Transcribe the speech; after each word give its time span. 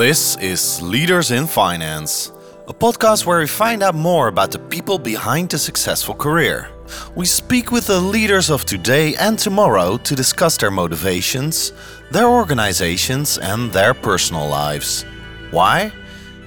This 0.00 0.38
is 0.38 0.80
Leaders 0.80 1.30
in 1.30 1.46
Finance, 1.46 2.32
a 2.66 2.72
podcast 2.72 3.26
where 3.26 3.40
we 3.40 3.46
find 3.46 3.82
out 3.82 3.94
more 3.94 4.28
about 4.28 4.50
the 4.50 4.58
people 4.58 4.98
behind 4.98 5.52
a 5.52 5.58
successful 5.58 6.14
career. 6.14 6.70
We 7.14 7.26
speak 7.26 7.70
with 7.70 7.88
the 7.88 8.00
leaders 8.00 8.48
of 8.48 8.64
today 8.64 9.14
and 9.16 9.38
tomorrow 9.38 9.98
to 9.98 10.16
discuss 10.16 10.56
their 10.56 10.70
motivations, 10.70 11.74
their 12.10 12.28
organizations, 12.28 13.36
and 13.36 13.70
their 13.72 13.92
personal 13.92 14.48
lives. 14.48 15.04
Why? 15.50 15.92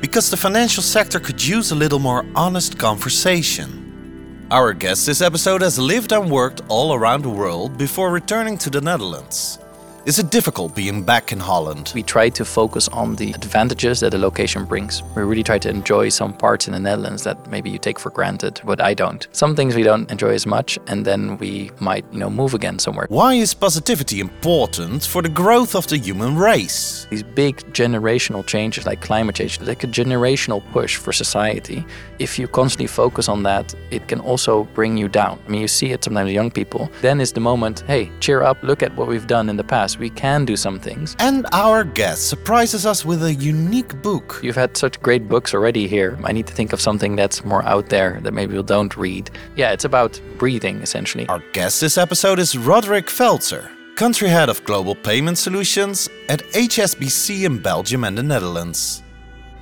Because 0.01 0.31
the 0.31 0.37
financial 0.37 0.81
sector 0.81 1.19
could 1.19 1.45
use 1.45 1.69
a 1.69 1.75
little 1.75 1.99
more 1.99 2.25
honest 2.33 2.79
conversation. 2.79 4.47
Our 4.49 4.73
guest 4.73 5.05
this 5.05 5.21
episode 5.21 5.61
has 5.61 5.77
lived 5.77 6.11
and 6.11 6.31
worked 6.31 6.63
all 6.69 6.95
around 6.95 7.21
the 7.21 7.29
world 7.29 7.77
before 7.77 8.09
returning 8.09 8.57
to 8.57 8.71
the 8.71 8.81
Netherlands. 8.81 9.59
Is 10.05 10.19
it 10.19 10.31
difficult 10.31 10.75
being 10.75 11.01
back 11.01 11.31
in 11.31 11.39
Holland? 11.39 11.93
We 11.95 12.03
try 12.03 12.27
to 12.27 12.43
focus 12.43 12.89
on 12.89 13.15
the 13.15 13.31
advantages 13.31 14.01
that 14.01 14.13
a 14.13 14.17
location 14.17 14.65
brings. 14.65 15.01
We 15.15 15.21
really 15.21 15.43
try 15.43 15.57
to 15.59 15.69
enjoy 15.69 16.09
some 16.09 16.33
parts 16.33 16.67
in 16.67 16.73
the 16.73 16.79
Netherlands 16.81 17.23
that 17.23 17.49
maybe 17.49 17.69
you 17.69 17.77
take 17.77 17.97
for 17.97 18.09
granted, 18.09 18.59
but 18.65 18.81
I 18.81 18.95
don't. 18.95 19.25
Some 19.31 19.55
things 19.55 19.75
we 19.75 19.83
don't 19.83 20.11
enjoy 20.11 20.33
as 20.33 20.45
much, 20.45 20.77
and 20.87 21.05
then 21.05 21.37
we 21.37 21.71
might, 21.79 22.03
you 22.11 22.19
know, 22.19 22.29
move 22.29 22.53
again 22.53 22.79
somewhere. 22.79 23.05
Why 23.07 23.35
is 23.35 23.53
positivity 23.53 24.19
important 24.19 25.05
for 25.05 25.21
the 25.21 25.29
growth 25.29 25.73
of 25.73 25.87
the 25.87 25.97
human 25.97 26.35
race? 26.35 27.07
These 27.09 27.23
big 27.23 27.55
generational 27.71 28.45
changes 28.45 28.85
like 28.85 28.99
climate 28.99 29.35
change, 29.35 29.61
like 29.61 29.85
a 29.85 29.87
generational 29.87 30.61
push 30.73 30.97
for 30.97 31.13
society. 31.13 31.85
If 32.19 32.37
you 32.37 32.49
constantly 32.49 32.87
focus 32.87 33.29
on 33.29 33.43
that, 33.43 33.73
it 33.89 34.09
can 34.09 34.19
also 34.19 34.65
bring 34.73 34.97
you 34.97 35.07
down. 35.07 35.39
I 35.47 35.49
mean, 35.49 35.61
you 35.61 35.69
see 35.69 35.91
it 35.91 36.03
sometimes 36.03 36.29
young 36.33 36.51
people. 36.51 36.91
Then 37.01 37.21
is 37.21 37.31
the 37.31 37.39
moment, 37.39 37.85
hey, 37.87 38.11
cheer 38.19 38.43
up, 38.43 38.61
look 38.63 38.83
at 38.83 38.93
what 38.97 39.07
we've 39.07 39.27
done 39.27 39.47
in 39.47 39.55
the 39.55 39.63
past 39.63 39.92
we 39.97 40.09
can 40.09 40.45
do 40.45 40.55
some 40.55 40.79
things. 40.79 41.15
And 41.19 41.45
our 41.51 41.83
guest 41.83 42.29
surprises 42.29 42.85
us 42.85 43.05
with 43.05 43.23
a 43.23 43.33
unique 43.33 44.01
book. 44.01 44.39
You've 44.43 44.55
had 44.55 44.75
such 44.77 45.01
great 45.01 45.27
books 45.27 45.53
already 45.53 45.87
here. 45.87 46.17
I 46.23 46.31
need 46.31 46.47
to 46.47 46.53
think 46.53 46.73
of 46.73 46.81
something 46.81 47.15
that's 47.15 47.43
more 47.43 47.63
out 47.63 47.89
there 47.89 48.19
that 48.21 48.33
maybe 48.33 48.55
we 48.55 48.63
don't 48.63 48.95
read. 48.95 49.29
Yeah, 49.55 49.71
it's 49.71 49.85
about 49.85 50.19
breathing, 50.37 50.81
essentially. 50.81 51.27
Our 51.27 51.43
guest 51.53 51.81
this 51.81 51.97
episode 51.97 52.39
is 52.39 52.57
Roderick 52.57 53.07
Feltzer, 53.07 53.69
country 53.95 54.29
head 54.29 54.49
of 54.49 54.63
global 54.63 54.95
payment 54.95 55.37
solutions 55.37 56.09
at 56.29 56.41
HSBC 56.53 57.45
in 57.45 57.59
Belgium 57.59 58.03
and 58.03 58.17
the 58.17 58.23
Netherlands. 58.23 59.03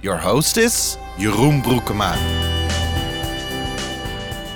Your 0.01 0.17
host 0.17 0.57
is 0.57 0.97
Jeroen 1.17 1.61
Broekema. 1.61 2.60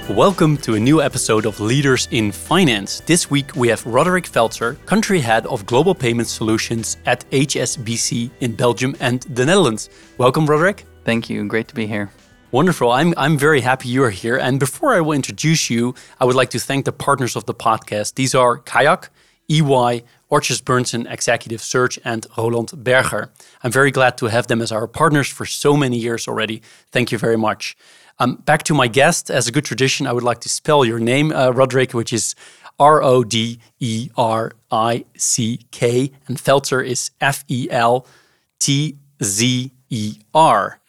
Welcome 0.10 0.58
to 0.58 0.76
a 0.76 0.80
new 0.80 1.02
episode 1.02 1.48
of 1.48 1.60
Leaders 1.60 2.08
in 2.12 2.32
Finance. 2.32 3.00
This 3.08 3.32
week 3.32 3.56
we 3.56 3.68
have 3.70 3.84
Roderick 3.88 4.26
Feltzer, 4.26 4.76
country 4.86 5.20
head 5.20 5.48
of 5.48 5.66
global 5.66 5.96
payment 5.96 6.28
solutions 6.28 6.98
at 7.08 7.28
HSBC 7.32 8.30
in 8.40 8.56
Belgium 8.56 8.96
and 9.00 9.24
the 9.24 9.44
Netherlands. 9.48 9.90
Welcome, 10.20 10.46
Roderick. 10.46 10.86
Thank 11.06 11.28
you. 11.28 11.44
Great 11.48 11.68
to 11.70 11.74
be 11.74 11.88
here. 11.88 12.12
Wonderful. 12.52 12.92
I'm, 12.92 13.16
I'm 13.18 13.36
very 13.36 13.62
happy 13.62 13.90
you 13.90 14.04
are 14.04 14.12
here. 14.12 14.38
And 14.38 14.60
before 14.60 14.94
I 14.94 15.02
will 15.02 15.14
introduce 15.14 15.72
you, 15.72 15.96
I 16.20 16.26
would 16.26 16.36
like 16.36 16.52
to 16.52 16.60
thank 16.60 16.86
the 16.86 16.92
partners 16.92 17.36
of 17.36 17.48
the 17.48 17.56
podcast. 17.56 18.14
These 18.14 18.36
are 18.36 18.60
Kayak, 18.60 19.10
EY, 19.50 20.04
Odgers 20.32 20.62
Berndtson 20.62 21.12
Executive 21.12 21.62
Search, 21.62 21.98
and 22.06 22.28
Roland 22.38 22.72
Berger. 22.84 23.32
I'm 23.64 23.72
very 23.72 23.90
glad 23.90 24.20
to 24.20 24.28
have 24.28 24.46
them 24.48 24.62
as 24.62 24.72
our 24.72 24.88
partners 24.88 25.30
for 25.30 25.48
so 25.48 25.76
many 25.76 25.98
years 25.98 26.28
already. 26.28 26.62
Thank 26.92 27.12
you 27.12 27.18
very 27.18 27.38
much. 27.38 27.76
Um, 28.18 28.36
back 28.36 28.64
to 28.64 28.74
my 28.74 28.88
guest. 28.88 29.30
As 29.30 29.48
a 29.48 29.52
good 29.52 29.66
tradition, 29.66 30.08
I 30.08 30.14
would 30.14 30.24
like 30.24 30.40
to 30.42 30.50
spell 30.50 30.86
your 30.86 31.00
name, 31.00 31.32
uh, 31.32 31.52
Roderick, 31.52 31.94
which 31.94 32.14
is 32.14 32.36
R 32.80 33.02
O 33.04 33.24
D 33.24 33.60
E 33.80 34.10
R 34.18 34.54
I 34.72 35.06
C 35.18 35.60
K, 35.72 36.12
and 36.28 36.38
Feltzer 36.38 36.86
is 36.86 37.12
F 37.20 37.44
E 37.48 37.68
L 37.70 38.06
T 38.60 38.98
Z 39.24 39.72
E 39.90 40.20
R. 40.34 40.80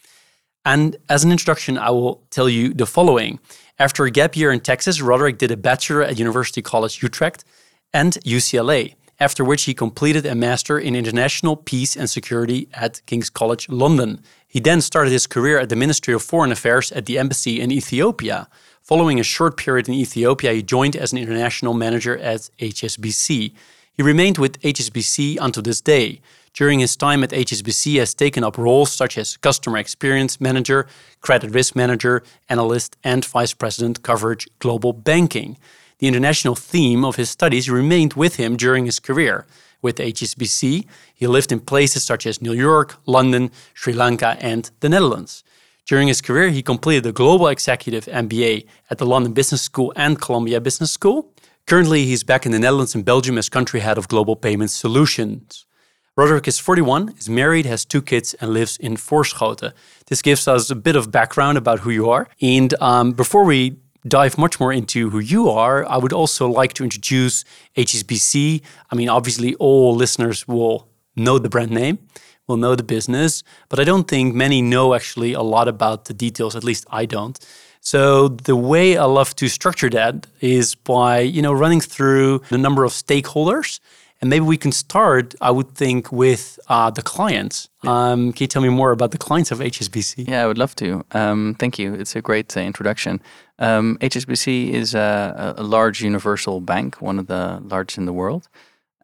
And 0.64 0.96
as 1.08 1.24
an 1.24 1.30
introduction, 1.30 1.78
I 1.78 1.90
will 1.90 2.22
tell 2.30 2.48
you 2.48 2.74
the 2.74 2.86
following. 2.86 3.38
After 3.78 4.04
a 4.04 4.10
gap 4.10 4.36
year 4.36 4.50
in 4.50 4.60
Texas, 4.60 5.00
Roderick 5.00 5.38
did 5.38 5.50
a 5.50 5.56
bachelor 5.56 6.02
at 6.02 6.18
University 6.18 6.62
College 6.62 7.02
Utrecht 7.02 7.44
and 7.92 8.14
UCLA, 8.24 8.94
after 9.18 9.44
which 9.44 9.64
he 9.64 9.74
completed 9.74 10.26
a 10.26 10.34
master 10.34 10.78
in 10.78 10.94
international 10.94 11.56
peace 11.56 11.96
and 11.96 12.08
security 12.08 12.68
at 12.74 13.00
King's 13.06 13.30
College 13.30 13.68
London. 13.68 14.22
He 14.46 14.60
then 14.60 14.80
started 14.80 15.12
his 15.12 15.26
career 15.26 15.58
at 15.58 15.68
the 15.68 15.76
Ministry 15.76 16.14
of 16.14 16.22
Foreign 16.22 16.52
Affairs 16.52 16.92
at 16.92 17.06
the 17.06 17.18
embassy 17.18 17.60
in 17.60 17.70
Ethiopia. 17.70 18.48
Following 18.82 19.18
a 19.18 19.24
short 19.24 19.56
period 19.56 19.88
in 19.88 19.94
Ethiopia, 19.94 20.52
he 20.52 20.62
joined 20.62 20.96
as 20.96 21.12
an 21.12 21.18
international 21.18 21.74
manager 21.74 22.16
at 22.18 22.48
HSBC. 22.58 23.52
He 23.92 24.02
remained 24.02 24.38
with 24.38 24.60
HSBC 24.60 25.38
until 25.40 25.62
this 25.62 25.80
day. 25.80 26.20
During 26.52 26.78
his 26.78 26.96
time 26.96 27.22
at 27.22 27.30
HSBC, 27.30 27.84
he 27.84 27.96
has 27.96 28.14
taken 28.14 28.44
up 28.44 28.56
roles 28.56 28.92
such 28.92 29.18
as 29.18 29.36
customer 29.36 29.76
experience 29.76 30.40
manager, 30.40 30.86
credit 31.20 31.50
risk 31.50 31.74
manager, 31.76 32.22
analyst, 32.48 32.96
and 33.04 33.24
vice 33.24 33.52
president 33.52 34.02
coverage 34.02 34.48
global 34.58 34.92
banking. 34.92 35.58
The 35.98 36.08
international 36.08 36.54
theme 36.54 37.04
of 37.04 37.16
his 37.16 37.30
studies 37.30 37.70
remained 37.70 38.14
with 38.14 38.36
him 38.36 38.56
during 38.56 38.84
his 38.84 39.00
career 39.00 39.46
with 39.80 39.96
HSBC. 39.96 40.86
He 41.14 41.26
lived 41.26 41.52
in 41.52 41.60
places 41.60 42.04
such 42.04 42.26
as 42.26 42.42
New 42.42 42.52
York, 42.52 42.96
London, 43.06 43.50
Sri 43.72 43.92
Lanka, 43.92 44.36
and 44.40 44.70
the 44.80 44.88
Netherlands. 44.88 45.42
During 45.86 46.08
his 46.08 46.20
career, 46.20 46.50
he 46.50 46.62
completed 46.62 47.06
a 47.06 47.12
global 47.12 47.46
executive 47.48 48.06
MBA 48.06 48.66
at 48.90 48.98
the 48.98 49.06
London 49.06 49.32
Business 49.32 49.62
School 49.62 49.92
and 49.96 50.20
Columbia 50.20 50.60
Business 50.60 50.90
School. 50.90 51.32
Currently, 51.66 52.04
he's 52.04 52.24
back 52.24 52.44
in 52.44 52.52
the 52.52 52.58
Netherlands 52.58 52.94
and 52.94 53.04
Belgium 53.04 53.38
as 53.38 53.48
country 53.48 53.80
head 53.80 53.96
of 53.96 54.08
global 54.08 54.36
payment 54.36 54.70
solutions. 54.70 55.64
Roderick 56.16 56.48
is 56.48 56.58
41, 56.58 57.14
is 57.18 57.28
married, 57.28 57.66
has 57.66 57.84
two 57.84 58.02
kids, 58.02 58.34
and 58.34 58.52
lives 58.52 58.76
in 58.78 58.96
Voorschoten. 58.96 59.72
This 60.06 60.22
gives 60.22 60.48
us 60.48 60.70
a 60.70 60.74
bit 60.74 60.96
of 60.96 61.10
background 61.10 61.58
about 61.58 61.80
who 61.80 61.90
you 61.90 62.10
are. 62.10 62.28
And 62.40 62.74
um, 62.80 63.12
before 63.12 63.44
we 63.44 63.76
dive 64.08 64.38
much 64.38 64.60
more 64.60 64.72
into 64.72 65.10
who 65.10 65.18
you 65.18 65.48
are, 65.48 65.84
I 65.88 65.96
would 65.96 66.12
also 66.12 66.48
like 66.48 66.72
to 66.74 66.84
introduce 66.84 67.44
HSBC. 67.76 68.62
I 68.90 68.94
mean, 68.94 69.08
obviously, 69.08 69.54
all 69.56 69.94
listeners 69.94 70.46
will 70.46 70.88
know 71.16 71.38
the 71.38 71.48
brand 71.48 71.70
name, 71.70 71.98
will 72.46 72.56
know 72.56 72.74
the 72.74 72.82
business, 72.82 73.42
but 73.68 73.80
I 73.80 73.84
don't 73.84 74.08
think 74.08 74.34
many 74.34 74.62
know 74.62 74.94
actually 74.94 75.32
a 75.32 75.42
lot 75.42 75.68
about 75.68 76.06
the 76.06 76.14
details. 76.14 76.54
At 76.54 76.64
least 76.64 76.86
I 76.90 77.06
don't. 77.06 77.38
So 77.80 78.28
the 78.28 78.56
way 78.56 78.96
I 78.96 79.04
love 79.04 79.36
to 79.36 79.48
structure 79.48 79.88
that 79.90 80.26
is 80.40 80.74
by 80.74 81.20
you 81.20 81.40
know 81.40 81.52
running 81.52 81.80
through 81.80 82.40
the 82.48 82.58
number 82.58 82.84
of 82.84 82.92
stakeholders 82.92 83.78
and 84.20 84.30
maybe 84.30 84.44
we 84.44 84.56
can 84.56 84.72
start, 84.72 85.34
I 85.40 85.50
would 85.50 85.72
think, 85.74 86.10
with 86.10 86.58
uh, 86.68 86.90
the 86.90 87.02
clients. 87.02 87.68
Um, 87.86 88.32
can 88.32 88.44
you 88.44 88.48
tell 88.48 88.62
me 88.62 88.70
more 88.70 88.92
about 88.92 89.10
the 89.10 89.18
clients 89.18 89.50
of 89.50 89.58
HSBC? 89.58 90.28
Yeah, 90.28 90.42
I 90.42 90.46
would 90.46 90.58
love 90.58 90.74
to. 90.76 91.04
Um, 91.12 91.54
thank 91.58 91.78
you. 91.78 91.94
It's 91.94 92.16
a 92.16 92.22
great 92.22 92.56
uh, 92.56 92.60
introduction. 92.60 93.20
Um, 93.58 93.98
HSBC 94.00 94.70
is 94.70 94.94
a, 94.94 95.54
a, 95.56 95.62
large 95.62 96.02
universal 96.02 96.60
bank, 96.60 97.00
one 97.00 97.18
of 97.18 97.26
the 97.26 97.60
largest 97.62 97.98
in 97.98 98.06
the 98.06 98.12
world. 98.12 98.48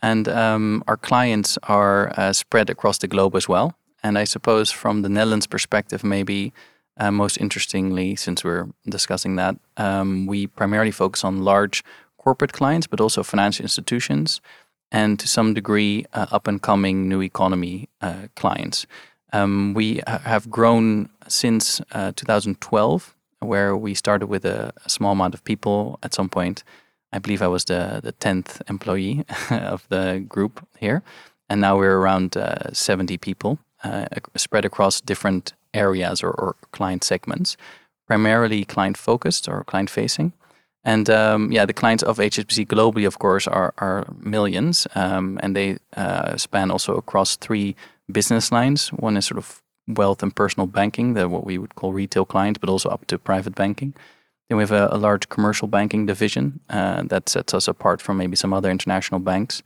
And 0.02 0.28
um, 0.28 0.82
our 0.86 0.96
clients 0.96 1.58
are 1.64 2.12
uh, 2.16 2.32
spread 2.32 2.70
across 2.70 2.98
the 2.98 3.08
globe 3.08 3.36
as 3.36 3.48
well. 3.48 3.74
And 4.02 4.18
I 4.18 4.24
suppose 4.24 4.70
from 4.70 5.02
the 5.02 5.08
Netherlands 5.08 5.46
perspective, 5.46 6.02
maybe 6.02 6.52
uh, 6.96 7.10
most 7.10 7.38
interestingly, 7.38 8.16
since 8.16 8.44
we're 8.44 8.68
discussing 8.86 9.36
that, 9.36 9.56
um, 9.76 10.26
we 10.26 10.46
primarily 10.46 10.90
focus 10.90 11.22
on 11.24 11.44
large 11.44 11.84
corporate 12.18 12.52
clients, 12.52 12.86
but 12.86 13.00
also 13.00 13.22
financial 13.22 13.62
institutions 13.62 14.40
and 14.92 15.18
to 15.18 15.26
some 15.26 15.54
degree 15.54 16.04
uh, 16.12 16.26
up 16.30 16.46
and 16.46 16.60
coming 16.62 17.08
new 17.08 17.22
economy 17.22 17.88
uh, 18.02 18.28
clients. 18.36 18.86
Um, 19.32 19.72
we 19.74 20.02
ha- 20.06 20.18
have 20.18 20.50
grown 20.50 21.08
since 21.26 21.80
uh, 21.92 22.12
2012, 22.14 23.14
where 23.40 23.74
we 23.74 23.94
started 23.94 24.26
with 24.26 24.44
a, 24.44 24.72
a, 24.84 24.90
small 24.90 25.12
amount 25.12 25.34
of 25.34 25.42
people. 25.42 25.98
At 26.02 26.14
some 26.14 26.28
point, 26.28 26.62
I 27.12 27.18
believe 27.18 27.40
I 27.42 27.48
was 27.48 27.64
the, 27.64 28.00
the 28.02 28.12
10th 28.12 28.60
employee 28.68 29.24
of 29.50 29.86
the 29.88 30.24
group 30.28 30.66
here. 30.78 31.02
And 31.48 31.60
now 31.62 31.78
we're 31.78 31.98
around 31.98 32.36
uh, 32.36 32.72
70 32.72 33.16
people 33.18 33.58
uh, 33.82 34.06
spread 34.36 34.64
across 34.64 35.00
different 35.00 35.54
areas 35.74 36.22
or, 36.22 36.30
or 36.30 36.56
client 36.72 37.02
segments, 37.02 37.56
primarily 38.06 38.64
client 38.64 38.98
focused 38.98 39.48
or 39.48 39.64
client 39.64 39.88
facing. 39.90 40.34
And 40.84 41.08
um, 41.08 41.52
yeah, 41.52 41.64
the 41.64 41.72
clients 41.72 42.02
of 42.02 42.18
HSBC 42.18 42.66
globally, 42.66 43.06
of 43.06 43.18
course, 43.18 43.46
are, 43.46 43.72
are 43.78 44.04
millions, 44.18 44.86
um, 44.94 45.38
and 45.42 45.54
they 45.54 45.78
uh, 45.96 46.36
span 46.36 46.70
also 46.70 46.96
across 46.96 47.36
three 47.36 47.76
business 48.10 48.50
lines. 48.50 48.88
One 48.88 49.16
is 49.16 49.26
sort 49.26 49.38
of 49.38 49.62
wealth 49.86 50.22
and 50.22 50.34
personal 50.34 50.66
banking, 50.66 51.14
the 51.14 51.28
what 51.28 51.44
we 51.44 51.58
would 51.58 51.76
call 51.76 51.92
retail 51.92 52.24
clients, 52.24 52.58
but 52.58 52.68
also 52.68 52.88
up 52.88 53.06
to 53.06 53.18
private 53.18 53.54
banking. 53.54 53.94
Then 54.48 54.58
we 54.58 54.62
have 54.62 54.72
a, 54.72 54.88
a 54.90 54.98
large 54.98 55.28
commercial 55.28 55.68
banking 55.68 56.06
division 56.06 56.60
uh, 56.68 57.02
that 57.04 57.28
sets 57.28 57.54
us 57.54 57.68
apart 57.68 58.00
from 58.02 58.16
maybe 58.16 58.36
some 58.36 58.52
other 58.52 58.70
international 58.70 59.20
banks. 59.20 59.62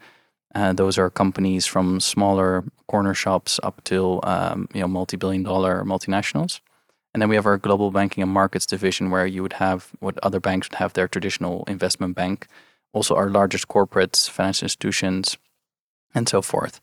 Uh, 0.55 0.73
those 0.73 0.99
are 0.99 1.11
companies 1.11 1.67
from 1.67 2.01
smaller 2.01 2.65
corner 2.89 3.15
shops 3.15 3.59
up 3.63 3.83
to 3.85 4.21
um, 4.23 4.69
you 4.75 4.81
know 4.81 4.89
multi-billion-dollar 4.89 5.83
multinationals. 5.85 6.61
And 7.17 7.23
then 7.23 7.31
we 7.31 7.37
have 7.37 7.47
our 7.47 7.57
global 7.57 7.91
banking 7.91 8.23
and 8.23 8.31
markets 8.31 8.67
division, 8.67 9.09
where 9.09 9.27
you 9.27 9.41
would 9.41 9.55
have 9.55 9.91
what 10.01 10.19
other 10.23 10.39
banks 10.39 10.69
would 10.69 10.77
have 10.77 10.93
their 10.93 11.09
traditional 11.09 11.65
investment 11.67 12.15
bank, 12.15 12.47
also 12.93 13.15
our 13.15 13.31
largest 13.31 13.69
corporates, 13.69 14.29
financial 14.29 14.67
institutions, 14.67 15.39
and 16.15 16.29
so 16.29 16.43
forth. 16.43 16.79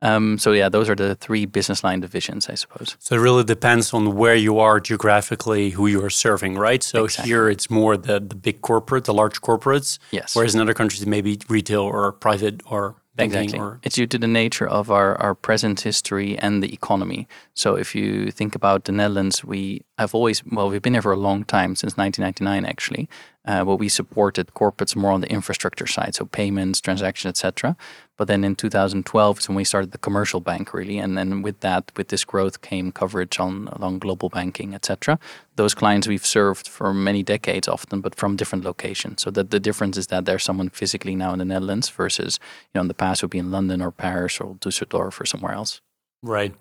Um, 0.00 0.38
so 0.38 0.52
yeah, 0.52 0.68
those 0.68 0.88
are 0.88 0.94
the 0.94 1.16
three 1.16 1.46
business 1.46 1.82
line 1.82 1.98
divisions, 1.98 2.48
I 2.48 2.54
suppose. 2.54 2.96
So 3.00 3.16
it 3.16 3.18
really 3.18 3.42
depends 3.42 3.92
on 3.92 4.14
where 4.14 4.36
you 4.36 4.60
are 4.60 4.78
geographically, 4.78 5.70
who 5.70 5.88
you 5.88 6.04
are 6.04 6.10
serving, 6.10 6.54
right? 6.54 6.84
So 6.84 7.06
Exactly. 7.06 7.30
here 7.30 7.50
it's 7.50 7.68
more 7.68 7.96
the 7.96 8.20
the 8.20 8.36
big 8.36 8.60
corporate, 8.60 9.06
the 9.06 9.14
large 9.14 9.40
corporates. 9.40 9.98
Yes. 10.12 10.36
Whereas 10.36 10.54
in 10.54 10.60
other 10.60 10.74
countries, 10.74 11.04
maybe 11.08 11.40
retail 11.48 11.82
or 11.82 12.12
private 12.12 12.62
or 12.66 12.94
banking 13.14 13.42
Exactly. 13.42 13.60
or 13.60 13.80
It's 13.82 13.96
due 13.96 14.06
to 14.06 14.18
the 14.18 14.26
nature 14.26 14.66
of 14.66 14.90
our, 14.90 15.16
our 15.20 15.34
present 15.34 15.80
history 15.80 16.38
and 16.38 16.62
the 16.62 16.72
economy. 16.72 17.28
So 17.54 17.76
if 17.76 17.94
you 17.94 18.30
think 18.30 18.54
about 18.54 18.84
the 18.84 18.92
Netherlands, 18.92 19.44
we 19.44 19.82
have 19.98 20.14
always, 20.14 20.42
well, 20.44 20.70
we've 20.70 20.82
been 20.82 20.94
here 20.94 21.02
for 21.02 21.12
a 21.12 21.16
long 21.16 21.44
time, 21.44 21.76
since 21.76 21.96
1999 21.96 22.64
actually, 22.68 23.08
uh, 23.44 23.64
we 23.66 23.88
supported 23.88 24.48
corporates 24.54 24.94
more 24.94 25.10
on 25.10 25.20
the 25.20 25.30
infrastructure 25.30 25.86
side, 25.86 26.14
so 26.14 26.24
payments, 26.24 26.80
transactions, 26.80 27.30
etc. 27.30 27.76
But 28.16 28.28
then 28.28 28.44
in 28.44 28.54
2012 28.54 29.38
is 29.38 29.48
when 29.48 29.56
we 29.56 29.64
started 29.64 29.90
the 29.90 29.98
commercial 29.98 30.40
bank 30.40 30.72
really, 30.72 30.98
and 30.98 31.18
then 31.18 31.42
with 31.42 31.58
that, 31.60 31.90
with 31.96 32.08
this 32.08 32.24
growth 32.24 32.60
came 32.60 32.92
coverage 32.92 33.40
on 33.40 33.68
along 33.68 33.98
global 33.98 34.28
banking, 34.28 34.74
etc. 34.74 35.18
Those 35.56 35.74
clients 35.74 36.06
we've 36.06 36.24
served 36.24 36.68
for 36.68 36.94
many 36.94 37.22
decades, 37.22 37.66
often, 37.66 38.00
but 38.00 38.14
from 38.14 38.36
different 38.36 38.64
locations. 38.64 39.22
So 39.22 39.30
that 39.32 39.50
the 39.50 39.60
difference 39.60 39.96
is 39.96 40.06
that 40.08 40.24
there's 40.24 40.44
someone 40.44 40.68
physically 40.68 41.16
now 41.16 41.32
in 41.32 41.40
the 41.40 41.44
Netherlands 41.44 41.88
versus 41.88 42.38
you 42.66 42.78
know 42.78 42.82
in 42.82 42.88
the 42.88 42.94
past 42.94 43.22
would 43.22 43.30
be 43.30 43.38
in 43.38 43.50
London 43.50 43.82
or 43.82 43.90
Paris 43.90 44.40
or 44.40 44.54
Düsseldorf 44.54 45.20
or 45.20 45.26
somewhere 45.26 45.52
else. 45.52 45.80
right. 46.22 46.54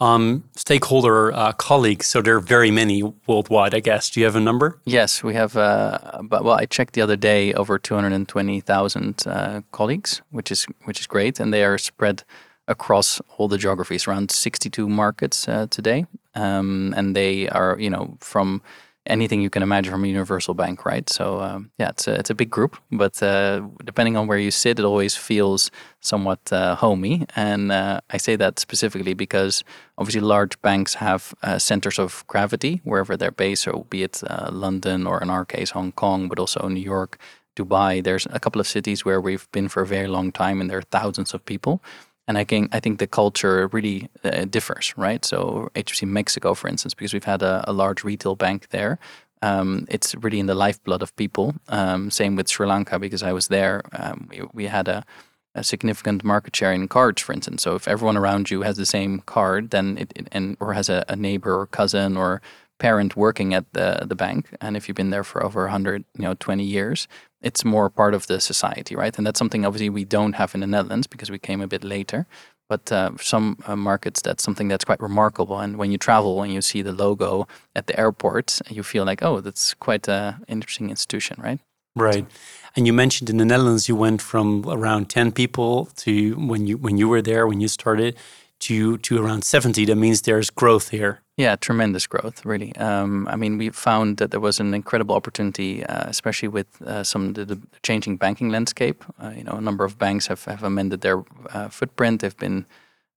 Um, 0.00 0.44
stakeholder 0.56 1.32
uh, 1.32 1.52
colleagues. 1.52 2.06
So 2.06 2.20
there 2.20 2.36
are 2.36 2.40
very 2.40 2.70
many 2.70 3.02
worldwide, 3.26 3.74
I 3.74 3.80
guess. 3.80 4.10
Do 4.10 4.20
you 4.20 4.26
have 4.26 4.36
a 4.36 4.40
number? 4.40 4.80
Yes, 4.84 5.22
we 5.22 5.34
have. 5.34 5.56
Uh, 5.56 6.20
but 6.22 6.44
well, 6.44 6.56
I 6.56 6.66
checked 6.66 6.94
the 6.94 7.00
other 7.00 7.16
day 7.16 7.54
over 7.54 7.78
220,000 7.78 9.22
uh, 9.26 9.60
colleagues, 9.70 10.20
which 10.30 10.50
is 10.50 10.66
which 10.84 11.00
is 11.00 11.06
great, 11.06 11.38
and 11.40 11.54
they 11.54 11.64
are 11.64 11.78
spread 11.78 12.24
across 12.66 13.20
all 13.36 13.46
the 13.46 13.58
geographies, 13.58 14.06
around 14.06 14.30
62 14.30 14.88
markets 14.88 15.46
uh, 15.48 15.66
today, 15.70 16.06
um, 16.34 16.94
and 16.96 17.14
they 17.14 17.48
are 17.50 17.76
you 17.78 17.90
know 17.90 18.16
from 18.20 18.62
anything 19.06 19.42
you 19.42 19.50
can 19.50 19.62
imagine 19.62 19.92
from 19.92 20.04
a 20.04 20.08
universal 20.08 20.54
bank, 20.54 20.84
right? 20.84 21.08
So 21.10 21.40
um, 21.40 21.70
yeah, 21.78 21.90
it's 21.90 22.08
a 22.08 22.14
it's 22.14 22.30
a 22.30 22.34
big 22.34 22.50
group, 22.50 22.76
but 22.90 23.22
uh, 23.22 23.62
depending 23.84 24.16
on 24.16 24.26
where 24.26 24.38
you 24.38 24.50
sit, 24.50 24.78
it 24.78 24.84
always 24.84 25.16
feels 25.16 25.70
somewhat 26.00 26.52
uh, 26.52 26.74
homey, 26.76 27.26
and 27.36 27.72
uh, 27.72 28.00
I 28.10 28.18
say 28.18 28.36
that 28.36 28.58
specifically 28.58 29.14
because 29.14 29.64
obviously 29.98 30.20
large 30.20 30.60
banks 30.62 30.94
have 30.94 31.34
uh, 31.42 31.58
centers 31.58 31.98
of 31.98 32.24
gravity 32.26 32.80
wherever 32.84 33.16
they're 33.16 33.30
based, 33.30 33.62
so 33.62 33.86
be 33.90 34.02
it 34.02 34.22
uh, 34.26 34.48
London 34.52 35.06
or 35.06 35.22
in 35.22 35.30
our 35.30 35.44
case 35.44 35.70
Hong 35.70 35.92
Kong, 35.92 36.28
but 36.28 36.38
also 36.38 36.68
New 36.68 36.80
York, 36.80 37.18
Dubai. 37.56 38.02
There's 38.02 38.26
a 38.30 38.40
couple 38.40 38.60
of 38.60 38.66
cities 38.66 39.04
where 39.04 39.20
we've 39.20 39.48
been 39.52 39.68
for 39.68 39.82
a 39.82 39.86
very 39.86 40.08
long 40.08 40.32
time, 40.32 40.60
and 40.60 40.70
there 40.70 40.78
are 40.78 40.90
thousands 40.90 41.34
of 41.34 41.44
people. 41.44 41.82
And 42.26 42.38
I 42.38 42.44
think 42.44 42.74
I 42.74 42.80
think 42.80 42.98
the 42.98 43.06
culture 43.06 43.68
really 43.68 44.08
uh, 44.24 44.46
differs, 44.46 44.94
right? 44.96 45.24
So 45.24 45.70
HSBC 45.74 46.08
Mexico, 46.08 46.54
for 46.54 46.68
instance, 46.68 46.94
because 46.94 47.12
we've 47.12 47.24
had 47.24 47.42
a, 47.42 47.64
a 47.68 47.72
large 47.72 48.02
retail 48.02 48.34
bank 48.34 48.68
there, 48.70 48.98
um, 49.42 49.86
it's 49.90 50.14
really 50.14 50.40
in 50.40 50.46
the 50.46 50.54
lifeblood 50.54 51.02
of 51.02 51.14
people. 51.16 51.54
Um, 51.68 52.10
same 52.10 52.34
with 52.34 52.48
Sri 52.48 52.66
Lanka, 52.66 52.98
because 52.98 53.22
I 53.22 53.32
was 53.32 53.48
there. 53.48 53.82
Um, 53.92 54.28
we, 54.30 54.42
we 54.54 54.64
had 54.66 54.88
a, 54.88 55.04
a 55.54 55.62
significant 55.62 56.24
market 56.24 56.56
share 56.56 56.72
in 56.72 56.88
cards, 56.88 57.20
for 57.20 57.34
instance. 57.34 57.62
So 57.62 57.74
if 57.74 57.86
everyone 57.86 58.16
around 58.16 58.50
you 58.50 58.62
has 58.62 58.78
the 58.78 58.86
same 58.86 59.20
card, 59.20 59.70
then 59.70 59.98
it, 59.98 60.12
it 60.16 60.28
and 60.32 60.56
or 60.60 60.72
has 60.72 60.88
a, 60.88 61.04
a 61.08 61.16
neighbor 61.16 61.60
or 61.60 61.66
cousin 61.66 62.16
or 62.16 62.40
parent 62.78 63.16
working 63.16 63.54
at 63.54 63.64
the 63.72 64.04
the 64.06 64.16
bank, 64.16 64.48
and 64.60 64.76
if 64.76 64.88
you've 64.88 64.96
been 64.96 65.10
there 65.10 65.24
for 65.24 65.44
over 65.44 65.62
100, 65.62 66.04
you 66.18 66.22
know, 66.22 66.34
20 66.34 66.64
years, 66.64 67.08
it's 67.40 67.64
more 67.64 67.90
part 67.90 68.14
of 68.14 68.26
the 68.26 68.40
society, 68.40 68.96
right? 68.96 69.16
And 69.16 69.26
that's 69.26 69.38
something 69.38 69.64
obviously 69.64 69.90
we 69.90 70.04
don't 70.04 70.34
have 70.34 70.54
in 70.54 70.60
the 70.60 70.66
Netherlands 70.66 71.06
because 71.06 71.30
we 71.30 71.38
came 71.38 71.60
a 71.60 71.68
bit 71.68 71.84
later. 71.84 72.26
But 72.68 72.90
uh, 72.90 73.10
some 73.20 73.58
uh, 73.66 73.76
markets, 73.76 74.22
that's 74.22 74.42
something 74.42 74.68
that's 74.68 74.86
quite 74.86 75.00
remarkable. 75.00 75.60
And 75.60 75.76
when 75.76 75.92
you 75.92 75.98
travel 75.98 76.42
and 76.42 76.52
you 76.52 76.62
see 76.62 76.80
the 76.80 76.92
logo 76.92 77.46
at 77.76 77.86
the 77.86 77.98
airport, 78.00 78.58
you 78.70 78.82
feel 78.82 79.04
like, 79.04 79.22
oh, 79.22 79.40
that's 79.40 79.74
quite 79.74 80.08
an 80.08 80.42
interesting 80.48 80.88
institution, 80.88 81.36
right? 81.42 81.60
Right. 81.96 82.26
And 82.74 82.86
you 82.86 82.92
mentioned 82.92 83.30
in 83.30 83.36
the 83.36 83.44
Netherlands 83.44 83.88
you 83.88 83.94
went 83.94 84.20
from 84.20 84.64
around 84.66 85.08
10 85.10 85.32
people 85.32 85.86
to 85.96 86.34
when 86.34 86.66
you 86.66 86.76
when 86.76 86.98
you 86.98 87.08
were 87.08 87.22
there 87.22 87.46
when 87.46 87.60
you 87.60 87.68
started 87.68 88.16
to 88.60 88.98
to 88.98 89.24
around 89.24 89.44
70 89.44 89.84
that 89.84 89.96
means 89.96 90.22
there's 90.22 90.50
growth 90.50 90.88
here. 90.88 91.20
Yeah, 91.36 91.56
tremendous 91.56 92.06
growth, 92.06 92.44
really. 92.44 92.76
Um, 92.76 93.26
I 93.26 93.34
mean, 93.34 93.58
we 93.58 93.70
found 93.70 94.18
that 94.18 94.30
there 94.30 94.38
was 94.38 94.60
an 94.60 94.72
incredible 94.72 95.16
opportunity, 95.16 95.84
uh, 95.84 96.04
especially 96.08 96.48
with 96.48 96.80
uh, 96.82 97.02
some 97.02 97.32
the, 97.32 97.44
the 97.44 97.60
changing 97.82 98.18
banking 98.18 98.50
landscape. 98.50 99.04
Uh, 99.20 99.32
you 99.36 99.42
know, 99.42 99.54
a 99.54 99.60
number 99.60 99.84
of 99.84 99.98
banks 99.98 100.28
have, 100.28 100.44
have 100.44 100.62
amended 100.62 101.00
their 101.00 101.24
uh, 101.50 101.68
footprint. 101.68 102.20
They've 102.20 102.36
been 102.36 102.66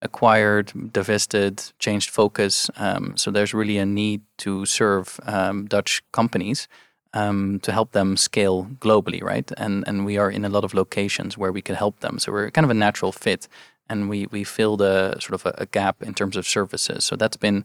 acquired, 0.02 0.72
divested, 0.94 1.62
changed 1.78 2.10
focus. 2.10 2.72
Um, 2.78 3.16
so 3.18 3.30
there's 3.30 3.54
really 3.54 3.78
a 3.78 3.86
need 3.86 4.22
to 4.38 4.66
serve 4.66 5.20
um, 5.28 5.68
Dutch 5.68 6.02
companies 6.12 6.68
um, 7.14 7.60
to 7.60 7.72
help 7.72 7.92
them 7.92 8.18
scale 8.18 8.66
globally, 8.80 9.22
right? 9.22 9.52
And 9.58 9.84
and 9.88 10.06
we 10.08 10.18
are 10.18 10.32
in 10.32 10.44
a 10.44 10.50
lot 10.50 10.64
of 10.64 10.74
locations 10.74 11.38
where 11.38 11.52
we 11.52 11.62
can 11.62 11.76
help 11.76 12.00
them. 12.00 12.18
So 12.18 12.32
we're 12.32 12.50
kind 12.50 12.66
of 12.66 12.72
a 12.72 12.80
natural 12.80 13.12
fit, 13.12 13.48
and 13.90 14.10
we 14.10 14.26
we 14.32 14.44
filled 14.44 14.82
a 14.82 15.18
sort 15.22 15.36
of 15.36 15.46
a, 15.46 15.54
a 15.62 15.66
gap 15.68 16.02
in 16.02 16.16
terms 16.16 16.36
of 16.36 16.48
services. 16.48 17.06
So 17.06 17.16
that's 17.16 17.38
been. 17.38 17.64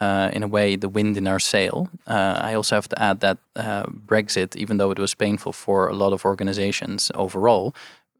Uh, 0.00 0.30
in 0.32 0.44
a 0.44 0.46
way, 0.46 0.76
the 0.76 0.88
wind 0.88 1.16
in 1.16 1.26
our 1.26 1.40
sail. 1.40 1.88
Uh, 2.06 2.50
I 2.50 2.54
also 2.54 2.76
have 2.76 2.88
to 2.88 3.02
add 3.02 3.18
that 3.18 3.38
uh, 3.56 3.82
Brexit, 4.06 4.54
even 4.54 4.78
though 4.78 4.92
it 4.92 4.98
was 4.98 5.14
painful 5.14 5.52
for 5.52 5.88
a 5.88 5.92
lot 5.92 6.12
of 6.12 6.24
organizations 6.24 7.10
overall, 7.14 7.72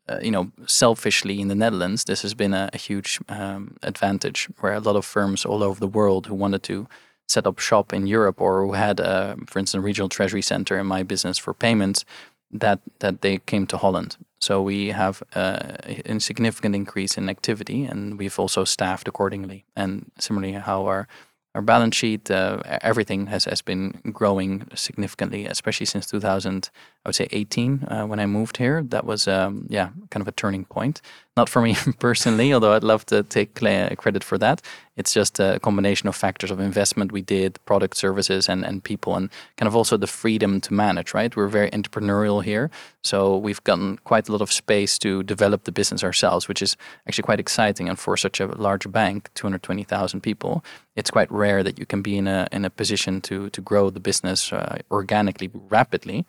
uh, 0.09 0.19
you 0.21 0.31
know, 0.31 0.51
selfishly 0.67 1.41
in 1.41 1.49
the 1.49 1.55
Netherlands, 1.55 2.05
this 2.05 2.23
has 2.23 2.35
been 2.35 2.55
a, 2.55 2.69
a 2.73 2.79
huge 2.79 3.21
um, 3.29 3.77
advantage 3.83 4.49
where 4.61 4.75
a 4.75 4.81
lot 4.81 4.97
of 4.97 5.05
firms 5.05 5.45
all 5.45 5.63
over 5.63 5.79
the 5.79 5.87
world 5.99 6.27
who 6.27 6.35
wanted 6.35 6.63
to 6.63 6.87
set 7.29 7.47
up 7.47 7.61
shop 7.61 7.93
in 7.93 8.07
Europe 8.07 8.41
or 8.41 8.67
who 8.67 8.73
had, 8.73 9.01
uh, 9.01 9.37
for 9.47 9.59
instance, 9.61 9.79
a 9.79 9.87
regional 9.87 10.09
treasury 10.09 10.43
center 10.43 10.79
in 10.79 10.87
my 10.87 11.05
business 11.05 11.39
for 11.39 11.55
payments, 11.55 12.05
that 12.51 12.81
that 12.99 13.21
they 13.21 13.39
came 13.47 13.67
to 13.67 13.77
Holland. 13.77 14.17
So 14.41 14.63
we 14.63 14.93
have 14.93 15.23
uh, 15.35 15.77
a 16.07 16.19
significant 16.21 16.75
increase 16.75 17.19
in 17.19 17.29
activity, 17.29 17.85
and 17.85 18.19
we've 18.19 18.39
also 18.39 18.65
staffed 18.65 19.09
accordingly. 19.09 19.65
And 19.75 20.11
similarly, 20.19 20.53
how 20.55 20.87
our 20.87 21.07
our 21.59 21.63
balance 21.63 21.97
sheet, 21.97 22.31
uh, 22.31 22.63
everything 22.83 23.27
has, 23.27 23.45
has 23.47 23.63
been 23.63 24.01
growing 24.13 24.65
significantly, 24.77 25.45
especially 25.45 25.87
since 25.87 26.07
2000, 26.07 26.71
I 27.09 27.11
would 27.11 27.15
say 27.15 27.29
18, 27.33 27.85
uh, 27.89 28.05
when 28.05 28.21
I 28.21 28.27
moved 28.27 28.59
here. 28.59 28.83
That 28.83 29.07
was, 29.07 29.27
um, 29.27 29.65
yeah, 29.71 29.89
kind 30.11 30.21
of 30.21 30.29
a 30.29 30.33
turning 30.33 30.67
point. 30.67 31.01
Not 31.39 31.49
for 31.49 31.63
me 31.63 31.75
personally, 32.01 32.53
although 32.53 32.75
I'd 32.75 32.85
love 32.85 33.07
to 33.07 33.23
take 33.23 33.55
credit 33.55 34.23
for 34.23 34.37
that. 34.37 34.61
It's 34.95 35.15
just 35.15 35.41
a 35.41 35.59
combination 35.61 36.07
of 36.07 36.17
factors 36.17 36.51
of 36.51 36.61
investment 36.61 37.11
we 37.11 37.23
did, 37.23 37.65
product 37.65 37.97
services, 37.97 38.47
and, 38.47 38.63
and 38.63 38.85
people, 38.85 39.15
and 39.15 39.31
kind 39.57 39.69
of 39.69 39.75
also 39.75 39.97
the 39.97 40.07
freedom 40.07 40.61
to 40.61 40.75
manage, 40.75 41.15
right? 41.15 41.35
We're 41.35 41.49
very 41.49 41.71
entrepreneurial 41.71 42.45
here. 42.45 42.71
So 43.03 43.39
we've 43.39 43.65
gotten 43.65 43.97
quite 44.05 44.29
a 44.29 44.33
lot 44.33 44.43
of 44.43 44.53
space 44.53 44.99
to 44.99 45.23
develop 45.23 45.65
the 45.65 45.73
business 45.73 46.05
ourselves, 46.05 46.47
which 46.47 46.61
is 46.61 46.77
actually 47.07 47.23
quite 47.23 47.41
exciting. 47.41 47.89
And 47.89 47.99
for 47.99 48.19
such 48.19 48.39
a 48.39 48.47
large 48.49 48.91
bank, 48.93 49.31
220,000 49.35 50.21
people, 50.21 50.63
it's 50.95 51.11
quite 51.11 51.33
rare 51.33 51.63
that 51.63 51.79
you 51.79 51.87
can 51.87 52.03
be 52.03 52.19
in 52.19 52.29
a, 52.29 52.49
in 52.53 52.67
a 52.67 52.71
position 52.71 53.23
to, 53.23 53.49
to 53.51 53.63
grow 53.63 53.89
the 53.89 54.01
business 54.01 54.53
uh, 54.53 54.79
organically, 54.91 55.49
rapidly, 55.71 56.27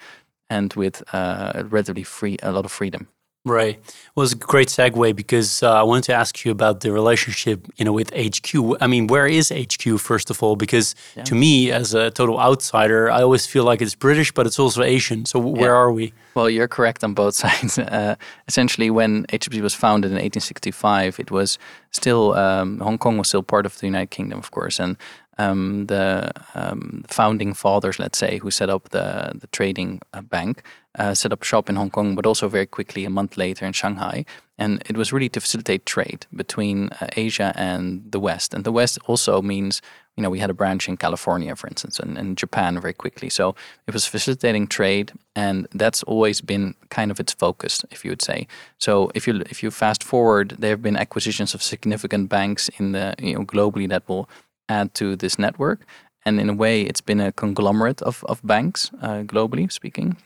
and 0.49 0.73
with 0.73 1.03
uh, 1.13 1.63
relatively 1.69 2.03
free, 2.03 2.37
a 2.43 2.51
lot 2.51 2.65
of 2.65 2.71
freedom. 2.71 3.07
Right. 3.45 3.79
Well, 4.13 4.25
it's 4.25 4.33
a 4.33 4.37
great 4.37 4.67
segue 4.67 5.15
because 5.15 5.63
uh, 5.63 5.71
I 5.71 5.83
wanted 5.83 6.03
to 6.05 6.13
ask 6.13 6.43
you 6.43 6.51
about 6.51 6.81
the 6.81 6.91
relationship, 6.91 7.65
you 7.77 7.85
know, 7.85 7.93
with 7.93 8.11
HQ. 8.13 8.53
I 8.81 8.87
mean, 8.87 9.07
where 9.07 9.25
is 9.27 9.49
HQ 9.49 9.97
first 9.99 10.29
of 10.29 10.43
all? 10.43 10.57
Because 10.57 10.93
Yeah. 11.15 11.23
to 11.23 11.35
me, 11.35 11.71
as 11.71 11.93
a 11.93 12.11
total 12.11 12.37
outsider, 12.37 13.09
I 13.09 13.21
always 13.23 13.45
feel 13.47 13.63
like 13.63 13.81
it's 13.81 13.95
British, 13.95 14.33
but 14.33 14.45
it's 14.45 14.59
also 14.59 14.83
Asian. 14.83 15.25
So 15.25 15.39
where 15.39 15.71
Yeah. 15.71 15.77
are 15.81 15.91
we? 15.91 16.11
Well, 16.35 16.49
you're 16.49 16.67
correct 16.67 17.01
on 17.03 17.13
both 17.13 17.33
sides. 17.43 17.79
Uh, 17.79 18.15
essentially, 18.49 18.89
when 18.91 19.25
HSBC 19.31 19.61
was 19.61 19.73
founded 19.73 20.11
in 20.11 20.17
1865, 20.17 21.17
it 21.19 21.31
was 21.31 21.57
still 21.91 22.33
um, 22.33 22.79
Hong 22.81 22.97
Kong 22.97 23.17
was 23.17 23.29
still 23.29 23.43
part 23.43 23.65
of 23.65 23.77
the 23.79 23.87
United 23.87 24.11
Kingdom, 24.11 24.39
of 24.39 24.51
course, 24.51 24.79
and 24.83 24.97
um, 25.39 25.85
the 25.85 26.31
um, 26.53 27.03
founding 27.07 27.53
fathers, 27.53 27.97
let's 27.97 28.17
say, 28.17 28.37
who 28.39 28.51
set 28.51 28.69
up 28.69 28.89
the 28.89 29.31
the 29.33 29.47
trading 29.47 30.01
uh, 30.13 30.21
bank, 30.21 30.63
uh, 30.99 31.13
set 31.13 31.31
up 31.31 31.43
shop 31.43 31.69
in 31.69 31.77
Hong 31.77 31.89
Kong, 31.89 32.13
but 32.13 32.25
also 32.25 32.49
very 32.49 32.65
quickly 32.65 33.05
a 33.05 33.09
month 33.09 33.37
later 33.37 33.65
in 33.65 33.73
Shanghai. 33.73 34.25
And 34.57 34.83
it 34.89 34.97
was 34.97 35.13
really 35.13 35.29
to 35.29 35.39
facilitate 35.39 35.85
trade 35.85 36.25
between 36.35 36.89
uh, 36.99 37.07
Asia 37.15 37.53
and 37.55 38.11
the 38.11 38.19
West. 38.19 38.53
And 38.53 38.65
the 38.65 38.73
West 38.73 38.99
also 39.07 39.41
means, 39.41 39.81
you 40.17 40.23
know, 40.23 40.29
we 40.29 40.39
had 40.39 40.49
a 40.49 40.53
branch 40.53 40.89
in 40.89 40.97
California, 40.97 41.55
for 41.55 41.67
instance, 41.67 41.97
and, 41.97 42.17
and 42.17 42.37
Japan 42.37 42.81
very 42.81 42.93
quickly. 42.93 43.29
So 43.29 43.55
it 43.87 43.93
was 43.93 44.05
facilitating 44.05 44.67
trade, 44.67 45.13
and 45.33 45.67
that's 45.71 46.03
always 46.03 46.41
been 46.41 46.75
kind 46.89 47.11
of 47.11 47.19
its 47.21 47.31
focus, 47.31 47.85
if 47.91 48.03
you 48.03 48.11
would 48.11 48.21
say. 48.21 48.45
So 48.77 49.09
if 49.15 49.25
you 49.27 49.41
if 49.49 49.63
you 49.63 49.71
fast 49.71 50.03
forward, 50.03 50.55
there 50.59 50.71
have 50.71 50.81
been 50.81 50.97
acquisitions 50.97 51.53
of 51.53 51.63
significant 51.63 52.27
banks 52.27 52.69
in 52.77 52.91
the 52.91 53.15
you 53.19 53.35
know 53.35 53.45
globally 53.45 53.87
that 53.87 54.03
will 54.09 54.27
add 54.69 54.93
to 54.95 55.15
this 55.15 55.37
network. 55.37 55.85
And 56.25 56.39
in 56.39 56.49
a 56.49 56.53
way, 56.53 56.81
it's 56.81 57.01
been 57.01 57.19
a 57.19 57.31
conglomerate 57.31 58.01
of, 58.01 58.23
of 58.27 58.41
banks, 58.43 58.91
uh, 59.01 59.23
globally 59.23 59.71
speaking. 59.71 60.17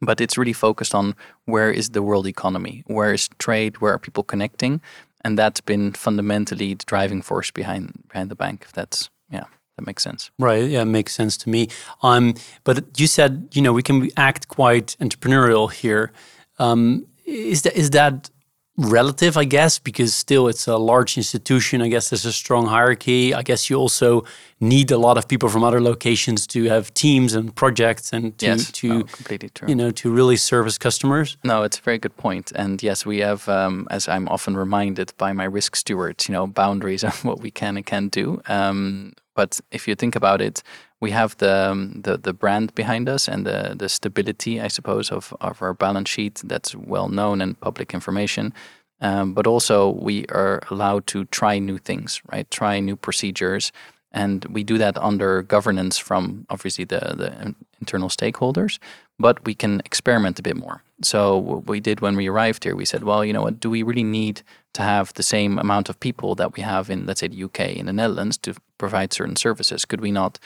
But 0.00 0.20
it's 0.20 0.38
really 0.38 0.52
focused 0.52 0.94
on 0.94 1.14
where 1.44 1.70
is 1.70 1.90
the 1.90 2.02
world 2.02 2.26
economy, 2.26 2.84
where 2.86 3.12
is 3.12 3.28
trade, 3.38 3.80
where 3.80 3.92
are 3.92 3.98
people 3.98 4.22
connecting, 4.22 4.80
and 5.24 5.36
that's 5.36 5.60
been 5.60 5.92
fundamentally 5.92 6.74
the 6.74 6.84
driving 6.84 7.20
force 7.20 7.50
behind 7.50 8.04
behind 8.08 8.30
the 8.30 8.36
bank. 8.36 8.62
If 8.64 8.72
that's 8.72 9.10
yeah, 9.28 9.44
that 9.76 9.86
makes 9.86 10.04
sense. 10.04 10.30
Right. 10.38 10.70
Yeah, 10.70 10.84
makes 10.84 11.14
sense 11.14 11.36
to 11.38 11.48
me. 11.48 11.68
Um, 12.02 12.34
but 12.62 13.00
you 13.00 13.08
said 13.08 13.48
you 13.52 13.60
know 13.60 13.72
we 13.72 13.82
can 13.82 14.08
act 14.16 14.46
quite 14.46 14.96
entrepreneurial 15.00 15.72
here. 15.72 16.12
Um, 16.60 17.06
is 17.24 17.62
that 17.62 17.76
is 17.76 17.90
that 17.90 18.30
relative, 18.78 19.36
I 19.36 19.44
guess, 19.44 19.78
because 19.78 20.14
still 20.14 20.46
it's 20.46 20.68
a 20.68 20.76
large 20.76 21.16
institution. 21.16 21.82
I 21.82 21.88
guess 21.88 22.10
there's 22.10 22.24
a 22.24 22.32
strong 22.32 22.66
hierarchy. 22.66 23.34
I 23.34 23.42
guess 23.42 23.68
you 23.68 23.76
also 23.76 24.24
need 24.60 24.90
a 24.90 24.98
lot 24.98 25.18
of 25.18 25.26
people 25.26 25.48
from 25.48 25.64
other 25.64 25.80
locations 25.80 26.46
to 26.48 26.64
have 26.64 26.94
teams 26.94 27.34
and 27.34 27.54
projects 27.54 28.12
and 28.12 28.36
to, 28.38 28.46
yes, 28.46 28.72
to 28.72 29.02
true. 29.54 29.68
you 29.68 29.74
know 29.74 29.90
to 29.90 30.10
really 30.10 30.36
service 30.36 30.78
customers. 30.78 31.36
No, 31.44 31.64
it's 31.64 31.78
a 31.78 31.82
very 31.82 31.98
good 31.98 32.16
point. 32.16 32.52
And 32.54 32.80
yes, 32.82 33.04
we 33.04 33.18
have, 33.18 33.48
um, 33.48 33.88
as 33.90 34.08
I'm 34.08 34.28
often 34.28 34.56
reminded 34.56 35.12
by 35.18 35.32
my 35.32 35.44
risk 35.44 35.74
stewards, 35.76 36.28
you 36.28 36.32
know, 36.32 36.46
boundaries 36.46 37.04
on 37.08 37.12
what 37.22 37.40
we 37.40 37.50
can 37.50 37.76
and 37.76 37.84
can't 37.84 38.12
do. 38.12 38.40
Um, 38.46 39.12
but 39.38 39.60
if 39.70 39.86
you 39.86 39.94
think 39.94 40.16
about 40.16 40.40
it, 40.40 40.64
we 41.00 41.12
have 41.12 41.36
the, 41.36 41.70
um, 41.70 42.00
the 42.02 42.18
the 42.18 42.32
brand 42.32 42.74
behind 42.74 43.08
us 43.08 43.28
and 43.28 43.46
the 43.46 43.74
the 43.78 43.88
stability, 43.88 44.60
I 44.66 44.68
suppose, 44.68 45.12
of, 45.12 45.32
of 45.40 45.62
our 45.62 45.74
balance 45.74 46.10
sheet 46.10 46.42
that's 46.48 46.74
well 46.74 47.08
known 47.08 47.40
and 47.40 47.54
public 47.60 47.94
information. 47.94 48.52
Um, 49.00 49.34
but 49.34 49.46
also 49.46 49.90
we 50.06 50.26
are 50.34 50.60
allowed 50.70 51.06
to 51.06 51.24
try 51.24 51.60
new 51.60 51.78
things, 51.78 52.20
right? 52.32 52.50
Try 52.50 52.80
new 52.80 52.96
procedures, 52.96 53.72
and 54.12 54.44
we 54.54 54.64
do 54.64 54.78
that 54.78 54.96
under 54.98 55.42
governance 55.42 56.02
from 56.02 56.44
obviously 56.48 56.86
the 56.86 57.00
the 57.16 57.54
internal 57.80 58.08
stakeholders. 58.08 58.78
But 59.18 59.36
we 59.46 59.54
can 59.54 59.80
experiment 59.84 60.38
a 60.38 60.42
bit 60.42 60.56
more. 60.56 60.82
So 61.02 61.38
what 61.38 61.70
we 61.70 61.80
did 61.80 62.00
when 62.00 62.16
we 62.16 62.30
arrived 62.30 62.64
here, 62.64 62.76
we 62.76 62.84
said, 62.84 63.02
well, 63.02 63.24
you 63.24 63.32
know 63.32 63.44
what? 63.44 63.60
Do 63.60 63.70
we 63.70 63.84
really 63.84 64.04
need 64.04 64.42
to 64.72 64.82
have 64.82 65.12
the 65.14 65.22
same 65.22 65.60
amount 65.60 65.88
of 65.88 65.96
people 65.98 66.34
that 66.34 66.56
we 66.56 66.62
have 66.62 66.92
in, 66.92 67.06
let's 67.06 67.20
say, 67.20 67.28
the 67.28 67.44
UK 67.44 67.60
in 67.76 67.86
the 67.86 67.92
Netherlands 67.92 68.38
to 68.38 68.54
provide 68.78 69.12
certain 69.12 69.36
services? 69.36 69.84
Could 69.84 70.00
we 70.00 70.12
not 70.12 70.38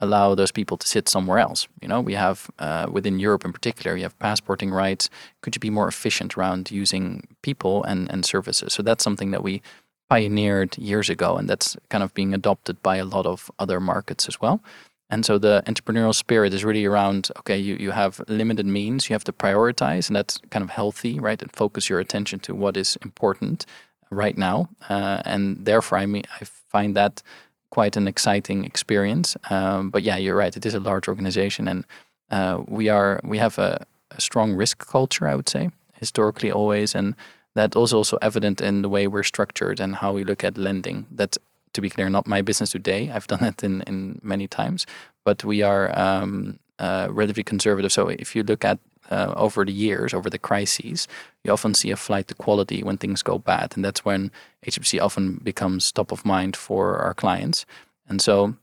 allow 0.00 0.34
those 0.34 0.50
people 0.50 0.76
to 0.78 0.86
sit 0.86 1.08
somewhere 1.08 1.38
else. 1.38 1.68
You 1.82 1.88
know, 1.88 2.00
we 2.00 2.14
have 2.14 2.50
uh, 2.58 2.86
within 2.90 3.18
Europe 3.18 3.44
in 3.44 3.52
particular, 3.52 3.96
you 3.96 4.02
have 4.02 4.18
passporting 4.18 4.70
rights. 4.70 5.10
Could 5.42 5.54
you 5.54 5.60
be 5.60 5.70
more 5.70 5.88
efficient 5.88 6.36
around 6.36 6.70
using 6.70 7.28
people 7.42 7.84
and, 7.84 8.10
and 8.10 8.24
services? 8.24 8.72
So 8.72 8.82
that's 8.82 9.04
something 9.04 9.30
that 9.30 9.42
we 9.42 9.62
pioneered 10.08 10.76
years 10.76 11.08
ago, 11.08 11.36
and 11.36 11.48
that's 11.48 11.76
kind 11.88 12.02
of 12.02 12.12
being 12.14 12.34
adopted 12.34 12.82
by 12.82 12.96
a 12.96 13.04
lot 13.04 13.26
of 13.26 13.50
other 13.58 13.78
markets 13.78 14.26
as 14.26 14.40
well. 14.40 14.60
And 15.08 15.26
so 15.26 15.38
the 15.38 15.62
entrepreneurial 15.66 16.14
spirit 16.14 16.54
is 16.54 16.64
really 16.64 16.84
around 16.84 17.30
okay, 17.38 17.58
you, 17.58 17.76
you 17.76 17.90
have 17.90 18.20
limited 18.28 18.66
means, 18.66 19.08
you 19.08 19.14
have 19.14 19.24
to 19.24 19.32
prioritize, 19.32 20.08
and 20.08 20.16
that's 20.16 20.38
kind 20.50 20.64
of 20.64 20.70
healthy, 20.70 21.18
right? 21.20 21.40
And 21.40 21.52
focus 21.52 21.88
your 21.88 22.00
attention 22.00 22.40
to 22.40 22.54
what 22.54 22.76
is 22.76 22.96
important 23.02 23.66
right 24.10 24.38
now. 24.38 24.68
Uh, 24.88 25.20
and 25.24 25.64
therefore, 25.64 25.98
I 25.98 26.06
mean, 26.06 26.24
I 26.40 26.44
find 26.44 26.96
that 26.96 27.22
quite 27.70 27.96
an 27.96 28.06
exciting 28.08 28.64
experience. 28.64 29.36
Um, 29.48 29.90
but 29.90 30.02
yeah, 30.02 30.16
you're 30.16 30.36
right. 30.36 30.56
It 30.56 30.66
is 30.66 30.74
a 30.74 30.80
large 30.80 31.08
organization, 31.08 31.68
and 31.68 31.84
uh, 32.30 32.62
we 32.66 32.88
are 32.88 33.20
we 33.24 33.38
have 33.38 33.58
a, 33.58 33.86
a, 34.10 34.20
strong 34.20 34.52
risk 34.54 34.86
culture. 34.86 35.26
I 35.26 35.34
would 35.34 35.48
say 35.48 35.70
historically 35.94 36.52
always, 36.52 36.94
and 36.94 37.14
that 37.54 37.76
is 37.76 37.92
also 37.92 38.18
evident 38.22 38.60
in 38.60 38.82
the 38.82 38.88
way 38.88 39.06
we're 39.06 39.22
structured 39.22 39.80
and 39.80 39.96
how 39.96 40.12
we 40.12 40.24
look 40.24 40.44
at 40.44 40.58
lending. 40.58 41.06
That's 41.10 41.38
to 41.72 41.80
be 41.80 41.90
clear, 41.90 42.10
not 42.10 42.26
my 42.26 42.42
business 42.42 42.70
today. 42.70 43.10
I've 43.10 43.26
done 43.26 43.40
that 43.40 43.62
in 43.64 43.82
in 43.82 44.20
many 44.22 44.48
times, 44.48 44.86
but 45.24 45.44
we 45.44 45.62
are 45.62 45.98
um, 45.98 46.58
uh, 46.78 47.08
relatively 47.10 47.44
conservative. 47.44 47.92
So 47.92 48.08
if 48.08 48.34
you 48.34 48.42
look 48.42 48.64
at 48.64 48.78
uh, 49.10 49.32
over 49.36 49.64
the 49.64 49.72
years, 49.72 50.14
over 50.14 50.30
the 50.30 50.38
crises, 50.38 51.08
you 51.44 51.52
often 51.52 51.74
see 51.74 51.90
a 51.90 51.96
flight 51.96 52.28
to 52.28 52.34
quality 52.34 52.82
when 52.82 52.96
things 52.96 53.22
go 53.22 53.38
bad, 53.38 53.72
and 53.74 53.84
that's 53.84 54.04
when 54.04 54.30
HSBC 54.66 55.00
often 55.00 55.40
becomes 55.42 55.90
top 55.90 56.12
of 56.12 56.24
mind 56.24 56.56
for 56.56 56.96
our 56.98 57.14
clients. 57.14 57.66
And 58.08 58.20
so, 58.20 58.54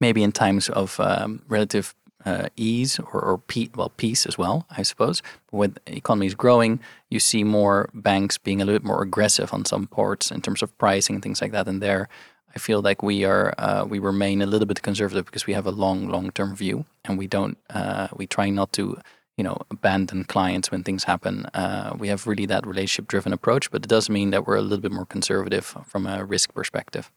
maybe 0.00 0.22
in 0.22 0.32
times 0.32 0.68
of 0.68 0.98
um, 1.00 1.42
relative 1.48 1.94
uh, 2.24 2.48
ease 2.56 2.98
or, 2.98 3.20
or 3.20 3.38
pe- 3.38 3.68
well 3.74 3.90
peace 3.90 4.26
as 4.26 4.38
well, 4.38 4.66
I 4.70 4.82
suppose. 4.82 5.22
When 5.50 5.76
the 5.84 5.96
economy 5.96 6.26
is 6.26 6.34
growing, 6.34 6.80
you 7.10 7.20
see 7.20 7.44
more 7.44 7.90
banks 7.92 8.38
being 8.38 8.62
a 8.62 8.64
little 8.64 8.80
bit 8.80 8.86
more 8.86 9.02
aggressive 9.02 9.52
on 9.52 9.64
some 9.64 9.86
ports 9.86 10.30
in 10.30 10.40
terms 10.40 10.62
of 10.62 10.76
pricing 10.78 11.16
and 11.16 11.22
things 11.22 11.42
like 11.42 11.52
that. 11.52 11.68
And 11.68 11.82
there, 11.82 12.08
I 12.54 12.58
feel 12.58 12.80
like 12.80 13.02
we 13.02 13.24
are 13.24 13.54
uh, 13.58 13.84
we 13.88 13.98
remain 13.98 14.40
a 14.40 14.46
little 14.46 14.66
bit 14.66 14.82
conservative 14.82 15.26
because 15.26 15.46
we 15.46 15.54
have 15.54 15.66
a 15.66 15.70
long 15.70 16.08
long 16.08 16.30
term 16.30 16.54
view, 16.54 16.84
and 17.04 17.18
we 17.18 17.26
don't 17.26 17.58
uh, 17.70 18.08
we 18.16 18.26
try 18.26 18.50
not 18.50 18.72
to 18.74 18.98
you 19.36 19.44
know 19.44 19.58
abandon 19.70 20.24
clients 20.24 20.70
when 20.70 20.82
things 20.82 21.04
happen. 21.04 21.46
Uh, 21.54 21.94
we 21.98 22.08
have 22.08 22.26
really 22.26 22.46
that 22.46 22.66
relationship 22.66 23.08
driven 23.08 23.32
approach, 23.32 23.70
but 23.70 23.84
it 23.84 23.88
does 23.88 24.08
mean 24.08 24.30
that 24.30 24.46
we're 24.46 24.56
a 24.56 24.62
little 24.62 24.82
bit 24.82 24.92
more 24.92 25.06
conservative 25.06 25.76
from 25.86 26.06
a 26.06 26.24
risk 26.24 26.54
perspective. 26.54 27.10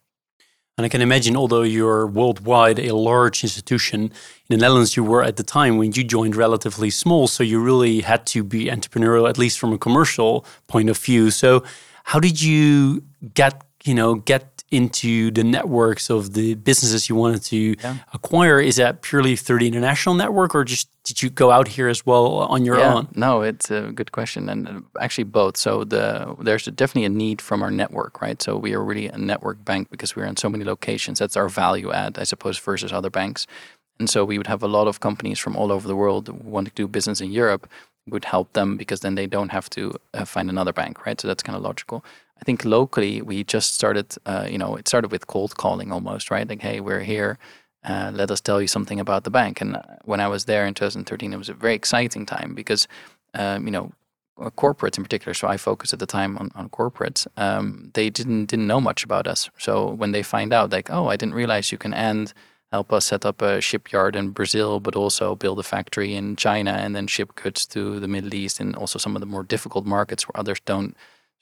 And 0.78 0.86
I 0.86 0.90
can 0.90 1.02
imagine, 1.02 1.36
although 1.36 1.64
you're 1.64 2.06
worldwide 2.06 2.78
a 2.78 2.94
large 2.96 3.44
institution, 3.44 4.02
in 4.04 4.12
the 4.50 4.58
Netherlands 4.58 4.96
you 4.96 5.04
were 5.04 5.24
at 5.24 5.36
the 5.36 5.44
time 5.44 5.78
when 5.78 5.92
you 5.94 6.04
joined 6.04 6.36
relatively 6.36 6.92
small, 6.92 7.28
so 7.28 7.44
you 7.44 7.60
really 7.60 8.02
had 8.02 8.28
to 8.28 8.44
be 8.44 8.66
entrepreneurial, 8.66 9.28
at 9.28 9.40
least 9.40 9.58
from 9.58 9.74
a 9.74 9.80
commercial 9.80 10.46
point 10.68 10.90
of 10.90 10.98
view. 11.00 11.32
So, 11.32 11.64
how 12.04 12.20
did 12.20 12.42
you 12.42 13.04
get 13.34 13.64
you 13.86 13.96
know 13.96 14.16
get 14.16 14.57
into 14.70 15.32
the 15.32 15.44
networks 15.44 16.10
of 16.10 16.34
the 16.34 16.56
businesses 16.56 17.08
you 17.08 17.16
wanted 17.16 17.42
to 17.44 17.76
yeah. 17.82 17.98
acquire? 18.14 18.60
Is 18.60 18.76
that 18.76 19.02
purely 19.02 19.36
through 19.36 19.60
the 19.60 19.68
international 19.68 20.16
network, 20.16 20.54
or 20.54 20.64
just 20.64 20.90
did 21.04 21.22
you 21.22 21.30
go 21.30 21.52
out 21.52 21.70
here 21.70 21.88
as 21.88 22.06
well 22.06 22.40
on 22.40 22.66
your 22.66 22.78
yeah, 22.78 22.94
own? 22.94 23.08
No, 23.16 23.42
it's 23.42 23.72
a 23.72 23.92
good 23.94 24.12
question, 24.12 24.50
and 24.50 24.68
uh, 24.68 24.82
actually 25.00 25.24
both. 25.24 25.56
So 25.58 25.84
the 25.84 26.36
there's 26.40 26.66
definitely 26.66 27.06
a 27.06 27.10
need 27.10 27.42
from 27.42 27.64
our 27.64 27.72
network, 27.72 28.22
right? 28.22 28.42
So 28.42 28.58
we 28.58 28.74
are 28.74 28.84
really 28.84 29.08
a 29.08 29.18
network 29.18 29.64
bank 29.64 29.90
because 29.90 30.16
we're 30.16 30.26
in 30.26 30.38
so 30.38 30.50
many 30.50 30.66
locations. 30.66 31.20
That's 31.20 31.38
our 31.38 31.50
value 31.50 31.92
add, 31.92 32.18
I 32.20 32.24
suppose, 32.24 32.58
versus 32.58 32.92
other 32.92 33.10
banks. 33.10 33.48
And 34.00 34.10
so 34.10 34.24
we 34.26 34.38
would 34.38 34.48
have 34.48 34.62
a 34.62 34.68
lot 34.68 34.88
of 34.88 35.00
companies 35.00 35.40
from 35.40 35.56
all 35.56 35.72
over 35.72 35.88
the 35.88 35.96
world 35.96 36.28
who 36.28 36.34
want 36.34 36.68
to 36.68 36.74
do 36.76 36.88
business 36.88 37.22
in 37.22 37.32
Europe. 37.32 37.68
Would 38.08 38.26
help 38.26 38.54
them 38.54 38.78
because 38.78 39.02
then 39.02 39.16
they 39.16 39.28
don't 39.28 39.50
have 39.50 39.70
to 39.72 39.94
uh, 40.14 40.26
find 40.26 40.50
another 40.50 40.74
bank, 40.74 41.06
right? 41.06 41.20
So 41.20 41.28
that's 41.28 41.44
kind 41.44 41.56
of 41.56 41.62
logical. 41.62 42.04
I 42.40 42.44
think 42.46 42.64
locally 42.64 43.22
we 43.22 43.44
just 43.44 43.74
started, 43.74 44.16
uh, 44.26 44.48
you 44.50 44.58
know, 44.58 44.76
it 44.76 44.88
started 44.88 45.12
with 45.12 45.28
cold 45.28 45.58
calling 45.58 45.92
almost, 45.92 46.32
right? 46.32 46.48
Like, 46.48 46.62
hey, 46.62 46.80
we're 46.80 47.02
here. 47.02 47.38
Uh, 47.84 48.12
let 48.14 48.32
us 48.32 48.42
tell 48.42 48.62
you 48.62 48.68
something 48.68 49.00
about 49.00 49.24
the 49.24 49.30
bank. 49.30 49.62
And 49.62 49.78
uh, 49.78 49.82
when 50.06 50.20
I 50.20 50.28
was 50.28 50.46
there 50.46 50.66
in 50.66 50.74
2013, 50.74 51.34
it 51.34 51.38
was 51.38 51.50
a 51.50 51.54
very 51.54 51.74
exciting 51.74 52.26
time 52.26 52.54
because, 52.54 52.88
um, 53.34 53.66
you 53.66 53.72
know, 53.72 53.92
uh, 54.40 54.50
corporates 54.52 54.98
in 54.98 55.04
particular. 55.04 55.34
So 55.34 55.48
I 55.48 55.58
focused 55.58 55.94
at 55.94 56.00
the 56.00 56.06
time 56.06 56.38
on, 56.38 56.52
on 56.54 56.70
corporates. 56.70 57.28
Um, 57.38 57.92
they 57.94 58.10
didn't 58.10 58.46
didn't 58.46 58.68
know 58.68 58.82
much 58.82 59.04
about 59.04 59.26
us. 59.26 59.50
So 59.58 59.90
when 59.90 60.12
they 60.12 60.22
find 60.22 60.54
out, 60.54 60.72
like, 60.72 60.90
oh, 60.92 61.08
I 61.08 61.16
didn't 61.16 61.34
realize 61.34 61.72
you 61.72 61.78
can 61.78 61.94
and 61.94 62.34
help 62.72 62.92
us 62.92 63.06
set 63.06 63.26
up 63.26 63.42
a 63.42 63.62
shipyard 63.62 64.16
in 64.16 64.32
Brazil, 64.32 64.80
but 64.80 64.96
also 64.96 65.36
build 65.36 65.60
a 65.60 65.64
factory 65.64 66.14
in 66.16 66.36
China 66.36 66.72
and 66.72 66.96
then 66.96 67.08
ship 67.08 67.36
goods 67.36 67.66
to 67.66 68.00
the 68.00 68.08
Middle 68.08 68.34
East 68.34 68.60
and 68.60 68.76
also 68.76 69.00
some 69.00 69.16
of 69.16 69.20
the 69.22 69.26
more 69.26 69.44
difficult 69.44 69.86
markets 69.86 70.28
where 70.28 70.40
others 70.40 70.60
don't 70.66 70.96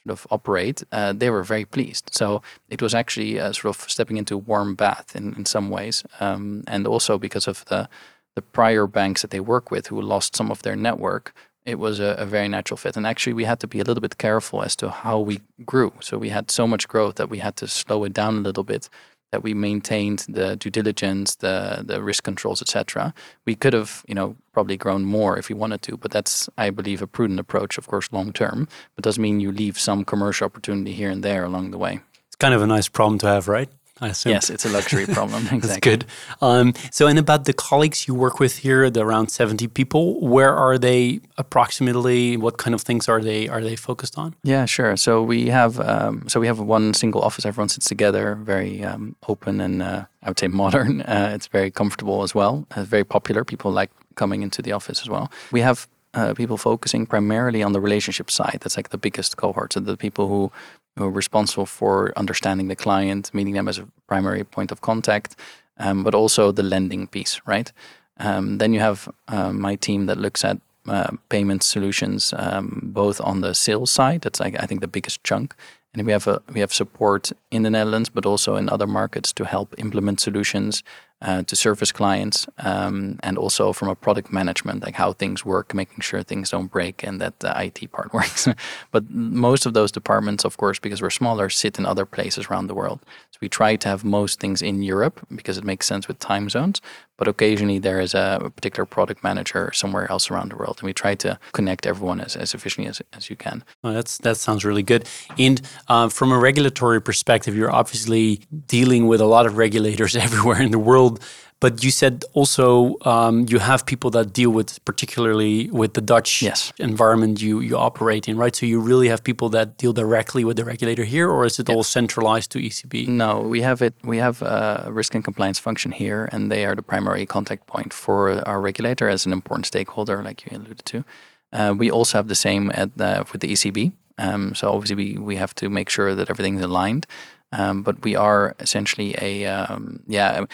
sort 0.03 0.19
of 0.19 0.27
operate, 0.29 0.83
uh, 0.91 1.13
they 1.13 1.29
were 1.29 1.43
very 1.43 1.65
pleased. 1.65 2.09
So 2.13 2.41
it 2.69 2.81
was 2.81 2.93
actually 2.93 3.39
uh, 3.39 3.53
sort 3.53 3.75
of 3.75 3.89
stepping 3.89 4.17
into 4.17 4.35
a 4.35 4.39
warm 4.39 4.75
bath 4.75 5.15
in, 5.15 5.33
in 5.35 5.45
some 5.45 5.69
ways. 5.69 6.03
Um, 6.19 6.63
and 6.67 6.85
also 6.85 7.17
because 7.17 7.47
of 7.47 7.65
the, 7.65 7.89
the 8.35 8.41
prior 8.41 8.85
banks 8.85 9.21
that 9.21 9.31
they 9.31 9.39
work 9.39 9.71
with 9.71 9.87
who 9.87 10.01
lost 10.01 10.35
some 10.35 10.51
of 10.51 10.61
their 10.61 10.75
network, 10.75 11.33
it 11.65 11.79
was 11.79 11.99
a, 11.99 12.15
a, 12.19 12.25
very 12.27 12.47
natural 12.47 12.77
fit. 12.77 12.95
And 12.95 13.07
actually, 13.07 13.33
we 13.33 13.45
had 13.45 13.59
to 13.61 13.67
be 13.67 13.79
a 13.79 13.83
little 13.83 14.01
bit 14.01 14.19
careful 14.19 14.61
as 14.61 14.75
to 14.75 14.91
how 14.91 15.19
we 15.19 15.41
grew. 15.65 15.93
So 15.99 16.19
we 16.19 16.29
had 16.29 16.51
so 16.51 16.67
much 16.67 16.87
growth 16.87 17.15
that 17.15 17.29
we 17.29 17.39
had 17.39 17.55
to 17.55 17.67
slow 17.67 18.03
it 18.03 18.13
down 18.13 18.37
a 18.37 18.41
little 18.41 18.63
bit 18.63 18.87
that 19.31 19.43
we 19.43 19.53
maintained 19.53 20.25
the 20.29 20.55
due 20.55 20.69
diligence, 20.69 21.35
the 21.35 21.83
the 21.85 22.01
risk 22.01 22.23
controls, 22.23 22.61
etc. 22.61 23.13
We 23.45 23.55
could 23.55 23.73
have, 23.73 24.03
you 24.07 24.15
know, 24.15 24.35
probably 24.53 24.77
grown 24.77 25.05
more 25.05 25.37
if 25.37 25.49
we 25.49 25.55
wanted 25.55 25.81
to, 25.83 25.97
but 25.97 26.11
that's, 26.11 26.49
I 26.57 26.69
believe, 26.69 27.01
a 27.01 27.07
prudent 27.07 27.39
approach, 27.39 27.77
of 27.77 27.87
course, 27.87 28.11
long 28.11 28.31
term. 28.31 28.67
But 28.95 29.03
does 29.03 29.19
mean 29.19 29.39
you 29.39 29.51
leave 29.51 29.77
some 29.77 30.05
commercial 30.05 30.45
opportunity 30.45 30.93
here 30.93 31.09
and 31.09 31.23
there 31.23 31.43
along 31.43 31.71
the 31.71 31.77
way. 31.77 31.99
It's 32.27 32.35
kind 32.35 32.53
of 32.53 32.61
a 32.61 32.67
nice 32.67 32.87
problem 32.87 33.19
to 33.19 33.27
have, 33.27 33.47
right? 33.47 33.69
I 34.01 34.09
assume. 34.09 34.33
Yes, 34.33 34.49
it's 34.49 34.65
a 34.65 34.69
luxury 34.69 35.05
problem. 35.05 35.43
exactly. 35.51 35.67
That's 35.67 35.79
good. 35.79 36.05
Um, 36.41 36.73
so, 36.91 37.07
and 37.07 37.17
about 37.17 37.45
the 37.45 37.53
colleagues 37.53 38.07
you 38.07 38.13
work 38.13 38.39
with 38.39 38.57
here, 38.57 38.89
the 38.89 39.01
around 39.01 39.29
seventy 39.29 39.67
people, 39.67 40.19
where 40.19 40.53
are 40.53 40.77
they 40.77 41.21
approximately? 41.37 42.35
What 42.35 42.57
kind 42.57 42.73
of 42.73 42.81
things 42.81 43.07
are 43.07 43.21
they 43.21 43.47
are 43.47 43.61
they 43.61 43.77
focused 43.77 44.17
on? 44.17 44.35
Yeah, 44.43 44.65
sure. 44.65 44.97
So 44.97 45.23
we 45.23 45.47
have 45.47 45.79
um, 45.79 46.27
so 46.27 46.41
we 46.41 46.47
have 46.47 46.59
one 46.59 46.93
single 46.93 47.21
office. 47.21 47.45
Everyone 47.45 47.69
sits 47.69 47.87
together, 47.87 48.35
very 48.35 48.83
um, 48.83 49.15
open 49.29 49.61
and 49.61 49.81
uh, 49.81 50.05
I 50.23 50.29
would 50.29 50.39
say 50.39 50.47
modern. 50.47 51.03
Uh, 51.15 51.31
it's 51.33 51.47
very 51.47 51.71
comfortable 51.71 52.23
as 52.23 52.33
well. 52.33 52.65
Uh, 52.71 52.83
very 52.83 53.03
popular. 53.03 53.45
People 53.45 53.71
like 53.71 53.91
coming 54.15 54.41
into 54.41 54.61
the 54.61 54.71
office 54.71 55.01
as 55.01 55.07
well. 55.07 55.31
We 55.51 55.61
have 55.61 55.87
uh, 56.15 56.33
people 56.33 56.57
focusing 56.57 57.05
primarily 57.05 57.61
on 57.61 57.73
the 57.73 57.79
relationship 57.79 58.31
side. 58.31 58.57
That's 58.61 58.75
like 58.75 58.89
the 58.89 58.97
biggest 58.97 59.37
cohort. 59.37 59.73
So 59.73 59.79
the 59.79 59.95
people 59.97 60.27
who 60.27 60.51
responsible 60.97 61.65
for 61.65 62.13
understanding 62.15 62.67
the 62.67 62.75
client, 62.75 63.33
meeting 63.33 63.53
them 63.53 63.67
as 63.67 63.77
a 63.77 63.87
primary 64.07 64.43
point 64.43 64.71
of 64.71 64.81
contact, 64.81 65.35
um, 65.77 66.03
but 66.03 66.15
also 66.15 66.51
the 66.51 66.63
lending 66.63 67.07
piece, 67.07 67.41
right? 67.45 67.71
Um, 68.17 68.57
then 68.59 68.73
you 68.73 68.79
have 68.79 69.09
uh, 69.27 69.51
my 69.51 69.75
team 69.75 70.05
that 70.05 70.17
looks 70.17 70.45
at 70.45 70.57
uh, 70.87 71.11
payment 71.29 71.63
solutions, 71.63 72.33
um, 72.37 72.79
both 72.83 73.19
on 73.21 73.41
the 73.41 73.53
sales 73.53 73.91
side, 73.91 74.21
that's 74.21 74.39
like 74.39 74.55
I 74.61 74.65
think 74.65 74.81
the 74.81 74.87
biggest 74.87 75.23
chunk, 75.23 75.55
and 75.93 76.05
we 76.05 76.11
have 76.11 76.27
a 76.27 76.41
we 76.53 76.59
have 76.59 76.73
support 76.73 77.31
in 77.51 77.63
the 77.63 77.69
Netherlands, 77.69 78.09
but 78.09 78.25
also 78.25 78.55
in 78.55 78.69
other 78.69 78.87
markets 78.87 79.33
to 79.33 79.45
help 79.45 79.73
implement 79.77 80.19
solutions 80.19 80.83
uh, 81.25 81.41
to 81.41 81.55
service 81.55 81.91
clients, 81.91 82.45
um, 82.59 83.19
and 83.23 83.35
also 83.35 83.73
from 83.73 83.89
a 83.89 83.95
product 83.95 84.31
management, 84.31 84.83
like 84.83 84.93
how 84.93 85.11
things 85.11 85.43
work, 85.43 85.73
making 85.73 86.01
sure 86.01 86.21
things 86.21 86.51
don't 86.51 86.71
break 86.71 87.03
and 87.03 87.19
that 87.19 87.39
the 87.39 87.51
IT 87.65 87.91
part 87.91 88.13
works. 88.17 88.47
but 88.91 89.09
most 89.09 89.65
of 89.65 89.73
those 89.73 89.91
departments, 89.91 90.45
of 90.45 90.57
course, 90.57 90.77
because 90.77 91.01
we're 91.01 91.09
smaller, 91.09 91.49
sit 91.49 91.79
in 91.79 91.85
other 91.85 92.05
places 92.05 92.45
around 92.45 92.67
the 92.67 92.75
world. 92.75 92.99
So 93.31 93.39
we 93.41 93.49
try 93.49 93.75
to 93.75 93.89
have 93.89 94.05
most 94.05 94.39
things 94.39 94.61
in 94.61 94.83
Europe 94.83 95.19
because 95.35 95.57
it 95.57 95.63
makes 95.63 95.87
sense 95.87 96.07
with 96.07 96.19
time 96.19 96.47
zones. 96.47 96.79
But 97.17 97.27
occasionally 97.27 97.79
there 97.79 97.99
is 97.99 98.13
a 98.13 98.51
particular 98.55 98.85
product 98.85 99.23
manager 99.23 99.71
somewhere 99.73 100.09
else 100.11 100.29
around 100.29 100.51
the 100.51 100.57
world, 100.57 100.77
and 100.79 100.87
we 100.87 100.93
try 100.93 101.15
to 101.15 101.39
connect 101.53 101.85
everyone 101.85 102.19
as, 102.19 102.35
as 102.35 102.53
efficiently 102.53 102.89
as, 102.89 103.01
as 103.13 103.29
you 103.29 103.35
can. 103.35 103.63
Oh, 103.83 103.93
that's 103.93 104.17
that 104.19 104.37
sounds 104.37 104.65
really 104.65 104.83
good. 104.83 105.07
And 105.37 105.61
uh, 105.87 106.09
from 106.09 106.31
a 106.31 106.39
regulatory 106.39 107.01
perspective, 107.01 107.55
you're 107.55 107.71
obviously 107.71 108.41
dealing 108.67 109.07
with 109.07 109.21
a 109.21 109.25
lot 109.25 109.45
of 109.45 109.57
regulators 109.57 110.15
everywhere 110.27 110.61
in 110.61 110.71
the 110.71 110.79
world. 110.79 111.23
But 111.61 111.83
you 111.83 111.89
said 111.89 112.25
also 112.33 112.97
um, 113.05 113.45
you 113.47 113.59
have 113.59 113.85
people 113.85 114.11
that 114.11 114.33
deal 114.33 114.49
with, 114.49 114.83
particularly 114.83 115.69
with 115.71 115.93
the 115.93 116.01
Dutch 116.01 116.41
yes. 116.41 116.73
environment 116.79 117.41
you 117.41 117.61
you 117.61 117.77
operate 117.77 118.27
in, 118.27 118.37
right? 118.37 118.55
So 118.55 118.65
you 118.65 118.79
really 118.79 119.07
have 119.07 119.23
people 119.23 119.49
that 119.49 119.77
deal 119.77 119.93
directly 119.93 120.43
with 120.43 120.57
the 120.57 120.65
regulator 120.65 121.05
here, 121.05 121.29
or 121.29 121.45
is 121.45 121.57
it 121.57 121.69
yeah. 121.69 121.75
all 121.75 121.83
centralized 121.83 122.51
to 122.51 122.59
ECB? 122.59 123.07
No, 123.07 123.39
we 123.39 123.61
have 123.61 123.81
it. 123.81 123.93
We 124.03 124.17
have 124.17 124.41
a 124.41 124.89
risk 124.91 125.15
and 125.15 125.23
compliance 125.23 125.57
function 125.57 125.91
here, 125.91 126.27
and 126.31 126.51
they 126.51 126.65
are 126.65 126.75
the 126.75 126.83
primary 126.83 127.25
contact 127.25 127.67
point 127.67 127.93
for 127.93 128.45
our 128.47 128.59
regulator 128.59 129.07
as 129.07 129.25
an 129.25 129.31
important 129.31 129.65
stakeholder, 129.65 130.21
like 130.21 130.45
you 130.45 130.57
alluded 130.57 130.85
to. 130.85 131.05
Uh, 131.53 131.73
we 131.77 131.89
also 131.89 132.17
have 132.17 132.27
the 132.27 132.35
same 132.35 132.69
at 132.75 132.97
the, 132.97 133.25
with 133.31 133.41
the 133.41 133.51
ECB. 133.53 133.93
Um, 134.17 134.55
so 134.55 134.71
obviously 134.71 134.95
we, 134.95 135.17
we 135.17 135.35
have 135.37 135.53
to 135.55 135.69
make 135.69 135.89
sure 135.89 136.15
that 136.15 136.29
everything's 136.29 136.61
aligned. 136.61 137.05
Um, 137.51 137.83
but 137.83 138.03
we 138.03 138.15
are 138.15 138.55
essentially 138.59 139.15
a 139.21 139.45
um, 139.45 140.01
yeah. 140.07 140.45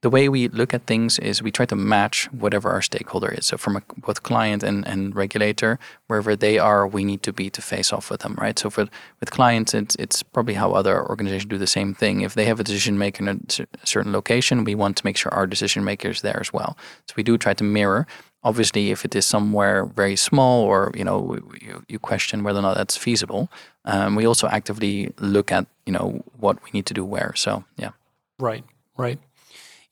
The 0.00 0.10
way 0.10 0.28
we 0.28 0.48
look 0.48 0.72
at 0.72 0.86
things 0.86 1.18
is 1.18 1.42
we 1.42 1.50
try 1.50 1.66
to 1.66 1.76
match 1.76 2.24
whatever 2.32 2.70
our 2.70 2.80
stakeholder 2.82 3.28
is. 3.28 3.46
So 3.46 3.56
from 3.56 3.76
a, 3.76 3.82
both 3.98 4.22
client 4.22 4.62
and, 4.62 4.86
and 4.86 5.14
regulator, 5.14 5.78
wherever 6.06 6.34
they 6.34 6.58
are, 6.58 6.86
we 6.86 7.04
need 7.04 7.22
to 7.24 7.32
be 7.32 7.50
to 7.50 7.60
face 7.60 7.92
off 7.92 8.10
with 8.10 8.20
them, 8.20 8.34
right? 8.40 8.58
So 8.58 8.70
for 8.70 8.88
with 9.20 9.30
clients, 9.30 9.74
it's 9.74 9.94
it's 9.96 10.22
probably 10.22 10.54
how 10.54 10.72
other 10.72 11.06
organizations 11.06 11.50
do 11.50 11.58
the 11.58 11.66
same 11.66 11.92
thing. 11.92 12.22
If 12.22 12.34
they 12.34 12.46
have 12.46 12.60
a 12.60 12.64
decision 12.64 12.98
maker 12.98 13.22
in 13.22 13.46
a 13.50 13.86
certain 13.86 14.12
location, 14.12 14.64
we 14.64 14.74
want 14.74 14.96
to 14.96 15.06
make 15.06 15.16
sure 15.16 15.34
our 15.34 15.46
decision 15.46 15.84
maker 15.84 16.10
is 16.10 16.22
there 16.22 16.40
as 16.40 16.52
well. 16.52 16.78
So 17.08 17.14
we 17.16 17.22
do 17.22 17.36
try 17.36 17.54
to 17.54 17.64
mirror 17.64 18.06
Obviously, 18.44 18.90
if 18.90 19.04
it 19.04 19.14
is 19.14 19.24
somewhere 19.24 19.84
very 19.84 20.16
small 20.16 20.62
or 20.62 20.92
you 20.94 21.04
know 21.04 21.38
you, 21.60 21.84
you 21.88 21.98
question 21.98 22.42
whether 22.42 22.58
or 22.58 22.62
not 22.62 22.76
that's 22.76 22.96
feasible, 22.96 23.48
um, 23.84 24.16
we 24.16 24.26
also 24.26 24.48
actively 24.48 25.12
look 25.18 25.52
at 25.52 25.66
you 25.86 25.92
know 25.92 26.22
what 26.38 26.62
we 26.64 26.70
need 26.72 26.86
to 26.86 26.94
do 26.94 27.04
where. 27.04 27.32
So 27.36 27.64
yeah, 27.76 27.90
right, 28.38 28.64
right. 28.96 29.18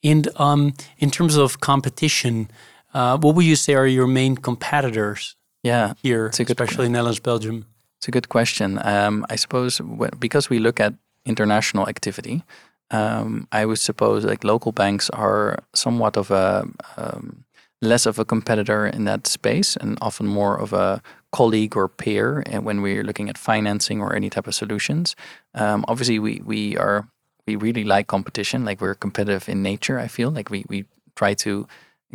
And 0.03 0.29
um, 0.37 0.73
in 0.99 1.11
terms 1.11 1.37
of 1.37 1.61
competition, 1.61 2.51
uh, 2.95 3.19
what 3.19 3.35
would 3.35 3.45
you 3.45 3.57
say 3.57 3.75
are 3.75 3.87
your 3.87 4.07
main 4.07 4.37
competitors? 4.37 5.37
Yeah, 5.63 5.93
here, 6.03 6.29
especially 6.29 6.87
in 6.87 6.93
Netherlands, 6.93 7.21
Belgium. 7.21 7.67
It's 7.99 8.09
a 8.09 8.11
good 8.11 8.31
question. 8.31 8.81
Um, 8.83 9.27
I 9.29 9.37
suppose 9.37 9.81
because 10.19 10.49
we 10.49 10.59
look 10.59 10.81
at 10.81 10.95
international 11.27 11.87
activity, 11.87 12.43
um, 12.91 13.47
I 13.53 13.67
would 13.67 13.79
suppose 13.79 14.25
like 14.25 14.43
local 14.43 14.73
banks 14.73 15.11
are 15.11 15.59
somewhat 15.75 16.17
of 16.17 16.31
a 16.31 16.67
um, 16.97 17.45
less 17.83 18.07
of 18.07 18.19
a 18.19 18.25
competitor 18.25 18.87
in 18.87 19.05
that 19.05 19.27
space 19.27 19.77
and 19.77 19.97
often 20.01 20.27
more 20.27 20.57
of 20.59 20.73
a 20.73 21.03
colleague 21.33 21.77
or 21.77 21.89
peer 21.89 22.43
eh, 22.47 22.59
when 22.59 22.83
we're 22.83 23.03
looking 23.03 23.29
at 23.29 23.39
financing 23.39 24.01
or 24.01 24.15
any 24.15 24.29
type 24.29 24.47
of 24.47 24.55
solutions. 24.55 25.17
Um, 25.55 25.85
obviously, 25.89 26.19
we 26.19 26.43
we 26.45 26.77
are 26.77 27.09
we 27.47 27.57
really 27.57 27.85
like 27.85 28.07
competition. 28.07 28.65
Like 28.65 28.81
we're 28.81 28.95
competitive 28.95 29.49
in 29.49 29.63
nature. 29.63 29.99
I 29.99 30.09
feel 30.09 30.31
like 30.31 30.51
we 30.51 30.65
we 30.69 30.85
try 31.17 31.35
to 31.35 31.67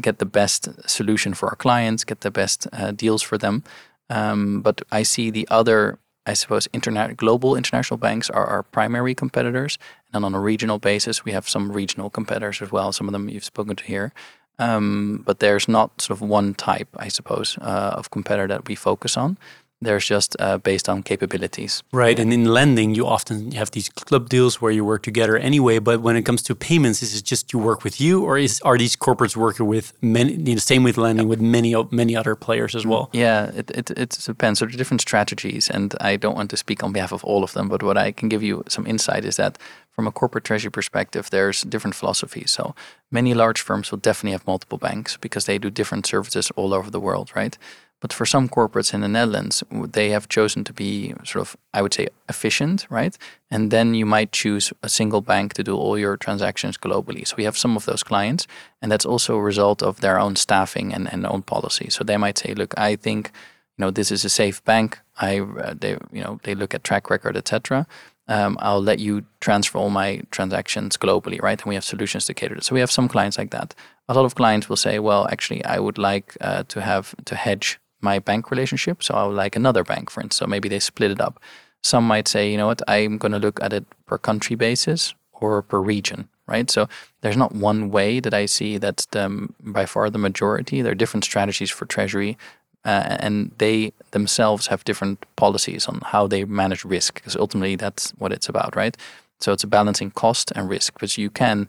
get 0.02 0.20
the 0.20 0.26
best 0.26 0.68
solution 0.89 1.34
for 1.34 1.50
our 1.50 1.56
clients, 1.56 2.04
get 2.04 2.22
the 2.22 2.32
best 2.32 2.68
uh, 2.74 2.92
deals 2.92 3.22
for 3.22 3.38
them. 3.38 3.63
Um, 4.10 4.62
but 4.62 4.82
I 4.92 5.04
see 5.04 5.32
the 5.32 5.48
other, 5.50 5.98
I 6.26 6.34
suppose, 6.34 6.68
internet 6.74 7.18
global 7.18 7.56
international 7.56 7.98
banks 7.98 8.30
are 8.30 8.46
our 8.46 8.63
primary 8.63 9.16
competitors, 9.16 9.80
and 10.13 10.26
on 10.26 10.36
a 10.36 10.39
regional 10.39 10.80
basis, 10.80 11.26
we 11.26 11.32
have 11.32 11.50
some 11.50 11.72
regional 11.72 12.10
competitors 12.10 12.62
as 12.62 12.72
well. 12.72 12.92
Some 12.92 13.08
of 13.08 13.13
them 13.13 13.30
you've 13.30 13.46
spoken 13.46 13.76
to 13.76 13.84
here. 13.84 14.12
Um, 14.60 15.24
but 15.26 15.39
there's 15.39 15.68
not 15.68 16.02
sort 16.02 16.22
of 16.22 16.30
one 16.30 16.54
type, 16.54 16.88
I 16.98 17.10
suppose, 17.10 17.58
uh, 17.62 17.96
of 17.98 18.10
competitor 18.10 18.48
that 18.48 18.68
we 18.68 18.76
focus 18.76 19.18
on. 19.18 19.38
There's 19.82 20.08
just 20.08 20.36
uh, 20.39 20.58
based 20.58 20.88
on 20.88 21.04
capabilities. 21.04 21.84
Right. 21.91 22.18
And 22.18 22.32
in 22.32 22.46
lending, 22.46 22.96
you 22.96 23.06
often 23.06 23.52
have 23.52 23.72
these 23.72 23.89
club 23.89 24.30
deals 24.30 24.62
where 24.62 24.72
you 24.72 24.86
work 24.86 25.04
together 25.04 25.38
anyway. 25.38 25.80
But 25.80 26.00
when 26.02 26.15
it 26.15 26.24
comes 26.26 26.41
to 26.44 26.56
payments, 26.56 27.04
is 27.04 27.20
it 27.20 27.26
just 27.26 27.52
you 27.52 27.60
work 27.60 27.84
with 27.84 28.00
you, 28.00 28.24
or 28.24 28.38
is 28.38 28.62
are 28.62 28.78
these 28.78 28.96
corporates 28.96 29.36
working 29.36 29.68
with 29.68 29.91
many? 30.02 30.34
You 30.34 30.56
know, 30.56 30.60
same 30.60 30.84
with 30.84 30.98
lending 30.98 31.28
with 31.28 31.41
many 31.41 31.76
many 31.91 32.15
other 32.15 32.36
players 32.36 32.74
as 32.74 32.86
well. 32.86 33.10
Yeah, 33.12 33.52
it, 33.54 33.70
it 33.72 33.91
it 33.91 34.10
depends. 34.26 34.60
So 34.60 34.65
the 34.65 34.78
different 34.78 35.02
strategies, 35.02 35.70
and 35.70 35.94
I 36.00 36.15
don't 36.15 36.36
want 36.36 36.50
to 36.52 36.58
speak 36.58 36.82
on 36.82 36.94
behalf 36.94 37.12
of 37.12 37.24
all 37.26 37.44
of 37.44 37.52
them. 37.52 37.68
But 37.68 37.84
what 37.84 37.98
I 37.98 38.13
can 38.13 38.30
give 38.30 38.41
you 38.41 38.63
some 38.70 38.88
insight 38.88 39.26
is 39.26 39.36
that 39.36 39.58
from 39.96 40.08
a 40.08 40.12
corporate 40.12 40.44
treasury 40.44 40.72
perspective, 40.72 41.30
there's 41.30 41.62
different 41.62 41.96
philosophies. 41.96 42.52
So 42.52 42.76
many 43.12 43.34
large 43.34 43.62
firms 43.62 43.92
will 43.92 44.00
definitely 44.00 44.34
have 44.34 44.46
multiple 44.46 44.78
banks 44.78 45.16
because 45.18 45.46
they 45.46 45.58
do 45.58 45.70
different 45.70 46.06
services 46.06 46.52
all 46.58 46.74
over 46.74 46.92
the 46.92 47.00
world, 47.00 47.32
right? 47.34 47.58
But 48.02 48.12
for 48.12 48.26
some 48.26 48.50
corporates 48.50 48.94
in 48.94 49.02
the 49.02 49.08
Netherlands, 49.08 49.64
they 49.72 50.10
have 50.10 50.28
chosen 50.28 50.66
to 50.66 50.74
be 50.74 51.14
sort 51.24 51.42
of, 51.42 51.56
I 51.74 51.82
would 51.82 51.94
say, 51.94 52.10
efficient, 52.28 52.86
right? 52.90 53.18
And 53.50 53.72
then 53.72 53.96
you 53.96 54.06
might 54.06 54.34
choose 54.34 54.74
a 54.84 54.90
single 54.90 55.22
bank 55.22 55.54
to 55.54 55.64
do 55.64 55.76
all 55.78 55.98
your 55.98 56.18
transactions 56.18 56.78
globally. 56.78 57.26
So 57.26 57.36
we 57.38 57.46
have 57.46 57.58
some 57.58 57.78
of 57.78 57.86
those 57.86 58.04
clients, 58.04 58.48
and 58.82 58.92
that's 58.92 59.06
also 59.06 59.38
a 59.38 59.42
result 59.42 59.82
of 59.82 60.02
their 60.02 60.20
own 60.20 60.36
staffing 60.36 60.94
and, 60.94 61.12
and 61.12 61.26
own 61.26 61.42
policy. 61.42 61.90
So 61.90 62.04
they 62.04 62.18
might 62.18 62.38
say, 62.38 62.54
look, 62.54 62.74
I 62.78 62.98
think, 62.98 63.32
you 63.78 63.86
know, 63.86 63.92
this 63.92 64.12
is 64.12 64.26
a 64.26 64.30
safe 64.30 64.62
bank. 64.66 65.00
I, 65.20 65.40
uh, 65.40 65.74
they, 65.80 65.98
you 66.12 66.22
know, 66.22 66.40
they 66.44 66.54
look 66.54 66.74
at 66.74 66.84
track 66.84 67.10
record, 67.10 67.38
etc 67.38 67.88
um, 68.28 68.58
I'll 68.60 68.82
let 68.82 69.00
you 69.00 69.26
transfer 69.40 69.78
all 69.78 69.90
my 69.90 70.22
transactions 70.32 70.98
globally, 70.98 71.42
right? 71.42 71.62
And 71.62 71.70
we 71.70 71.76
have 71.76 71.84
solutions 71.84 72.26
to 72.26 72.34
cater 72.34 72.56
to. 72.56 72.62
So 72.62 72.74
we 72.74 72.80
have 72.80 72.92
some 72.92 73.08
clients 73.08 73.38
like 73.38 73.52
that. 73.52 73.76
A 74.10 74.14
lot 74.14 74.26
of 74.26 74.36
clients 74.36 74.68
will 74.68 74.78
say, 74.78 75.00
well, 75.00 75.28
actually, 75.32 75.64
I 75.66 75.80
would 75.80 75.98
like 75.98 76.36
uh, 76.42 76.64
to 76.70 76.82
have 76.82 77.16
to 77.26 77.36
hedge 77.36 77.80
my 78.02 78.20
bank 78.20 78.52
relationship. 78.52 79.04
So 79.04 79.14
I 79.16 79.26
would 79.26 79.36
like 79.36 79.56
another 79.56 79.84
bank, 79.84 80.10
for 80.10 80.22
instance. 80.22 80.38
So 80.38 80.48
maybe 80.48 80.70
they 80.70 80.80
split 80.80 81.12
it 81.12 81.22
up. 81.22 81.40
Some 81.84 82.08
might 82.08 82.28
say, 82.28 82.50
you 82.52 82.58
know 82.58 82.68
what, 82.68 82.82
I'm 82.88 83.18
going 83.18 83.32
to 83.32 83.40
look 83.40 83.62
at 83.62 83.74
it 83.74 83.86
per 84.06 84.18
country 84.18 84.56
basis 84.56 85.14
or 85.34 85.62
per 85.62 85.80
region, 85.80 86.30
right? 86.48 86.70
So 86.72 86.88
there's 87.22 87.38
not 87.38 87.54
one 87.54 87.92
way 87.92 88.20
that 88.20 88.34
I 88.34 88.48
see 88.48 88.78
that's 88.80 89.06
the, 89.08 89.50
by 89.60 89.86
far 89.86 90.10
the 90.10 90.18
majority. 90.18 90.82
There 90.82 90.92
are 90.92 90.96
different 90.96 91.26
strategies 91.26 91.70
for 91.70 91.86
treasury 91.86 92.38
uh, 92.86 93.17
and 93.19 93.52
they 93.58 93.91
themselves 94.12 94.67
have 94.67 94.84
different 94.84 95.26
policies 95.36 95.88
on 95.88 96.02
how 96.06 96.28
they 96.28 96.45
manage 96.45 96.86
risk 96.86 97.15
because 97.15 97.36
ultimately 97.36 97.76
that's 97.76 98.12
what 98.12 98.32
it's 98.32 98.50
about 98.50 98.76
right? 98.76 98.95
So 99.39 99.52
it's 99.52 99.63
a 99.63 99.67
balancing 99.67 100.12
cost 100.12 100.52
and 100.56 100.69
risk 100.69 100.93
because 100.93 101.17
you 101.17 101.30
can 101.30 101.67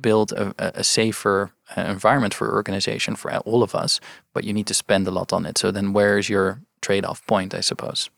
build 0.00 0.32
a, 0.32 0.54
a 0.58 0.82
safer 0.82 1.52
uh, 1.76 1.82
environment 1.82 2.34
for 2.34 2.52
organization 2.52 3.14
for 3.14 3.34
all 3.38 3.62
of 3.62 3.74
us 3.74 4.00
but 4.32 4.44
you 4.44 4.52
need 4.52 4.66
to 4.66 4.74
spend 4.74 5.06
a 5.06 5.10
lot 5.10 5.32
on 5.32 5.46
it. 5.46 5.58
So 5.58 5.70
then 5.70 5.92
where's 5.92 6.28
your 6.28 6.60
trade-off 6.80 7.26
point 7.26 7.54
i 7.54 7.60
suppose? 7.60 8.10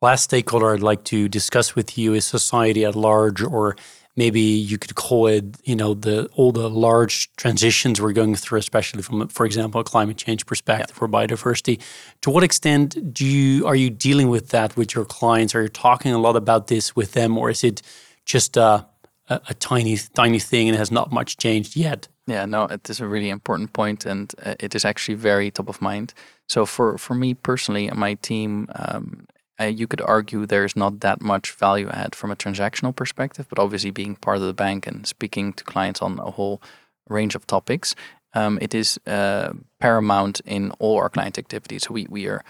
Last 0.00 0.24
stakeholder 0.24 0.74
i'd 0.74 0.80
like 0.80 1.04
to 1.04 1.28
discuss 1.28 1.74
with 1.74 1.96
you 1.98 2.14
is 2.14 2.24
society 2.24 2.84
at 2.84 2.94
large 2.94 3.42
or 3.42 3.76
maybe 4.16 4.40
you 4.40 4.78
could 4.78 4.94
call 4.94 5.26
it, 5.26 5.44
you 5.64 5.74
know, 5.74 5.94
the 5.94 6.28
all 6.34 6.52
the 6.52 6.68
large 6.68 7.34
transitions 7.36 8.00
we're 8.00 8.12
going 8.12 8.34
through, 8.34 8.58
especially 8.58 9.02
from, 9.02 9.28
for 9.28 9.46
example, 9.46 9.80
a 9.80 9.84
climate 9.84 10.16
change 10.16 10.44
perspective 10.46 10.96
yeah. 10.96 11.04
or 11.04 11.08
biodiversity. 11.08 11.80
To 12.22 12.30
what 12.30 12.42
extent 12.42 13.12
do 13.12 13.24
you 13.24 13.66
are 13.66 13.76
you 13.76 13.90
dealing 13.90 14.28
with 14.28 14.48
that 14.48 14.76
with 14.76 14.94
your 14.94 15.04
clients? 15.04 15.54
Are 15.54 15.62
you 15.62 15.68
talking 15.68 16.12
a 16.12 16.18
lot 16.18 16.36
about 16.36 16.66
this 16.66 16.94
with 16.94 17.12
them, 17.12 17.38
or 17.38 17.50
is 17.50 17.64
it 17.64 17.82
just 18.24 18.56
a, 18.56 18.86
a, 19.28 19.40
a 19.48 19.54
tiny 19.54 19.96
tiny 20.14 20.38
thing 20.38 20.68
and 20.68 20.76
has 20.76 20.90
not 20.90 21.10
much 21.10 21.36
changed 21.36 21.76
yet? 21.76 22.08
Yeah, 22.26 22.46
no, 22.46 22.64
it 22.64 22.88
is 22.88 23.00
a 23.00 23.08
really 23.08 23.30
important 23.30 23.72
point, 23.72 24.06
and 24.06 24.32
uh, 24.44 24.54
it 24.60 24.74
is 24.74 24.84
actually 24.84 25.16
very 25.16 25.50
top 25.50 25.68
of 25.68 25.80
mind. 25.80 26.14
So 26.48 26.66
for 26.66 26.98
for 26.98 27.14
me 27.14 27.34
personally 27.34 27.88
and 27.88 27.98
my 27.98 28.14
team, 28.14 28.68
um, 28.74 29.26
uh, 29.62 29.66
you 29.66 29.86
could 29.86 30.00
argue 30.00 30.46
there's 30.46 30.76
not 30.76 31.00
that 31.00 31.20
much 31.20 31.52
value 31.52 31.88
add 31.88 32.14
from 32.14 32.30
a 32.30 32.36
transactional 32.36 32.94
perspective, 32.94 33.46
but 33.48 33.58
obviously 33.58 33.90
being 33.90 34.16
part 34.16 34.36
of 34.36 34.42
the 34.42 34.54
bank 34.54 34.86
and 34.86 35.06
speaking 35.06 35.52
to 35.54 35.64
clients 35.64 36.02
on 36.02 36.18
a 36.18 36.30
whole 36.30 36.60
range 37.08 37.34
of 37.34 37.46
topics, 37.46 37.94
um, 38.34 38.58
it 38.60 38.74
is 38.74 38.98
uh, 39.06 39.52
paramount 39.78 40.40
in 40.44 40.70
all 40.78 40.96
our 40.98 41.08
client 41.08 41.38
activities. 41.38 41.84
So 41.84 41.92
we, 41.92 42.06
we 42.08 42.26
are 42.26 42.42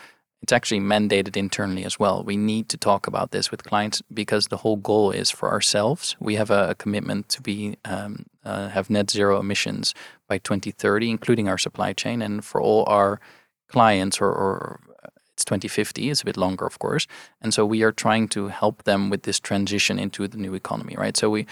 it's 0.43 0.53
actually 0.53 0.81
mandated 0.81 1.37
internally 1.37 1.85
as 1.85 2.01
well. 2.01 2.25
We 2.25 2.37
need 2.37 2.69
to 2.71 2.77
talk 2.77 3.07
about 3.07 3.31
this 3.31 3.53
with 3.53 3.63
clients 3.63 4.03
because 4.13 4.49
the 4.49 4.57
whole 4.57 4.77
goal 4.77 5.13
is 5.13 5.31
for 5.31 5.49
ourselves. 5.49 6.17
We 6.19 6.35
have 6.35 6.51
a, 6.51 6.75
commitment 6.75 7.29
to 7.29 7.41
be 7.41 7.77
um, 7.85 8.27
uh, 8.45 8.69
have 8.71 8.91
net 8.91 9.09
zero 9.09 9.39
emissions 9.39 9.95
by 10.27 10.39
2030, 10.39 11.11
including 11.11 11.49
our 11.49 11.59
supply 11.59 11.93
chain, 11.93 12.21
and 12.21 12.45
for 12.45 12.61
all 12.61 12.85
our 12.89 13.21
clients 13.69 14.21
or, 14.21 14.31
or 14.31 14.81
it's 15.43 15.51
2050. 15.51 16.11
It's 16.11 16.23
a 16.23 16.25
bit 16.25 16.37
longer, 16.37 16.67
of 16.67 16.79
course. 16.79 17.07
And 17.41 17.53
so 17.53 17.67
we 17.67 17.83
are 17.83 17.93
trying 17.93 18.29
to 18.29 18.49
help 18.49 18.85
them 18.85 19.11
with 19.11 19.23
this 19.23 19.41
transition 19.41 19.99
into 19.99 20.29
the 20.29 20.39
new 20.39 20.55
economy, 20.55 20.95
right? 20.97 21.17
So 21.17 21.31
we 21.31 21.47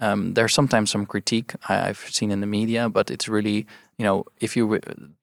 um, 0.00 0.34
there's 0.34 0.54
sometimes 0.54 0.90
some 0.90 1.06
critique 1.06 1.52
I've 1.68 1.98
seen 2.10 2.32
in 2.32 2.40
the 2.40 2.46
media, 2.46 2.88
but 2.88 3.08
it's 3.10 3.28
really, 3.28 3.66
you 3.98 4.04
know, 4.04 4.24
if 4.40 4.56
you 4.56 4.80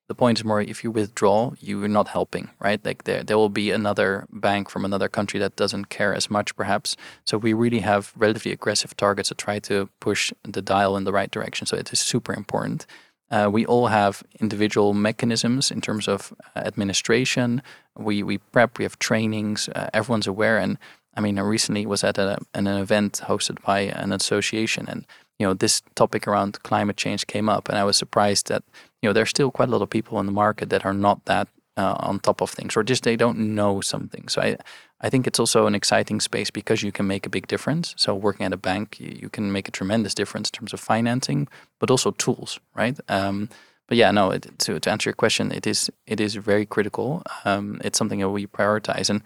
the 0.07 0.15
point 0.15 0.39
is 0.39 0.45
more 0.45 0.61
if 0.61 0.83
you 0.83 0.91
withdraw, 0.91 1.51
you're 1.59 1.87
not 1.87 2.07
helping, 2.07 2.49
right? 2.59 2.83
Like 2.85 3.03
there 3.03 3.23
there 3.23 3.37
will 3.37 3.49
be 3.49 3.71
another 3.71 4.25
bank 4.31 4.69
from 4.69 4.85
another 4.85 5.09
country 5.09 5.39
that 5.39 5.55
doesn't 5.55 5.89
care 5.89 6.13
as 6.15 6.29
much, 6.29 6.55
perhaps. 6.55 6.95
So 7.25 7.37
we 7.37 7.53
really 7.53 7.79
have 7.79 8.13
relatively 8.15 8.51
aggressive 8.53 8.95
targets 8.95 9.29
to 9.29 9.35
try 9.35 9.59
to 9.59 9.89
push 9.99 10.33
the 10.43 10.61
dial 10.61 10.97
in 10.97 11.03
the 11.03 11.13
right 11.13 11.31
direction. 11.31 11.67
So 11.67 11.77
it 11.77 11.91
is 11.93 11.99
super 11.99 12.33
important. 12.33 12.85
Uh, 13.31 13.49
we 13.51 13.65
all 13.65 13.87
have 13.87 14.23
individual 14.39 14.93
mechanisms 14.93 15.71
in 15.71 15.81
terms 15.81 16.07
of 16.07 16.33
uh, 16.55 16.61
administration. 16.61 17.61
We 17.97 18.23
we 18.23 18.37
prep. 18.37 18.77
We 18.77 18.85
have 18.85 18.97
trainings. 18.99 19.69
Uh, 19.69 19.89
everyone's 19.93 20.27
aware, 20.27 20.57
and 20.57 20.77
I 21.15 21.21
mean, 21.21 21.37
I 21.37 21.41
recently 21.41 21.85
was 21.85 22.03
at 22.03 22.17
a, 22.17 22.37
an 22.53 22.67
event 22.67 23.21
hosted 23.25 23.61
by 23.63 23.81
an 23.81 24.11
association, 24.11 24.85
and 24.87 25.05
you 25.37 25.47
know, 25.47 25.53
this 25.53 25.81
topic 25.95 26.27
around 26.27 26.61
climate 26.63 26.97
change 26.97 27.27
came 27.27 27.49
up, 27.49 27.69
and 27.69 27.77
I 27.77 27.83
was 27.83 27.97
surprised 27.97 28.47
that 28.47 28.63
you 29.01 29.09
know 29.09 29.13
there's 29.13 29.29
still 29.29 29.51
quite 29.51 29.69
a 29.69 29.71
lot 29.71 29.81
of 29.81 29.89
people 29.89 30.19
in 30.19 30.25
the 30.25 30.31
market 30.31 30.69
that 30.69 30.85
are 30.85 30.93
not 30.93 31.25
that 31.25 31.47
uh, 31.77 31.95
on 31.99 32.19
top 32.19 32.41
of 32.41 32.49
things, 32.49 32.75
or 32.75 32.83
just 32.83 33.03
they 33.03 33.15
don't 33.15 33.37
know 33.55 33.81
something. 33.81 34.27
So 34.27 34.41
I, 34.41 34.57
I 35.01 35.09
think 35.09 35.27
it's 35.27 35.39
also 35.39 35.65
an 35.65 35.75
exciting 35.75 36.19
space 36.19 36.51
because 36.51 36.83
you 36.83 36.91
can 36.91 37.07
make 37.07 37.25
a 37.25 37.29
big 37.29 37.47
difference. 37.47 37.93
So 37.97 38.13
working 38.13 38.45
at 38.45 38.53
a 38.53 38.57
bank, 38.57 38.99
you, 38.99 39.17
you 39.21 39.29
can 39.29 39.51
make 39.51 39.67
a 39.67 39.71
tremendous 39.71 40.13
difference 40.13 40.49
in 40.49 40.59
terms 40.59 40.73
of 40.73 40.79
financing, 40.79 41.47
but 41.79 41.89
also 41.89 42.11
tools, 42.11 42.59
right? 42.75 42.99
Um, 43.07 43.49
but 43.87 43.97
yeah, 43.97 44.11
no. 44.11 44.31
It, 44.31 44.47
to 44.59 44.79
to 44.79 44.91
answer 44.91 45.09
your 45.09 45.15
question, 45.15 45.51
it 45.51 45.65
is 45.65 45.89
it 46.05 46.19
is 46.19 46.35
very 46.35 46.65
critical. 46.65 47.23
Um, 47.45 47.81
it's 47.83 47.97
something 47.97 48.19
that 48.19 48.29
we 48.29 48.45
prioritize, 48.45 49.09
and 49.09 49.23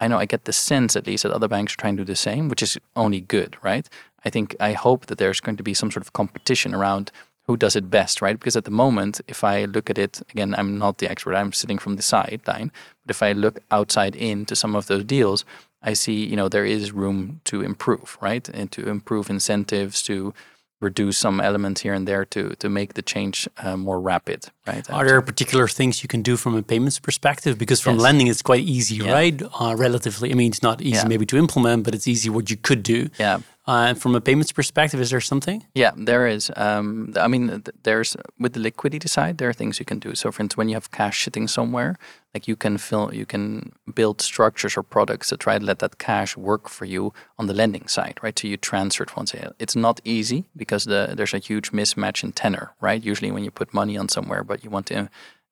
I 0.00 0.08
know 0.08 0.18
I 0.18 0.26
get 0.26 0.44
the 0.44 0.52
sense, 0.52 0.96
at 0.96 1.06
least, 1.06 1.22
that 1.22 1.32
other 1.32 1.48
banks 1.48 1.74
are 1.74 1.76
trying 1.76 1.96
to 1.96 2.04
do 2.04 2.12
the 2.12 2.16
same, 2.16 2.48
which 2.48 2.62
is 2.62 2.78
only 2.94 3.20
good, 3.20 3.56
right? 3.62 3.88
I 4.24 4.30
think 4.30 4.56
I 4.58 4.72
hope 4.72 5.06
that 5.06 5.18
there's 5.18 5.40
going 5.40 5.56
to 5.56 5.62
be 5.62 5.74
some 5.74 5.90
sort 5.90 6.04
of 6.04 6.12
competition 6.12 6.74
around 6.74 7.12
who 7.46 7.56
does 7.56 7.76
it 7.76 7.90
best, 7.90 8.20
right? 8.20 8.38
Because 8.38 8.56
at 8.56 8.64
the 8.64 8.70
moment, 8.70 9.20
if 9.28 9.44
I 9.44 9.66
look 9.66 9.88
at 9.88 9.98
it 9.98 10.20
again, 10.30 10.54
I'm 10.58 10.78
not 10.78 10.98
the 10.98 11.08
expert. 11.08 11.34
I'm 11.34 11.52
sitting 11.52 11.78
from 11.78 11.96
the 11.96 12.02
sideline, 12.02 12.72
but 13.04 13.14
if 13.14 13.22
I 13.22 13.32
look 13.32 13.60
outside 13.70 14.16
into 14.16 14.56
some 14.56 14.74
of 14.74 14.86
those 14.86 15.04
deals, 15.04 15.44
I 15.82 15.92
see, 15.92 16.24
you 16.24 16.36
know, 16.36 16.48
there 16.48 16.64
is 16.64 16.92
room 16.92 17.40
to 17.44 17.62
improve, 17.62 18.18
right? 18.20 18.48
And 18.48 18.72
to 18.72 18.88
improve 18.88 19.30
incentives, 19.30 20.02
to 20.02 20.34
reduce 20.80 21.18
some 21.18 21.40
elements 21.40 21.82
here 21.82 21.94
and 21.94 22.06
there 22.06 22.24
to 22.24 22.54
to 22.56 22.68
make 22.68 22.94
the 22.94 23.02
change 23.02 23.48
uh, 23.58 23.76
more 23.76 24.00
rapid 24.00 24.50
right 24.66 24.90
are 24.90 25.06
there 25.06 25.20
particular 25.22 25.68
things 25.68 26.02
you 26.02 26.08
can 26.08 26.22
do 26.22 26.36
from 26.36 26.54
a 26.54 26.62
payments 26.62 26.98
perspective 26.98 27.58
because 27.58 27.80
from 27.80 27.94
yes. 27.94 28.02
lending 28.02 28.26
it's 28.26 28.42
quite 28.42 28.64
easy 28.64 28.96
yeah. 28.96 29.12
right 29.12 29.42
uh, 29.60 29.74
relatively 29.76 30.30
i 30.30 30.34
mean 30.34 30.50
it's 30.50 30.62
not 30.62 30.80
easy 30.80 30.96
yeah. 30.96 31.08
maybe 31.08 31.26
to 31.26 31.36
implement 31.36 31.84
but 31.84 31.94
it's 31.94 32.08
easy 32.08 32.28
what 32.28 32.50
you 32.50 32.56
could 32.56 32.82
do 32.82 33.08
yeah 33.18 33.38
uh, 33.66 33.94
from 33.94 34.14
a 34.14 34.20
payments 34.20 34.52
perspective, 34.52 35.00
is 35.00 35.10
there 35.10 35.20
something? 35.20 35.66
Yeah, 35.74 35.90
there 35.96 36.28
is. 36.28 36.52
Um, 36.54 37.12
I 37.16 37.26
mean, 37.26 37.64
there's 37.82 38.16
with 38.38 38.52
the 38.52 38.60
liquidity 38.60 39.08
side, 39.08 39.38
there 39.38 39.48
are 39.48 39.52
things 39.52 39.80
you 39.80 39.84
can 39.84 39.98
do. 39.98 40.14
So, 40.14 40.30
for 40.30 40.42
instance, 40.42 40.56
when 40.56 40.68
you 40.68 40.74
have 40.74 40.92
cash 40.92 41.24
sitting 41.24 41.48
somewhere, 41.48 41.96
like 42.32 42.46
you 42.46 42.54
can 42.54 42.78
fill, 42.78 43.12
you 43.12 43.26
can 43.26 43.72
build 43.92 44.20
structures 44.20 44.76
or 44.76 44.84
products 44.84 45.30
to 45.30 45.36
try 45.36 45.58
to 45.58 45.64
let 45.64 45.80
that 45.80 45.98
cash 45.98 46.36
work 46.36 46.68
for 46.68 46.84
you 46.84 47.12
on 47.38 47.46
the 47.46 47.54
lending 47.54 47.88
side, 47.88 48.20
right? 48.22 48.38
So 48.38 48.46
you 48.46 48.56
transfer 48.56 49.02
it 49.02 49.16
once. 49.16 49.34
It's 49.58 49.74
not 49.74 50.00
easy 50.04 50.44
because 50.56 50.84
the, 50.84 51.14
there's 51.16 51.34
a 51.34 51.38
huge 51.38 51.72
mismatch 51.72 52.22
in 52.22 52.32
tenor, 52.32 52.72
right? 52.80 53.02
Usually, 53.02 53.32
when 53.32 53.42
you 53.42 53.50
put 53.50 53.74
money 53.74 53.96
on 53.96 54.08
somewhere, 54.08 54.44
but 54.44 54.55
you 54.64 54.70
want 54.70 54.86
to 54.86 55.10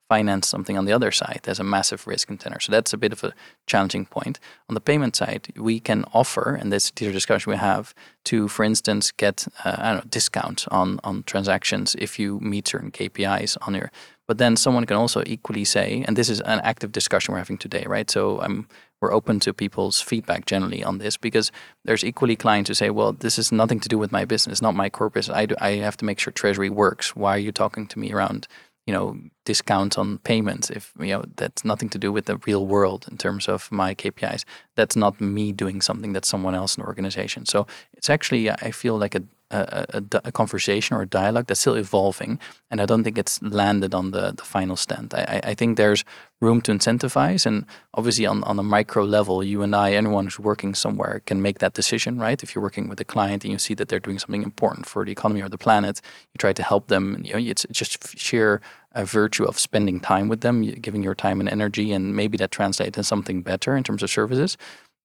finance 0.09 0.47
something 0.47 0.77
on 0.77 0.85
the 0.85 0.93
other 0.93 1.11
side, 1.11 1.41
there's 1.43 1.61
a 1.61 1.65
massive 1.65 2.07
risk 2.07 2.29
in 2.31 2.37
tenor. 2.39 2.61
So 2.61 2.71
that's 2.71 2.93
a 2.93 2.99
bit 2.99 3.13
of 3.13 3.25
a 3.25 3.33
challenging 3.67 4.07
point. 4.07 4.39
On 4.69 4.75
the 4.75 4.81
payment 4.81 5.17
side, 5.17 5.49
we 5.57 5.81
can 5.81 6.05
offer, 6.13 6.55
and 6.55 6.73
this 6.73 6.93
is 7.01 7.09
a 7.09 7.13
discussion 7.13 7.51
we 7.51 7.57
have, 7.57 7.95
to, 8.25 8.49
for 8.49 8.65
instance, 8.65 9.11
get 9.13 9.47
uh, 9.65 9.77
I 9.79 9.93
don't 9.93 10.05
know 10.05 10.11
discount 10.11 10.67
on 10.71 11.01
on 11.03 11.23
transactions 11.25 11.97
if 11.99 12.19
you 12.19 12.39
meet 12.41 12.69
certain 12.69 12.91
KPIs 12.91 13.57
on 13.67 13.75
your. 13.75 13.91
But 14.27 14.39
then 14.39 14.57
someone 14.57 14.87
can 14.87 14.97
also 14.97 15.23
equally 15.27 15.65
say, 15.65 16.03
and 16.07 16.17
this 16.17 16.31
is 16.31 16.41
an 16.41 16.61
active 16.61 16.93
discussion 16.93 17.33
we're 17.33 17.41
having 17.45 17.59
today, 17.59 17.85
right? 17.87 18.11
So 18.11 18.41
I'm 18.41 18.67
we're 19.01 19.13
open 19.13 19.39
to 19.41 19.53
people's 19.53 20.01
feedback 20.01 20.47
generally 20.47 20.83
on 20.83 20.97
this 20.97 21.19
because 21.19 21.53
there's 21.85 22.05
equally 22.05 22.37
clients 22.37 22.69
who 22.69 22.75
say, 22.75 22.89
well, 22.89 23.13
this 23.13 23.39
is 23.39 23.53
nothing 23.53 23.81
to 23.81 23.89
do 23.89 23.99
with 23.99 24.13
my 24.13 24.25
business, 24.25 24.63
not 24.63 24.75
my 24.75 24.89
business. 24.89 25.37
I, 25.37 25.45
do, 25.45 25.55
I 25.61 25.73
have 25.73 25.99
to 25.99 26.07
make 26.07 26.19
sure 26.19 26.33
Treasury 26.33 26.71
works. 26.71 27.15
Why 27.15 27.35
are 27.37 27.47
you 27.47 27.53
talking 27.53 27.87
to 27.89 27.99
me 27.99 28.13
around 28.13 28.49
you 28.87 28.93
know 28.93 29.17
discounts 29.45 29.97
on 29.97 30.19
payments 30.19 30.71
if 30.71 30.93
you 30.99 31.09
know 31.09 31.25
that's 31.37 31.65
nothing 31.65 31.89
to 31.89 31.99
do 31.99 32.13
with 32.13 32.27
the 32.27 32.37
real 32.47 32.67
world 32.67 33.07
in 33.11 33.17
terms 33.17 33.49
of 33.49 33.71
my 33.73 33.95
KPIs 33.95 34.45
that's 34.75 34.97
not 34.97 35.21
me 35.21 35.53
doing 35.53 35.81
something 35.81 36.13
that's 36.13 36.29
someone 36.29 36.55
else 36.55 36.77
in 36.77 36.83
the 36.83 36.87
organization. 36.87 37.47
So 37.47 37.67
it's 37.95 38.11
actually 38.11 38.51
I 38.51 38.71
feel 38.71 38.99
like 38.99 39.15
a 39.15 39.23
a, 39.55 39.87
a, 39.99 40.21
a 40.25 40.33
conversation 40.33 40.97
or 40.97 41.03
a 41.03 41.07
dialogue 41.07 41.47
that's 41.47 41.61
still 41.61 41.75
evolving 41.75 42.39
and 42.71 42.81
I 42.81 42.87
don't 42.87 43.05
think 43.05 43.19
it's 43.19 43.41
landed 43.43 43.95
on 43.95 44.11
the, 44.11 44.33
the 44.33 44.43
final 44.43 44.77
stand 44.77 45.15
I, 45.15 45.41
I 45.45 45.55
think 45.55 45.77
there's 45.77 46.05
room 46.41 46.61
to 46.63 46.73
incentivize 46.73 47.47
and 47.47 47.65
obviously 47.95 48.27
on, 48.27 48.45
on 48.45 48.59
a 48.59 48.63
micro 48.63 49.05
level 49.05 49.43
you 49.43 49.63
and 49.63 49.75
I 49.75 49.93
anyone 49.93 50.25
who's 50.27 50.39
working 50.39 50.75
somewhere 50.75 51.23
can 51.27 51.41
make 51.41 51.59
that 51.61 51.75
decision 51.75 52.19
right 52.19 52.43
if 52.43 52.55
you're 52.55 52.63
working 52.63 52.89
with 52.89 53.01
a 53.01 53.05
client 53.05 53.45
and 53.45 53.53
you 53.53 53.59
see 53.59 53.75
that 53.75 53.89
they're 53.89 54.01
doing 54.01 54.19
something 54.19 54.43
important 54.43 54.87
for 54.87 55.05
the 55.05 55.13
economy 55.13 55.43
or 55.43 55.49
the 55.49 55.59
planet 55.59 56.01
you 56.33 56.39
try 56.39 56.53
to 56.53 56.63
help 56.63 56.89
them 56.89 57.21
you 57.25 57.33
know 57.33 57.39
it's, 57.39 57.67
just 57.71 58.19
sheer 58.19 58.61
a 58.95 59.05
virtue 59.05 59.45
of 59.45 59.59
spending 59.59 60.01
time 60.01 60.29
with 60.29 60.41
them, 60.41 60.63
giving 60.63 61.03
your 61.03 61.15
time 61.15 61.41
and 61.41 61.49
energy, 61.49 61.93
and 61.93 62.15
maybe 62.15 62.37
that 62.39 62.51
translates 62.51 62.97
into 62.97 63.03
something 63.03 63.43
better 63.43 63.77
in 63.77 63.83
terms 63.83 64.03
of 64.03 64.11
services. 64.11 64.57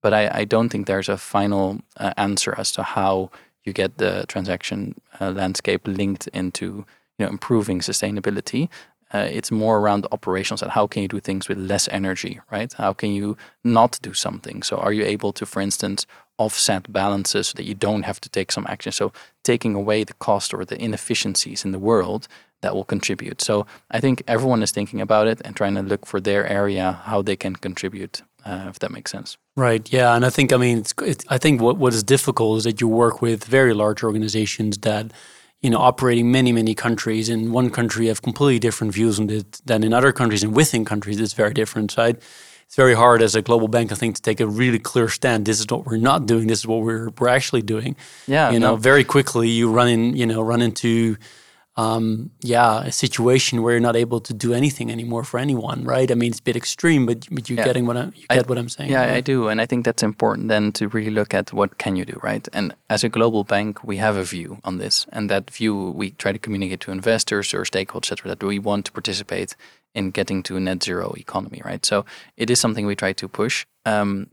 But 0.01 0.13
I, 0.13 0.29
I 0.31 0.45
don't 0.45 0.69
think 0.69 0.87
there's 0.87 1.09
a 1.09 1.17
final 1.17 1.79
uh, 1.97 2.13
answer 2.15 2.55
as 2.57 2.71
to 2.73 2.83
how 2.83 3.31
you 3.63 3.73
get 3.73 3.97
the 3.97 4.25
transaction 4.27 4.95
uh, 5.19 5.31
landscape 5.31 5.87
linked 5.87 6.27
into 6.27 6.85
you 7.17 7.25
know 7.25 7.29
improving 7.29 7.79
sustainability. 7.79 8.69
Uh, 9.11 9.27
it's 9.31 9.49
more 9.49 9.79
around 9.79 10.01
the 10.01 10.13
operations 10.13 10.61
and 10.61 10.71
how 10.71 10.85
can 10.85 11.01
you 11.01 11.07
do 11.07 11.19
things 11.19 11.49
with 11.49 11.57
less 11.57 11.89
energy, 11.91 12.39
right? 12.51 12.71
How 12.73 12.93
can 12.93 13.11
you 13.11 13.37
not 13.63 13.97
do 14.03 14.13
something? 14.13 14.61
So 14.61 14.77
are 14.77 14.93
you 14.93 15.03
able 15.03 15.33
to, 15.33 15.47
for 15.47 15.61
instance, 15.61 16.05
offset 16.37 16.93
balances 16.93 17.47
so 17.47 17.53
that 17.55 17.63
you 17.63 17.73
don't 17.73 18.03
have 18.03 18.21
to 18.21 18.29
take 18.29 18.51
some 18.51 18.67
action? 18.69 18.91
So 18.91 19.11
taking 19.43 19.73
away 19.73 20.03
the 20.03 20.13
cost 20.13 20.53
or 20.53 20.63
the 20.63 20.79
inefficiencies 20.79 21.65
in 21.65 21.71
the 21.71 21.79
world 21.79 22.27
that 22.61 22.75
will 22.75 22.83
contribute. 22.83 23.41
So 23.41 23.65
I 23.89 23.99
think 23.99 24.21
everyone 24.27 24.61
is 24.61 24.71
thinking 24.71 25.01
about 25.01 25.27
it 25.27 25.41
and 25.43 25.55
trying 25.55 25.75
to 25.75 25.81
look 25.81 26.05
for 26.05 26.19
their 26.19 26.45
area 26.45 27.01
how 27.05 27.21
they 27.21 27.35
can 27.35 27.55
contribute, 27.55 28.21
uh, 28.45 28.67
if 28.69 28.79
that 28.79 28.91
makes 28.91 29.11
sense. 29.11 29.37
Right. 29.55 29.91
Yeah, 29.91 30.15
and 30.15 30.25
I 30.25 30.29
think 30.29 30.53
I 30.53 30.57
mean 30.57 30.79
it's, 30.79 30.93
it, 31.01 31.25
I 31.29 31.37
think 31.37 31.61
what 31.61 31.77
what 31.77 31.93
is 31.93 32.03
difficult 32.03 32.59
is 32.59 32.63
that 32.63 32.81
you 32.81 32.87
work 32.87 33.21
with 33.21 33.43
very 33.45 33.73
large 33.73 34.03
organizations 34.03 34.77
that 34.79 35.11
you 35.61 35.69
know 35.69 35.79
operating 35.79 36.31
many 36.31 36.51
many 36.51 36.73
countries. 36.73 37.29
In 37.29 37.51
one 37.51 37.69
country, 37.69 38.07
have 38.07 38.21
completely 38.21 38.59
different 38.59 38.93
views 38.93 39.19
on 39.19 39.29
it 39.29 39.61
than 39.65 39.83
in 39.83 39.93
other 39.93 40.11
countries, 40.11 40.43
and 40.43 40.55
within 40.55 40.85
countries, 40.85 41.19
it's 41.19 41.33
very 41.33 41.53
different. 41.53 41.91
So 41.91 42.03
I, 42.03 42.13
it's 42.69 42.75
very 42.75 42.93
hard 42.93 43.23
as 43.23 43.33
a 43.33 43.41
global 43.41 43.67
bank, 43.67 43.91
I 43.91 43.95
think, 43.95 44.15
to 44.17 44.21
take 44.21 44.39
a 44.39 44.45
really 44.45 44.77
clear 44.77 45.09
stand. 45.09 45.45
This 45.45 45.59
is 45.59 45.65
what 45.71 45.87
we're 45.87 45.97
not 45.97 46.27
doing. 46.27 46.45
This 46.45 46.59
is 46.59 46.67
what 46.67 46.81
we're 46.83 47.09
we're 47.19 47.27
actually 47.27 47.63
doing. 47.63 47.95
Yeah. 48.27 48.51
You 48.51 48.59
know, 48.59 48.75
no. 48.75 48.75
very 48.75 49.03
quickly 49.03 49.49
you 49.49 49.71
run 49.71 49.87
in 49.87 50.15
you 50.15 50.27
know 50.27 50.41
run 50.41 50.61
into 50.61 51.17
um, 51.79 52.31
yeah, 52.41 52.81
a 52.81 52.91
situation 52.91 53.61
where 53.61 53.71
you're 53.73 53.87
not 53.89 53.95
able 53.95 54.19
to 54.19 54.33
do 54.33 54.53
anything 54.53 54.91
anymore 54.91 55.23
for 55.23 55.39
anyone, 55.39 55.85
right? 55.85 56.11
I 56.11 56.15
mean, 56.15 56.31
it's 56.31 56.39
a 56.39 56.43
bit 56.43 56.57
extreme, 56.57 57.05
but 57.05 57.25
but 57.31 57.49
you're 57.49 57.57
yeah. 57.59 57.69
getting 57.69 57.85
what 57.85 57.95
I'm, 57.95 58.11
you 58.17 58.27
get 58.27 58.45
I, 58.45 58.49
what 58.49 58.57
I'm 58.57 58.67
saying. 58.67 58.91
Yeah, 58.91 59.05
right? 59.05 59.17
I 59.17 59.21
do, 59.21 59.47
and 59.47 59.61
I 59.61 59.65
think 59.65 59.85
that's 59.85 60.03
important 60.03 60.49
then 60.49 60.73
to 60.73 60.89
really 60.89 61.11
look 61.11 61.33
at 61.33 61.53
what 61.53 61.77
can 61.77 61.95
you 61.95 62.03
do, 62.03 62.19
right? 62.21 62.45
And 62.51 62.75
as 62.89 63.05
a 63.05 63.09
global 63.09 63.45
bank, 63.45 63.81
we 63.81 63.95
have 63.95 64.17
a 64.17 64.25
view 64.25 64.57
on 64.65 64.77
this, 64.77 65.05
and 65.13 65.29
that 65.29 65.49
view 65.49 65.91
we 65.91 66.11
try 66.11 66.33
to 66.33 66.39
communicate 66.39 66.81
to 66.81 66.91
investors 66.91 67.53
or 67.53 67.63
stakeholders, 67.63 68.11
etc., 68.11 68.35
that 68.35 68.43
we 68.43 68.59
want 68.59 68.85
to 68.87 68.91
participate 68.91 69.55
in 69.95 70.11
getting 70.11 70.43
to 70.43 70.57
a 70.57 70.59
net 70.59 70.83
zero 70.83 71.13
economy, 71.17 71.61
right? 71.63 71.85
So 71.85 72.05
it 72.35 72.49
is 72.49 72.59
something 72.59 72.85
we 72.85 72.95
try 72.95 73.13
to 73.13 73.27
push. 73.29 73.65
Um, 73.85 74.27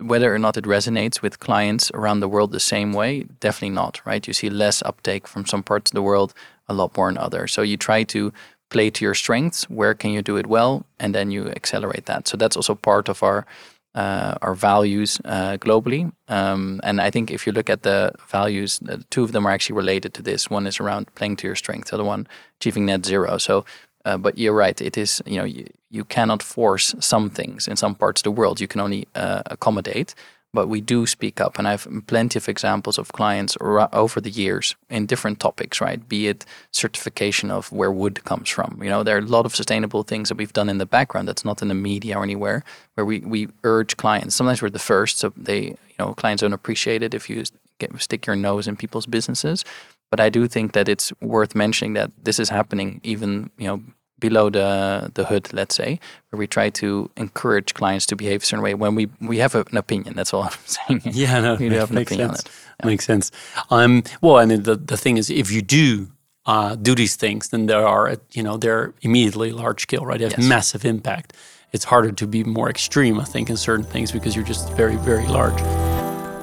whether 0.00 0.32
or 0.32 0.38
not 0.38 0.56
it 0.56 0.64
resonates 0.64 1.22
with 1.22 1.40
clients 1.40 1.90
around 1.92 2.20
the 2.20 2.28
world 2.28 2.52
the 2.52 2.60
same 2.60 2.92
way, 2.92 3.24
definitely 3.40 3.74
not, 3.74 4.00
right? 4.04 4.26
You 4.26 4.32
see 4.32 4.48
less 4.50 4.82
uptake 4.82 5.26
from 5.26 5.44
some 5.44 5.62
parts 5.62 5.90
of 5.90 5.94
the 5.94 6.02
world, 6.02 6.34
a 6.68 6.74
lot 6.74 6.96
more 6.96 7.08
in 7.08 7.18
others. 7.18 7.52
So 7.52 7.62
you 7.62 7.76
try 7.76 8.04
to 8.04 8.32
play 8.70 8.90
to 8.90 9.04
your 9.04 9.14
strengths. 9.14 9.64
Where 9.70 9.94
can 9.94 10.10
you 10.10 10.22
do 10.22 10.36
it 10.36 10.46
well, 10.46 10.84
and 10.98 11.14
then 11.14 11.30
you 11.30 11.48
accelerate 11.48 12.06
that. 12.06 12.28
So 12.28 12.36
that's 12.36 12.56
also 12.56 12.74
part 12.74 13.08
of 13.08 13.22
our 13.22 13.46
uh, 13.94 14.34
our 14.42 14.54
values 14.54 15.18
uh, 15.24 15.56
globally. 15.56 16.12
Um, 16.28 16.80
and 16.84 17.00
I 17.00 17.10
think 17.10 17.30
if 17.30 17.46
you 17.46 17.52
look 17.52 17.70
at 17.70 17.82
the 17.82 18.12
values, 18.28 18.80
uh, 18.88 18.98
two 19.10 19.24
of 19.24 19.32
them 19.32 19.46
are 19.46 19.50
actually 19.50 19.76
related 19.76 20.14
to 20.14 20.22
this. 20.22 20.50
One 20.50 20.66
is 20.68 20.78
around 20.78 21.12
playing 21.14 21.36
to 21.36 21.46
your 21.46 21.56
strengths. 21.56 21.90
The 21.90 21.96
other 21.96 22.04
one 22.04 22.26
achieving 22.60 22.86
net 22.86 23.06
zero. 23.06 23.38
So. 23.38 23.64
Uh, 24.04 24.16
but 24.16 24.38
you're 24.38 24.54
right. 24.54 24.80
It 24.80 24.96
is 24.96 25.20
you 25.26 25.36
know 25.36 25.44
you, 25.44 25.66
you 25.90 26.04
cannot 26.04 26.42
force 26.42 26.94
some 27.00 27.28
things 27.28 27.68
in 27.68 27.76
some 27.76 27.94
parts 27.94 28.20
of 28.20 28.24
the 28.24 28.30
world. 28.30 28.60
You 28.60 28.68
can 28.68 28.80
only 28.80 29.06
uh, 29.14 29.42
accommodate. 29.46 30.14
But 30.54 30.68
we 30.68 30.80
do 30.80 31.06
speak 31.06 31.40
up. 31.40 31.58
And 31.58 31.68
I 31.68 31.72
have 31.72 31.86
plenty 32.06 32.38
of 32.38 32.48
examples 32.48 32.98
of 32.98 33.12
clients 33.12 33.56
over 33.60 34.20
the 34.20 34.30
years 34.30 34.76
in 34.88 35.06
different 35.06 35.40
topics, 35.40 35.80
right? 35.80 36.08
Be 36.08 36.28
it 36.28 36.44
certification 36.72 37.50
of 37.50 37.70
where 37.70 37.92
wood 37.92 38.24
comes 38.24 38.48
from. 38.48 38.80
You 38.82 38.88
know, 38.88 39.02
there 39.02 39.16
are 39.16 39.20
a 39.20 39.22
lot 39.22 39.46
of 39.46 39.54
sustainable 39.54 40.02
things 40.02 40.28
that 40.28 40.38
we've 40.38 40.52
done 40.52 40.68
in 40.68 40.78
the 40.78 40.86
background 40.86 41.28
that's 41.28 41.44
not 41.44 41.62
in 41.62 41.68
the 41.68 41.74
media 41.74 42.18
or 42.18 42.22
anywhere 42.22 42.64
where 42.94 43.04
we, 43.04 43.20
we 43.20 43.48
urge 43.64 43.96
clients. 43.96 44.34
Sometimes 44.34 44.62
we're 44.62 44.70
the 44.70 44.78
first, 44.78 45.18
so 45.18 45.32
they, 45.36 45.60
you 45.62 45.96
know, 45.98 46.14
clients 46.14 46.40
don't 46.40 46.52
appreciate 46.52 47.02
it 47.02 47.14
if 47.14 47.28
you 47.28 47.44
get, 47.78 48.00
stick 48.00 48.26
your 48.26 48.36
nose 48.36 48.66
in 48.66 48.76
people's 48.76 49.06
businesses. 49.06 49.64
But 50.10 50.20
I 50.20 50.30
do 50.30 50.48
think 50.48 50.72
that 50.72 50.88
it's 50.88 51.12
worth 51.20 51.54
mentioning 51.54 51.92
that 51.92 52.10
this 52.24 52.38
is 52.38 52.48
happening 52.48 53.00
even, 53.04 53.50
you 53.58 53.66
know, 53.66 53.82
below 54.18 54.50
the 54.50 55.10
the 55.14 55.24
hood, 55.24 55.52
let's 55.52 55.74
say, 55.74 56.00
where 56.30 56.38
we 56.38 56.46
try 56.46 56.70
to 56.70 57.10
encourage 57.16 57.74
clients 57.74 58.06
to 58.06 58.16
behave 58.16 58.42
a 58.42 58.46
certain 58.46 58.62
way 58.62 58.74
when 58.74 58.94
we 58.94 59.08
we 59.20 59.38
have 59.38 59.54
an 59.54 59.76
opinion. 59.76 60.14
That's 60.14 60.34
all 60.34 60.42
I'm 60.50 60.52
saying. 60.64 61.02
Yeah, 61.14 61.40
no, 61.40 61.54
we 61.60 61.68
do 61.68 61.76
have 61.76 61.90
an 61.90 61.98
opinion 61.98 62.28
sense. 62.28 62.40
on 62.40 62.46
it. 62.46 62.52
Yeah. 62.80 62.86
Makes 62.86 63.04
sense. 63.04 63.30
Um, 63.70 64.02
well, 64.20 64.38
and 64.38 64.64
the 64.64 64.76
the 64.76 64.96
thing 64.96 65.16
is, 65.16 65.30
if 65.30 65.50
you 65.50 65.62
do 65.62 66.08
uh, 66.46 66.74
do 66.76 66.94
these 66.94 67.16
things, 67.16 67.48
then 67.48 67.66
there 67.66 67.86
are 67.86 68.16
you 68.32 68.42
know 68.42 68.56
they're 68.56 68.92
immediately 69.02 69.52
large 69.52 69.82
scale, 69.82 70.04
right? 70.04 70.18
They 70.18 70.24
have 70.24 70.38
yes. 70.38 70.48
massive 70.48 70.84
impact. 70.84 71.34
It's 71.72 71.84
harder 71.84 72.12
to 72.12 72.26
be 72.26 72.44
more 72.44 72.70
extreme, 72.70 73.20
I 73.20 73.24
think, 73.24 73.50
in 73.50 73.56
certain 73.56 73.84
things 73.84 74.10
because 74.12 74.34
you're 74.34 74.48
just 74.48 74.72
very 74.72 74.96
very 74.96 75.26
large. 75.26 75.60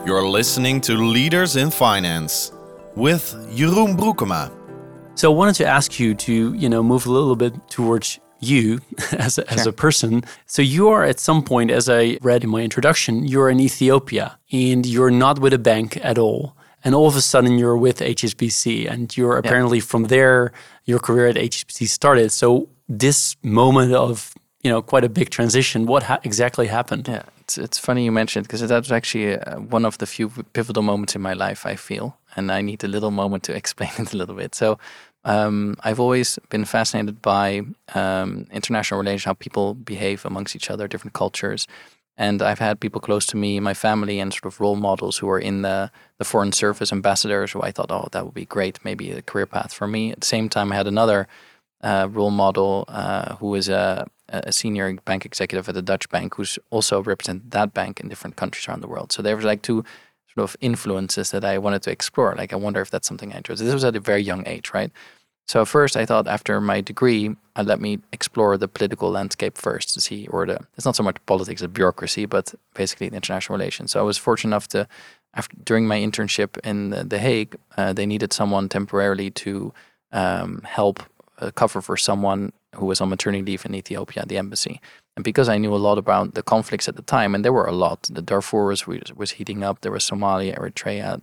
You're 0.05 0.27
listening 0.27 0.81
to 0.81 0.93
Leaders 0.93 1.55
in 1.55 1.71
Finance 1.71 2.51
with 2.95 3.33
Jeroen 3.55 3.97
Broekema. 3.97 4.51
So 5.15 5.31
I 5.31 5.33
wanted 5.33 5.55
to 5.55 5.65
ask 5.65 5.97
you 5.97 6.13
to, 6.13 6.53
you 6.53 6.67
know, 6.67 6.83
move 6.83 7.05
a 7.05 7.11
little 7.11 7.37
bit 7.37 7.53
towards 7.69 8.19
you 8.41 8.81
as 9.13 9.37
a, 9.37 9.45
sure. 9.47 9.59
as 9.59 9.65
a 9.65 9.71
person. 9.71 10.25
So 10.45 10.61
you 10.61 10.89
are 10.89 11.05
at 11.05 11.21
some 11.21 11.41
point, 11.41 11.71
as 11.71 11.87
I 11.87 12.17
read 12.21 12.43
in 12.43 12.49
my 12.49 12.61
introduction, 12.61 13.25
you're 13.25 13.49
in 13.49 13.61
Ethiopia 13.61 14.37
and 14.51 14.85
you're 14.85 15.11
not 15.11 15.39
with 15.39 15.53
a 15.53 15.57
bank 15.57 15.97
at 16.03 16.17
all. 16.17 16.53
And 16.83 16.93
all 16.93 17.07
of 17.07 17.15
a 17.15 17.21
sudden 17.21 17.57
you're 17.57 17.77
with 17.77 17.99
HSBC 17.99 18.91
and 18.91 19.15
you're 19.15 19.37
apparently 19.37 19.77
yeah. 19.77 19.85
from 19.85 20.03
there, 20.03 20.51
your 20.83 20.99
career 20.99 21.27
at 21.27 21.37
HSBC 21.37 21.87
started. 21.87 22.33
So 22.33 22.67
this 22.89 23.37
moment 23.41 23.93
of, 23.93 24.33
you 24.63 24.69
know, 24.69 24.81
quite 24.81 25.05
a 25.05 25.09
big 25.09 25.29
transition, 25.29 25.85
what 25.85 26.03
ha- 26.03 26.19
exactly 26.25 26.67
happened? 26.67 27.07
Yeah, 27.07 27.23
it's, 27.39 27.57
it's 27.57 27.77
funny 27.79 28.03
you 28.03 28.11
mentioned 28.11 28.47
because 28.47 28.59
that 28.67 28.77
was 28.77 28.91
actually 28.91 29.37
uh, 29.37 29.59
one 29.59 29.85
of 29.85 29.97
the 29.97 30.05
few 30.05 30.27
pivotal 30.51 30.83
moments 30.83 31.15
in 31.15 31.21
my 31.21 31.33
life, 31.33 31.65
I 31.65 31.75
feel. 31.75 32.17
And 32.35 32.51
I 32.51 32.61
need 32.61 32.83
a 32.83 32.87
little 32.87 33.11
moment 33.11 33.43
to 33.43 33.55
explain 33.61 33.91
it 33.97 34.13
a 34.13 34.17
little 34.17 34.35
bit. 34.35 34.55
So 34.55 34.77
um, 35.23 35.75
I've 35.83 35.99
always 35.99 36.39
been 36.49 36.65
fascinated 36.65 37.21
by 37.21 37.61
um, 37.95 38.47
international 38.51 38.99
relations, 38.99 39.25
how 39.25 39.33
people 39.33 39.73
behave 39.73 40.25
amongst 40.25 40.55
each 40.55 40.69
other, 40.69 40.87
different 40.87 41.13
cultures. 41.13 41.67
And 42.17 42.41
I've 42.41 42.59
had 42.59 42.79
people 42.79 43.01
close 43.01 43.25
to 43.27 43.37
me, 43.37 43.59
my 43.59 43.73
family, 43.73 44.19
and 44.19 44.31
sort 44.31 44.45
of 44.45 44.61
role 44.61 44.77
models 44.77 45.17
who 45.17 45.29
are 45.29 45.39
in 45.39 45.63
the, 45.63 45.91
the 46.17 46.23
foreign 46.23 46.53
service 46.53 46.93
ambassadors 46.93 47.51
who 47.51 47.61
I 47.61 47.71
thought, 47.71 47.91
oh, 47.91 48.07
that 48.11 48.23
would 48.23 48.33
be 48.33 48.45
great, 48.45 48.79
maybe 48.85 49.11
a 49.11 49.21
career 49.21 49.45
path 49.45 49.73
for 49.73 49.87
me. 49.87 50.11
At 50.11 50.21
the 50.21 50.27
same 50.27 50.47
time, 50.47 50.71
I 50.71 50.75
had 50.75 50.87
another 50.87 51.27
uh, 51.81 52.07
role 52.09 52.31
model 52.31 52.85
uh, 52.87 53.35
who 53.35 53.47
was 53.47 53.67
a, 53.67 54.07
a 54.29 54.53
senior 54.53 54.93
bank 55.05 55.25
executive 55.25 55.67
at 55.67 55.75
a 55.75 55.81
Dutch 55.81 56.07
bank 56.09 56.35
who's 56.35 56.57
also 56.69 57.03
represented 57.03 57.51
that 57.51 57.73
bank 57.73 57.99
in 57.99 58.07
different 58.07 58.37
countries 58.37 58.67
around 58.67 58.81
the 58.81 58.87
world. 58.87 59.11
So 59.11 59.21
there 59.21 59.35
was 59.35 59.45
like 59.45 59.61
two 59.61 59.83
sort 60.35 60.49
of 60.49 60.57
influences 60.61 61.31
that 61.31 61.43
I 61.43 61.57
wanted 61.57 61.81
to 61.83 61.91
explore. 61.91 62.35
Like, 62.35 62.53
I 62.53 62.57
wonder 62.57 62.81
if 62.81 62.89
that's 62.89 63.07
something 63.07 63.33
I 63.33 63.37
enjoy. 63.37 63.55
This 63.55 63.73
was 63.73 63.83
at 63.83 63.95
a 63.95 63.99
very 63.99 64.21
young 64.21 64.43
age, 64.47 64.71
right? 64.73 64.91
So 65.47 65.63
first, 65.63 65.95
I 65.95 66.05
thought 66.05 66.27
after 66.27 66.59
my 66.59 66.81
degree, 66.81 67.35
uh, 67.55 67.63
let 67.65 67.79
me 67.79 67.99
explore 68.11 68.57
the 68.57 68.67
political 68.67 69.11
landscape 69.11 69.57
first 69.57 69.93
to 69.93 70.01
see, 70.01 70.27
or 70.27 70.45
the 70.45 70.59
it's 70.75 70.85
not 70.85 70.95
so 70.95 71.03
much 71.03 71.17
politics, 71.27 71.61
it's 71.61 71.71
bureaucracy, 71.71 72.25
but 72.25 72.53
basically 72.73 73.07
international 73.07 73.57
relations. 73.57 73.91
So 73.91 73.99
I 73.99 74.03
was 74.03 74.17
fortunate 74.17 74.49
enough 74.49 74.67
to, 74.69 74.87
after 75.35 75.55
during 75.63 75.87
my 75.87 75.99
internship 75.99 76.57
in 76.63 76.89
the, 76.89 77.03
the 77.03 77.19
Hague, 77.19 77.55
uh, 77.77 77.93
they 77.93 78.07
needed 78.07 78.33
someone 78.33 78.69
temporarily 78.69 79.29
to 79.31 79.71
um, 80.11 80.61
help 80.65 81.03
uh, 81.39 81.51
cover 81.51 81.81
for 81.81 81.95
someone 81.95 82.51
who 82.73 82.87
was 82.87 82.99
on 82.99 83.09
maternity 83.09 83.43
leave 83.43 83.65
in 83.65 83.75
Ethiopia 83.75 84.23
at 84.23 84.29
the 84.29 84.37
embassy. 84.37 84.81
And 85.15 85.23
because 85.23 85.47
I 85.47 85.57
knew 85.57 85.73
a 85.73 85.77
lot 85.77 85.97
about 85.97 86.33
the 86.33 86.43
conflicts 86.43 86.89
at 86.89 86.95
the 86.95 87.01
time, 87.01 87.33
and 87.33 87.45
there 87.45 87.53
were 87.53 87.65
a 87.65 87.71
lot, 87.71 88.03
the 88.11 88.21
Darfur 88.21 88.65
was, 88.65 88.85
was 88.85 89.31
heating 89.31 89.63
up, 89.63 89.81
there 89.81 89.91
was 89.91 90.03
Somalia, 90.03 90.57
Eritrea, 90.57 91.19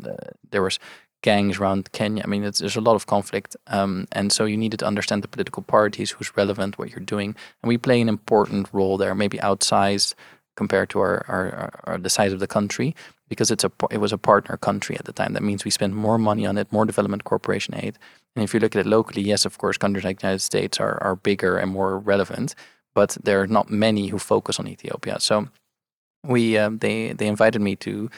there 0.50 0.62
was 0.62 0.78
gangs 1.22 1.58
around 1.58 1.92
Kenya. 1.92 2.22
I 2.24 2.26
mean, 2.26 2.42
there's 2.42 2.76
a 2.76 2.80
lot 2.80 2.96
of 2.96 3.06
conflict, 3.06 3.54
um, 3.68 4.08
and 4.12 4.32
so 4.32 4.44
you 4.44 4.56
needed 4.56 4.80
to 4.80 4.86
understand 4.86 5.22
the 5.22 5.28
political 5.28 5.62
parties, 5.62 6.10
who's 6.10 6.36
relevant, 6.36 6.78
what 6.78 6.90
you're 6.90 7.00
doing, 7.00 7.36
and 7.62 7.68
we 7.68 7.78
play 7.78 8.00
an 8.00 8.08
important 8.08 8.68
role 8.72 8.96
there, 8.96 9.14
maybe 9.14 9.38
outsized 9.38 10.14
compared 10.56 10.90
to 10.90 10.98
our, 11.00 11.24
our, 11.28 11.80
our, 11.84 11.98
the 11.98 12.10
size 12.10 12.32
of 12.32 12.40
the 12.40 12.46
country 12.46 12.94
because 13.28 13.50
it's 13.50 13.64
a 13.64 13.72
it 13.90 13.98
was 13.98 14.12
a 14.12 14.18
partner 14.18 14.58
country 14.58 14.96
at 14.98 15.06
the 15.06 15.12
time. 15.12 15.32
That 15.32 15.42
means 15.42 15.64
we 15.64 15.70
spend 15.70 15.94
more 15.94 16.18
money 16.18 16.44
on 16.44 16.58
it, 16.58 16.70
more 16.70 16.84
development 16.84 17.24
corporation 17.24 17.74
aid. 17.74 17.98
And 18.36 18.44
if 18.44 18.52
you 18.52 18.60
look 18.60 18.76
at 18.76 18.84
it 18.84 18.86
locally, 18.86 19.22
yes, 19.22 19.46
of 19.46 19.56
course, 19.56 19.78
countries 19.78 20.04
like 20.04 20.20
the 20.20 20.26
United 20.26 20.42
States 20.42 20.78
are 20.78 21.02
are 21.02 21.16
bigger 21.16 21.56
and 21.56 21.70
more 21.70 21.98
relevant, 21.98 22.54
but 22.94 23.16
there 23.22 23.40
are 23.40 23.46
not 23.46 23.70
many 23.70 24.08
who 24.08 24.18
focus 24.18 24.58
on 24.58 24.66
Ethiopia. 24.68 25.18
So 25.20 25.48
we 26.24 26.58
uh, 26.58 26.70
they 26.78 27.12
they 27.12 27.26
invited 27.26 27.60
me 27.60 27.76
to 27.76 28.10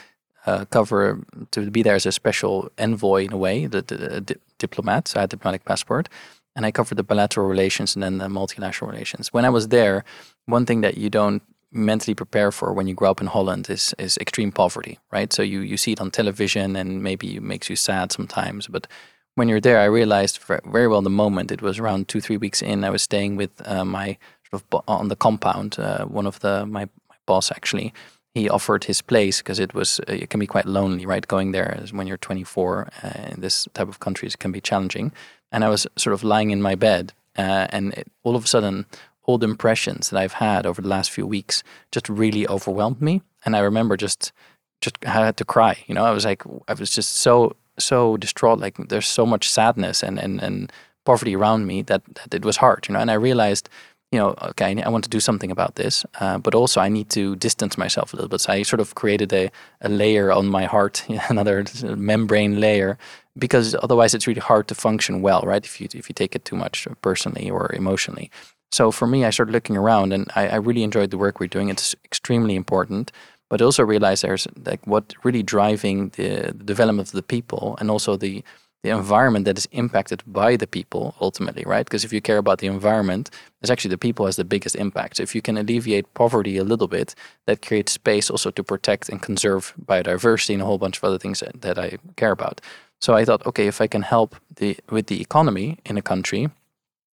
uh, 0.45 0.65
cover 0.65 1.19
to 1.51 1.71
be 1.71 1.83
there 1.83 1.95
as 1.95 2.05
a 2.05 2.11
special 2.11 2.69
envoy 2.77 3.25
in 3.25 3.33
a 3.33 3.37
way, 3.37 3.65
the, 3.65 3.81
the, 3.81 3.95
the 3.95 4.21
di- 4.21 4.35
diplomat. 4.59 5.07
So 5.07 5.19
I 5.19 5.21
had 5.21 5.33
a 5.33 5.35
diplomatic 5.35 5.65
passport, 5.65 6.07
and 6.55 6.65
I 6.65 6.71
covered 6.71 6.97
the 6.97 7.03
bilateral 7.03 7.47
relations 7.47 7.95
and 7.95 8.03
then 8.03 8.17
the 8.19 8.29
multilateral 8.29 8.91
relations. 8.91 9.33
When 9.33 9.45
I 9.45 9.49
was 9.49 9.69
there, 9.69 10.03
one 10.45 10.65
thing 10.65 10.81
that 10.81 10.97
you 10.97 11.09
don't 11.09 11.41
mentally 11.71 12.15
prepare 12.15 12.51
for 12.51 12.71
when 12.73 12.87
you 12.87 12.93
grow 12.93 13.11
up 13.11 13.21
in 13.21 13.27
Holland 13.27 13.69
is 13.69 13.93
is 13.97 14.17
extreme 14.17 14.51
poverty, 14.51 14.99
right? 15.11 15.33
So 15.33 15.41
you 15.41 15.59
you 15.61 15.77
see 15.77 15.91
it 15.91 16.01
on 16.01 16.11
television 16.11 16.75
and 16.75 17.01
maybe 17.03 17.35
it 17.35 17.43
makes 17.43 17.69
you 17.69 17.75
sad 17.75 18.11
sometimes, 18.11 18.67
but 18.67 18.87
when 19.35 19.49
you're 19.49 19.59
there, 19.59 19.79
I 19.79 19.85
realized 19.85 20.39
very 20.63 20.87
well 20.87 20.99
in 20.99 21.03
the 21.03 21.09
moment. 21.09 21.51
It 21.51 21.61
was 21.61 21.77
around 21.77 22.07
two 22.07 22.21
three 22.21 22.37
weeks 22.37 22.61
in. 22.61 22.83
I 22.83 22.89
was 22.89 23.03
staying 23.03 23.35
with 23.35 23.51
uh, 23.65 23.83
my 23.83 24.17
of 24.55 24.63
on 24.87 25.09
the 25.09 25.15
compound. 25.15 25.77
Uh, 25.77 26.05
one 26.05 26.25
of 26.25 26.39
the 26.39 26.65
my, 26.65 26.85
my 27.09 27.15
boss 27.25 27.51
actually 27.51 27.93
he 28.35 28.49
offered 28.49 28.83
his 28.83 29.01
place 29.01 29.37
because 29.39 29.59
it 29.59 29.73
was 29.73 29.99
uh, 30.01 30.13
it 30.13 30.29
can 30.29 30.39
be 30.39 30.47
quite 30.47 30.65
lonely, 30.65 31.05
right? 31.05 31.25
Going 31.25 31.53
there 31.53 31.81
when 31.91 32.05
you're 32.05 32.17
24 32.17 32.89
uh, 33.01 33.09
in 33.31 33.39
this 33.39 33.67
type 33.73 33.87
of 33.87 33.99
countries 33.99 34.35
can 34.35 34.51
be 34.51 34.61
challenging. 34.61 35.13
And 35.51 35.63
I 35.63 35.69
was 35.69 35.87
sort 35.95 36.13
of 36.13 36.23
lying 36.23 36.51
in 36.51 36.61
my 36.61 36.75
bed, 36.75 37.13
uh, 37.37 37.67
and 37.69 37.93
it, 37.93 38.11
all 38.23 38.35
of 38.35 38.43
a 38.43 38.47
sudden, 38.47 38.85
the 39.25 39.47
impressions 39.47 40.09
that 40.09 40.19
I've 40.19 40.33
had 40.33 40.65
over 40.65 40.81
the 40.81 40.87
last 40.87 41.09
few 41.11 41.25
weeks 41.25 41.63
just 41.91 42.09
really 42.09 42.47
overwhelmed 42.47 43.01
me. 43.01 43.21
And 43.45 43.55
I 43.55 43.59
remember 43.59 43.97
just 43.97 44.33
just 44.81 44.97
I 45.05 45.11
had 45.25 45.37
to 45.37 45.45
cry. 45.45 45.77
You 45.87 45.95
know, 45.95 46.03
I 46.03 46.11
was 46.11 46.25
like 46.25 46.43
I 46.67 46.73
was 46.73 46.91
just 46.91 47.13
so 47.13 47.55
so 47.79 48.17
distraught. 48.17 48.59
Like 48.59 48.75
there's 48.89 49.07
so 49.07 49.25
much 49.25 49.49
sadness 49.49 50.03
and 50.03 50.19
and 50.19 50.43
and 50.43 50.71
poverty 51.05 51.35
around 51.35 51.67
me 51.67 51.83
that, 51.83 52.01
that 52.15 52.33
it 52.33 52.43
was 52.43 52.57
hard. 52.57 52.87
You 52.87 52.93
know, 52.93 52.99
and 52.99 53.11
I 53.11 53.15
realized 53.15 53.69
you 54.15 54.21
know, 54.21 54.33
okay, 54.41 54.81
I 54.81 54.89
want 54.89 55.03
to 55.03 55.09
do 55.09 55.19
something 55.19 55.51
about 55.51 55.75
this, 55.75 56.05
uh, 56.21 56.37
but 56.37 56.55
also 56.55 56.79
I 56.79 56.87
need 56.87 57.09
to 57.09 57.35
distance 57.35 57.77
myself 57.77 58.13
a 58.13 58.15
little 58.15 58.29
bit. 58.29 58.39
So 58.39 58.53
I 58.53 58.63
sort 58.63 58.79
of 58.79 58.95
created 58.95 59.33
a, 59.33 59.51
a 59.81 59.89
layer 59.89 60.31
on 60.31 60.47
my 60.47 60.63
heart, 60.63 61.03
another 61.29 61.65
membrane 61.83 62.61
layer, 62.61 62.97
because 63.37 63.75
otherwise 63.83 64.13
it's 64.13 64.25
really 64.25 64.39
hard 64.39 64.69
to 64.69 64.75
function 64.75 65.21
well, 65.21 65.41
right? 65.41 65.65
If 65.65 65.81
you 65.81 65.89
if 65.93 66.07
you 66.07 66.13
take 66.13 66.33
it 66.33 66.45
too 66.45 66.55
much 66.55 66.87
personally 67.01 67.49
or 67.49 67.69
emotionally. 67.73 68.31
So 68.71 68.91
for 68.91 69.05
me, 69.05 69.25
I 69.25 69.31
started 69.31 69.51
looking 69.51 69.75
around, 69.75 70.13
and 70.13 70.31
I, 70.33 70.47
I 70.47 70.55
really 70.55 70.83
enjoyed 70.83 71.11
the 71.11 71.17
work 71.17 71.39
we're 71.39 71.55
doing. 71.57 71.69
It's 71.69 71.93
extremely 72.05 72.55
important, 72.55 73.11
but 73.49 73.61
also 73.61 73.83
realize 73.83 74.21
there's 74.21 74.47
like 74.65 74.87
what 74.87 75.13
really 75.25 75.43
driving 75.43 75.97
the, 76.15 76.53
the 76.57 76.63
development 76.73 77.09
of 77.09 77.15
the 77.19 77.29
people, 77.35 77.75
and 77.79 77.91
also 77.91 78.15
the 78.15 78.43
the 78.85 78.91
environment 78.91 79.45
that 79.45 79.57
is 79.57 79.67
impacted 79.71 80.21
by 80.27 80.55
the 80.55 80.67
people 80.67 81.15
ultimately, 81.19 81.63
right? 81.65 81.85
Because 81.85 82.03
if 82.05 82.13
you 82.13 82.21
care 82.21 82.37
about 82.37 82.59
the 82.59 82.67
environment, 82.67 83.31
it's 83.61 83.71
actually 83.71 83.89
the 83.89 83.97
people 83.97 84.27
has 84.27 84.35
the 84.35 84.45
biggest 84.45 84.75
impact. 84.75 85.17
So 85.17 85.23
if 85.23 85.33
you 85.33 85.41
can 85.41 85.57
alleviate 85.57 86.13
poverty 86.13 86.57
a 86.57 86.63
little 86.63 86.87
bit, 86.87 87.15
that 87.47 87.65
creates 87.65 87.93
space 87.93 88.29
also 88.29 88.51
to 88.51 88.63
protect 88.63 89.09
and 89.09 89.19
conserve 89.19 89.73
biodiversity 89.83 90.53
and 90.53 90.61
a 90.61 90.65
whole 90.65 90.77
bunch 90.77 90.97
of 90.97 91.03
other 91.03 91.17
things 91.17 91.39
that, 91.39 91.61
that 91.61 91.79
I 91.79 91.97
care 92.15 92.31
about. 92.31 92.61
So 93.01 93.15
I 93.15 93.25
thought, 93.25 93.43
okay, 93.47 93.65
if 93.65 93.81
I 93.81 93.87
can 93.87 94.03
help 94.03 94.35
the 94.55 94.77
with 94.91 95.07
the 95.07 95.19
economy 95.19 95.79
in 95.85 95.97
a 95.97 96.03
country, 96.03 96.49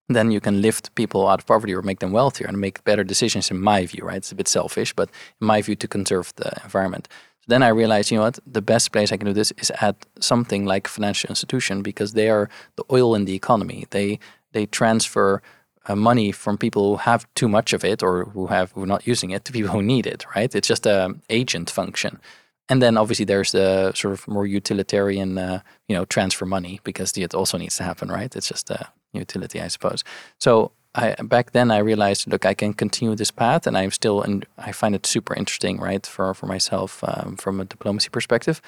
then 0.08 0.30
you 0.30 0.40
can 0.40 0.60
lift 0.60 0.94
people 0.94 1.26
out 1.26 1.40
of 1.40 1.46
poverty 1.46 1.74
or 1.74 1.82
make 1.82 2.00
them 2.00 2.12
wealthier 2.12 2.48
and 2.48 2.58
make 2.60 2.84
better 2.84 3.04
decisions 3.04 3.50
in 3.50 3.58
my 3.58 3.86
view, 3.86 4.04
right? 4.04 4.18
It's 4.18 4.32
a 4.32 4.34
bit 4.34 4.48
selfish, 4.48 4.92
but 4.94 5.08
in 5.40 5.46
my 5.46 5.62
view 5.62 5.76
to 5.76 5.88
conserve 5.88 6.32
the 6.36 6.52
environment. 6.64 7.08
Then 7.48 7.62
I 7.62 7.68
realized, 7.68 8.10
you 8.10 8.18
know 8.18 8.24
what, 8.24 8.38
the 8.46 8.62
best 8.62 8.92
place 8.92 9.12
I 9.12 9.16
can 9.16 9.26
do 9.26 9.32
this 9.32 9.52
is 9.58 9.72
at 9.80 9.96
something 10.20 10.64
like 10.64 10.86
financial 10.86 11.28
institution 11.28 11.82
because 11.82 12.12
they 12.12 12.30
are 12.30 12.48
the 12.76 12.84
oil 12.90 13.14
in 13.14 13.24
the 13.24 13.34
economy. 13.34 13.86
They 13.90 14.18
they 14.52 14.66
transfer 14.66 15.42
uh, 15.88 15.96
money 15.96 16.30
from 16.30 16.56
people 16.56 16.82
who 16.82 16.96
have 16.98 17.26
too 17.34 17.48
much 17.48 17.72
of 17.72 17.84
it 17.84 18.02
or 18.02 18.26
who 18.26 18.46
have 18.46 18.72
who 18.72 18.82
are 18.84 18.86
not 18.86 19.06
using 19.06 19.30
it 19.30 19.44
to 19.44 19.52
people 19.52 19.70
who 19.70 19.82
need 19.82 20.06
it. 20.06 20.24
Right? 20.36 20.54
It's 20.54 20.68
just 20.68 20.86
a 20.86 21.14
agent 21.28 21.70
function. 21.70 22.20
And 22.68 22.80
then 22.80 22.96
obviously 22.96 23.24
there's 23.24 23.52
the 23.52 23.92
sort 23.92 24.14
of 24.14 24.28
more 24.28 24.46
utilitarian, 24.46 25.36
uh, 25.36 25.60
you 25.88 25.96
know, 25.96 26.04
transfer 26.04 26.46
money 26.46 26.80
because 26.84 27.18
it 27.18 27.34
also 27.34 27.58
needs 27.58 27.76
to 27.76 27.82
happen, 27.82 28.08
right? 28.08 28.34
It's 28.34 28.48
just 28.48 28.70
a 28.70 28.88
utility, 29.12 29.60
I 29.60 29.68
suppose. 29.68 30.04
So 30.38 30.72
I 30.94 31.14
back 31.22 31.52
then 31.52 31.70
I 31.70 31.78
realized, 31.78 32.30
look, 32.30 32.44
I 32.44 32.54
can 32.54 32.74
continue 32.74 33.14
this 33.16 33.30
path, 33.30 33.66
and 33.66 33.76
I'm 33.78 33.90
still, 33.90 34.22
and 34.22 34.44
I 34.58 34.72
find 34.72 34.94
it 34.94 35.06
super 35.06 35.34
interesting, 35.34 35.78
right, 35.78 36.06
for 36.06 36.34
for 36.34 36.46
myself 36.46 37.02
um, 37.04 37.36
from 37.36 37.60
a 37.60 37.64
diplomacy 37.64 38.10
perspective. 38.10 38.60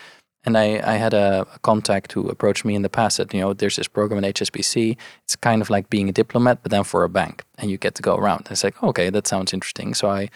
And 0.46 0.58
I, 0.58 0.80
I 0.84 0.96
had 0.96 1.14
a, 1.14 1.46
a, 1.54 1.58
contact 1.60 2.12
who 2.12 2.28
approached 2.28 2.66
me 2.66 2.74
in 2.74 2.82
the 2.82 2.90
past 2.90 3.16
that, 3.16 3.32
you 3.32 3.40
know, 3.40 3.54
there's 3.54 3.76
this 3.76 3.88
program 3.88 4.22
at 4.22 4.34
HSBC. 4.34 4.94
It's 5.22 5.36
kind 5.36 5.62
of 5.62 5.70
like 5.70 5.88
being 5.88 6.10
a 6.10 6.12
diplomat, 6.12 6.58
but 6.62 6.70
then 6.70 6.84
for 6.84 7.02
a 7.02 7.08
bank, 7.08 7.44
and 7.56 7.70
you 7.70 7.78
get 7.78 7.94
to 7.94 8.02
go 8.02 8.14
around. 8.14 8.48
I 8.48 8.50
was 8.50 8.62
like, 8.62 8.82
okay, 8.82 9.08
that 9.08 9.26
sounds 9.26 9.54
interesting. 9.54 9.94
So 9.94 10.10
I 10.10 10.28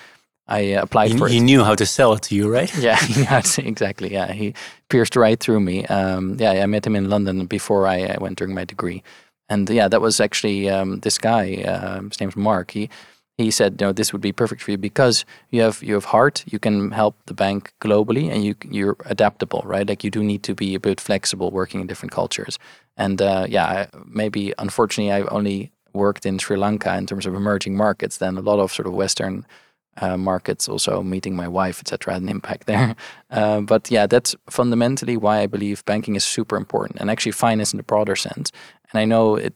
I 0.48 0.60
applied 0.60 1.10
he, 1.10 1.18
for 1.18 1.26
it. 1.26 1.32
He 1.32 1.40
knew 1.40 1.62
how 1.62 1.74
to 1.74 1.84
sell 1.84 2.14
it 2.14 2.22
to 2.22 2.34
you, 2.34 2.50
right? 2.50 2.74
yeah, 2.78 2.98
exactly. 3.58 4.10
Yeah, 4.10 4.32
he 4.32 4.54
pierced 4.88 5.14
right 5.14 5.38
through 5.38 5.60
me. 5.60 5.84
Um, 5.86 6.36
yeah, 6.40 6.52
I 6.52 6.66
met 6.66 6.86
him 6.86 6.96
in 6.96 7.10
London 7.10 7.46
before 7.46 7.86
I, 7.86 8.04
I, 8.04 8.16
went 8.18 8.38
during 8.38 8.54
my 8.54 8.64
degree, 8.64 9.02
and 9.48 9.68
yeah, 9.70 9.88
that 9.88 10.00
was 10.00 10.20
actually 10.20 10.68
um, 10.68 11.00
this 11.00 11.18
guy. 11.18 11.62
Uh, 11.62 12.02
his 12.02 12.20
name's 12.20 12.36
Mark. 12.36 12.72
He 12.72 12.90
he 13.38 13.52
said, 13.52 13.80
know, 13.80 13.92
this 13.92 14.12
would 14.12 14.20
be 14.20 14.32
perfect 14.32 14.62
for 14.62 14.72
you 14.72 14.76
because 14.76 15.24
you 15.50 15.62
have 15.62 15.80
you 15.82 15.94
have 15.94 16.06
heart. 16.06 16.44
You 16.46 16.58
can 16.58 16.90
help 16.90 17.14
the 17.26 17.34
bank 17.34 17.72
globally, 17.80 18.28
and 18.30 18.44
you 18.44 18.56
you're 18.68 18.96
adaptable, 19.06 19.62
right? 19.64 19.88
Like 19.88 20.02
you 20.02 20.10
do 20.10 20.24
need 20.24 20.42
to 20.42 20.54
be 20.54 20.74
a 20.74 20.80
bit 20.80 21.00
flexible, 21.00 21.50
working 21.52 21.80
in 21.80 21.86
different 21.86 22.12
cultures. 22.12 22.58
And 22.96 23.22
uh, 23.22 23.46
yeah, 23.48 23.86
maybe 24.06 24.52
unfortunately, 24.58 25.12
I've 25.12 25.28
only 25.30 25.70
worked 25.92 26.26
in 26.26 26.38
Sri 26.38 26.56
Lanka 26.56 26.96
in 26.96 27.06
terms 27.06 27.26
of 27.26 27.34
emerging 27.34 27.76
markets. 27.76 28.18
Then 28.18 28.36
a 28.36 28.40
lot 28.40 28.58
of 28.58 28.72
sort 28.72 28.88
of 28.88 28.94
Western 28.94 29.46
uh, 30.00 30.16
markets, 30.16 30.68
also 30.68 31.02
meeting 31.02 31.36
my 31.36 31.48
wife, 31.48 31.80
etc., 31.80 32.14
had 32.14 32.22
an 32.22 32.28
impact 32.28 32.66
there. 32.66 32.94
Uh, 33.30 33.60
but 33.60 33.90
yeah, 33.90 34.06
that's 34.06 34.34
fundamentally 34.48 35.14
why 35.14 35.40
I 35.40 35.46
believe 35.46 35.84
banking 35.84 36.16
is 36.16 36.24
super 36.24 36.56
important, 36.56 36.98
and 36.98 37.10
actually 37.10 37.32
finance 37.32 37.74
in 37.74 37.76
the 37.76 37.82
broader 37.82 38.16
sense. 38.16 38.50
And 38.90 39.00
I 39.00 39.04
know 39.04 39.36
it. 39.36 39.54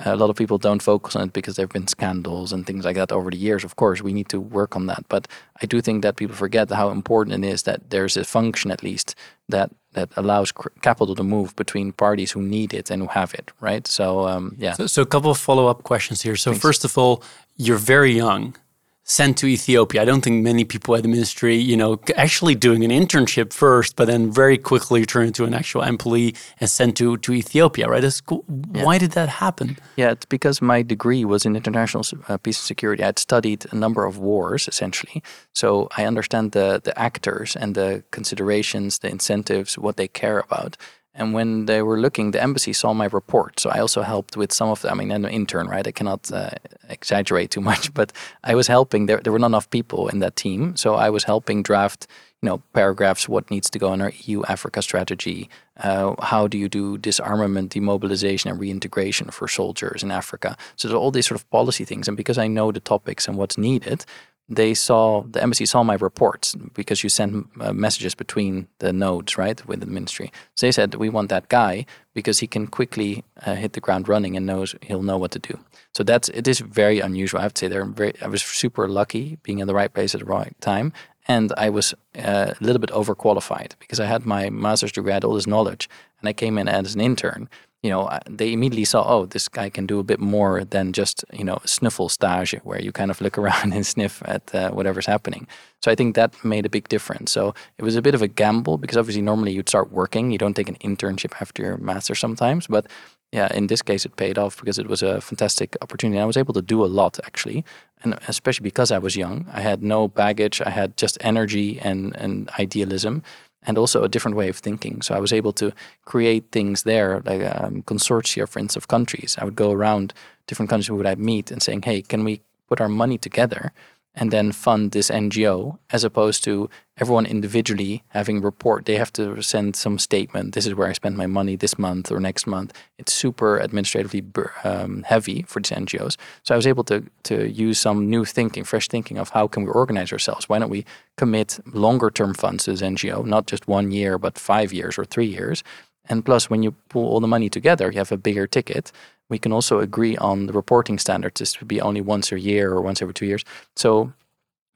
A 0.00 0.16
lot 0.16 0.30
of 0.30 0.36
people 0.36 0.58
don't 0.58 0.82
focus 0.82 1.14
on 1.14 1.28
it 1.28 1.32
because 1.32 1.54
there 1.54 1.62
have 1.62 1.72
been 1.72 1.86
scandals 1.86 2.52
and 2.52 2.66
things 2.66 2.84
like 2.84 2.96
that 2.96 3.12
over 3.12 3.30
the 3.30 3.36
years. 3.36 3.62
Of 3.62 3.76
course, 3.76 4.02
we 4.02 4.12
need 4.12 4.28
to 4.30 4.40
work 4.40 4.74
on 4.74 4.86
that. 4.86 5.04
But 5.08 5.28
I 5.62 5.66
do 5.66 5.80
think 5.80 6.02
that 6.02 6.16
people 6.16 6.34
forget 6.34 6.68
how 6.72 6.90
important 6.90 7.44
it 7.44 7.48
is 7.48 7.62
that 7.62 7.90
there's 7.90 8.16
a 8.16 8.24
function, 8.24 8.72
at 8.72 8.82
least, 8.82 9.14
that 9.48 9.70
that 9.92 10.08
allows 10.16 10.52
capital 10.82 11.14
to 11.14 11.22
move 11.22 11.54
between 11.54 11.92
parties 11.92 12.32
who 12.32 12.42
need 12.42 12.74
it 12.74 12.90
and 12.90 13.02
who 13.02 13.08
have 13.08 13.32
it, 13.34 13.52
right? 13.60 13.86
So, 13.86 14.26
um, 14.26 14.56
yeah. 14.58 14.72
So, 14.72 14.88
so, 14.88 15.02
a 15.02 15.06
couple 15.06 15.30
of 15.30 15.38
follow 15.38 15.68
up 15.68 15.84
questions 15.84 16.22
here. 16.22 16.36
So, 16.36 16.50
Thanks. 16.50 16.62
first 16.62 16.84
of 16.84 16.98
all, 16.98 17.22
you're 17.56 17.78
very 17.78 18.10
young 18.10 18.56
sent 19.04 19.36
to 19.38 19.46
Ethiopia. 19.46 20.00
I 20.02 20.04
don't 20.06 20.22
think 20.22 20.42
many 20.42 20.64
people 20.64 20.96
at 20.96 21.02
the 21.02 21.08
ministry, 21.08 21.56
you 21.56 21.76
know, 21.76 22.00
actually 22.16 22.54
doing 22.54 22.84
an 22.84 22.90
internship 22.90 23.52
first, 23.52 23.96
but 23.96 24.06
then 24.06 24.30
very 24.32 24.56
quickly 24.56 25.04
turn 25.04 25.26
into 25.26 25.44
an 25.44 25.52
actual 25.52 25.82
employee 25.82 26.34
and 26.58 26.70
sent 26.70 26.96
to, 26.96 27.18
to 27.18 27.32
Ethiopia, 27.34 27.86
right? 27.86 28.02
Yeah. 28.02 28.84
Why 28.84 28.96
did 28.98 29.12
that 29.12 29.28
happen? 29.28 29.76
Yeah, 29.96 30.12
it's 30.12 30.24
because 30.24 30.62
my 30.62 30.82
degree 30.82 31.24
was 31.24 31.44
in 31.44 31.54
international 31.54 32.04
uh, 32.28 32.38
peace 32.38 32.58
and 32.58 32.66
security. 32.66 33.04
I'd 33.04 33.18
studied 33.18 33.66
a 33.70 33.76
number 33.76 34.06
of 34.06 34.18
wars, 34.18 34.66
essentially. 34.68 35.22
So 35.52 35.88
I 35.96 36.06
understand 36.06 36.52
the, 36.52 36.80
the 36.82 36.98
actors 36.98 37.56
and 37.56 37.74
the 37.74 38.04
considerations, 38.10 39.00
the 39.00 39.10
incentives, 39.10 39.78
what 39.78 39.98
they 39.98 40.08
care 40.08 40.38
about. 40.38 40.78
And 41.14 41.32
when 41.32 41.66
they 41.66 41.80
were 41.80 41.98
looking, 41.98 42.32
the 42.32 42.42
embassy 42.42 42.72
saw 42.72 42.92
my 42.92 43.04
report. 43.06 43.60
So 43.60 43.70
I 43.70 43.78
also 43.78 44.02
helped 44.02 44.36
with 44.36 44.52
some 44.52 44.68
of 44.68 44.82
the, 44.82 44.90
I 44.90 44.94
mean, 44.94 45.12
I'm 45.12 45.24
an 45.24 45.30
intern, 45.30 45.68
right? 45.68 45.86
I 45.86 45.92
cannot 45.92 46.30
uh, 46.32 46.50
exaggerate 46.88 47.50
too 47.52 47.60
much, 47.70 47.94
but 47.94 48.12
I 48.42 48.54
was 48.54 48.66
helping. 48.66 49.06
There, 49.06 49.20
there 49.22 49.32
were 49.32 49.38
not 49.38 49.46
enough 49.46 49.70
people 49.70 50.08
in 50.08 50.18
that 50.18 50.34
team. 50.34 50.74
So 50.76 50.94
I 50.94 51.10
was 51.10 51.24
helping 51.24 51.62
draft, 51.62 52.08
you 52.42 52.48
know, 52.48 52.62
paragraphs, 52.72 53.28
what 53.28 53.48
needs 53.48 53.70
to 53.70 53.78
go 53.78 53.92
in 53.92 54.00
our 54.00 54.12
EU 54.24 54.42
Africa 54.44 54.82
strategy. 54.82 55.48
Uh, 55.76 56.14
how 56.20 56.48
do 56.48 56.58
you 56.58 56.68
do 56.68 56.98
disarmament, 56.98 57.70
demobilization, 57.72 58.50
and 58.50 58.58
reintegration 58.58 59.30
for 59.30 59.46
soldiers 59.46 60.02
in 60.02 60.10
Africa? 60.10 60.56
So 60.74 60.88
there's 60.88 60.98
all 60.98 61.12
these 61.12 61.28
sort 61.28 61.40
of 61.40 61.48
policy 61.50 61.84
things. 61.84 62.08
And 62.08 62.16
because 62.16 62.38
I 62.38 62.48
know 62.48 62.72
the 62.72 62.80
topics 62.80 63.28
and 63.28 63.36
what's 63.36 63.56
needed, 63.56 64.04
they 64.48 64.74
saw 64.74 65.22
the 65.22 65.42
embassy 65.42 65.64
saw 65.64 65.82
my 65.82 65.94
reports 65.94 66.54
because 66.74 67.02
you 67.02 67.08
send 67.08 67.48
uh, 67.60 67.72
messages 67.72 68.14
between 68.14 68.68
the 68.78 68.92
nodes, 68.92 69.38
right, 69.38 69.66
with 69.66 69.80
the 69.80 69.86
ministry. 69.86 70.30
So 70.54 70.66
they 70.66 70.72
said 70.72 70.94
we 70.96 71.08
want 71.08 71.30
that 71.30 71.48
guy 71.48 71.86
because 72.12 72.40
he 72.40 72.46
can 72.46 72.66
quickly 72.66 73.24
uh, 73.46 73.54
hit 73.54 73.72
the 73.72 73.80
ground 73.80 74.08
running 74.08 74.36
and 74.36 74.44
knows 74.44 74.74
he'll 74.82 75.02
know 75.02 75.16
what 75.16 75.30
to 75.32 75.38
do. 75.38 75.58
So 75.94 76.04
that's 76.04 76.28
it 76.28 76.46
is 76.46 76.60
very 76.60 77.00
unusual. 77.00 77.40
I 77.40 77.44
have 77.44 77.54
to 77.54 77.60
say, 77.60 77.68
they're 77.68 77.86
very. 77.86 78.14
I 78.20 78.26
was 78.26 78.42
super 78.42 78.88
lucky 78.88 79.38
being 79.42 79.60
in 79.60 79.66
the 79.66 79.74
right 79.74 79.92
place 79.92 80.14
at 80.14 80.20
the 80.20 80.26
right 80.26 80.54
time, 80.60 80.92
and 81.26 81.52
I 81.56 81.70
was 81.70 81.94
uh, 82.16 82.52
a 82.60 82.64
little 82.64 82.80
bit 82.80 82.90
overqualified 82.90 83.72
because 83.78 83.98
I 83.98 84.06
had 84.06 84.26
my 84.26 84.50
master's 84.50 84.92
degree, 84.92 85.12
I 85.12 85.14
had 85.14 85.24
all 85.24 85.34
this 85.34 85.46
knowledge, 85.46 85.88
and 86.20 86.28
I 86.28 86.32
came 86.34 86.58
in 86.58 86.68
as 86.68 86.94
an 86.94 87.00
intern 87.00 87.48
you 87.84 87.90
know, 87.90 88.08
they 88.26 88.50
immediately 88.50 88.86
saw, 88.86 89.04
oh, 89.06 89.26
this 89.26 89.46
guy 89.46 89.68
can 89.68 89.84
do 89.84 89.98
a 89.98 90.02
bit 90.02 90.18
more 90.18 90.64
than 90.64 90.94
just, 90.94 91.22
you 91.34 91.44
know, 91.44 91.56
snuffelstage 91.66 92.58
where 92.60 92.80
you 92.80 92.92
kind 92.92 93.10
of 93.10 93.20
look 93.20 93.36
around 93.42 93.74
and 93.74 93.86
sniff 93.86 94.22
at 94.24 94.54
uh, 94.54 94.70
whatever's 94.70 95.04
happening. 95.04 95.46
So 95.82 95.90
I 95.90 95.94
think 95.94 96.14
that 96.14 96.42
made 96.42 96.64
a 96.64 96.70
big 96.70 96.88
difference. 96.88 97.30
So 97.30 97.54
it 97.76 97.84
was 97.84 97.94
a 97.94 98.00
bit 98.00 98.14
of 98.14 98.22
a 98.22 98.26
gamble 98.26 98.78
because 98.78 98.96
obviously 98.96 99.20
normally 99.20 99.52
you'd 99.52 99.68
start 99.68 99.92
working. 99.92 100.30
You 100.30 100.38
don't 100.38 100.56
take 100.56 100.70
an 100.70 100.76
internship 100.76 101.34
after 101.42 101.62
your 101.62 101.76
master 101.76 102.14
sometimes. 102.14 102.66
But 102.68 102.86
yeah, 103.32 103.54
in 103.54 103.66
this 103.66 103.82
case, 103.82 104.06
it 104.06 104.16
paid 104.16 104.38
off 104.38 104.56
because 104.58 104.78
it 104.78 104.88
was 104.88 105.02
a 105.02 105.20
fantastic 105.20 105.76
opportunity. 105.82 106.18
I 106.18 106.24
was 106.24 106.38
able 106.38 106.54
to 106.54 106.62
do 106.62 106.82
a 106.82 106.86
lot 106.86 107.20
actually. 107.26 107.66
And 108.02 108.18
especially 108.28 108.64
because 108.64 108.92
I 108.92 108.98
was 108.98 109.14
young, 109.14 109.46
I 109.52 109.60
had 109.60 109.82
no 109.82 110.08
baggage. 110.08 110.62
I 110.64 110.70
had 110.70 110.96
just 110.96 111.18
energy 111.20 111.78
and, 111.80 112.16
and 112.16 112.48
idealism 112.58 113.22
and 113.66 113.78
also 113.78 114.02
a 114.02 114.08
different 114.08 114.36
way 114.36 114.48
of 114.48 114.58
thinking. 114.58 115.02
So 115.02 115.14
I 115.14 115.20
was 115.20 115.32
able 115.32 115.52
to 115.54 115.72
create 116.04 116.44
things 116.52 116.82
there, 116.82 117.20
like 117.24 117.42
um, 117.42 117.82
consortia, 117.82 118.48
for 118.48 118.58
instance, 118.58 118.76
of 118.76 118.88
countries. 118.88 119.36
I 119.38 119.44
would 119.44 119.56
go 119.56 119.70
around 119.72 120.12
different 120.46 120.70
countries 120.70 120.88
who 120.88 120.96
would 120.96 121.06
I 121.06 121.14
meet 121.14 121.50
and 121.50 121.62
saying, 121.62 121.82
"Hey, 121.82 122.02
can 122.02 122.24
we 122.24 122.40
put 122.68 122.80
our 122.80 122.88
money 122.88 123.18
together 123.18 123.72
and 124.14 124.30
then 124.30 124.52
fund 124.52 124.92
this 124.92 125.10
NGO 125.10 125.78
as 125.90 126.04
opposed 126.04 126.44
to 126.44 126.70
everyone 126.96 127.26
individually 127.26 128.04
having 128.08 128.40
report. 128.40 128.84
They 128.84 128.96
have 128.96 129.12
to 129.14 129.42
send 129.42 129.74
some 129.74 129.98
statement. 129.98 130.54
This 130.54 130.66
is 130.66 130.74
where 130.74 130.88
I 130.88 130.92
spent 130.92 131.16
my 131.16 131.26
money 131.26 131.56
this 131.56 131.78
month 131.78 132.12
or 132.12 132.20
next 132.20 132.46
month. 132.46 132.72
It's 132.98 133.12
super 133.12 133.60
administratively 133.60 134.24
um, 134.62 135.02
heavy 135.02 135.42
for 135.42 135.60
these 135.60 135.76
NGOs. 135.76 136.16
So 136.44 136.54
I 136.54 136.56
was 136.56 136.66
able 136.66 136.84
to 136.84 137.02
to 137.24 137.50
use 137.50 137.80
some 137.80 138.08
new 138.08 138.24
thinking, 138.24 138.64
fresh 138.64 138.88
thinking 138.88 139.18
of 139.18 139.30
how 139.30 139.48
can 139.48 139.64
we 139.64 139.70
organize 139.70 140.12
ourselves. 140.12 140.48
Why 140.48 140.58
don't 140.60 140.70
we 140.70 140.84
commit 141.16 141.58
longer 141.72 142.10
term 142.10 142.34
funds 142.34 142.64
to 142.64 142.70
this 142.70 142.82
NGO, 142.82 143.24
not 143.24 143.46
just 143.46 143.66
one 143.66 143.90
year, 143.90 144.18
but 144.18 144.38
five 144.38 144.72
years 144.72 144.98
or 144.98 145.04
three 145.04 145.26
years. 145.26 145.64
And 146.08 146.24
plus, 146.24 146.50
when 146.50 146.62
you 146.62 146.72
pull 146.90 147.06
all 147.08 147.20
the 147.20 147.26
money 147.26 147.48
together, 147.48 147.90
you 147.90 147.98
have 147.98 148.12
a 148.12 148.18
bigger 148.18 148.46
ticket 148.46 148.92
we 149.28 149.38
can 149.38 149.52
also 149.52 149.80
agree 149.80 150.16
on 150.16 150.46
the 150.46 150.52
reporting 150.52 150.98
standards. 150.98 151.38
This 151.40 151.60
would 151.60 151.68
be 151.68 151.80
only 151.80 152.00
once 152.00 152.30
a 152.32 152.38
year 152.38 152.72
or 152.72 152.80
once 152.80 153.02
every 153.02 153.14
two 153.14 153.26
years. 153.26 153.44
So 153.76 154.12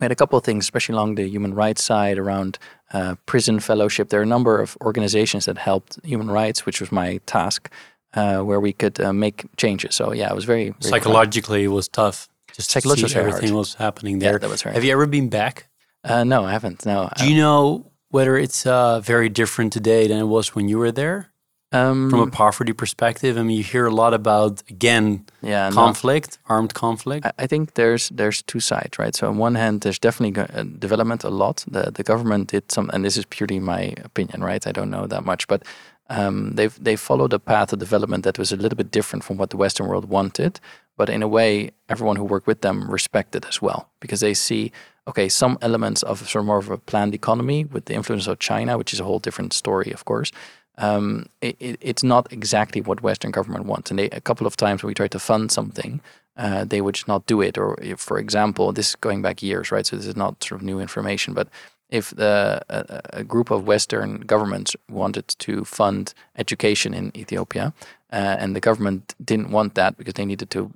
we 0.01 0.05
had 0.05 0.13
a 0.13 0.17
couple 0.17 0.39
of 0.39 0.45
things, 0.45 0.65
especially 0.65 0.95
along 0.95 1.17
the 1.17 1.29
human 1.29 1.55
rights 1.55 1.83
side, 1.83 2.19
around 2.19 2.59
uh, 2.93 3.17
prison 3.27 3.61
fellowship. 3.61 4.09
There 4.09 4.21
are 4.21 4.23
a 4.23 4.27
number 4.27 4.61
of 4.61 4.77
organizations 4.81 5.45
that 5.47 5.59
helped 5.59 5.99
human 6.05 6.31
rights, 6.31 6.65
which 6.65 6.81
was 6.81 6.93
my 6.93 7.21
task, 7.27 7.71
uh, 8.15 8.41
where 8.41 8.61
we 8.61 8.73
could 8.73 9.01
uh, 9.01 9.13
make 9.13 9.45
changes. 9.57 9.95
So 9.95 10.13
yeah, 10.13 10.31
it 10.31 10.35
was 10.35 10.45
very, 10.45 10.71
very 10.71 10.91
psychologically 10.91 11.65
it 11.65 11.69
was 11.69 11.89
tough. 11.89 12.29
Just 12.55 12.71
psychologically, 12.71 13.15
everything 13.17 13.51
hard. 13.51 13.59
was 13.59 13.75
happening 13.75 14.19
there. 14.21 14.33
Yeah, 14.33 14.39
that 14.39 14.51
was 14.51 14.65
right. 14.65 14.75
Have 14.75 14.85
you 14.85 14.93
ever 14.93 15.07
been 15.07 15.29
back? 15.29 15.69
Uh, 16.05 16.25
no, 16.25 16.45
I 16.45 16.53
haven't. 16.53 16.87
No. 16.87 17.11
Do 17.17 17.29
you 17.29 17.37
know 17.37 17.91
whether 18.11 18.37
it's 18.39 18.67
uh, 18.67 19.01
very 19.01 19.29
different 19.29 19.73
today 19.73 20.07
than 20.07 20.19
it 20.19 20.25
was 20.25 20.55
when 20.55 20.69
you 20.69 20.79
were 20.79 20.93
there? 20.93 21.31
Um, 21.71 22.09
From 22.09 22.21
a 22.21 22.31
poverty 22.31 22.73
perspective, 22.73 23.37
I 23.37 23.43
mean, 23.43 23.59
you 23.59 23.63
hear 23.63 23.85
a 23.85 23.91
lot 23.91 24.15
about 24.15 24.63
again, 24.71 25.27
yeah, 25.43 25.71
conflict, 25.71 26.39
no. 26.49 26.55
armed 26.55 26.73
conflict. 26.73 27.27
I, 27.27 27.33
I, 27.41 27.47
think 27.47 27.75
there's 27.75 28.09
there's 28.09 28.41
two 28.41 28.61
sides, 28.61 28.99
right? 28.99 29.15
So 29.15 29.29
on 29.29 29.37
one 29.37 29.55
hand, 29.55 29.83
there's 29.83 29.99
definitely 29.99 30.43
uh, 30.43 30.63
development 30.79 31.25
a 31.25 31.29
lot. 31.29 31.67
The 31.69 31.91
the 31.91 32.03
government 32.03 32.49
did 32.49 32.73
some, 32.73 32.89
and 32.95 33.05
this 33.05 33.19
is 33.19 33.27
purely 33.27 33.61
my 33.61 33.93
opinion, 34.03 34.43
right? 34.43 34.67
I 34.67 34.73
don't 34.73 34.89
know 34.89 35.07
that 35.09 35.27
much, 35.27 35.47
but 35.47 35.63
um, 36.09 36.55
they've 36.55 36.75
they 36.83 36.97
followed 36.97 37.35
a 37.35 37.39
path 37.39 37.75
of 37.75 37.81
development 37.81 38.25
that 38.25 38.39
was 38.39 38.51
a 38.51 38.57
little 38.57 38.77
bit 38.77 38.91
different 38.91 39.23
from 39.23 39.37
what 39.37 39.51
the 39.51 39.59
Western 39.59 39.89
world 39.89 40.07
wanted. 40.09 40.61
But 40.97 41.11
in 41.11 41.23
a 41.23 41.29
way, 41.29 41.73
everyone 41.91 42.17
who 42.17 42.25
worked 42.25 42.47
with 42.47 42.63
them 42.63 42.91
respected 42.91 43.45
as 43.45 43.61
well 43.61 43.91
because 44.01 44.21
they 44.21 44.33
see 44.33 44.73
okay 45.07 45.29
some 45.29 45.59
elements 45.61 46.03
of 46.03 46.19
sort 46.27 46.43
of 46.43 46.47
more 46.47 46.59
of 46.59 46.71
a 46.71 46.79
planned 46.79 47.15
economy 47.15 47.65
with 47.65 47.85
the 47.85 47.95
influence 47.95 48.27
of 48.27 48.39
China, 48.39 48.79
which 48.79 48.95
is 48.95 49.01
a 49.01 49.05
whole 49.05 49.19
different 49.19 49.53
story, 49.53 49.93
of 49.93 50.07
course 50.07 50.33
um, 50.79 51.27
it, 51.41 51.57
it's 51.81 52.03
not 52.03 52.33
exactly 52.33 52.81
what 52.81 53.03
Western 53.03 53.31
government 53.31 53.67
wants. 53.67 53.91
And 53.91 53.99
they, 53.99 54.09
a 54.11 54.21
couple 54.21 54.47
of 54.47 54.57
times 54.57 54.83
when 54.83 54.89
we 54.89 54.95
tried 54.95 55.11
to 55.11 55.19
fund 55.19 55.53
something, 55.53 56.01
uh, 56.37 56.65
they 56.65 56.81
would 56.81 56.95
just 56.95 57.09
not 57.09 57.27
do 57.27 57.43
it. 57.43 57.59
Or, 57.59 57.77
if, 57.83 58.01
for 58.01 58.19
example, 58.19 58.73
this 58.73 58.91
is 58.91 58.97
going 58.97 59.21
back 59.21 59.43
years, 59.43 59.71
right? 59.73 59.85
So 59.85 59.97
this 59.97 60.07
is 60.07 60.17
not 60.17 60.43
sort 60.43 60.61
of 60.61 60.65
new 60.65 60.79
information, 60.81 61.35
but 61.35 61.49
if 61.91 62.11
the, 62.11 62.63
a, 62.69 63.01
a, 63.21 63.25
group 63.25 63.51
of 63.51 63.67
Western 63.67 64.21
governments 64.21 64.77
wanted 64.91 65.27
to 65.29 65.65
fund 65.65 66.15
education 66.37 66.95
in 66.95 67.17
Ethiopia, 67.17 67.73
uh, 68.13 68.37
and 68.39 68.55
the 68.55 68.61
government 68.61 69.15
didn't 69.25 69.51
want 69.51 69.75
that 69.75 69.97
because 69.97 70.15
they 70.15 70.27
needed 70.27 70.51
to 70.51 70.71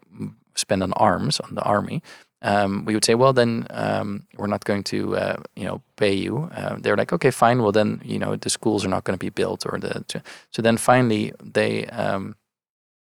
spend 0.55 0.82
on 0.82 0.92
arms 0.94 1.38
on 1.40 1.55
the 1.55 1.62
army, 1.62 2.03
um, 2.43 2.84
we 2.84 2.95
would 2.95 3.05
say, 3.05 3.14
well, 3.14 3.32
then 3.32 3.66
um, 3.70 4.26
we're 4.36 4.49
not 4.49 4.64
going 4.64 4.82
to, 4.84 5.16
uh, 5.16 5.36
you 5.57 5.64
know, 5.64 5.80
pay 5.97 6.12
you. 6.12 6.51
Uh, 6.55 6.76
they're 6.80 6.97
like, 6.97 7.12
okay, 7.12 7.30
fine. 7.30 7.62
Well, 7.62 7.72
then, 7.72 8.01
you 8.05 8.18
know, 8.18 8.36
the 8.36 8.51
schools 8.51 8.84
are 8.84 8.88
not 8.88 9.05
going 9.05 9.18
to 9.18 9.24
be 9.24 9.30
built, 9.30 9.64
or 9.64 9.78
the. 9.78 10.05
So 10.51 10.62
then 10.62 10.76
finally, 10.76 11.32
they 11.43 11.86
um, 11.86 12.36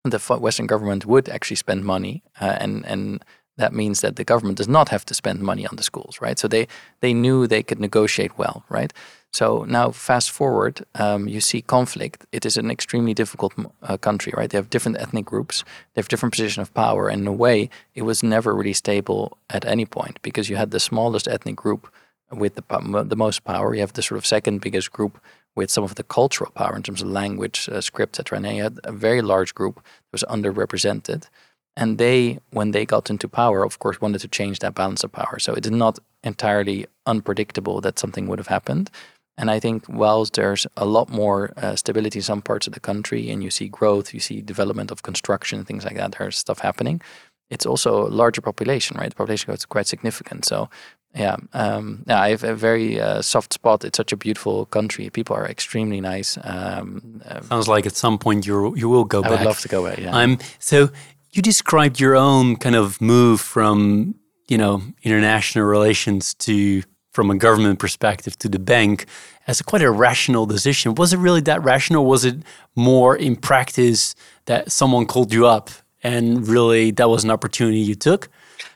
the 0.04 0.18
Western 0.40 0.66
government 0.66 1.06
would 1.06 1.28
actually 1.28 1.56
spend 1.56 1.84
money, 1.84 2.22
uh, 2.40 2.56
and 2.60 2.84
and 2.86 3.24
that 3.56 3.72
means 3.72 4.00
that 4.00 4.16
the 4.16 4.24
government 4.24 4.56
does 4.58 4.68
not 4.68 4.88
have 4.88 5.04
to 5.04 5.14
spend 5.14 5.40
money 5.40 5.66
on 5.66 5.76
the 5.76 5.82
schools, 5.82 6.20
right? 6.20 6.38
So 6.38 6.48
they 6.48 6.66
they 7.00 7.14
knew 7.14 7.46
they 7.46 7.62
could 7.62 7.80
negotiate 7.80 8.38
well, 8.38 8.64
right? 8.68 8.92
So 9.32 9.64
now, 9.68 9.90
fast 9.90 10.30
forward, 10.30 10.84
um, 10.94 11.28
you 11.28 11.40
see 11.40 11.60
conflict. 11.60 12.24
It 12.32 12.46
is 12.46 12.56
an 12.56 12.70
extremely 12.70 13.14
difficult 13.14 13.52
uh, 13.82 13.96
country, 13.98 14.32
right? 14.36 14.48
They 14.50 14.58
have 14.58 14.70
different 14.70 14.98
ethnic 14.98 15.26
groups, 15.26 15.64
they 15.94 16.00
have 16.00 16.08
different 16.08 16.32
position 16.34 16.62
of 16.62 16.72
power, 16.72 17.08
and 17.08 17.20
in 17.22 17.26
a 17.26 17.32
way, 17.32 17.68
it 17.94 18.02
was 18.02 18.22
never 18.22 18.54
really 18.54 18.72
stable 18.72 19.36
at 19.50 19.64
any 19.64 19.84
point 19.84 20.18
because 20.22 20.48
you 20.48 20.56
had 20.56 20.70
the 20.70 20.80
smallest 20.80 21.28
ethnic 21.28 21.56
group 21.56 21.92
with 22.32 22.54
the 22.54 23.04
the 23.06 23.16
most 23.16 23.44
power. 23.44 23.74
You 23.74 23.80
have 23.80 23.92
the 23.92 24.02
sort 24.02 24.18
of 24.18 24.26
second 24.26 24.60
biggest 24.60 24.92
group 24.92 25.20
with 25.58 25.70
some 25.70 25.84
of 25.84 25.96
the 25.96 26.04
cultural 26.04 26.50
power 26.52 26.76
in 26.76 26.82
terms 26.82 27.02
of 27.02 27.08
language, 27.08 27.68
uh, 27.70 27.80
script, 27.80 28.18
etc. 28.18 28.38
And 28.38 28.56
you 28.56 28.62
had 28.62 28.78
a 28.84 28.92
very 28.92 29.22
large 29.22 29.54
group 29.54 29.76
that 29.76 30.12
was 30.12 30.24
underrepresented. 30.24 31.28
And 31.76 31.98
they, 31.98 32.38
when 32.50 32.72
they 32.72 32.84
got 32.84 33.10
into 33.10 33.28
power, 33.28 33.64
of 33.64 33.78
course, 33.78 34.00
wanted 34.00 34.20
to 34.20 34.28
change 34.28 34.58
that 34.60 34.74
balance 34.74 35.04
of 35.04 35.12
power. 35.12 35.38
So 35.38 35.54
it 35.54 35.64
is 35.64 35.72
not 35.72 35.98
entirely 36.24 36.86
unpredictable 37.06 37.80
that 37.80 37.98
something 37.98 38.26
would 38.26 38.38
have 38.38 38.48
happened. 38.48 38.90
And 39.38 39.52
I 39.52 39.60
think 39.60 39.84
whilst 39.88 40.34
there's 40.34 40.66
a 40.76 40.84
lot 40.84 41.08
more 41.08 41.52
uh, 41.56 41.76
stability 41.76 42.18
in 42.18 42.24
some 42.24 42.42
parts 42.42 42.66
of 42.66 42.74
the 42.74 42.80
country, 42.80 43.30
and 43.30 43.42
you 43.42 43.50
see 43.50 43.68
growth, 43.68 44.12
you 44.12 44.18
see 44.18 44.42
development 44.42 44.90
of 44.90 45.02
construction, 45.04 45.64
things 45.64 45.84
like 45.84 45.96
that, 45.96 46.16
there's 46.18 46.36
stuff 46.36 46.58
happening. 46.58 47.00
It's 47.48 47.64
also 47.64 48.08
a 48.08 48.10
larger 48.10 48.42
population, 48.42 48.96
right? 48.98 49.08
The 49.08 49.14
population 49.14 49.46
growth 49.46 49.60
is 49.60 49.66
quite 49.66 49.86
significant. 49.86 50.44
So, 50.44 50.68
yeah, 51.14 51.36
um, 51.52 52.04
yeah, 52.08 52.20
I 52.20 52.30
have 52.30 52.42
a 52.42 52.54
very 52.54 53.00
uh, 53.00 53.22
soft 53.22 53.52
spot. 53.52 53.84
It's 53.84 53.96
such 53.96 54.12
a 54.12 54.16
beautiful 54.16 54.66
country. 54.66 55.08
People 55.08 55.36
are 55.36 55.46
extremely 55.46 56.00
nice. 56.00 56.36
Um, 56.42 57.22
uh, 57.24 57.40
Sounds 57.42 57.68
like 57.68 57.86
at 57.86 57.96
some 57.96 58.18
point 58.18 58.44
you 58.44 58.74
you 58.76 58.88
will 58.88 59.04
go 59.04 59.20
I 59.20 59.22
back. 59.22 59.30
I 59.30 59.34
would 59.36 59.46
love 59.46 59.60
to 59.60 59.68
go 59.68 59.88
back. 59.88 59.98
Yeah. 59.98 60.10
Um, 60.10 60.38
so 60.58 60.90
you 61.30 61.42
described 61.42 62.00
your 62.00 62.16
own 62.16 62.56
kind 62.56 62.74
of 62.74 63.00
move 63.00 63.40
from 63.40 64.14
you 64.48 64.58
know 64.58 64.82
international 65.02 65.64
relations 65.64 66.34
to 66.34 66.82
from 67.18 67.32
a 67.32 67.36
government 67.36 67.80
perspective 67.80 68.38
to 68.38 68.48
the 68.48 68.60
bank 68.60 69.04
as 69.48 69.60
a 69.60 69.64
quite 69.64 69.82
a 69.82 69.90
rational 69.90 70.46
decision. 70.46 70.94
Was 70.94 71.12
it 71.12 71.18
really 71.18 71.40
that 71.50 71.60
rational? 71.64 72.06
Was 72.06 72.24
it 72.24 72.36
more 72.76 73.16
in 73.16 73.34
practice 73.34 74.14
that 74.44 74.70
someone 74.70 75.04
called 75.04 75.32
you 75.32 75.44
up 75.56 75.68
and 76.04 76.46
really 76.46 76.92
that 76.92 77.08
was 77.08 77.24
an 77.24 77.32
opportunity 77.32 77.80
you 77.80 77.96
took? 77.96 78.28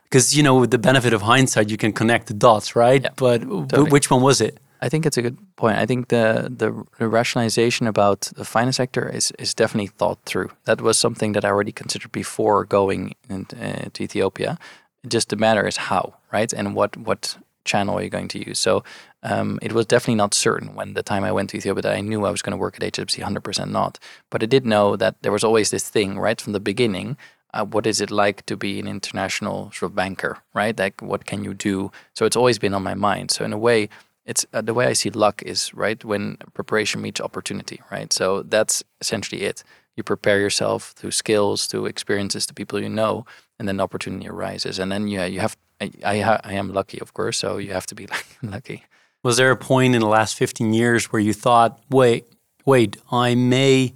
Because 0.03 0.37
you 0.37 0.43
know, 0.43 0.57
with 0.59 0.73
the 0.73 0.83
benefit 0.91 1.13
of 1.13 1.23
hindsight, 1.23 1.71
you 1.71 1.77
can 1.77 1.93
connect 1.93 2.27
the 2.27 2.35
dots, 2.35 2.75
right? 2.75 3.03
Yeah, 3.03 3.11
but 3.15 3.43
totally. 3.43 3.91
which 3.95 4.11
one 4.11 4.23
was 4.23 4.41
it? 4.41 4.59
I 4.85 4.89
think 4.89 5.07
it's 5.07 5.17
a 5.17 5.23
good 5.23 5.39
point. 5.55 5.79
I 5.79 5.87
think 5.87 6.09
the, 6.09 6.53
the, 6.61 6.69
the 6.99 7.07
rationalization 7.07 7.87
about 7.87 8.23
the 8.35 8.45
finance 8.45 8.79
sector 8.79 9.09
is 9.19 9.31
is 9.39 9.55
definitely 9.55 9.93
thought 9.99 10.19
through. 10.25 10.51
That 10.65 10.81
was 10.81 10.99
something 10.99 11.31
that 11.35 11.45
I 11.45 11.49
already 11.49 11.75
considered 11.83 12.11
before 12.11 12.65
going 12.65 13.15
into, 13.31 13.55
uh, 13.57 13.89
to 13.93 14.03
Ethiopia. 14.03 14.59
Just 15.07 15.29
the 15.29 15.37
matter 15.37 15.65
is 15.69 15.77
how, 15.89 16.05
right, 16.33 16.53
and 16.53 16.75
what 16.75 16.97
what 16.97 17.39
channel 17.65 17.99
are 17.99 18.03
you 18.03 18.11
going 18.11 18.29
to 18.29 18.47
use? 18.47 18.59
So 18.59 18.85
um, 19.23 19.59
it 19.63 19.73
was 19.73 19.87
definitely 19.87 20.17
not 20.17 20.35
certain 20.35 20.75
when 20.75 20.95
the 20.95 21.03
time 21.03 21.25
I 21.25 21.33
went 21.33 21.51
to 21.51 21.57
Ethiopia 21.57 21.83
that 21.83 21.95
I 21.95 22.01
knew 22.01 22.25
I 22.25 22.31
was 22.31 22.43
going 22.43 22.53
to 22.53 22.57
work 22.57 22.77
at 22.77 22.93
HSBC 22.93 23.23
100% 23.23 23.71
not. 23.71 23.99
But 24.31 24.43
I 24.43 24.47
did 24.47 24.67
know 24.67 24.97
that 24.97 25.23
there 25.23 25.33
was 25.33 25.45
always 25.45 25.71
this 25.71 25.89
thing 25.89 26.19
right 26.19 26.41
from 26.41 26.53
the 26.53 26.61
beginning. 26.61 27.17
Uh, 27.55 27.65
what 27.65 27.87
is 27.87 28.01
it 28.01 28.11
like 28.11 28.45
to 28.47 28.57
be 28.57 28.81
an 28.81 28.89
international 28.89 29.71
sort 29.73 29.93
of 29.93 29.95
banker, 29.95 30.39
right? 30.55 30.77
Like, 30.79 31.01
what 31.03 31.27
can 31.27 31.45
you 31.45 31.55
do? 31.55 31.93
So 32.15 32.25
it's 32.25 32.37
always 32.37 32.59
been 32.59 32.75
on 32.75 32.83
my 32.83 32.95
mind. 32.95 33.31
So 33.31 33.45
in 33.45 33.53
a 33.53 33.59
way, 33.59 33.89
it's 34.25 34.47
uh, 34.53 34.63
the 34.63 34.75
way 34.75 34.87
I 34.87 34.93
see 34.93 35.11
luck 35.11 35.43
is 35.43 35.75
right 35.75 36.03
when 36.05 36.39
preparation 36.55 37.03
meets 37.03 37.21
opportunity, 37.21 37.81
right? 37.91 38.13
So 38.13 38.43
that's 38.43 38.83
essentially 39.01 39.43
it. 39.43 39.65
You 39.97 40.03
prepare 40.03 40.41
yourself 40.41 40.93
through 40.97 41.11
skills, 41.11 41.67
through 41.67 41.87
experiences, 41.87 42.47
to 42.47 42.55
people 42.55 42.81
you 42.81 42.89
know, 42.89 43.27
and 43.59 43.69
then 43.69 43.81
opportunity 43.81 44.29
arises. 44.29 44.79
And 44.79 44.91
then 44.91 45.09
yeah, 45.09 45.27
you 45.27 45.41
have 45.41 45.57
I, 45.83 45.91
I, 46.05 46.41
I 46.45 46.53
am 46.55 46.73
lucky, 46.73 47.01
of 47.01 47.15
course. 47.15 47.39
So 47.39 47.59
you 47.59 47.73
have 47.73 47.87
to 47.87 47.95
be 47.95 48.07
lucky. 48.43 48.85
Was 49.23 49.37
there 49.37 49.51
a 49.51 49.57
point 49.57 49.95
in 49.95 50.01
the 50.01 50.09
last 50.09 50.37
15 50.37 50.73
years 50.75 51.13
where 51.13 51.21
you 51.21 51.33
thought, 51.33 51.81
wait, 51.91 52.27
wait, 52.65 52.97
I 53.11 53.35
may 53.35 53.95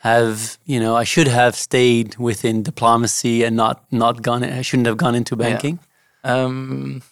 have, 0.00 0.58
you 0.64 0.80
know, 0.80 0.96
I 0.96 1.04
should 1.04 1.28
have 1.28 1.54
stayed 1.54 2.16
within 2.16 2.62
diplomacy 2.62 3.44
and 3.44 3.56
not 3.56 3.84
not 3.90 4.22
gone. 4.22 4.44
I 4.44 4.62
shouldn't 4.62 4.86
have 4.86 4.96
gone 4.96 5.14
into 5.14 5.36
banking. 5.36 5.78
Yeah. 6.24 6.44
Um, 6.44 7.02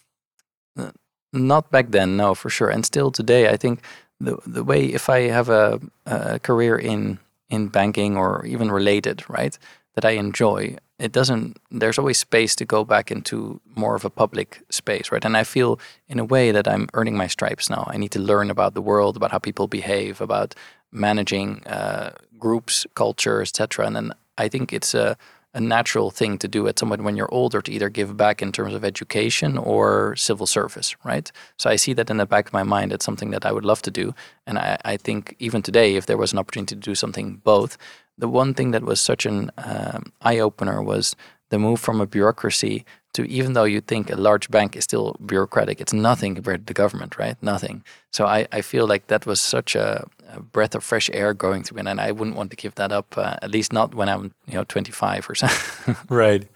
not 1.31 1.69
back 1.69 1.91
then, 1.91 2.17
no, 2.17 2.33
for 2.33 2.49
sure. 2.49 2.69
And 2.69 2.85
still 2.85 3.11
today, 3.11 3.49
I 3.49 3.57
think 3.57 3.83
the 4.19 4.37
the 4.47 4.63
way 4.63 4.85
if 4.85 5.09
I 5.09 5.29
have 5.29 5.49
a, 5.49 5.79
a 6.05 6.39
career 6.39 6.77
in 6.77 7.19
in 7.49 7.67
banking 7.67 8.17
or 8.17 8.45
even 8.45 8.71
related, 8.71 9.23
right, 9.29 9.57
that 9.95 10.05
I 10.05 10.11
enjoy, 10.11 10.77
it 10.99 11.11
doesn't 11.13 11.57
there's 11.71 11.97
always 11.97 12.17
space 12.17 12.55
to 12.57 12.65
go 12.65 12.83
back 12.83 13.09
into 13.09 13.59
more 13.75 13.95
of 13.95 14.05
a 14.05 14.09
public 14.09 14.61
space 14.69 15.11
right? 15.11 15.25
And 15.25 15.35
i 15.37 15.43
feel 15.43 15.79
in 16.07 16.19
a 16.19 16.25
way 16.25 16.51
that 16.51 16.67
i'm 16.67 16.87
earning 16.93 17.17
my 17.17 17.27
stripes 17.27 17.69
now. 17.69 17.87
I 17.87 17.97
need 17.97 18.11
to 18.11 18.19
learn 18.19 18.51
about 18.51 18.73
the 18.73 18.81
world 18.81 19.15
about 19.15 19.31
how 19.31 19.39
people 19.39 19.67
behave 19.67 20.21
about 20.21 20.53
managing 20.91 21.65
uh, 21.65 22.11
groups 22.37 22.85
culture 22.95 23.41
etc 23.41 23.85
and 23.87 23.95
then 23.95 24.11
i 24.37 24.47
think 24.47 24.73
it's 24.73 24.93
a, 24.93 25.17
a 25.53 25.61
natural 25.61 26.09
thing 26.11 26.37
to 26.37 26.47
do 26.47 26.67
at 26.67 26.79
some 26.79 26.89
point 26.89 27.03
when 27.03 27.15
you're 27.17 27.33
older 27.33 27.61
to 27.61 27.71
either 27.71 27.89
give 27.89 28.15
back 28.17 28.41
in 28.41 28.51
terms 28.51 28.73
of 28.73 28.83
education 28.83 29.57
or 29.57 30.15
civil 30.15 30.47
service 30.47 30.95
right? 31.03 31.31
So 31.57 31.69
i 31.69 31.77
see 31.77 31.93
that 31.93 32.09
in 32.09 32.17
the 32.17 32.25
back 32.25 32.47
of 32.47 32.53
my 32.53 32.63
mind. 32.63 32.91
It's 32.91 33.05
something 33.05 33.31
that 33.31 33.45
i 33.45 33.51
would 33.51 33.65
love 33.65 33.81
to 33.83 33.91
do. 33.91 34.13
And 34.47 34.59
i, 34.59 34.77
I 34.93 34.97
think 34.97 35.35
even 35.39 35.61
today 35.61 35.95
if 35.95 36.05
there 36.05 36.17
was 36.17 36.33
an 36.33 36.39
opportunity 36.39 36.75
to 36.75 36.81
do 36.89 36.95
something 36.95 37.37
both 37.43 37.77
the 38.19 38.27
one 38.27 38.53
thing 38.53 38.71
that 38.71 38.83
was 38.83 39.01
such 39.01 39.25
an 39.25 39.51
um, 39.57 40.11
eye 40.21 40.39
opener 40.39 40.81
was 40.81 41.15
the 41.49 41.59
move 41.59 41.79
from 41.79 41.99
a 42.01 42.05
bureaucracy 42.05 42.85
to 43.13 43.27
even 43.27 43.53
though 43.53 43.63
you 43.63 43.81
think 43.81 44.11
a 44.11 44.15
large 44.15 44.51
bank 44.51 44.75
is 44.75 44.83
still 44.83 45.15
bureaucratic, 45.25 45.81
it's 45.81 45.93
nothing 45.93 46.35
compared 46.35 46.61
to 46.61 46.65
the 46.65 46.73
government, 46.73 47.17
right? 47.17 47.35
Nothing. 47.41 47.83
So 48.11 48.25
I, 48.25 48.47
I 48.51 48.61
feel 48.61 48.87
like 48.87 49.07
that 49.07 49.25
was 49.25 49.41
such 49.41 49.75
a, 49.75 50.07
a 50.31 50.41
breath 50.41 50.75
of 50.75 50.83
fresh 50.83 51.09
air 51.11 51.33
going 51.33 51.63
through, 51.63 51.79
and 51.79 51.99
I 51.99 52.11
wouldn't 52.11 52.37
want 52.37 52.51
to 52.51 52.57
give 52.57 52.75
that 52.75 52.91
up, 52.91 53.17
uh, 53.17 53.37
at 53.41 53.49
least 53.49 53.73
not 53.73 53.95
when 53.95 54.09
I'm 54.09 54.33
you 54.47 54.53
know 54.53 54.63
25 54.63 55.29
or 55.29 55.35
so. 55.35 55.47
right. 56.09 56.47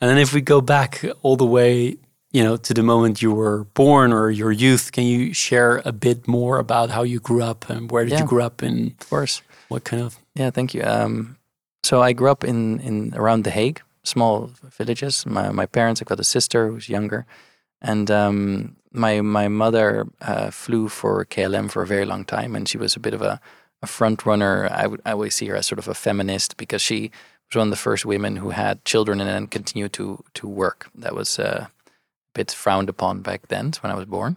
And 0.00 0.10
then 0.10 0.18
if 0.18 0.32
we 0.32 0.40
go 0.40 0.60
back 0.60 1.04
all 1.22 1.36
the 1.36 1.46
way, 1.46 1.96
you 2.32 2.42
know, 2.42 2.56
to 2.56 2.74
the 2.74 2.82
moment 2.82 3.22
you 3.22 3.32
were 3.32 3.64
born 3.74 4.12
or 4.12 4.30
your 4.30 4.50
youth, 4.50 4.92
can 4.92 5.04
you 5.04 5.34
share 5.34 5.82
a 5.84 5.92
bit 5.92 6.26
more 6.26 6.58
about 6.58 6.90
how 6.90 7.02
you 7.02 7.20
grew 7.20 7.42
up 7.42 7.68
and 7.68 7.90
where 7.90 8.04
did 8.04 8.12
yeah, 8.12 8.20
you 8.20 8.26
grow 8.26 8.46
up? 8.46 8.62
in? 8.62 8.96
of 9.00 9.10
course, 9.10 9.42
what 9.70 9.84
kind 9.84 10.02
of 10.02 10.18
yeah, 10.34 10.50
thank 10.50 10.74
you. 10.74 10.82
Um, 10.82 11.36
so 11.82 12.02
I 12.02 12.12
grew 12.12 12.30
up 12.30 12.44
in, 12.44 12.80
in 12.80 13.14
around 13.14 13.44
The 13.44 13.50
Hague, 13.50 13.80
small 14.02 14.50
villages. 14.62 15.24
My, 15.26 15.50
my 15.50 15.66
parents, 15.66 16.02
I've 16.02 16.08
got 16.08 16.20
a 16.20 16.24
sister 16.24 16.68
who's 16.68 16.88
younger. 16.88 17.26
And 17.80 18.10
um, 18.10 18.76
my 18.92 19.20
my 19.22 19.48
mother 19.48 20.06
uh, 20.20 20.50
flew 20.50 20.88
for 20.88 21.24
KLM 21.24 21.70
for 21.70 21.82
a 21.82 21.86
very 21.86 22.04
long 22.04 22.24
time, 22.24 22.54
and 22.54 22.68
she 22.68 22.76
was 22.76 22.94
a 22.94 23.00
bit 23.00 23.14
of 23.14 23.22
a, 23.22 23.40
a 23.82 23.86
front 23.86 24.26
runner. 24.26 24.68
I 24.70 24.86
would 24.86 25.00
I 25.06 25.12
always 25.12 25.34
see 25.34 25.46
her 25.46 25.56
as 25.56 25.66
sort 25.66 25.78
of 25.78 25.88
a 25.88 25.94
feminist 25.94 26.58
because 26.58 26.82
she 26.82 27.10
was 27.48 27.56
one 27.56 27.68
of 27.68 27.70
the 27.70 27.76
first 27.76 28.04
women 28.04 28.36
who 28.36 28.50
had 28.50 28.84
children 28.84 29.18
and 29.20 29.30
then 29.30 29.46
continued 29.46 29.94
to 29.94 30.22
to 30.34 30.46
work. 30.46 30.90
That 30.94 31.14
was 31.14 31.38
uh, 31.38 31.68
a 31.68 31.70
bit 32.34 32.50
frowned 32.50 32.90
upon 32.90 33.22
back 33.22 33.48
then 33.48 33.72
when 33.80 33.90
I 33.90 33.96
was 33.96 34.06
born. 34.06 34.36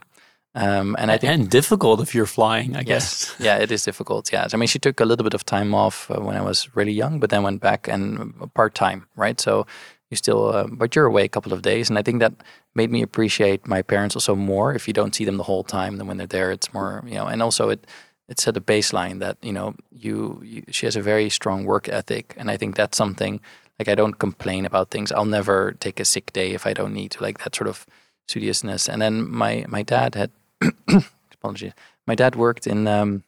Um, 0.55 0.95
and 0.99 1.09
I 1.09 1.17
think 1.17 1.33
and 1.33 1.49
difficult 1.49 1.99
if 1.99 2.13
you're 2.13 2.27
flying, 2.27 2.75
I 2.75 2.83
guess. 2.83 3.35
yeah, 3.39 3.57
it 3.57 3.71
is 3.71 3.83
difficult. 3.83 4.31
Yeah, 4.31 4.47
I 4.53 4.57
mean, 4.57 4.67
she 4.67 4.79
took 4.79 4.99
a 4.99 5.05
little 5.05 5.23
bit 5.23 5.33
of 5.33 5.43
time 5.45 5.73
off 5.73 6.11
uh, 6.11 6.19
when 6.19 6.35
I 6.35 6.41
was 6.41 6.69
really 6.75 6.91
young, 6.91 7.19
but 7.19 7.31
then 7.31 7.41
went 7.43 7.61
back 7.61 7.87
and 7.87 8.33
uh, 8.39 8.45
part 8.47 8.75
time, 8.75 9.07
right? 9.15 9.39
So 9.39 9.65
you 10.11 10.17
still, 10.17 10.53
uh, 10.53 10.67
but 10.69 10.95
you're 10.95 11.07
away 11.07 11.23
a 11.25 11.29
couple 11.29 11.53
of 11.53 11.63
days, 11.63 11.89
and 11.89 11.97
I 11.97 12.03
think 12.03 12.19
that 12.19 12.33
made 12.75 12.91
me 12.91 13.01
appreciate 13.01 13.67
my 13.67 13.81
parents 13.81 14.15
also 14.15 14.35
more. 14.35 14.75
If 14.75 14.87
you 14.87 14.93
don't 14.93 15.15
see 15.15 15.25
them 15.25 15.37
the 15.37 15.43
whole 15.43 15.63
time, 15.63 15.97
then 15.97 16.05
when 16.05 16.17
they're 16.17 16.27
there, 16.27 16.51
it's 16.51 16.71
more, 16.71 17.03
you 17.07 17.15
know. 17.15 17.25
And 17.25 17.41
also, 17.41 17.69
it 17.69 17.87
it 18.29 18.39
set 18.39 18.55
a 18.55 18.61
baseline 18.61 19.19
that 19.19 19.37
you 19.41 19.53
know 19.53 19.73
you, 19.91 20.39
you 20.43 20.63
she 20.69 20.85
has 20.85 20.95
a 20.95 21.01
very 21.01 21.31
strong 21.31 21.65
work 21.65 21.89
ethic, 21.89 22.35
and 22.37 22.51
I 22.51 22.57
think 22.57 22.75
that's 22.75 22.97
something 22.97 23.41
like 23.79 23.89
I 23.89 23.95
don't 23.95 24.19
complain 24.19 24.65
about 24.65 24.91
things. 24.91 25.11
I'll 25.11 25.25
never 25.25 25.71
take 25.79 25.99
a 25.99 26.05
sick 26.05 26.31
day 26.31 26.51
if 26.51 26.67
I 26.67 26.73
don't 26.73 26.93
need 26.93 27.09
to, 27.11 27.23
like 27.23 27.39
that 27.39 27.55
sort 27.55 27.67
of 27.67 27.87
studiousness. 28.27 28.87
And 28.87 29.01
then 29.01 29.27
my 29.29 29.65
my 29.67 29.81
dad 29.81 30.15
had 30.15 30.29
apologies. 31.33 31.73
My 32.07 32.15
dad 32.15 32.35
worked 32.35 32.67
in 32.67 32.87
um, 32.87 33.23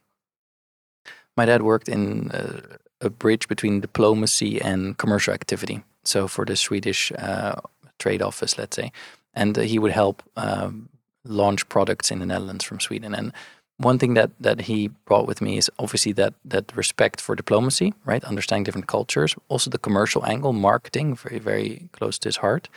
my 1.38 1.46
dad 1.46 1.62
worked 1.62 1.90
in 1.90 2.32
uh, 2.32 2.78
a 3.02 3.10
bridge 3.10 3.48
between 3.48 3.82
diplomacy 3.82 4.62
and 4.62 4.98
commercial 4.98 5.34
activity. 5.34 5.84
So 6.04 6.28
for 6.28 6.46
the 6.46 6.56
Swedish 6.56 7.12
uh, 7.18 7.56
trade 8.00 8.22
office, 8.22 8.58
let's 8.58 8.76
say, 8.76 8.92
and 9.34 9.58
uh, 9.58 9.62
he 9.62 9.80
would 9.80 9.92
help 9.92 10.24
um, 10.38 10.90
launch 11.26 11.68
products 11.68 12.12
in 12.12 12.20
the 12.20 12.26
Netherlands 12.26 12.64
from 12.64 12.80
Sweden. 12.80 13.14
And 13.14 13.34
one 13.78 14.00
thing 14.00 14.14
that 14.14 14.32
that 14.40 14.62
he 14.62 14.90
brought 15.06 15.28
with 15.28 15.42
me 15.42 15.58
is 15.58 15.70
obviously 15.78 16.14
that 16.14 16.34
that 16.46 16.76
respect 16.76 17.20
for 17.20 17.36
diplomacy, 17.36 17.94
right? 18.06 18.24
Understanding 18.24 18.64
different 18.64 18.88
cultures, 18.88 19.36
also 19.50 19.70
the 19.70 19.78
commercial 19.78 20.26
angle, 20.26 20.54
marketing, 20.54 21.16
very 21.16 21.40
very 21.40 21.90
close 21.92 22.18
to 22.20 22.30
his 22.30 22.38
heart. 22.38 22.70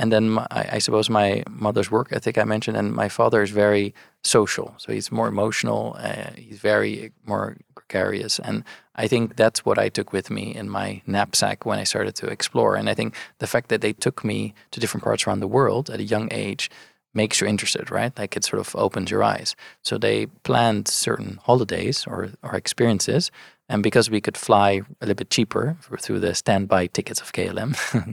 And 0.00 0.10
then 0.10 0.30
my, 0.30 0.46
I 0.50 0.78
suppose 0.78 1.10
my 1.10 1.42
mother's 1.50 1.90
work 1.90 2.08
ethic 2.10 2.38
I 2.38 2.44
mentioned, 2.44 2.78
and 2.78 2.90
my 2.94 3.10
father 3.10 3.42
is 3.42 3.50
very 3.50 3.94
social, 4.24 4.74
so 4.78 4.92
he's 4.94 5.12
more 5.12 5.28
emotional. 5.28 5.94
Uh, 5.98 6.30
he's 6.36 6.58
very 6.58 7.12
more 7.26 7.58
gregarious, 7.74 8.38
and 8.38 8.64
I 8.94 9.08
think 9.08 9.36
that's 9.36 9.66
what 9.66 9.78
I 9.78 9.90
took 9.90 10.10
with 10.10 10.30
me 10.30 10.54
in 10.54 10.70
my 10.70 11.02
knapsack 11.06 11.66
when 11.66 11.78
I 11.78 11.84
started 11.84 12.14
to 12.16 12.28
explore. 12.28 12.76
And 12.76 12.88
I 12.88 12.94
think 12.94 13.14
the 13.40 13.46
fact 13.46 13.68
that 13.68 13.82
they 13.82 13.92
took 13.92 14.24
me 14.24 14.54
to 14.70 14.80
different 14.80 15.04
parts 15.04 15.26
around 15.26 15.40
the 15.40 15.54
world 15.58 15.90
at 15.90 16.00
a 16.00 16.10
young 16.14 16.28
age 16.30 16.70
makes 17.12 17.40
you 17.40 17.46
interested, 17.46 17.90
right? 17.90 18.16
Like 18.18 18.36
it 18.36 18.44
sort 18.44 18.60
of 18.60 18.74
opens 18.76 19.10
your 19.10 19.22
eyes. 19.22 19.54
So 19.82 19.98
they 19.98 20.26
planned 20.44 20.88
certain 20.88 21.40
holidays 21.42 22.06
or, 22.06 22.30
or 22.42 22.54
experiences. 22.54 23.30
And 23.68 23.82
because 23.82 24.10
we 24.10 24.20
could 24.20 24.36
fly 24.36 24.82
a 25.00 25.06
little 25.06 25.14
bit 25.14 25.30
cheaper 25.30 25.76
through 26.00 26.20
the 26.20 26.34
standby 26.34 26.88
tickets 26.88 27.20
of 27.20 27.32
KLM, 27.32 27.72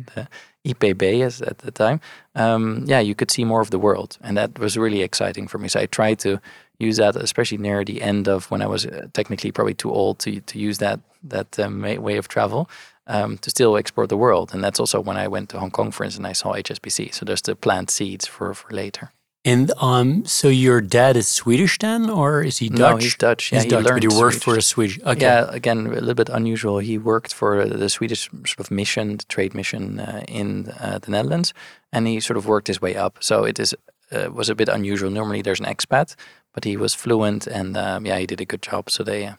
the 0.16 0.28
IPB 0.68 1.22
as 1.22 1.42
at 1.42 1.60
the 1.60 1.72
time, 1.72 2.00
um, 2.36 2.84
yeah, 2.86 3.00
you 3.00 3.16
could 3.16 3.32
see 3.32 3.46
more 3.46 3.62
of 3.62 3.72
the 3.72 3.80
world. 3.80 4.18
And 4.22 4.38
that 4.38 4.60
was 4.60 4.78
really 4.78 5.02
exciting 5.02 5.48
for 5.48 5.58
me. 5.58 5.68
So 5.68 5.80
I 5.80 5.86
tried 5.86 6.20
to 6.20 6.40
use 6.80 6.98
that, 6.98 7.16
especially 7.16 7.58
near 7.58 7.84
the 7.84 8.02
end 8.02 8.28
of 8.28 8.52
when 8.52 8.62
I 8.62 8.68
was 8.68 8.86
uh, 8.86 9.08
technically 9.14 9.52
probably 9.52 9.74
too 9.74 9.92
old 9.92 10.20
to, 10.20 10.42
to 10.42 10.60
use 10.60 10.78
that, 10.78 11.00
that 11.24 11.58
um, 11.60 11.82
way 11.82 12.18
of 12.18 12.28
travel 12.28 12.70
um, 13.08 13.38
to 13.40 13.50
still 13.50 13.76
explore 13.76 14.08
the 14.08 14.18
world. 14.18 14.54
And 14.54 14.64
that's 14.64 14.80
also 14.80 15.00
when 15.00 15.18
I 15.18 15.28
went 15.28 15.50
to 15.50 15.60
Hong 15.60 15.72
Kong, 15.72 15.92
for 15.92 16.04
instance, 16.04 16.20
and 16.20 16.28
I 16.28 16.34
saw 16.34 16.54
HSBC. 16.54 17.14
So 17.14 17.26
there's 17.26 17.42
the 17.42 17.56
plant 17.56 17.90
seeds 17.90 18.28
for, 18.28 18.54
for 18.54 18.70
later. 18.72 19.12
And 19.46 19.72
um, 19.78 20.26
so 20.26 20.50
your 20.50 20.82
dad 20.82 21.16
is 21.16 21.28
Swedish 21.28 21.78
then, 21.80 22.10
or 22.10 22.44
is 22.44 22.58
he 22.58 22.68
Dutch? 22.68 22.80
No, 22.80 22.98
he's 22.98 23.16
Dutch. 23.16 23.52
Yeah, 23.52 23.60
he's 23.60 23.64
he 23.64 23.70
Dutch, 23.70 23.86
learned 23.86 24.02
but 24.02 24.12
he 24.12 24.20
worked 24.20 24.42
Swedish. 24.42 24.44
for 24.44 24.58
a 24.58 24.62
Swedish. 24.62 25.00
Okay. 25.06 25.22
Yeah, 25.22 25.46
again, 25.50 25.88
a 25.88 25.92
little 25.92 26.16
bit 26.16 26.30
unusual. 26.30 26.80
He 26.80 26.98
worked 26.98 27.34
for 27.34 27.66
the 27.66 27.90
Swedish 27.90 28.30
sort 28.30 28.60
of 28.60 28.72
mission, 28.72 29.18
the 29.18 29.26
trade 29.26 29.54
mission 29.54 30.00
uh, 30.00 30.24
in 30.28 30.74
uh, 30.80 31.00
the 31.02 31.12
Netherlands, 31.12 31.54
and 31.94 32.08
he 32.08 32.20
sort 32.20 32.36
of 32.36 32.46
worked 32.46 32.68
his 32.68 32.82
way 32.82 32.96
up. 32.96 33.18
So 33.22 33.46
it 33.46 33.58
is 33.58 33.74
uh, 34.12 34.30
was 34.34 34.50
a 34.50 34.56
bit 34.56 34.70
unusual. 34.70 35.10
Normally, 35.10 35.42
there's 35.42 35.60
an 35.60 35.66
expat, 35.66 36.16
but 36.54 36.66
he 36.66 36.76
was 36.76 36.94
fluent, 36.94 37.48
and 37.48 37.78
um, 37.78 38.06
yeah, 38.06 38.18
he 38.18 38.26
did 38.26 38.42
a 38.42 38.46
good 38.46 38.62
job. 38.62 38.90
So 38.90 39.04
they, 39.04 39.34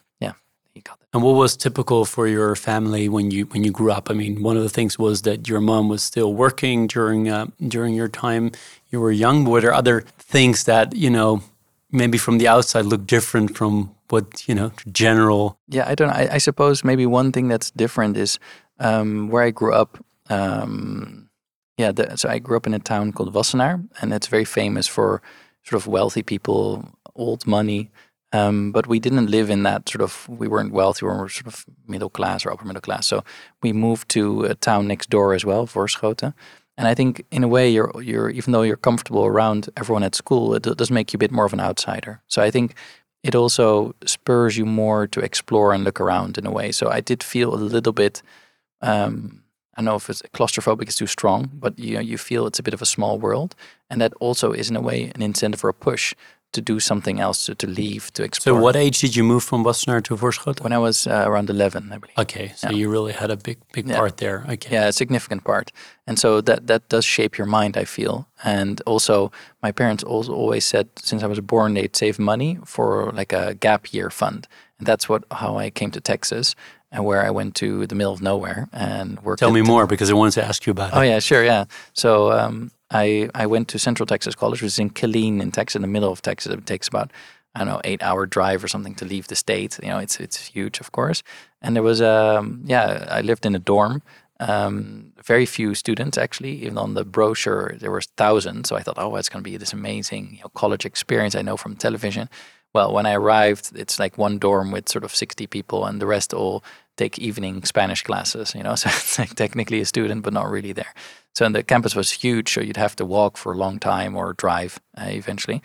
he 0.79 0.83
got 0.89 0.99
it. 1.01 1.07
And 1.13 1.23
what 1.23 1.35
was 1.35 1.57
typical 1.57 2.05
for 2.05 2.27
your 2.27 2.55
family 2.55 3.09
when 3.09 3.31
you 3.31 3.45
when 3.45 3.63
you 3.63 3.71
grew 3.71 3.91
up? 3.91 4.09
I 4.09 4.13
mean, 4.13 4.41
one 4.41 4.57
of 4.57 4.63
the 4.63 4.69
things 4.69 4.97
was 4.97 5.21
that 5.23 5.47
your 5.47 5.61
mom 5.61 5.89
was 5.89 6.01
still 6.03 6.33
working 6.33 6.87
during 6.87 7.29
uh, 7.29 7.47
during 7.67 7.93
your 7.93 8.07
time 8.07 8.51
you 8.91 9.01
were 9.01 9.11
young. 9.11 9.45
Were 9.45 9.61
there 9.61 9.73
other 9.73 10.01
things 10.17 10.63
that 10.63 10.95
you 10.95 11.09
know 11.09 11.41
maybe 11.91 12.17
from 12.17 12.37
the 12.37 12.47
outside 12.47 12.85
look 12.85 13.05
different 13.05 13.57
from 13.57 13.95
what 14.09 14.47
you 14.47 14.55
know 14.55 14.71
general? 14.91 15.57
Yeah, 15.67 15.87
I 15.87 15.95
don't 15.95 16.07
know. 16.07 16.13
I, 16.13 16.35
I 16.35 16.39
suppose 16.39 16.83
maybe 16.83 17.05
one 17.05 17.31
thing 17.31 17.49
that's 17.49 17.71
different 17.71 18.17
is 18.17 18.39
um, 18.79 19.29
where 19.29 19.43
I 19.43 19.51
grew 19.51 19.73
up. 19.73 19.97
Um, 20.29 21.29
yeah, 21.77 21.91
the, 21.91 22.17
so 22.17 22.29
I 22.29 22.39
grew 22.39 22.57
up 22.57 22.67
in 22.67 22.73
a 22.73 22.79
town 22.79 23.13
called 23.13 23.33
Wassenaar, 23.33 23.87
and 24.01 24.13
it's 24.13 24.27
very 24.27 24.45
famous 24.45 24.87
for 24.87 25.21
sort 25.63 25.81
of 25.81 25.87
wealthy 25.87 26.23
people, 26.23 26.83
old 27.15 27.47
money. 27.47 27.89
Um, 28.31 28.71
but 28.71 28.85
we 28.87 28.99
didn't 28.99 29.31
live 29.31 29.49
in 29.49 29.63
that 29.63 29.89
sort 29.89 30.01
of. 30.01 30.29
We 30.29 30.47
weren't 30.47 30.71
wealthy. 30.71 31.05
We 31.05 31.11
were 31.11 31.29
sort 31.29 31.47
of 31.47 31.65
middle 31.87 32.09
class 32.09 32.45
or 32.45 32.51
upper 32.51 32.65
middle 32.65 32.81
class. 32.81 33.07
So 33.07 33.23
we 33.63 33.73
moved 33.73 34.09
to 34.09 34.43
a 34.43 34.55
town 34.55 34.87
next 34.87 35.09
door 35.09 35.33
as 35.33 35.45
well, 35.45 35.65
Voorschoten. 35.65 36.33
And 36.77 36.87
I 36.87 36.93
think 36.95 37.25
in 37.31 37.43
a 37.43 37.47
way, 37.47 37.69
you're 37.69 37.91
you're 38.01 38.29
even 38.29 38.53
though 38.53 38.61
you're 38.61 38.77
comfortable 38.77 39.25
around 39.25 39.69
everyone 39.75 40.03
at 40.03 40.15
school, 40.15 40.55
it 40.55 40.63
does 40.63 40.91
make 40.91 41.11
you 41.11 41.17
a 41.17 41.19
bit 41.19 41.31
more 41.31 41.45
of 41.45 41.53
an 41.53 41.59
outsider. 41.59 42.21
So 42.27 42.41
I 42.41 42.51
think 42.51 42.75
it 43.23 43.35
also 43.35 43.95
spurs 44.05 44.57
you 44.57 44.65
more 44.65 45.07
to 45.07 45.19
explore 45.19 45.73
and 45.73 45.83
look 45.83 45.99
around 45.99 46.37
in 46.37 46.45
a 46.45 46.51
way. 46.51 46.71
So 46.71 46.89
I 46.89 47.01
did 47.01 47.23
feel 47.23 47.53
a 47.53 47.57
little 47.57 47.93
bit. 47.93 48.21
Um, 48.81 49.43
I 49.75 49.81
don't 49.81 49.85
know 49.85 49.95
if 49.95 50.09
it's 50.09 50.21
claustrophobic 50.33 50.87
is 50.87 50.95
too 50.95 51.07
strong, 51.07 51.49
but 51.53 51.77
you 51.77 51.95
know, 51.95 52.01
you 52.01 52.17
feel 52.17 52.47
it's 52.47 52.59
a 52.59 52.63
bit 52.63 52.73
of 52.73 52.81
a 52.81 52.85
small 52.85 53.17
world, 53.17 53.55
and 53.89 54.01
that 54.01 54.13
also 54.19 54.51
is 54.51 54.69
in 54.69 54.75
a 54.75 54.81
way 54.81 55.11
an 55.15 55.21
incentive 55.21 55.63
or 55.63 55.69
a 55.69 55.73
push 55.73 56.13
to 56.51 56.61
do 56.61 56.79
something 56.79 57.19
else, 57.19 57.45
to, 57.45 57.53
to 57.55 57.67
leave, 57.67 58.11
to 58.13 58.23
explore. 58.23 58.55
So, 58.57 58.61
what 58.61 58.75
age 58.75 58.99
did 59.01 59.15
you 59.15 59.23
move 59.23 59.43
from 59.43 59.63
Wassenaar 59.63 60.01
to 60.03 60.15
Voorschoten? 60.15 60.61
When 60.63 60.73
I 60.73 60.77
was 60.79 61.05
uh, 61.07 61.23
around 61.27 61.49
eleven, 61.49 61.91
I 61.93 61.97
believe. 61.97 62.17
Okay, 62.17 62.53
so 62.55 62.69
Yeah. 62.69 62.75
you 62.77 62.89
really 62.91 63.13
had 63.13 63.29
a 63.31 63.35
big, 63.37 63.57
big 63.73 63.87
Yeah. 63.87 63.97
part 63.97 64.17
there. 64.17 64.45
Okay. 64.49 64.73
Yeah, 64.73 64.87
a 64.87 64.91
significant 64.91 65.43
part. 65.43 65.71
And 66.07 66.17
so 66.19 66.41
that 66.41 66.67
that 66.67 66.89
does 66.89 67.05
shape 67.05 67.37
your 67.37 67.47
mind, 67.47 67.77
I 67.77 67.85
feel. 67.85 68.27
And 68.43 68.81
also, 68.85 69.31
my 69.63 69.71
parents 69.71 70.03
also 70.03 70.33
always 70.33 70.65
said 70.65 70.87
since 70.97 71.23
I 71.23 71.27
was 71.27 71.39
born, 71.39 71.73
they'd 71.75 71.95
save 71.95 72.17
money 72.19 72.57
for 72.65 73.11
like 73.19 73.31
a 73.35 73.53
gap 73.53 73.93
year 73.93 74.09
fund, 74.09 74.47
and 74.79 74.87
that's 74.87 75.07
what 75.09 75.23
how 75.31 75.59
I 75.65 75.69
came 75.71 75.91
to 75.91 76.01
Texas, 76.01 76.55
and 76.91 77.03
where 77.05 77.21
I 77.27 77.29
went 77.29 77.53
to 77.55 77.85
the 77.87 77.95
middle 77.95 78.13
of 78.13 78.21
nowhere 78.21 78.67
and 78.73 79.19
worked. 79.23 79.39
Tell 79.39 79.51
me 79.53 79.61
more 79.61 79.85
because 79.87 80.09
I 80.09 80.15
wanted 80.15 80.33
to 80.41 80.47
ask 80.49 80.65
you 80.65 80.71
about 80.71 80.89
it. 80.93 80.97
Oh 80.97 81.01
yeah, 81.03 81.19
sure, 81.19 81.43
yeah. 81.45 81.65
So 81.93 82.31
um, 82.31 82.71
I 82.91 83.29
I 83.35 83.45
went 83.45 83.67
to 83.69 83.79
Central 83.79 84.05
Texas 84.05 84.35
College, 84.35 84.61
which 84.61 84.73
is 84.73 84.79
in 84.79 84.89
Killeen, 84.89 85.41
in 85.41 85.51
Texas, 85.51 85.75
in 85.75 85.81
the 85.81 85.87
middle 85.87 86.11
of 86.11 86.21
Texas. 86.21 86.53
It 86.53 86.65
takes 86.65 86.87
about 86.87 87.11
I 87.55 87.59
don't 87.59 87.67
know 87.67 87.81
eight 87.83 88.03
hour 88.03 88.25
drive 88.25 88.63
or 88.63 88.67
something 88.67 88.95
to 88.95 89.05
leave 89.05 89.27
the 89.27 89.35
state. 89.35 89.79
You 89.81 89.89
know, 89.89 89.99
it's 89.99 90.19
it's 90.19 90.47
huge, 90.47 90.79
of 90.79 90.91
course. 90.91 91.23
And 91.61 91.75
there 91.75 91.83
was 91.83 92.01
um 92.01 92.61
yeah, 92.65 93.07
I 93.09 93.21
lived 93.21 93.45
in 93.45 93.55
a 93.55 93.59
dorm. 93.59 94.01
Um, 94.41 95.11
very 95.25 95.45
few 95.45 95.75
students 95.75 96.17
actually. 96.17 96.63
Even 96.63 96.77
on 96.77 96.93
the 96.93 97.03
brochure, 97.03 97.75
there 97.77 97.91
was 97.91 98.05
thousands. 98.15 98.69
So 98.69 98.77
I 98.77 98.81
thought, 98.81 98.97
oh, 98.97 99.15
it's 99.17 99.27
going 99.27 99.43
to 99.43 99.49
be 99.49 99.57
this 99.57 99.73
amazing 99.73 100.35
you 100.37 100.41
know, 100.41 100.49
college 100.55 100.85
experience 100.85 101.35
I 101.35 101.41
know 101.41 101.57
from 101.57 101.75
television. 101.75 102.29
Well, 102.73 102.93
when 102.93 103.05
I 103.05 103.13
arrived, 103.13 103.71
it's 103.75 103.99
like 103.99 104.17
one 104.17 104.37
dorm 104.37 104.71
with 104.71 104.87
sort 104.89 105.03
of 105.03 105.13
60 105.15 105.47
people, 105.47 105.85
and 105.85 105.99
the 105.99 106.05
rest 106.05 106.33
all 106.33 106.63
take 106.97 107.17
evening 107.17 107.63
Spanish 107.63 108.03
classes, 108.03 108.53
you 108.53 108.61
know, 108.61 108.75
so 108.81 108.89
it's 108.89 109.17
like 109.17 109.33
technically 109.35 109.79
a 109.81 109.85
student, 109.85 110.23
but 110.23 110.33
not 110.33 110.49
really 110.49 110.73
there. 110.73 110.93
So 111.35 111.45
and 111.45 111.55
the 111.55 111.63
campus 111.63 111.95
was 111.95 112.11
huge, 112.11 112.53
so 112.53 112.61
you'd 112.61 112.77
have 112.77 112.95
to 112.97 113.05
walk 113.05 113.37
for 113.37 113.53
a 113.53 113.57
long 113.57 113.79
time 113.79 114.15
or 114.15 114.33
drive 114.33 114.79
uh, 114.97 115.05
eventually. 115.05 115.61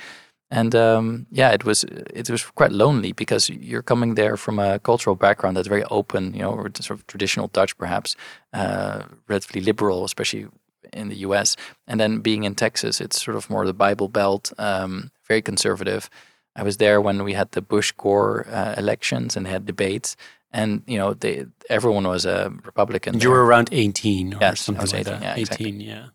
And 0.50 0.74
um, 0.74 1.26
yeah, 1.30 1.50
it 1.50 1.64
was 1.64 1.84
it 1.84 2.30
was 2.30 2.44
quite 2.44 2.70
lonely 2.70 3.12
because 3.12 3.48
you're 3.50 3.82
coming 3.82 4.14
there 4.14 4.36
from 4.36 4.58
a 4.58 4.78
cultural 4.78 5.16
background 5.16 5.56
that's 5.56 5.68
very 5.68 5.84
open, 5.84 6.32
you 6.32 6.42
know, 6.42 6.52
or 6.52 6.70
sort 6.80 6.98
of 6.98 7.06
traditional 7.06 7.48
Dutch, 7.48 7.76
perhaps, 7.76 8.14
uh, 8.52 9.02
relatively 9.26 9.62
liberal, 9.62 10.04
especially 10.04 10.46
in 10.92 11.08
the 11.08 11.16
U.S. 11.26 11.56
And 11.86 11.98
then 11.98 12.20
being 12.20 12.44
in 12.44 12.54
Texas, 12.54 13.00
it's 13.00 13.22
sort 13.22 13.36
of 13.36 13.50
more 13.50 13.66
the 13.66 13.74
Bible 13.74 14.08
Belt, 14.08 14.52
um, 14.58 15.10
very 15.26 15.42
conservative. 15.42 16.08
I 16.56 16.62
was 16.62 16.76
there 16.76 17.00
when 17.00 17.24
we 17.24 17.32
had 17.32 17.50
the 17.50 17.62
Bush 17.62 17.92
Gore 17.92 18.46
uh, 18.48 18.74
elections 18.78 19.36
and 19.36 19.46
had 19.46 19.66
debates, 19.66 20.14
and 20.55 20.82
you 20.86 20.98
know, 20.98 21.14
they 21.14 21.46
everyone 21.70 22.09
was 22.09 22.26
a 22.26 22.50
Republican. 22.64 23.14
You 23.14 23.20
there. 23.20 23.30
were 23.32 23.46
around 23.46 23.70
18 23.72 24.34
or 24.34 24.38
Yes, 24.42 24.61
something 24.62 24.82
was 24.82 24.94
like 24.94 25.05
that. 25.07 25.22
yeah, 25.22 25.34
18, 25.34 25.40
exactly. 25.42 25.70
yeah. 25.72 26.07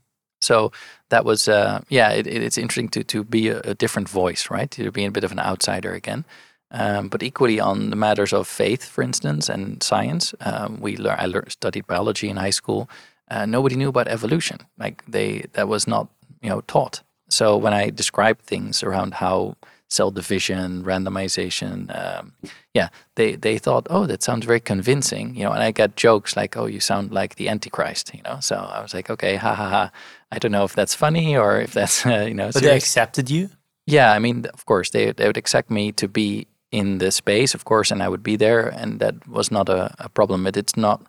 So 0.42 0.72
that 1.10 1.26
was, 1.26 1.48
uh, 1.50 1.82
yeah, 1.90 2.12
it, 2.12 2.28
it, 2.28 2.44
it's 2.44 2.58
interesting 2.58 2.90
to 2.90 3.04
to 3.04 3.24
be 3.26 3.50
a, 3.50 3.60
a 3.62 3.76
different 3.76 4.10
voice, 4.10 4.50
right? 4.52 4.72
To 4.72 4.92
be 4.92 5.06
a 5.06 5.12
bit 5.12 5.26
of 5.26 5.32
an 5.32 5.40
outsider 5.40 5.94
again. 5.94 6.26
Um, 6.72 7.10
but 7.10 7.24
equally 7.24 7.60
on 7.62 7.92
the 7.92 7.98
matters 7.98 8.34
of 8.34 8.48
faith, 8.48 8.84
for 8.86 9.04
instance, 9.04 9.50
and 9.54 9.84
science, 9.84 10.36
um, 10.42 10.80
we 10.82 10.98
lear- 10.98 11.18
I 11.20 11.28
studied 11.50 11.88
biology 11.88 12.30
in 12.30 12.38
high 12.38 12.52
school. 12.54 12.90
Uh, 13.32 13.46
nobody 13.48 13.76
knew 13.76 13.90
about 13.90 14.08
evolution. 14.08 14.60
Like 14.80 15.04
they, 15.12 15.46
that 15.54 15.68
was 15.68 15.88
not, 15.88 16.08
you 16.42 16.50
know, 16.50 16.62
taught. 16.68 17.04
So 17.30 17.58
when 17.58 17.74
I 17.74 17.92
described 17.92 18.42
things 18.42 18.84
around 18.84 19.16
how 19.16 19.56
cell 19.90 20.12
division, 20.12 20.84
randomization, 20.84 21.90
um, 21.98 22.34
yeah, 22.74 22.90
they 23.16 23.36
they 23.36 23.58
thought, 23.58 23.88
oh, 23.90 24.06
that 24.06 24.24
sounds 24.24 24.46
very 24.46 24.60
convincing, 24.60 25.36
you 25.36 25.44
know. 25.44 25.52
And 25.52 25.64
I 25.64 25.72
got 25.72 25.96
jokes 25.96 26.36
like, 26.36 26.56
oh, 26.56 26.68
you 26.68 26.80
sound 26.80 27.12
like 27.12 27.36
the 27.36 27.50
Antichrist, 27.50 28.14
you 28.14 28.22
know. 28.22 28.38
So 28.40 28.56
I 28.56 28.82
was 28.82 28.94
like, 28.94 29.10
okay, 29.10 29.36
ha 29.36 29.56
ha 29.56 29.70
ha. 29.70 29.92
I 30.32 30.40
don't 30.40 30.52
know 30.52 30.64
if 30.64 30.76
that's 30.76 30.94
funny 30.94 31.36
or 31.36 31.60
if 31.60 31.74
that's 31.74 32.06
uh, 32.06 32.26
you 32.28 32.34
know. 32.34 32.52
But 32.54 32.64
they 32.64 32.76
accepted 32.76 33.30
you? 33.30 33.50
Yeah, 33.88 34.14
I 34.14 34.20
mean, 34.20 34.46
of 34.54 34.66
course, 34.66 34.92
they 34.92 35.12
they 35.12 35.26
would 35.26 35.38
accept 35.38 35.72
me 35.72 35.92
to 35.94 36.08
be 36.08 36.48
in 36.72 37.00
the 37.00 37.12
space, 37.12 37.56
of 37.56 37.66
course, 37.66 37.92
and 37.92 38.04
I 38.04 38.08
would 38.08 38.24
be 38.24 38.36
there, 38.38 38.68
and 38.68 39.00
that 39.00 39.28
was 39.28 39.52
not 39.52 39.70
a, 39.70 39.94
a 40.00 40.10
problem. 40.10 40.44
But 40.44 40.58
it's 40.58 40.78
not. 40.78 41.02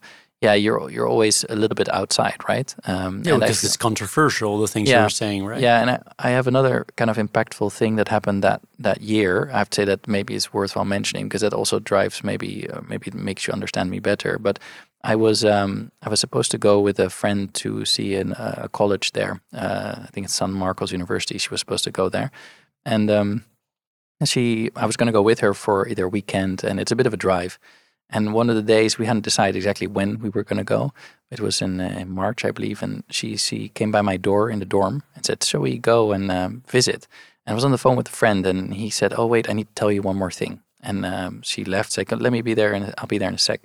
Yeah, 0.43 0.55
you're 0.55 0.91
you're 0.91 1.07
always 1.07 1.45
a 1.51 1.55
little 1.55 1.75
bit 1.75 1.89
outside, 1.93 2.37
right? 2.49 2.75
Um, 2.85 3.23
Yeah, 3.25 3.35
because 3.39 3.61
feel- 3.61 3.69
it's 3.69 3.77
controversial, 3.77 4.59
the 4.59 4.69
things 4.69 4.89
you're 4.89 5.11
saying, 5.11 5.45
right? 5.45 5.61
yeah, 5.61 5.83
and 5.83 5.91
I, 5.91 5.99
I 6.19 6.31
have 6.31 6.47
another 6.49 6.87
kind 6.97 7.11
of 7.11 7.19
impactful 7.19 7.73
thing 7.73 7.97
that 7.97 8.09
happened 8.09 8.43
that 8.43 8.61
that 8.79 9.03
year. 9.03 9.51
I 9.53 9.59
have 9.59 9.69
to 9.71 9.77
say 9.77 9.85
that 9.85 10.09
maybe 10.09 10.35
it's 10.35 10.51
worthwhile 10.53 10.87
mentioning 10.87 11.29
because 11.29 11.43
that 11.43 11.53
also 11.53 11.79
drives 11.79 12.25
maybe 12.25 12.67
uh, 12.73 12.81
maybe 12.89 13.09
it 13.09 13.15
makes 13.15 13.47
you 13.47 13.53
understand 13.53 13.91
me 13.91 14.01
better. 14.01 14.39
But 14.39 14.59
I 15.05 15.15
was 15.15 15.45
um, 15.45 15.91
I 16.07 16.09
was 16.09 16.21
supposed 16.21 16.51
to 16.53 16.59
go 16.59 16.81
with 16.81 16.99
a 17.01 17.11
friend 17.11 17.53
to 17.55 17.85
see 17.85 18.15
an, 18.21 18.33
uh, 18.33 18.63
a 18.65 18.69
college 18.71 19.13
there. 19.13 19.41
Uh, 19.53 19.95
I 20.05 20.09
think 20.13 20.25
it's 20.25 20.35
San 20.35 20.53
Marcos 20.53 20.91
University. 20.93 21.37
She 21.39 21.51
was 21.51 21.61
supposed 21.61 21.85
to 21.85 21.91
go 21.91 22.09
there, 22.09 22.31
and 22.87 23.11
um, 23.11 23.45
she 24.25 24.71
I 24.75 24.87
was 24.87 24.97
going 24.97 25.13
to 25.13 25.19
go 25.19 25.23
with 25.23 25.41
her 25.41 25.53
for 25.55 25.87
either 25.87 26.05
a 26.07 26.09
weekend, 26.09 26.65
and 26.65 26.81
it's 26.81 26.93
a 26.93 26.97
bit 26.97 27.07
of 27.07 27.13
a 27.13 27.19
drive. 27.19 27.59
And 28.13 28.35
one 28.35 28.51
of 28.51 28.57
the 28.57 28.63
days 28.63 28.99
we 28.99 29.07
hadn't 29.07 29.25
decided 29.25 29.57
exactly 29.57 29.87
when 29.87 30.19
we 30.19 30.31
were 30.31 30.45
going 30.45 30.59
to 30.59 30.65
go. 30.65 30.93
It 31.31 31.41
was 31.41 31.63
in, 31.63 31.81
uh, 31.81 32.05
March, 32.07 32.45
I 32.45 32.51
believe, 32.51 32.83
and 32.83 33.05
she 33.09 33.37
she 33.37 33.69
came 33.69 33.93
by 33.93 34.03
my 34.03 34.17
door 34.17 34.51
in 34.51 34.59
the 34.59 34.65
dorm 34.65 35.03
and 35.15 35.25
said, 35.25 35.45
"Shall 35.45 35.61
we 35.61 35.79
go 35.79 36.13
and 36.13 36.31
um, 36.31 36.63
visit?" 36.69 37.07
And 37.47 37.53
I 37.53 37.55
was 37.55 37.65
on 37.65 37.71
the 37.71 37.79
phone 37.79 37.97
with 37.97 38.09
a 38.09 38.17
friend, 38.23 38.47
and 38.47 38.75
he 38.75 38.91
said, 38.91 39.15
"Oh 39.17 39.27
wait, 39.27 39.49
I 39.49 39.53
need 39.53 39.69
to 39.69 39.75
tell 39.75 39.93
you 39.93 40.03
one 40.03 40.17
more 40.17 40.33
thing." 40.33 40.61
And 40.83 41.07
um, 41.07 41.43
she 41.43 41.65
left, 41.65 41.93
said, 41.93 42.11
"Let 42.11 42.33
me 42.33 42.43
be 42.43 42.55
there, 42.55 42.73
and 42.73 42.95
I'll 42.99 43.07
be 43.07 43.19
there 43.19 43.29
in 43.29 43.35
a 43.35 43.39
sec." 43.39 43.61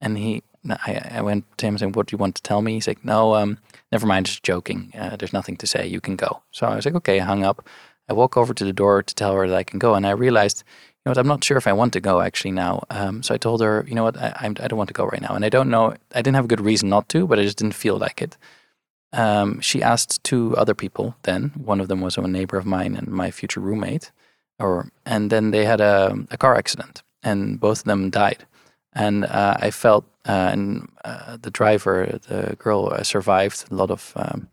And 0.00 0.16
he 0.18 0.42
I, 0.68 1.18
I 1.18 1.22
went 1.22 1.44
to 1.58 1.66
him 1.66 1.78
saying, 1.78 1.92
"What 1.92 2.06
do 2.06 2.14
you 2.14 2.18
want 2.18 2.36
to 2.36 2.42
tell 2.42 2.62
me?" 2.62 2.74
He's 2.74 2.86
like, 2.88 3.04
"No, 3.04 3.34
um, 3.34 3.58
never 3.90 4.06
mind, 4.06 4.26
just 4.26 4.42
joking. 4.42 4.92
Uh, 4.96 5.16
there's 5.16 5.32
nothing 5.32 5.56
to 5.58 5.66
say. 5.66 5.86
You 5.86 6.00
can 6.00 6.16
go." 6.16 6.42
So 6.50 6.66
I 6.66 6.76
was 6.76 6.84
like, 6.84 6.94
"Okay." 6.96 7.20
I 7.20 7.24
hung 7.24 7.44
up. 7.44 7.66
I 8.08 8.12
walk 8.12 8.36
over 8.36 8.52
to 8.52 8.64
the 8.64 8.72
door 8.72 9.02
to 9.02 9.14
tell 9.14 9.34
her 9.34 9.48
that 9.48 9.56
I 9.56 9.62
can 9.62 9.78
go, 9.78 9.94
and 9.94 10.06
I 10.06 10.10
realized, 10.10 10.64
know 11.06 11.10
what, 11.10 11.18
I'm 11.18 11.26
not 11.26 11.44
sure 11.44 11.56
if 11.56 11.66
I 11.66 11.72
want 11.72 11.92
to 11.94 12.00
go 12.00 12.20
actually 12.20 12.52
now. 12.52 12.82
Um, 12.90 13.22
so 13.22 13.34
I 13.34 13.38
told 13.38 13.62
her, 13.62 13.84
you 13.88 13.94
know 13.94 14.04
what, 14.04 14.18
I, 14.18 14.52
I 14.60 14.68
don't 14.68 14.76
want 14.76 14.88
to 14.88 14.94
go 14.94 15.06
right 15.06 15.20
now, 15.20 15.34
and 15.34 15.44
I 15.44 15.48
don't 15.48 15.70
know. 15.70 15.94
I 16.14 16.22
didn't 16.22 16.34
have 16.34 16.44
a 16.44 16.48
good 16.48 16.60
reason 16.60 16.88
not 16.88 17.08
to, 17.10 17.26
but 17.26 17.38
I 17.38 17.42
just 17.42 17.56
didn't 17.56 17.74
feel 17.74 17.96
like 17.96 18.20
it. 18.20 18.36
Um, 19.12 19.60
she 19.60 19.82
asked 19.82 20.22
two 20.22 20.54
other 20.56 20.74
people. 20.74 21.16
Then 21.22 21.52
one 21.56 21.80
of 21.80 21.88
them 21.88 22.00
was 22.00 22.16
a 22.16 22.22
neighbor 22.22 22.58
of 22.58 22.66
mine 22.66 22.96
and 22.96 23.08
my 23.08 23.30
future 23.30 23.60
roommate, 23.60 24.12
or 24.58 24.90
and 25.06 25.30
then 25.30 25.50
they 25.50 25.64
had 25.64 25.80
a, 25.80 26.16
a 26.30 26.36
car 26.36 26.54
accident, 26.54 27.02
and 27.22 27.58
both 27.58 27.78
of 27.80 27.84
them 27.84 28.10
died. 28.10 28.46
And 28.92 29.24
uh, 29.24 29.56
I 29.58 29.70
felt, 29.70 30.04
uh, 30.28 30.50
and 30.52 30.90
uh, 31.04 31.38
the 31.40 31.50
driver, 31.50 32.18
the 32.28 32.56
girl, 32.56 32.92
uh, 32.92 33.02
survived 33.02 33.64
a 33.70 33.74
lot 33.74 33.90
of. 33.90 34.12
Um, 34.16 34.49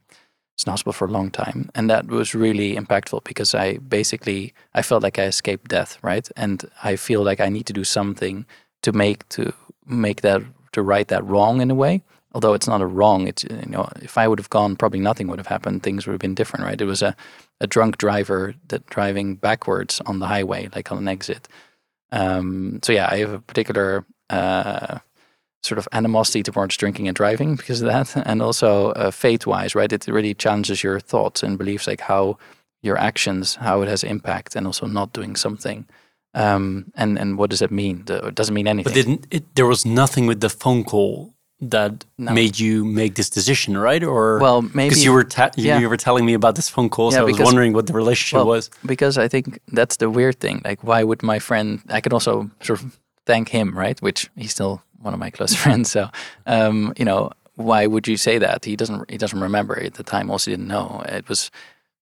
hospital 0.66 0.94
for 0.94 1.06
a 1.06 1.12
long 1.12 1.32
time, 1.32 1.70
and 1.76 1.90
that 1.90 2.08
was 2.08 2.34
really 2.34 2.76
impactful 2.76 3.24
because 3.24 3.54
I 3.54 3.78
basically 3.78 4.54
I 4.74 4.82
felt 4.82 5.04
like 5.04 5.20
I 5.20 5.26
escaped 5.26 5.70
death, 5.70 5.98
right? 6.02 6.28
And 6.36 6.64
I 6.84 6.96
feel 6.96 7.24
like 7.24 7.40
I 7.40 7.50
need 7.50 7.66
to 7.68 7.74
do 7.74 7.84
something 7.84 8.46
to 8.82 8.92
make 8.92 9.28
to 9.30 9.54
make 9.86 10.22
that 10.22 10.42
to 10.74 10.82
right 10.82 11.08
that 11.08 11.26
wrong 11.26 11.62
in 11.62 11.72
a 11.72 11.76
way. 11.76 12.04
Although 12.34 12.54
it's 12.54 12.68
not 12.68 12.82
a 12.82 12.86
wrong, 12.86 13.28
it's 13.28 13.44
you 13.44 13.72
know 13.72 13.90
if 14.02 14.18
I 14.18 14.28
would 14.28 14.40
have 14.40 14.50
gone, 14.50 14.76
probably 14.76 15.00
nothing 15.00 15.28
would 15.28 15.40
have 15.40 15.48
happened. 15.48 15.84
Things 15.84 16.06
would 16.06 16.14
have 16.14 16.22
been 16.22 16.36
different, 16.36 16.66
right? 16.66 16.82
It 16.82 16.86
was 16.86 17.02
a 17.02 17.16
a 17.60 17.68
drunk 17.68 17.98
driver 17.98 18.54
that 18.68 18.86
driving 18.88 19.36
backwards 19.36 20.02
on 20.06 20.20
the 20.20 20.28
highway, 20.28 20.70
like 20.76 20.92
on 20.92 20.98
an 21.00 21.08
exit. 21.08 21.48
Um, 22.12 22.80
so 22.84 22.94
yeah, 22.94 23.10
I 23.12 23.18
have 23.18 23.34
a 23.34 23.40
particular 23.40 24.06
uh, 24.30 25.00
sort 25.68 25.78
of 25.78 25.88
animosity 25.92 26.44
towards 26.44 26.78
drinking 26.78 27.08
and 27.08 27.16
driving 27.16 27.56
because 27.56 27.82
of 27.82 27.88
that, 27.88 28.24
and 28.28 28.42
also 28.42 28.92
uh, 28.92 29.12
faith-wise, 29.12 29.76
right? 29.76 29.92
It 29.92 30.08
really 30.08 30.34
challenges 30.34 30.84
your 30.84 31.00
thoughts 31.00 31.44
and 31.44 31.58
beliefs, 31.58 31.88
like 31.88 32.02
how 32.02 32.38
your 32.82 32.98
actions, 32.98 33.56
how 33.56 33.82
it 33.82 33.88
has 33.88 34.04
impact, 34.04 34.56
and 34.56 34.66
also 34.66 34.88
not 34.88 35.14
doing 35.14 35.36
something. 35.36 35.86
Um, 36.34 36.92
and 36.96 37.18
and 37.18 37.38
what 37.38 37.50
does 37.50 37.62
it 37.62 37.72
mean? 37.72 38.04
It 38.08 38.36
doesn't 38.36 38.54
mean 38.54 38.68
anything. 38.68 38.94
But 38.94 38.96
didn't 38.96 39.28
it, 39.32 39.56
there 39.56 39.66
was 39.66 39.86
nothing 39.86 40.28
with 40.28 40.40
the 40.40 40.50
phone 40.50 40.84
call 40.84 41.34
that 41.60 42.06
no. 42.18 42.32
made 42.34 42.60
you 42.60 42.86
make 42.86 43.16
this 43.16 43.30
decision, 43.30 43.78
right? 43.78 44.04
Or 44.04 44.40
well, 44.40 44.62
maybe 44.62 44.90
because 44.90 45.04
you 45.04 45.14
were 45.14 45.28
you, 45.56 45.64
yeah. 45.64 45.80
you, 45.80 45.90
were 45.90 45.98
telling 45.98 46.26
me 46.26 46.34
about 46.34 46.56
this 46.56 46.70
phone 46.70 46.90
call, 46.90 47.12
so 47.12 47.18
yeah, 47.18 47.24
I 47.24 47.26
was 47.26 47.40
wondering 47.40 47.74
what 47.74 47.88
the 47.88 47.94
relationship 47.94 48.38
well, 48.38 48.48
was. 48.48 48.70
Because 48.86 49.18
I 49.18 49.28
think 49.28 49.60
that's 49.70 49.98
the 49.98 50.10
weird 50.10 50.40
thing. 50.40 50.62
Like, 50.64 50.84
why 50.84 51.04
would 51.04 51.24
my 51.24 51.40
friend? 51.40 51.82
I 51.90 52.02
can 52.02 52.14
also 52.14 52.50
sort 52.62 52.82
of 52.82 53.00
thank 53.26 53.50
him, 53.50 53.78
right? 53.78 54.00
Which 54.02 54.30
he 54.36 54.48
still 54.48 54.84
one 55.08 55.14
of 55.14 55.20
my 55.20 55.32
close 55.32 55.56
friends. 55.64 55.90
So, 55.92 56.10
um, 56.46 56.94
you 56.98 57.06
know, 57.06 57.32
why 57.56 57.88
would 57.88 58.08
you 58.08 58.18
say 58.18 58.38
that? 58.38 58.66
He 58.66 58.76
doesn't. 58.76 59.10
He 59.10 59.18
doesn't 59.18 59.42
remember 59.42 59.80
at 59.80 59.96
the 59.96 60.04
time. 60.04 60.30
Also, 60.30 60.52
didn't 60.52 60.68
know. 60.68 61.04
It 61.08 61.28
was, 61.28 61.50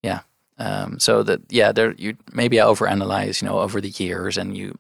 yeah. 0.04 0.22
Um, 0.58 1.00
so 1.00 1.24
that 1.24 1.42
yeah, 1.50 1.72
there 1.72 1.94
you 1.98 2.18
maybe 2.34 2.60
I 2.60 2.66
overanalyze, 2.66 3.42
you 3.42 3.48
know, 3.48 3.60
over 3.60 3.80
the 3.82 3.94
years, 4.04 4.38
and 4.38 4.58
you, 4.58 4.78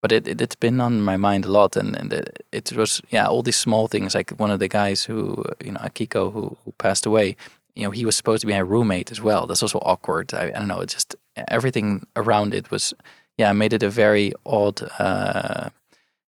but 0.00 0.12
it, 0.12 0.28
it 0.28 0.40
has 0.40 0.54
been 0.56 0.80
on 0.80 1.02
my 1.02 1.16
mind 1.16 1.44
a 1.44 1.50
lot, 1.50 1.76
and 1.76 1.96
and 1.96 2.12
it, 2.12 2.46
it, 2.52 2.72
was 2.72 3.02
yeah, 3.10 3.26
all 3.26 3.42
these 3.42 3.56
small 3.56 3.88
things. 3.88 4.14
Like 4.14 4.30
one 4.38 4.50
of 4.50 4.60
the 4.60 4.68
guys 4.68 5.04
who 5.04 5.44
you 5.64 5.72
know, 5.72 5.80
Akiko, 5.80 6.32
who, 6.32 6.56
who 6.64 6.72
passed 6.78 7.06
away. 7.06 7.36
You 7.76 7.82
know, 7.82 7.90
he 7.90 8.04
was 8.04 8.16
supposed 8.16 8.42
to 8.42 8.46
be 8.46 8.52
my 8.52 8.60
roommate 8.60 9.10
as 9.10 9.20
well. 9.20 9.46
That's 9.46 9.62
also 9.62 9.80
awkward. 9.80 10.32
I, 10.32 10.44
I 10.44 10.58
don't 10.58 10.68
know. 10.68 10.80
It 10.80 10.90
just 10.90 11.16
everything 11.48 12.06
around 12.14 12.54
it 12.54 12.70
was 12.70 12.94
yeah, 13.36 13.52
made 13.52 13.72
it 13.72 13.82
a 13.82 13.90
very 13.90 14.32
odd. 14.46 14.80
Uh, 14.98 15.70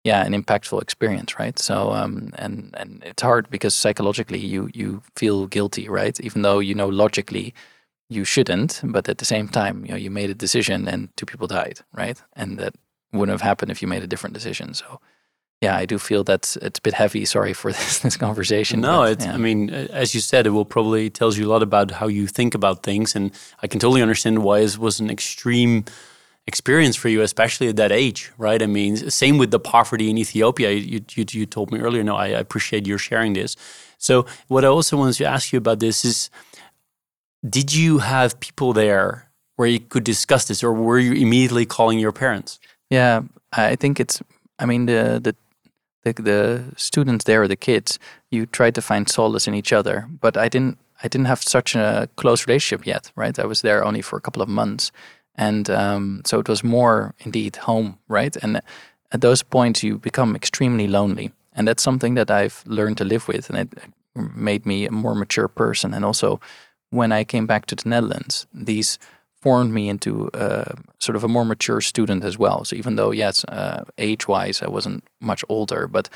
yeah 0.05 0.24
an 0.24 0.32
impactful 0.32 0.80
experience 0.80 1.38
right? 1.38 1.59
So 1.59 1.92
um 1.92 2.32
and 2.36 2.74
and 2.78 3.02
it's 3.05 3.22
hard 3.22 3.50
because 3.50 3.74
psychologically 3.74 4.38
you 4.38 4.68
you 4.72 5.02
feel 5.16 5.46
guilty 5.46 5.88
right? 5.88 6.18
Even 6.20 6.42
though 6.42 6.61
you 6.61 6.74
know 6.74 6.88
logically 6.88 7.55
you 8.11 8.24
shouldn't 8.24 8.80
but 8.84 9.09
at 9.09 9.18
the 9.18 9.24
same 9.24 9.48
time 9.48 9.84
you 9.84 9.92
know 9.92 9.96
you 9.96 10.11
made 10.11 10.30
a 10.30 10.34
decision 10.34 10.86
and 10.86 11.09
two 11.16 11.26
people 11.26 11.46
died 11.46 11.80
right? 11.92 12.22
And 12.34 12.59
that 12.59 12.74
wouldn't 13.12 13.34
have 13.34 13.48
happened 13.48 13.70
if 13.70 13.80
you 13.82 13.88
made 13.88 14.02
a 14.02 14.07
different 14.07 14.34
decision. 14.34 14.74
So 14.74 15.00
yeah 15.64 15.76
i 15.76 15.86
do 15.86 15.98
feel 15.98 16.22
that 16.24 16.57
it's 16.62 16.78
a 16.78 16.82
bit 16.82 16.94
heavy. 16.94 17.24
Sorry 17.34 17.55
for 17.55 17.72
this 17.78 17.98
this 18.00 18.16
conversation 18.16 18.80
no 18.80 18.98
but, 18.98 19.12
it's 19.12 19.26
yeah. 19.26 19.34
i 19.34 19.38
mean 19.38 19.70
as 20.02 20.14
you 20.14 20.20
said 20.20 20.46
it 20.46 20.50
will 20.50 20.70
probably 20.76 21.11
tells 21.11 21.38
you 21.38 21.46
a 21.48 21.50
lot 21.55 21.62
about 21.62 21.90
how 21.90 22.09
you 22.18 22.26
think 22.26 22.55
about 22.55 22.82
things 22.82 23.16
and 23.16 23.32
i 23.62 23.66
can 23.66 23.80
totally 23.80 24.02
understand 24.02 24.42
why 24.46 24.59
it 24.61 24.78
was 24.78 25.00
an 25.00 25.11
extreme 25.11 25.84
experience 26.47 26.97
for 26.97 27.09
you, 27.09 27.22
especially 27.22 27.68
at 27.68 27.76
that 27.76 27.92
age, 27.92 28.32
right? 28.38 28.62
I 28.62 28.66
mean, 28.66 28.97
same 29.11 29.38
with 29.38 29.51
the 29.51 29.59
poverty 29.59 30.11
in 30.11 30.18
Ethiopia. 30.18 30.72
You, 30.72 31.01
you, 31.14 31.24
you 31.30 31.47
told 31.47 31.72
me 31.72 31.78
earlier. 31.80 32.05
No, 32.05 32.16
I, 32.16 32.28
appreciate 32.28 32.86
your 32.86 32.99
sharing 32.99 33.32
this. 33.32 33.57
So, 33.99 34.26
what 34.49 34.64
I 34.64 34.68
also 34.68 34.97
wanted 34.97 35.14
to 35.14 35.24
ask 35.24 35.53
you 35.53 35.59
about 35.59 35.80
this 35.80 36.05
is 36.05 36.30
did 37.49 37.74
you 37.74 37.99
have 37.99 38.38
people 38.40 38.72
there 38.72 39.30
where 39.57 39.68
you 39.68 39.80
could 39.80 40.05
discuss 40.05 40.47
this, 40.49 40.62
or 40.62 40.72
were 40.72 40.99
you 40.99 41.12
immediately 41.12 41.64
calling 41.64 41.99
your 41.99 42.12
parents? 42.12 42.59
Yeah, 42.90 43.22
I 43.53 43.76
think 43.76 44.01
it's, 44.01 44.20
I 44.59 44.66
mean, 44.66 44.86
the, 44.86 45.20
the, 45.22 45.36
the, 46.03 46.22
the 46.22 46.64
students 46.76 47.24
there, 47.24 47.47
the 47.47 47.57
kids, 47.57 47.99
you 48.30 48.47
tried 48.47 48.74
to 48.74 48.82
find 48.82 49.09
solace 49.09 49.47
in 49.47 49.55
each 49.55 49.72
other, 49.72 50.09
but 50.20 50.36
I 50.36 50.49
didn't 50.49 50.78
I 51.03 51.09
didn't 51.09 51.26
have 51.26 51.42
such 51.42 51.74
a 51.74 52.09
close 52.16 52.47
relationship 52.47 52.86
yet, 52.86 53.12
right? 53.14 53.38
I 53.38 53.45
was 53.45 53.61
there 53.61 53.84
only 53.84 54.01
for 54.01 54.16
a 54.16 54.20
couple 54.20 54.40
of 54.40 54.49
months. 54.49 54.90
And 55.37 55.68
um, 55.70 56.22
so 56.24 56.39
it 56.39 56.49
was 56.49 56.62
more 56.62 57.14
indeed 57.20 57.57
home, 57.57 57.99
right? 58.09 58.37
And 58.43 58.61
at 59.11 59.20
those 59.20 59.43
points, 59.43 59.82
you 59.82 59.99
become 59.99 60.37
extremely 60.37 60.87
lonely. 60.87 61.32
And 61.53 61.68
that's 61.68 61.82
something 61.82 62.14
that 62.14 62.30
I've 62.30 62.62
learned 62.66 62.99
to 62.99 63.05
live 63.05 63.28
with. 63.28 63.51
And 63.51 63.59
it 63.59 63.68
made 64.14 64.66
me 64.66 64.87
a 64.87 64.93
more 64.93 65.14
mature 65.14 65.49
person. 65.49 65.95
And 65.95 66.05
also, 66.05 66.41
when 66.91 67.12
I 67.12 67.24
came 67.24 67.47
back 67.47 67.66
to 67.66 67.74
the 67.74 67.89
Netherlands, 67.89 68.47
these 68.53 68.99
formed 69.41 69.72
me 69.72 69.89
into 69.89 70.30
uh, 70.30 70.72
sort 70.99 71.16
of 71.16 71.24
a 71.24 71.28
more 71.28 71.45
mature 71.45 71.80
student 71.80 72.24
as 72.24 72.39
well. 72.39 72.64
So 72.64 72.76
even 72.76 72.97
though, 72.97 73.11
yes, 73.11 73.45
uh, 73.45 73.85
age-wise, 73.99 74.62
I 74.62 74.68
wasn't 74.68 75.05
much 75.20 75.45
older, 75.49 75.87
but 75.87 76.09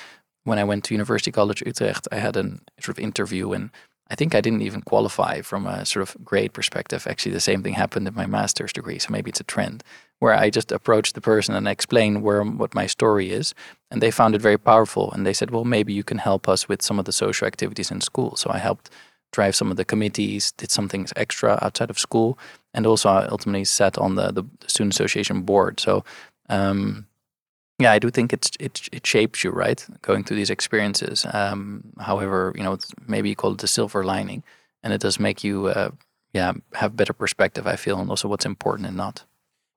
when 0.45 0.59
I 0.59 0.65
went 0.65 0.85
to 0.85 0.95
University 0.95 1.31
College 1.31 1.63
Utrecht, 1.67 2.09
I 2.11 2.17
had 2.17 2.37
a 2.37 2.45
sort 2.81 2.97
of 2.97 2.99
interview 2.99 3.53
and 3.53 3.71
I 4.11 4.15
think 4.15 4.35
I 4.35 4.41
didn't 4.41 4.63
even 4.63 4.81
qualify 4.83 5.43
from 5.43 5.67
a 5.67 5.85
sort 5.85 6.09
of 6.09 6.25
grade 6.25 6.53
perspective. 6.55 7.07
Actually, 7.07 7.33
the 7.33 7.41
same 7.41 7.63
thing 7.63 7.75
happened 7.75 8.09
in 8.09 8.15
my 8.15 8.27
master's 8.27 8.73
degree. 8.73 8.99
So 8.99 9.11
maybe 9.11 9.29
it's 9.29 9.41
a 9.41 9.45
trend 9.45 9.85
where 10.19 10.33
I 10.33 10.51
just 10.51 10.73
approached 10.73 11.15
the 11.15 11.21
person 11.21 11.55
and 11.55 11.69
explained 11.69 12.23
where 12.23 12.43
what 12.43 12.75
my 12.75 12.87
story 12.87 13.31
is, 13.31 13.55
and 13.91 14.01
they 14.01 14.11
found 14.11 14.35
it 14.35 14.41
very 14.43 14.59
powerful. 14.59 15.13
And 15.13 15.27
they 15.27 15.35
said, 15.35 15.51
"Well, 15.51 15.65
maybe 15.65 15.93
you 15.93 16.05
can 16.05 16.19
help 16.19 16.49
us 16.49 16.69
with 16.69 16.83
some 16.83 16.99
of 16.99 17.05
the 17.05 17.13
social 17.13 17.47
activities 17.47 17.91
in 17.91 18.01
school." 18.01 18.37
So 18.37 18.51
I 18.51 18.59
helped 18.59 18.91
drive 19.33 19.55
some 19.55 19.71
of 19.71 19.77
the 19.77 19.85
committees, 19.85 20.53
did 20.53 20.71
some 20.71 20.89
things 20.89 21.13
extra 21.15 21.59
outside 21.61 21.91
of 21.91 21.99
school, 21.99 22.39
and 22.73 22.87
also 22.87 23.11
I 23.11 23.27
ultimately 23.27 23.65
sat 23.65 23.99
on 23.99 24.15
the 24.15 24.33
the 24.33 24.45
student 24.67 24.95
association 24.95 25.43
board. 25.43 25.81
So 25.81 26.05
um, 26.49 27.08
yeah, 27.79 27.93
I 27.93 27.99
do 27.99 28.11
think 28.11 28.33
it's 28.33 28.51
it 28.59 28.89
it 28.93 29.07
shapes 29.07 29.45
you, 29.45 29.51
right? 29.51 29.87
Going 30.03 30.25
through 30.25 30.37
these 30.37 30.51
experiences. 30.51 31.27
Um, 31.33 31.83
however, 31.99 32.53
you 32.57 32.63
know, 32.63 32.79
maybe 33.07 33.29
you 33.29 33.37
call 33.37 33.53
it 33.53 33.59
the 33.59 33.69
silver 33.69 34.05
lining, 34.05 34.43
and 34.83 34.93
it 34.93 35.01
does 35.01 35.21
make 35.21 35.45
you, 35.45 35.69
uh, 35.69 35.91
yeah, 36.33 36.53
have 36.75 36.97
better 36.97 37.13
perspective. 37.13 37.67
I 37.67 37.77
feel, 37.77 38.01
and 38.01 38.11
also 38.11 38.29
what's 38.29 38.47
important 38.47 38.89
and 38.89 38.97
not. 38.97 39.25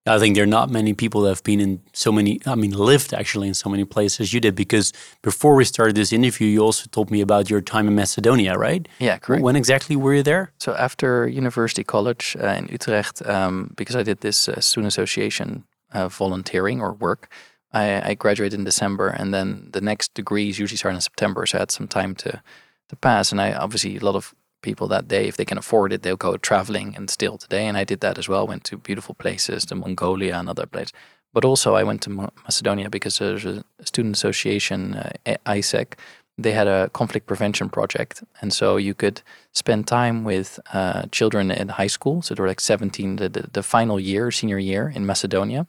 I 0.07 0.17
think 0.17 0.33
there 0.33 0.45
are 0.45 0.47
not 0.47 0.71
many 0.71 0.93
people 0.93 1.21
that 1.21 1.29
have 1.29 1.43
been 1.43 1.59
in 1.59 1.79
so 1.93 2.11
many, 2.11 2.39
I 2.47 2.55
mean, 2.55 2.71
lived 2.71 3.13
actually 3.13 3.47
in 3.47 3.53
so 3.53 3.69
many 3.69 3.85
places 3.85 4.33
you 4.33 4.39
did. 4.39 4.55
Because 4.55 4.93
before 5.21 5.53
we 5.53 5.63
started 5.63 5.95
this 5.95 6.11
interview, 6.11 6.47
you 6.47 6.61
also 6.61 6.87
told 6.89 7.11
me 7.11 7.21
about 7.21 7.51
your 7.51 7.61
time 7.61 7.87
in 7.87 7.93
Macedonia, 7.93 8.57
right? 8.57 8.87
Yeah, 8.97 9.19
correct. 9.19 9.43
When 9.43 9.55
exactly 9.55 9.95
were 9.95 10.15
you 10.15 10.23
there? 10.23 10.53
So 10.57 10.73
after 10.73 11.27
University 11.27 11.83
College 11.83 12.35
uh, 12.41 12.47
in 12.47 12.67
Utrecht, 12.69 13.21
um, 13.27 13.73
because 13.75 13.95
I 13.95 14.01
did 14.01 14.21
this 14.21 14.49
uh, 14.49 14.59
student 14.59 14.87
association 14.87 15.65
uh, 15.93 16.07
volunteering 16.07 16.81
or 16.81 16.93
work, 16.93 17.29
I, 17.73 18.11
I 18.11 18.13
graduated 18.15 18.59
in 18.59 18.65
December, 18.65 19.07
and 19.07 19.33
then 19.33 19.69
the 19.71 19.81
next 19.81 20.13
degrees 20.13 20.59
usually 20.59 20.77
start 20.77 20.95
in 20.95 21.01
September, 21.01 21.45
so 21.45 21.57
I 21.57 21.61
had 21.61 21.71
some 21.71 21.87
time 21.87 22.15
to 22.15 22.41
to 22.91 22.95
pass. 22.97 23.31
And 23.31 23.41
I 23.41 23.53
obviously 23.53 23.97
a 23.97 24.05
lot 24.05 24.15
of 24.15 24.35
people 24.61 24.87
that 24.87 25.07
day, 25.07 25.27
if 25.27 25.37
they 25.37 25.45
can 25.45 25.57
afford 25.57 25.91
it, 25.93 26.01
they'll 26.01 26.15
go 26.15 26.37
traveling 26.37 26.95
and 26.95 27.09
still 27.09 27.37
today. 27.37 27.65
And 27.67 27.77
I 27.77 27.83
did 27.83 28.01
that 28.01 28.17
as 28.17 28.27
well. 28.29 28.45
Went 28.47 28.63
to 28.65 28.77
beautiful 28.77 29.15
places, 29.15 29.65
to 29.65 29.75
Mongolia 29.75 30.37
and 30.37 30.49
other 30.49 30.67
places. 30.67 30.93
But 31.33 31.45
also 31.45 31.75
I 31.75 31.83
went 31.83 32.01
to 32.03 32.09
Macedonia 32.43 32.89
because 32.89 33.17
there's 33.17 33.45
a 33.45 33.63
student 33.83 34.15
association, 34.15 34.95
uh, 34.95 35.35
AIESEC. 35.45 35.93
They 36.37 36.51
had 36.51 36.67
a 36.67 36.89
conflict 36.89 37.27
prevention 37.27 37.69
project, 37.69 38.23
and 38.41 38.53
so 38.53 38.77
you 38.77 38.93
could 38.93 39.21
spend 39.51 39.87
time 39.87 40.23
with 40.23 40.59
uh, 40.73 41.03
children 41.11 41.51
in 41.51 41.69
high 41.69 41.89
school. 41.89 42.21
So 42.21 42.33
they 42.33 42.41
were 42.41 42.47
like 42.47 42.59
17, 42.59 43.17
the, 43.17 43.29
the, 43.29 43.49
the 43.53 43.63
final 43.63 43.99
year, 43.99 44.31
senior 44.31 44.57
year 44.57 44.91
in 44.93 45.05
Macedonia 45.05 45.67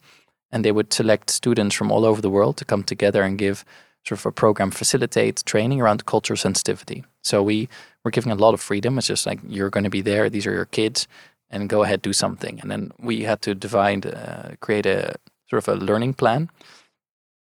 and 0.53 0.63
they 0.63 0.71
would 0.71 0.93
select 0.93 1.29
students 1.29 1.75
from 1.75 1.91
all 1.91 2.05
over 2.05 2.21
the 2.21 2.29
world 2.29 2.55
to 2.57 2.65
come 2.65 2.83
together 2.83 3.23
and 3.23 3.39
give 3.39 3.65
sort 4.07 4.19
of 4.19 4.25
a 4.25 4.31
program 4.31 4.71
facilitate 4.71 5.43
training 5.45 5.81
around 5.81 6.05
cultural 6.05 6.37
sensitivity. 6.37 7.03
So 7.23 7.41
we 7.43 7.67
were 8.03 8.11
giving 8.11 8.31
a 8.31 8.41
lot 8.45 8.53
of 8.53 8.61
freedom. 8.61 8.97
It's 8.97 9.07
just 9.07 9.25
like 9.25 9.39
you're 9.47 9.71
going 9.71 9.85
to 9.85 9.97
be 9.97 10.03
there; 10.03 10.29
these 10.29 10.47
are 10.47 10.55
your 10.55 10.69
kids, 10.71 11.07
and 11.49 11.69
go 11.69 11.83
ahead 11.83 12.01
do 12.01 12.13
something. 12.13 12.59
And 12.61 12.69
then 12.71 12.91
we 12.99 13.23
had 13.23 13.41
to 13.41 13.55
divide, 13.55 14.05
uh, 14.05 14.55
create 14.59 14.85
a 14.85 15.15
sort 15.49 15.67
of 15.67 15.67
a 15.67 15.85
learning 15.85 16.15
plan. 16.15 16.49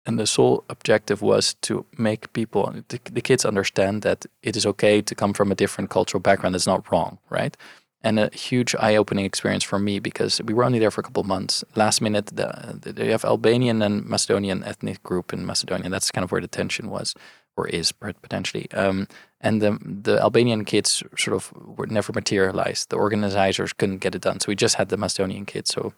and 0.08 0.18
the 0.18 0.26
sole 0.26 0.64
objective 0.70 1.22
was 1.22 1.55
to 1.62 1.86
make 1.97 2.32
people, 2.32 2.74
the, 2.88 2.99
the 3.12 3.22
kids, 3.22 3.45
understand 3.45 4.03
that 4.03 4.26
it 4.41 4.55
is 4.55 4.66
okay 4.66 5.01
to 5.01 5.14
come 5.14 5.34
from 5.34 5.51
a 5.51 5.55
different 5.55 5.89
cultural 5.89 6.22
background. 6.22 6.55
It's 6.55 6.66
not 6.66 6.89
wrong, 6.91 7.20
right? 7.30 7.58
And 8.01 8.19
a 8.19 8.29
huge 8.33 8.75
eye-opening 8.75 9.25
experience 9.25 9.63
for 9.63 9.79
me 9.79 9.99
because 9.99 10.41
we 10.43 10.53
were 10.53 10.63
only 10.63 10.79
there 10.79 10.91
for 10.91 11.01
a 11.01 11.03
couple 11.03 11.21
of 11.21 11.27
months. 11.27 11.63
Last 11.75 12.01
minute, 12.01 12.27
the, 12.27 12.79
the, 12.81 12.93
they 12.93 13.11
have 13.11 13.25
Albanian 13.25 13.81
and 13.81 14.05
Macedonian 14.05 14.63
ethnic 14.63 15.01
group 15.03 15.33
in 15.33 15.45
Macedonia. 15.45 15.89
That's 15.89 16.11
kind 16.11 16.23
of 16.23 16.31
where 16.31 16.41
the 16.41 16.47
tension 16.47 16.89
was, 16.89 17.15
or 17.55 17.67
is 17.67 17.91
potentially. 17.91 18.71
Um, 18.71 19.07
and 19.41 19.61
the 19.61 19.77
the 19.81 20.21
Albanian 20.21 20.65
kids 20.65 21.03
sort 21.17 21.35
of 21.35 21.51
were 21.77 21.87
never 21.87 22.13
materialized. 22.13 22.89
The 22.89 22.97
organizers 22.97 23.73
couldn't 23.73 23.99
get 23.99 24.15
it 24.15 24.21
done, 24.21 24.39
so 24.39 24.49
we 24.49 24.55
just 24.55 24.75
had 24.75 24.89
the 24.89 24.97
Macedonian 24.97 25.45
kids, 25.45 25.71
so 25.71 25.93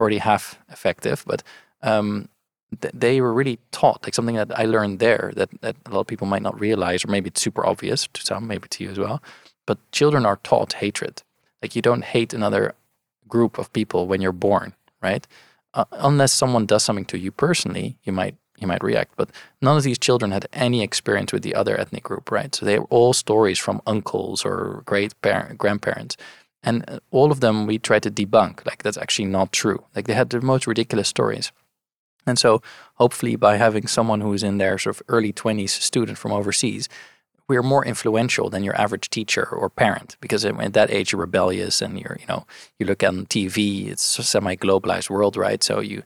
already 0.00 0.18
half 0.18 0.58
effective. 0.70 1.24
But 1.26 1.42
um, 1.82 2.28
th- 2.80 2.94
they 2.96 3.20
were 3.20 3.32
really 3.32 3.58
taught, 3.70 4.04
like 4.04 4.14
something 4.14 4.36
that 4.36 4.58
I 4.58 4.64
learned 4.64 4.98
there 4.98 5.32
that, 5.36 5.50
that 5.60 5.76
a 5.86 5.90
lot 5.90 6.00
of 6.00 6.06
people 6.06 6.26
might 6.26 6.42
not 6.42 6.58
realize, 6.60 7.04
or 7.04 7.08
maybe 7.08 7.28
it's 7.28 7.40
super 7.40 7.64
obvious 7.64 8.08
to 8.12 8.22
some, 8.22 8.46
maybe 8.46 8.68
to 8.68 8.84
you 8.84 8.90
as 8.90 8.98
well. 8.98 9.22
But 9.66 9.78
children 9.92 10.26
are 10.26 10.38
taught 10.42 10.74
hatred 10.74 11.22
like 11.64 11.74
you 11.74 11.80
don't 11.80 12.04
hate 12.04 12.34
another 12.34 12.74
group 13.26 13.56
of 13.56 13.72
people 13.72 14.06
when 14.06 14.20
you're 14.20 14.40
born, 14.48 14.74
right? 15.02 15.26
Uh, 15.72 15.86
unless 15.92 16.30
someone 16.30 16.66
does 16.66 16.82
something 16.84 17.06
to 17.06 17.18
you 17.18 17.32
personally, 17.32 17.96
you 18.04 18.12
might 18.12 18.36
you 18.60 18.66
might 18.66 18.84
react. 18.84 19.14
But 19.16 19.30
none 19.62 19.76
of 19.78 19.82
these 19.82 19.98
children 19.98 20.30
had 20.30 20.46
any 20.52 20.82
experience 20.82 21.32
with 21.32 21.42
the 21.42 21.54
other 21.54 21.74
ethnic 21.80 22.04
group, 22.04 22.30
right? 22.30 22.54
So 22.54 22.66
they 22.66 22.78
were 22.78 22.92
all 22.96 23.14
stories 23.14 23.58
from 23.58 23.80
uncles 23.86 24.44
or 24.44 24.82
great 24.84 25.12
parent, 25.22 25.58
grandparents. 25.58 26.18
And 26.62 26.84
uh, 26.86 27.00
all 27.10 27.32
of 27.32 27.40
them 27.40 27.66
we 27.66 27.78
tried 27.78 28.02
to 28.02 28.10
debunk, 28.10 28.66
like 28.66 28.82
that's 28.82 28.98
actually 28.98 29.30
not 29.38 29.50
true. 29.50 29.80
Like 29.96 30.06
they 30.06 30.20
had 30.20 30.30
the 30.30 30.42
most 30.42 30.66
ridiculous 30.66 31.08
stories. 31.08 31.50
And 32.26 32.38
so 32.38 32.62
hopefully 32.94 33.36
by 33.36 33.56
having 33.56 33.86
someone 33.86 34.20
who's 34.20 34.42
in 34.42 34.58
their 34.58 34.76
sort 34.78 34.96
of 34.96 35.02
early 35.08 35.32
20s 35.32 35.70
student 35.70 36.18
from 36.18 36.32
overseas, 36.32 36.88
we 37.48 37.56
are 37.56 37.62
more 37.62 37.84
influential 37.84 38.48
than 38.48 38.64
your 38.64 38.78
average 38.80 39.10
teacher 39.10 39.46
or 39.46 39.68
parent 39.68 40.16
because 40.20 40.44
at 40.44 40.72
that 40.72 40.90
age 40.90 41.12
you're 41.12 41.20
rebellious 41.20 41.82
and 41.82 42.00
you're 42.00 42.16
you 42.20 42.26
know 42.26 42.46
you 42.78 42.86
look 42.86 43.02
on 43.02 43.26
TV 43.26 43.88
it's 43.90 44.18
a 44.18 44.22
semi-globalized 44.22 45.10
world 45.10 45.36
right? 45.36 45.62
So 45.62 45.80
you 45.80 46.02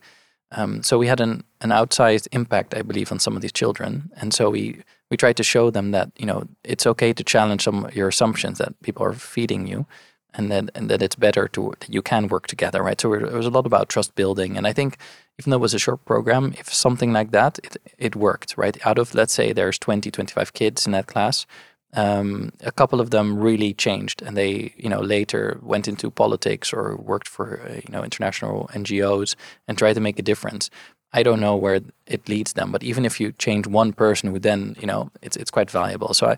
um, 0.51 0.81
so 0.81 0.97
we 0.97 1.07
had 1.07 1.21
an 1.21 1.43
an 1.61 1.69
outsized 1.69 2.27
impact 2.31 2.75
I 2.75 2.81
believe 2.81 3.11
on 3.11 3.19
some 3.19 3.35
of 3.35 3.41
these 3.41 3.51
children. 3.51 4.11
And 4.15 4.33
so 4.33 4.49
we 4.49 4.81
we 5.11 5.17
tried 5.17 5.37
to 5.37 5.43
show 5.43 5.69
them 5.69 5.91
that 5.91 6.11
you 6.17 6.25
know 6.25 6.43
it's 6.63 6.87
okay 6.87 7.13
to 7.13 7.23
challenge 7.23 7.63
some 7.63 7.89
your 7.93 8.07
assumptions 8.07 8.57
that 8.57 8.79
people 8.81 9.05
are 9.05 9.13
feeding 9.13 9.67
you 9.67 9.85
and 10.33 10.51
that 10.51 10.69
and 10.75 10.89
that 10.89 11.01
it's 11.01 11.15
better 11.15 11.47
to 11.49 11.73
that 11.79 11.93
you 11.93 12.01
can 12.01 12.27
work 12.27 12.47
together 12.47 12.83
right? 12.83 12.99
So 12.99 13.13
it 13.13 13.31
was 13.31 13.45
a 13.45 13.51
lot 13.51 13.65
about 13.65 13.89
trust 13.89 14.15
building. 14.15 14.57
And 14.57 14.67
I 14.67 14.73
think 14.73 14.97
even 15.39 15.51
though 15.51 15.57
it 15.57 15.61
was 15.61 15.73
a 15.73 15.79
short 15.79 16.03
program, 16.03 16.53
if 16.57 16.71
something 16.73 17.13
like 17.13 17.31
that, 17.31 17.59
it, 17.63 17.77
it 17.97 18.15
worked, 18.15 18.57
right? 18.57 18.77
Out 18.85 18.99
of, 18.99 19.15
let's 19.15 19.33
say, 19.33 19.53
there's 19.53 19.79
20, 19.79 20.11
25 20.11 20.53
kids 20.53 20.85
in 20.85 20.91
that 20.91 21.07
class, 21.07 21.45
um, 21.93 22.51
a 22.61 22.71
couple 22.71 22.99
of 22.99 23.09
them 23.09 23.39
really 23.39 23.73
changed 23.73 24.21
and 24.21 24.35
they, 24.35 24.73
you 24.77 24.89
know, 24.89 24.99
later 24.99 25.57
went 25.63 25.87
into 25.87 26.11
politics 26.11 26.73
or 26.73 26.97
worked 26.97 27.27
for, 27.27 27.61
uh, 27.61 27.75
you 27.75 27.89
know, 27.89 28.03
international 28.03 28.69
NGOs 28.73 29.35
and 29.67 29.77
tried 29.77 29.93
to 29.93 30.01
make 30.01 30.19
a 30.19 30.21
difference. 30.21 30.69
I 31.13 31.23
don't 31.23 31.39
know 31.39 31.55
where 31.55 31.81
it 32.05 32.29
leads 32.29 32.53
them, 32.53 32.71
but 32.71 32.83
even 32.83 33.05
if 33.05 33.19
you 33.19 33.31
change 33.31 33.65
one 33.65 33.93
person 33.93 34.29
who 34.29 34.39
then, 34.39 34.75
you 34.79 34.85
know, 34.85 35.09
it's, 35.21 35.37
it's 35.37 35.49
quite 35.49 35.71
valuable. 35.71 36.13
So 36.13 36.27
I, 36.27 36.37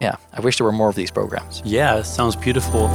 yeah, 0.00 0.16
I 0.32 0.40
wish 0.40 0.56
there 0.56 0.64
were 0.64 0.72
more 0.72 0.88
of 0.88 0.96
these 0.96 1.10
programs. 1.10 1.62
Yeah, 1.64 2.02
sounds 2.02 2.34
beautiful. 2.34 2.88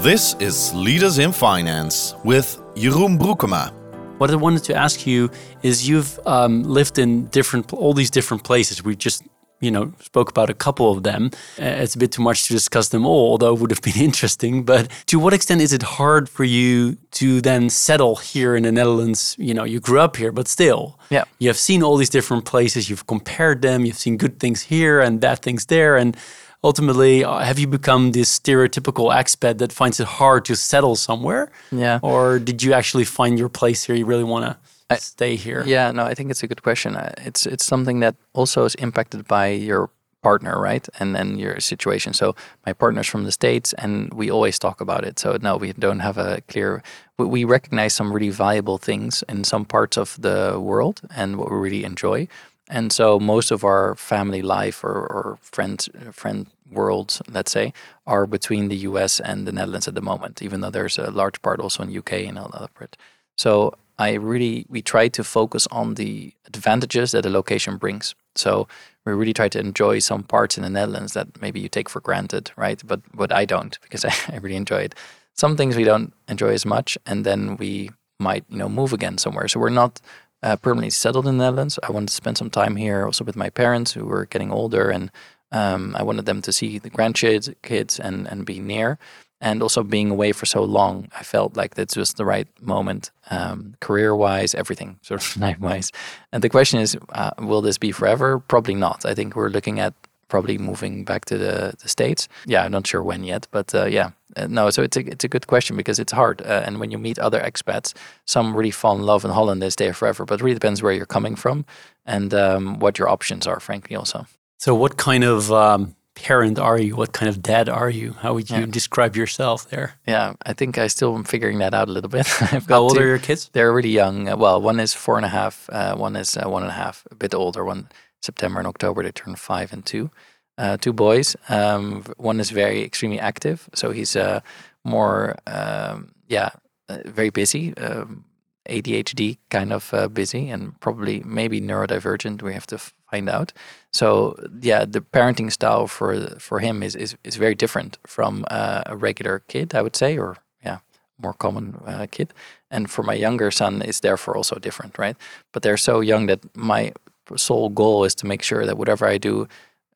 This 0.00 0.34
is 0.40 0.72
Leaders 0.74 1.18
in 1.18 1.30
Finance 1.30 2.14
with 2.24 2.58
Jeroen 2.74 3.18
Broekema. 3.18 3.85
What 4.18 4.30
I 4.30 4.36
wanted 4.36 4.64
to 4.64 4.74
ask 4.74 5.06
you 5.06 5.30
is 5.62 5.86
you've 5.86 6.18
um, 6.24 6.62
lived 6.62 6.98
in 6.98 7.26
different, 7.26 7.70
all 7.74 7.92
these 7.92 8.10
different 8.10 8.44
places. 8.44 8.82
We 8.82 8.96
just, 8.96 9.22
you 9.60 9.70
know, 9.70 9.92
spoke 10.00 10.30
about 10.30 10.48
a 10.48 10.54
couple 10.54 10.90
of 10.90 11.02
them. 11.02 11.32
Uh, 11.60 11.82
it's 11.82 11.94
a 11.94 11.98
bit 11.98 12.12
too 12.12 12.22
much 12.22 12.46
to 12.46 12.54
discuss 12.54 12.88
them 12.88 13.04
all, 13.04 13.32
although 13.32 13.54
it 13.54 13.60
would 13.60 13.70
have 13.70 13.82
been 13.82 14.00
interesting. 14.10 14.64
But 14.64 14.90
to 15.08 15.18
what 15.18 15.34
extent 15.34 15.60
is 15.60 15.74
it 15.74 15.82
hard 15.82 16.30
for 16.30 16.44
you 16.44 16.96
to 17.10 17.42
then 17.42 17.68
settle 17.68 18.16
here 18.16 18.56
in 18.56 18.62
the 18.62 18.72
Netherlands? 18.72 19.36
You 19.38 19.52
know, 19.52 19.64
you 19.64 19.80
grew 19.80 20.00
up 20.00 20.16
here, 20.16 20.32
but 20.32 20.48
still, 20.48 20.98
yeah, 21.10 21.24
you 21.38 21.48
have 21.48 21.58
seen 21.58 21.82
all 21.82 21.98
these 21.98 22.08
different 22.08 22.46
places. 22.46 22.88
You've 22.88 23.06
compared 23.06 23.60
them. 23.60 23.84
You've 23.84 23.98
seen 23.98 24.16
good 24.16 24.40
things 24.40 24.62
here 24.62 24.98
and 24.98 25.20
bad 25.20 25.40
things 25.40 25.66
there, 25.66 25.98
and 25.98 26.16
ultimately, 26.62 27.24
uh, 27.24 27.38
have 27.38 27.58
you 27.58 27.66
become 27.66 28.12
this 28.12 28.38
stereotypical 28.38 29.14
expat 29.14 29.58
that 29.58 29.72
finds 29.72 30.00
it 30.00 30.06
hard 30.06 30.44
to 30.46 30.56
settle 30.56 30.96
somewhere? 30.96 31.50
Yeah. 31.70 31.98
Or 32.02 32.38
did 32.38 32.62
you 32.62 32.72
actually 32.72 33.04
find 33.04 33.38
your 33.38 33.48
place 33.48 33.84
here? 33.84 33.96
You 33.96 34.06
really 34.06 34.24
want 34.24 34.44
to 34.44 34.96
stay 34.98 35.36
here? 35.36 35.64
Yeah, 35.66 35.90
no, 35.92 36.04
I 36.04 36.14
think 36.14 36.30
it's 36.30 36.42
a 36.42 36.46
good 36.46 36.62
question. 36.62 36.96
Uh, 36.96 37.12
it's 37.18 37.46
it's 37.46 37.64
something 37.64 38.00
that 38.00 38.14
also 38.32 38.64
is 38.64 38.74
impacted 38.76 39.26
by 39.26 39.48
your 39.48 39.90
partner, 40.22 40.60
right? 40.60 40.88
And 40.98 41.14
then 41.14 41.38
your 41.38 41.60
situation. 41.60 42.12
So 42.12 42.34
my 42.66 42.72
partner's 42.72 43.06
from 43.06 43.24
the 43.24 43.32
States 43.32 43.72
and 43.74 44.12
we 44.12 44.30
always 44.30 44.58
talk 44.58 44.80
about 44.80 45.04
it. 45.04 45.18
So 45.18 45.38
no, 45.40 45.56
we 45.56 45.72
don't 45.72 46.00
have 46.00 46.18
a 46.18 46.40
clear 46.48 46.82
we 47.18 47.44
recognize 47.44 47.94
some 47.94 48.12
really 48.12 48.30
valuable 48.30 48.78
things 48.78 49.24
in 49.28 49.44
some 49.44 49.64
parts 49.64 49.96
of 49.96 50.20
the 50.20 50.58
world 50.60 51.00
and 51.14 51.36
what 51.38 51.50
we 51.50 51.56
really 51.56 51.84
enjoy. 51.84 52.28
And 52.68 52.92
so 52.92 53.20
most 53.20 53.50
of 53.50 53.64
our 53.64 53.94
family 53.94 54.42
life 54.42 54.82
or, 54.82 55.06
or 55.06 55.38
friend 55.40 55.86
friend 56.12 56.46
worlds, 56.70 57.22
let's 57.30 57.52
say, 57.52 57.72
are 58.06 58.26
between 58.26 58.68
the 58.68 58.76
US 58.88 59.20
and 59.20 59.46
the 59.46 59.52
Netherlands 59.52 59.86
at 59.86 59.94
the 59.94 60.02
moment, 60.02 60.42
even 60.42 60.60
though 60.60 60.70
there's 60.70 60.98
a 60.98 61.10
large 61.10 61.40
part 61.42 61.60
also 61.60 61.82
in 61.84 61.96
UK 61.96 62.12
and 62.12 62.38
all 62.38 62.68
it. 62.80 62.96
So 63.36 63.74
I 63.98 64.14
really 64.14 64.66
we 64.68 64.82
try 64.82 65.08
to 65.08 65.24
focus 65.24 65.66
on 65.70 65.94
the 65.94 66.32
advantages 66.46 67.12
that 67.12 67.24
a 67.24 67.30
location 67.30 67.76
brings. 67.76 68.14
So 68.34 68.68
we 69.04 69.12
really 69.12 69.32
try 69.32 69.48
to 69.48 69.58
enjoy 69.58 70.00
some 70.00 70.22
parts 70.22 70.56
in 70.56 70.62
the 70.62 70.70
Netherlands 70.70 71.12
that 71.12 71.40
maybe 71.40 71.60
you 71.60 71.68
take 71.68 71.88
for 71.88 72.00
granted, 72.00 72.50
right? 72.56 72.82
But 72.84 73.00
but 73.14 73.32
I 73.32 73.44
don't 73.44 73.78
because 73.82 74.04
I, 74.10 74.12
I 74.28 74.36
really 74.38 74.56
enjoy 74.56 74.82
it. 74.82 74.94
Some 75.34 75.56
things 75.56 75.76
we 75.76 75.84
don't 75.84 76.12
enjoy 76.28 76.52
as 76.52 76.66
much, 76.66 76.98
and 77.06 77.24
then 77.24 77.56
we 77.56 77.90
might 78.18 78.44
you 78.48 78.58
know 78.58 78.68
move 78.68 78.92
again 78.92 79.18
somewhere. 79.18 79.48
So 79.48 79.60
we're 79.60 79.70
not 79.70 80.00
uh, 80.42 80.56
permanently 80.56 80.90
settled 80.90 81.26
in 81.26 81.38
the 81.38 81.44
Netherlands. 81.44 81.78
I 81.82 81.90
wanted 81.92 82.08
to 82.08 82.14
spend 82.14 82.38
some 82.38 82.50
time 82.50 82.76
here 82.76 83.04
also 83.04 83.24
with 83.24 83.36
my 83.36 83.50
parents 83.50 83.92
who 83.92 84.04
were 84.04 84.26
getting 84.26 84.52
older, 84.52 84.90
and 84.90 85.10
um, 85.52 85.96
I 85.96 86.02
wanted 86.02 86.26
them 86.26 86.42
to 86.42 86.52
see 86.52 86.78
the 86.78 86.90
grandkids 86.90 87.54
kids 87.62 87.98
and, 87.98 88.26
and 88.26 88.44
be 88.44 88.60
near. 88.60 88.98
And 89.38 89.62
also 89.62 89.82
being 89.82 90.10
away 90.10 90.32
for 90.32 90.46
so 90.46 90.64
long, 90.64 91.08
I 91.14 91.22
felt 91.22 91.56
like 91.58 91.74
this 91.74 91.94
was 91.94 92.14
the 92.14 92.24
right 92.24 92.48
moment, 92.60 93.10
um, 93.30 93.74
career 93.80 94.16
wise, 94.16 94.54
everything 94.54 94.98
sort 95.02 95.22
of 95.22 95.36
life 95.36 95.60
wise. 95.60 95.92
And 96.32 96.42
the 96.42 96.48
question 96.48 96.80
is, 96.80 96.96
uh, 97.10 97.32
will 97.38 97.60
this 97.60 97.78
be 97.78 97.92
forever? 97.92 98.38
Probably 98.38 98.74
not. 98.74 99.04
I 99.04 99.14
think 99.14 99.36
we're 99.36 99.50
looking 99.50 99.78
at 99.78 99.92
probably 100.28 100.58
moving 100.58 101.04
back 101.04 101.26
to 101.26 101.38
the, 101.38 101.74
the 101.82 101.88
States. 101.88 102.28
Yeah, 102.46 102.64
I'm 102.64 102.72
not 102.72 102.86
sure 102.86 103.02
when 103.02 103.24
yet, 103.24 103.46
but 103.50 103.74
uh, 103.74 103.84
yeah. 103.84 104.10
Uh, 104.36 104.46
no, 104.48 104.70
so 104.70 104.82
it's 104.82 104.96
a, 104.96 105.00
it's 105.06 105.24
a 105.24 105.28
good 105.28 105.46
question 105.46 105.76
because 105.76 105.98
it's 105.98 106.12
hard. 106.12 106.42
Uh, 106.42 106.62
and 106.64 106.78
when 106.78 106.90
you 106.90 106.98
meet 106.98 107.18
other 107.18 107.40
expats, 107.40 107.94
some 108.26 108.54
really 108.54 108.70
fall 108.70 108.96
in 108.96 109.02
love 109.02 109.24
in 109.24 109.30
Holland, 109.30 109.62
they 109.62 109.70
stay 109.70 109.90
forever, 109.92 110.24
but 110.24 110.40
it 110.40 110.44
really 110.44 110.54
depends 110.54 110.82
where 110.82 110.92
you're 110.92 111.06
coming 111.06 111.36
from 111.36 111.64
and 112.04 112.32
um, 112.34 112.78
what 112.78 112.98
your 112.98 113.08
options 113.08 113.46
are, 113.46 113.60
frankly, 113.60 113.96
also. 113.96 114.26
So, 114.58 114.74
what 114.74 114.96
kind 114.96 115.24
of 115.24 115.50
um, 115.52 115.96
parent 116.14 116.58
are 116.58 116.78
you? 116.78 116.96
What 116.96 117.12
kind 117.12 117.28
of 117.28 117.42
dad 117.42 117.68
are 117.68 117.90
you? 117.90 118.12
How 118.12 118.34
would 118.34 118.50
you 118.50 118.60
yeah. 118.60 118.66
describe 118.66 119.16
yourself 119.16 119.68
there? 119.70 119.94
Yeah, 120.06 120.34
I 120.44 120.52
think 120.52 120.78
I 120.78 120.88
still 120.88 121.14
am 121.14 121.24
figuring 121.24 121.58
that 121.58 121.74
out 121.74 121.88
a 121.88 121.92
little 121.92 122.10
bit. 122.10 122.26
How 122.68 122.78
old 122.78 122.94
two, 122.94 123.02
are 123.02 123.06
your 123.06 123.18
kids? 123.18 123.50
They're 123.52 123.72
really 123.72 123.90
young. 123.90 124.28
Uh, 124.28 124.36
well, 124.36 124.60
one 124.60 124.80
is 124.80 124.94
four 124.94 125.16
and 125.16 125.26
a 125.26 125.28
half, 125.30 125.68
uh, 125.70 125.94
one 125.94 126.16
is 126.16 126.36
uh, 126.36 126.48
one 126.48 126.62
and 126.62 126.70
a 126.70 126.74
half, 126.74 127.06
a 127.10 127.14
bit 127.14 127.34
older. 127.34 127.64
One 127.64 127.88
September 128.22 128.58
and 128.58 128.66
October 128.66 129.02
they 129.02 129.12
turn 129.12 129.36
five 129.36 129.72
and 129.72 129.84
two. 129.84 130.10
Uh, 130.58 130.76
two 130.78 130.92
boys. 130.92 131.36
Um, 131.48 132.04
one 132.16 132.40
is 132.40 132.50
very 132.50 132.82
extremely 132.82 133.20
active, 133.20 133.68
so 133.74 133.90
he's 133.90 134.16
uh, 134.16 134.40
more 134.84 135.36
um, 135.46 136.12
yeah 136.28 136.50
uh, 136.88 136.98
very 137.04 137.30
busy. 137.30 137.76
Um, 137.76 138.24
ADHD 138.68 139.38
kind 139.50 139.72
of 139.72 139.94
uh, 139.94 140.08
busy 140.08 140.50
and 140.50 140.78
probably 140.80 141.22
maybe 141.24 141.60
neurodivergent. 141.60 142.42
We 142.42 142.52
have 142.52 142.66
to 142.68 142.78
find 142.78 143.28
out. 143.28 143.52
So 143.92 144.36
yeah, 144.60 144.84
the 144.84 145.00
parenting 145.00 145.52
style 145.52 145.86
for 145.86 146.38
for 146.38 146.60
him 146.60 146.82
is 146.82 146.96
is, 146.96 147.16
is 147.24 147.36
very 147.36 147.54
different 147.54 147.98
from 148.06 148.44
uh, 148.50 148.82
a 148.86 148.96
regular 148.96 149.40
kid, 149.48 149.74
I 149.74 149.82
would 149.82 149.96
say, 149.96 150.18
or 150.18 150.36
yeah, 150.64 150.78
more 151.18 151.34
common 151.34 151.76
uh, 151.86 152.06
kid. 152.10 152.32
And 152.70 152.90
for 152.90 153.02
my 153.02 153.14
younger 153.14 153.50
son, 153.50 153.82
is 153.82 154.00
therefore 154.00 154.36
also 154.36 154.56
different, 154.58 154.98
right? 154.98 155.16
But 155.52 155.62
they're 155.62 155.76
so 155.76 156.00
young 156.00 156.26
that 156.26 156.40
my 156.56 156.92
sole 157.36 157.68
goal 157.68 158.04
is 158.04 158.14
to 158.16 158.26
make 158.26 158.42
sure 158.42 158.66
that 158.66 158.78
whatever 158.78 159.06
I 159.06 159.18
do 159.18 159.46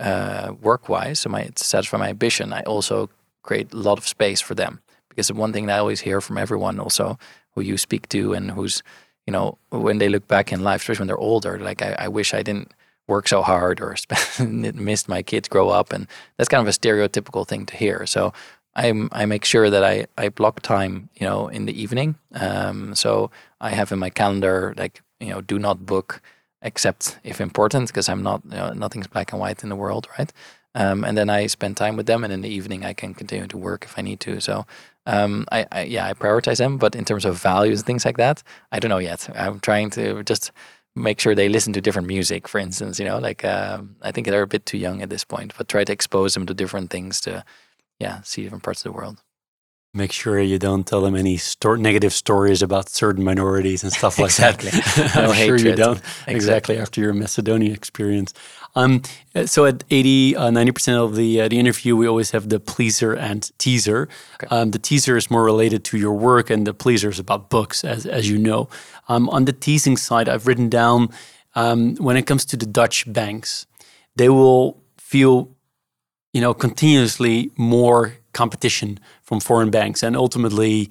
uh, 0.00 0.54
work 0.60 0.88
wise, 0.88 1.20
so 1.20 1.28
my 1.30 1.44
to 1.44 1.64
satisfy 1.64 1.98
my 1.98 2.08
ambition, 2.08 2.52
I 2.52 2.62
also 2.62 3.10
create 3.42 3.72
a 3.72 3.76
lot 3.76 3.98
of 3.98 4.08
space 4.08 4.40
for 4.40 4.54
them. 4.54 4.80
Because 5.08 5.32
one 5.32 5.52
thing 5.52 5.66
that 5.66 5.76
I 5.76 5.78
always 5.78 6.00
hear 6.00 6.20
from 6.20 6.38
everyone 6.38 6.80
also 6.80 7.18
who 7.54 7.60
you 7.60 7.76
speak 7.76 8.08
to 8.08 8.32
and 8.32 8.50
who's 8.52 8.82
you 9.26 9.32
know 9.32 9.58
when 9.70 9.98
they 9.98 10.08
look 10.08 10.26
back 10.26 10.52
in 10.52 10.62
life, 10.62 10.80
especially 10.80 11.02
when 11.02 11.08
they're 11.08 11.18
older, 11.18 11.58
like 11.58 11.82
I, 11.82 11.96
I 11.98 12.08
wish 12.08 12.34
I 12.34 12.42
didn't 12.42 12.72
work 13.06 13.28
so 13.28 13.42
hard 13.42 13.80
or 13.80 13.96
missed 14.74 15.08
my 15.08 15.22
kids 15.22 15.48
grow 15.48 15.68
up, 15.68 15.92
and 15.92 16.06
that's 16.36 16.48
kind 16.48 16.66
of 16.66 16.68
a 16.68 16.78
stereotypical 16.78 17.46
thing 17.46 17.66
to 17.66 17.76
hear. 17.76 18.06
So 18.06 18.32
I 18.74 18.92
I 19.12 19.26
make 19.26 19.44
sure 19.44 19.68
that 19.70 19.84
I 19.84 20.06
I 20.16 20.28
block 20.30 20.60
time, 20.60 21.10
you 21.14 21.26
know, 21.26 21.48
in 21.48 21.66
the 21.66 21.82
evening. 21.82 22.16
Um, 22.34 22.94
so 22.94 23.30
I 23.60 23.70
have 23.70 23.92
in 23.92 23.98
my 23.98 24.10
calendar 24.10 24.74
like 24.76 25.02
you 25.20 25.28
know, 25.28 25.40
do 25.42 25.58
not 25.58 25.84
book 25.84 26.22
except 26.62 27.18
if 27.24 27.40
important, 27.40 27.88
because 27.88 28.08
I'm 28.08 28.22
not, 28.22 28.42
you 28.44 28.56
know, 28.56 28.72
nothing's 28.72 29.06
black 29.06 29.32
and 29.32 29.40
white 29.40 29.62
in 29.62 29.68
the 29.68 29.76
world, 29.76 30.08
right? 30.18 30.32
Um, 30.74 31.04
and 31.04 31.18
then 31.18 31.28
I 31.28 31.46
spend 31.46 31.76
time 31.76 31.96
with 31.96 32.06
them, 32.06 32.22
and 32.22 32.32
in 32.32 32.42
the 32.42 32.48
evening 32.48 32.84
I 32.84 32.92
can 32.92 33.14
continue 33.14 33.46
to 33.48 33.58
work 33.58 33.84
if 33.84 33.98
I 33.98 34.02
need 34.02 34.20
to. 34.20 34.40
So 34.40 34.66
um, 35.06 35.46
I, 35.50 35.66
I, 35.72 35.82
yeah, 35.82 36.06
I 36.06 36.12
prioritize 36.12 36.58
them. 36.58 36.78
But 36.78 36.94
in 36.94 37.04
terms 37.04 37.24
of 37.24 37.42
values 37.42 37.80
and 37.80 37.86
things 37.86 38.04
like 38.04 38.18
that, 38.18 38.42
I 38.70 38.78
don't 38.78 38.90
know 38.90 38.98
yet. 38.98 39.28
I'm 39.34 39.58
trying 39.60 39.90
to 39.90 40.22
just 40.22 40.52
make 40.94 41.18
sure 41.20 41.34
they 41.34 41.48
listen 41.48 41.72
to 41.72 41.80
different 41.80 42.08
music, 42.08 42.46
for 42.46 42.58
instance. 42.58 43.00
You 43.00 43.06
know, 43.06 43.18
like 43.18 43.44
um, 43.44 43.96
I 44.02 44.12
think 44.12 44.26
they're 44.26 44.42
a 44.42 44.46
bit 44.46 44.66
too 44.66 44.78
young 44.78 45.02
at 45.02 45.10
this 45.10 45.24
point, 45.24 45.54
but 45.56 45.68
try 45.68 45.84
to 45.84 45.92
expose 45.92 46.34
them 46.34 46.46
to 46.46 46.54
different 46.54 46.90
things 46.90 47.20
to, 47.22 47.44
yeah, 47.98 48.20
see 48.22 48.42
different 48.42 48.62
parts 48.64 48.80
of 48.80 48.92
the 48.92 48.96
world. 48.96 49.22
Make 49.92 50.12
sure 50.12 50.38
you 50.38 50.58
don't 50.58 50.86
tell 50.86 51.00
them 51.00 51.16
any 51.16 51.36
sto- 51.36 51.74
negative 51.74 52.12
stories 52.12 52.62
about 52.62 52.88
certain 52.88 53.24
minorities 53.24 53.82
and 53.82 53.92
stuff 53.92 54.20
like 54.20 54.28
exactly. 54.28 54.70
that. 54.70 55.16
I'm 55.16 55.24
no 55.24 55.32
sure 55.32 55.56
you 55.56 55.74
don't. 55.74 55.98
Exactly. 55.98 56.34
Exactly 56.34 56.78
after 56.78 57.00
your 57.00 57.12
Macedonia 57.12 57.72
experience. 57.72 58.32
Um, 58.76 59.02
so 59.46 59.66
at 59.66 59.82
80, 59.90 60.36
uh, 60.36 60.50
90% 60.50 60.94
of 60.94 61.16
the 61.16 61.40
uh, 61.40 61.48
the 61.48 61.58
interview, 61.58 61.96
we 61.96 62.06
always 62.06 62.30
have 62.30 62.50
the 62.50 62.60
pleaser 62.60 63.14
and 63.14 63.50
teaser. 63.58 64.08
Um, 64.48 64.70
the 64.70 64.78
teaser 64.78 65.16
is 65.16 65.28
more 65.28 65.42
related 65.42 65.82
to 65.86 65.98
your 65.98 66.12
work, 66.12 66.50
and 66.50 66.64
the 66.68 66.74
pleaser 66.74 67.08
is 67.08 67.18
about 67.18 67.50
books, 67.50 67.82
as 67.82 68.06
as 68.06 68.30
you 68.30 68.38
know. 68.38 68.68
Um, 69.08 69.28
on 69.30 69.44
the 69.46 69.52
teasing 69.52 69.96
side, 69.96 70.28
I've 70.28 70.46
written 70.46 70.68
down 70.68 71.08
um, 71.56 71.96
when 71.96 72.16
it 72.16 72.26
comes 72.26 72.44
to 72.44 72.56
the 72.56 72.66
Dutch 72.66 73.12
banks, 73.12 73.66
they 74.14 74.28
will 74.28 74.80
feel 74.98 75.48
you 76.32 76.40
know, 76.40 76.54
continuously 76.54 77.50
more 77.56 78.14
competition 78.32 78.98
from 79.30 79.38
foreign 79.38 79.70
banks, 79.70 80.02
and 80.02 80.16
ultimately 80.16 80.90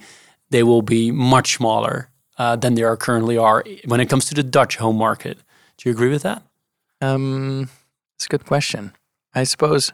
they 0.50 0.64
will 0.64 0.82
be 0.82 1.12
much 1.12 1.58
smaller 1.58 2.10
uh, 2.38 2.56
than 2.56 2.76
they 2.76 2.84
are 2.84 2.96
currently 2.96 3.38
are 3.38 3.66
when 3.84 4.00
it 4.00 4.10
comes 4.10 4.24
to 4.26 4.34
the 4.34 4.44
Dutch 4.44 4.78
home 4.78 4.96
market. 4.96 5.38
Do 5.78 5.90
you 5.90 5.94
agree 5.94 6.10
with 6.10 6.24
that? 6.24 6.42
Um, 7.02 7.70
it's 8.16 8.28
a 8.28 8.30
good 8.30 8.46
question. 8.46 8.94
I 9.36 9.44
suppose 9.44 9.92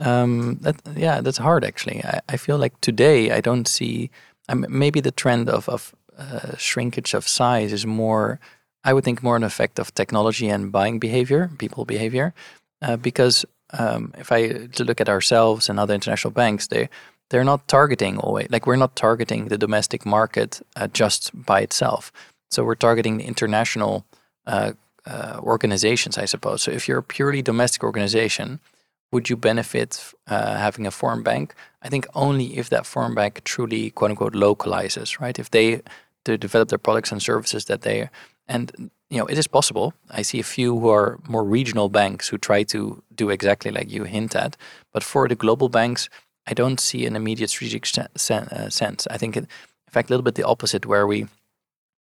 um, 0.00 0.58
that 0.62 0.76
yeah, 0.96 1.20
that's 1.20 1.38
hard 1.38 1.64
actually. 1.64 2.02
I, 2.04 2.20
I 2.28 2.36
feel 2.36 2.58
like 2.58 2.74
today 2.80 3.30
I 3.30 3.40
don't 3.40 3.68
see. 3.68 4.10
Um, 4.48 4.66
maybe 4.68 5.00
the 5.00 5.12
trend 5.12 5.48
of 5.48 5.68
of 5.68 5.94
uh, 6.18 6.56
shrinkage 6.56 7.14
of 7.14 7.28
size 7.28 7.72
is 7.72 7.86
more. 7.86 8.40
I 8.82 8.92
would 8.92 9.04
think 9.04 9.22
more 9.22 9.36
an 9.36 9.44
effect 9.44 9.78
of 9.78 9.94
technology 9.94 10.48
and 10.48 10.72
buying 10.72 10.98
behavior, 10.98 11.50
people 11.58 11.84
behavior, 11.84 12.34
uh, 12.82 12.96
because 12.96 13.44
um, 13.78 14.12
if 14.18 14.32
I 14.32 14.66
to 14.66 14.84
look 14.84 15.00
at 15.00 15.08
ourselves 15.08 15.68
and 15.68 15.78
other 15.78 15.94
international 15.94 16.32
banks, 16.32 16.66
they 16.66 16.88
they're 17.30 17.44
not 17.44 17.66
targeting 17.68 18.18
always 18.18 18.48
like 18.50 18.66
we're 18.66 18.76
not 18.76 18.96
targeting 18.96 19.48
the 19.48 19.58
domestic 19.58 20.06
market 20.06 20.60
uh, 20.76 20.88
just 20.88 21.30
by 21.34 21.60
itself. 21.60 22.12
So 22.50 22.64
we're 22.64 22.76
targeting 22.76 23.18
the 23.18 23.24
international 23.24 24.04
uh, 24.46 24.72
uh, 25.04 25.40
organizations, 25.42 26.16
I 26.18 26.26
suppose. 26.26 26.62
So 26.62 26.70
if 26.70 26.86
you're 26.86 26.98
a 26.98 27.02
purely 27.02 27.42
domestic 27.42 27.82
organization, 27.82 28.60
would 29.12 29.28
you 29.28 29.36
benefit 29.36 30.12
uh, 30.28 30.56
having 30.56 30.86
a 30.86 30.90
foreign 30.90 31.22
bank? 31.22 31.54
I 31.82 31.88
think 31.88 32.06
only 32.14 32.56
if 32.58 32.70
that 32.70 32.86
foreign 32.86 33.14
bank 33.14 33.42
truly 33.44 33.90
quote 33.90 34.10
unquote 34.10 34.34
localizes, 34.34 35.20
right? 35.20 35.38
If 35.38 35.50
they 35.50 35.82
to 36.26 36.36
develop 36.36 36.68
their 36.68 36.78
products 36.78 37.12
and 37.12 37.22
services 37.22 37.64
that 37.66 37.82
they 37.82 38.10
and 38.48 38.90
you 39.10 39.18
know 39.18 39.26
it 39.26 39.38
is 39.38 39.46
possible. 39.46 39.94
I 40.10 40.22
see 40.22 40.40
a 40.40 40.52
few 40.56 40.78
who 40.78 40.88
are 40.90 41.18
more 41.28 41.44
regional 41.44 41.88
banks 41.88 42.28
who 42.28 42.38
try 42.38 42.64
to 42.64 43.02
do 43.14 43.30
exactly 43.30 43.70
like 43.70 43.90
you 43.90 44.04
hint 44.04 44.36
at, 44.36 44.56
but 44.92 45.02
for 45.02 45.28
the 45.28 45.36
global 45.36 45.68
banks, 45.68 46.08
I 46.46 46.54
don't 46.54 46.80
see 46.80 47.06
an 47.06 47.16
immediate 47.16 47.50
strategic 47.50 47.86
sen- 47.86 48.48
uh, 48.48 48.70
sense. 48.70 49.06
I 49.10 49.18
think, 49.18 49.36
it, 49.36 49.44
in 49.44 49.92
fact, 49.92 50.08
a 50.08 50.12
little 50.12 50.24
bit 50.24 50.34
the 50.34 50.46
opposite, 50.46 50.86
where 50.86 51.06
we 51.06 51.26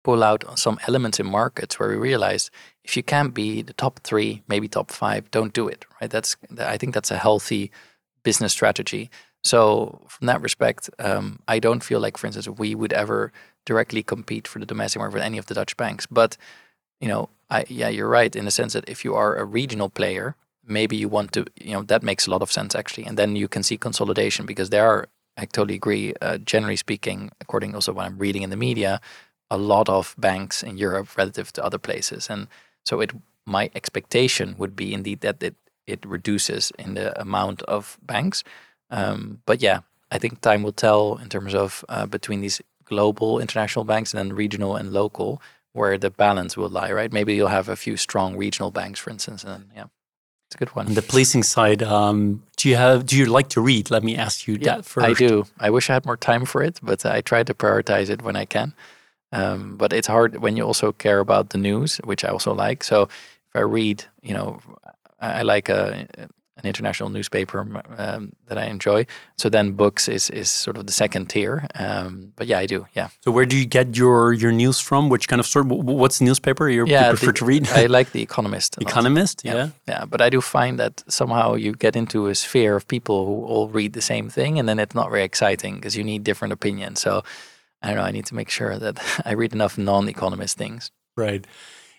pull 0.03 0.23
out 0.23 0.59
some 0.59 0.79
elements 0.87 1.19
in 1.19 1.25
markets 1.25 1.79
where 1.79 1.89
we 1.89 1.95
realize 1.95 2.51
if 2.83 2.97
you 2.97 3.03
can't 3.03 3.33
be 3.33 3.61
the 3.61 3.73
top 3.73 3.99
three, 4.03 4.43
maybe 4.47 4.67
top 4.67 4.91
five, 4.91 5.31
don't 5.31 5.53
do 5.53 5.67
it. 5.67 5.85
Right? 5.99 6.09
That's 6.09 6.35
I 6.59 6.77
think 6.77 6.93
that's 6.93 7.11
a 7.11 7.17
healthy 7.17 7.71
business 8.23 8.51
strategy. 8.51 9.09
So 9.43 10.01
from 10.07 10.27
that 10.27 10.41
respect, 10.41 10.89
um, 10.99 11.39
I 11.47 11.59
don't 11.59 11.83
feel 11.83 11.99
like, 11.99 12.17
for 12.17 12.27
instance, 12.27 12.47
we 12.47 12.75
would 12.75 12.93
ever 12.93 13.31
directly 13.65 14.03
compete 14.03 14.47
for 14.47 14.59
the 14.59 14.65
domestic 14.65 14.99
market 14.99 15.15
with 15.15 15.23
any 15.23 15.37
of 15.37 15.45
the 15.45 15.53
Dutch 15.53 15.75
banks. 15.77 16.05
But 16.05 16.37
you 16.99 17.07
know, 17.07 17.29
I 17.49 17.65
yeah, 17.69 17.89
you're 17.89 18.09
right 18.09 18.35
in 18.35 18.45
the 18.45 18.51
sense 18.51 18.73
that 18.73 18.87
if 18.89 19.05
you 19.05 19.15
are 19.15 19.35
a 19.37 19.45
regional 19.45 19.89
player, 19.89 20.35
maybe 20.65 20.95
you 20.95 21.09
want 21.09 21.31
to, 21.33 21.45
you 21.59 21.73
know, 21.73 21.83
that 21.83 22.03
makes 22.03 22.27
a 22.27 22.31
lot 22.31 22.41
of 22.41 22.51
sense 22.51 22.75
actually, 22.75 23.05
and 23.05 23.17
then 23.17 23.35
you 23.35 23.47
can 23.47 23.63
see 23.63 23.77
consolidation 23.77 24.45
because 24.45 24.69
there 24.69 24.87
are. 24.87 25.07
I 25.35 25.45
totally 25.45 25.73
agree. 25.75 26.13
Uh, 26.21 26.37
generally 26.37 26.75
speaking, 26.75 27.31
according 27.41 27.73
also 27.73 27.91
what 27.91 28.05
I'm 28.05 28.19
reading 28.19 28.43
in 28.43 28.51
the 28.51 28.55
media, 28.55 29.01
a 29.49 29.57
lot 29.57 29.89
of 29.89 30.13
banks 30.17 30.61
in 30.61 30.77
Europe 30.77 31.17
relative 31.17 31.51
to 31.53 31.63
other 31.65 31.79
places, 31.79 32.29
and 32.29 32.47
so 32.85 33.01
it. 33.01 33.11
My 33.45 33.69
expectation 33.75 34.55
would 34.57 34.73
be 34.73 34.93
indeed 34.93 35.19
that 35.19 35.43
it 35.43 35.55
it 35.85 36.05
reduces 36.05 36.71
in 36.79 36.93
the 36.93 37.19
amount 37.19 37.61
of 37.63 37.97
banks. 38.01 38.43
Um, 38.89 39.41
but 39.45 39.61
yeah, 39.61 39.81
I 40.11 40.17
think 40.17 40.41
time 40.41 40.63
will 40.63 40.71
tell 40.71 41.17
in 41.17 41.29
terms 41.29 41.53
of 41.53 41.83
uh, 41.89 42.05
between 42.05 42.41
these 42.41 42.61
global 42.85 43.39
international 43.39 43.85
banks 43.85 44.13
and 44.13 44.19
then 44.19 44.37
regional 44.37 44.75
and 44.75 44.93
local 44.93 45.41
where 45.73 45.97
the 45.97 46.11
balance 46.11 46.55
will 46.55 46.69
lie, 46.69 46.91
right? 46.91 47.11
Maybe 47.11 47.33
you'll 47.33 47.47
have 47.47 47.67
a 47.67 47.75
few 47.75 47.97
strong 47.97 48.37
regional 48.37 48.71
banks, 48.71 48.99
for 48.99 49.09
instance, 49.09 49.43
and 49.43 49.71
yeah, 49.75 49.85
it's 50.53 50.61
a 50.61 50.65
good 50.65 50.75
one. 50.75 50.87
On 50.87 50.93
the 50.93 51.01
policing 51.01 51.43
side, 51.43 51.81
um, 51.81 52.43
do 52.57 52.69
you 52.69 52.75
have 52.75 53.05
do 53.05 53.17
you 53.17 53.25
like 53.25 53.49
to 53.49 53.61
read? 53.61 53.89
Let 53.89 54.03
me 54.03 54.15
ask 54.15 54.47
you 54.47 54.55
yeah, 54.55 54.75
that 54.75 54.85
first. 54.85 55.07
I 55.07 55.13
do. 55.13 55.45
I 55.59 55.69
wish 55.69 55.89
I 55.89 55.93
had 55.93 56.05
more 56.05 56.17
time 56.17 56.45
for 56.45 56.61
it, 56.63 56.79
but 56.81 57.05
I 57.05 57.21
try 57.21 57.43
to 57.43 57.53
prioritize 57.53 58.09
it 58.09 58.21
when 58.21 58.35
I 58.35 58.45
can. 58.45 58.73
Um, 59.31 59.77
but 59.77 59.93
it's 59.93 60.07
hard 60.07 60.37
when 60.41 60.57
you 60.57 60.63
also 60.63 60.91
care 60.91 61.19
about 61.19 61.49
the 61.49 61.57
news, 61.57 61.97
which 62.03 62.23
I 62.23 62.29
also 62.29 62.53
like. 62.53 62.83
So 62.83 63.03
if 63.03 63.55
I 63.55 63.61
read, 63.61 64.05
you 64.21 64.33
know, 64.33 64.59
I, 65.19 65.39
I 65.39 65.41
like 65.41 65.69
a, 65.69 66.07
an 66.57 66.67
international 66.67 67.09
newspaper 67.09 67.59
um, 67.97 68.31
that 68.47 68.57
I 68.57 68.65
enjoy. 68.65 69.05
So 69.37 69.49
then 69.49 69.71
books 69.71 70.07
is 70.07 70.29
is 70.29 70.49
sort 70.49 70.77
of 70.77 70.85
the 70.85 70.93
second 70.93 71.29
tier. 71.29 71.67
Um, 71.75 72.33
but 72.35 72.47
yeah, 72.47 72.59
I 72.59 72.67
do. 72.67 72.85
Yeah. 72.93 73.09
So 73.21 73.31
where 73.31 73.45
do 73.45 73.57
you 73.57 73.65
get 73.65 73.97
your 73.97 74.33
your 74.33 74.51
news 74.51 74.79
from? 74.79 75.09
Which 75.09 75.27
kind 75.27 75.39
of 75.39 75.47
sort? 75.47 75.65
What's 75.65 76.19
the 76.19 76.25
newspaper 76.25 76.69
you 76.69 76.85
yeah, 76.85 77.09
prefer 77.09 77.27
the, 77.27 77.33
to 77.33 77.45
read? 77.45 77.67
I 77.69 77.87
like 77.87 78.11
the 78.11 78.21
Economist. 78.21 78.77
Economist. 78.81 79.41
Yeah. 79.43 79.55
yeah, 79.55 79.69
yeah. 79.87 80.05
But 80.05 80.21
I 80.21 80.29
do 80.29 80.41
find 80.41 80.79
that 80.79 81.03
somehow 81.07 81.55
you 81.55 81.73
get 81.73 81.95
into 81.95 82.27
a 82.27 82.35
sphere 82.35 82.75
of 82.75 82.87
people 82.87 83.25
who 83.25 83.45
all 83.45 83.67
read 83.69 83.93
the 83.93 84.01
same 84.01 84.29
thing, 84.29 84.59
and 84.59 84.69
then 84.69 84.79
it's 84.79 84.95
not 84.95 85.09
very 85.09 85.23
exciting 85.23 85.75
because 85.75 85.97
you 85.97 86.03
need 86.03 86.23
different 86.23 86.53
opinions. 86.53 87.01
So 87.01 87.23
I 87.81 87.87
don't 87.87 87.97
know. 87.97 88.03
I 88.03 88.11
need 88.11 88.27
to 88.27 88.35
make 88.35 88.49
sure 88.49 88.77
that 88.77 88.99
I 89.25 89.33
read 89.33 89.53
enough 89.53 89.77
non-economist 89.77 90.57
things. 90.57 90.91
Right. 91.15 91.45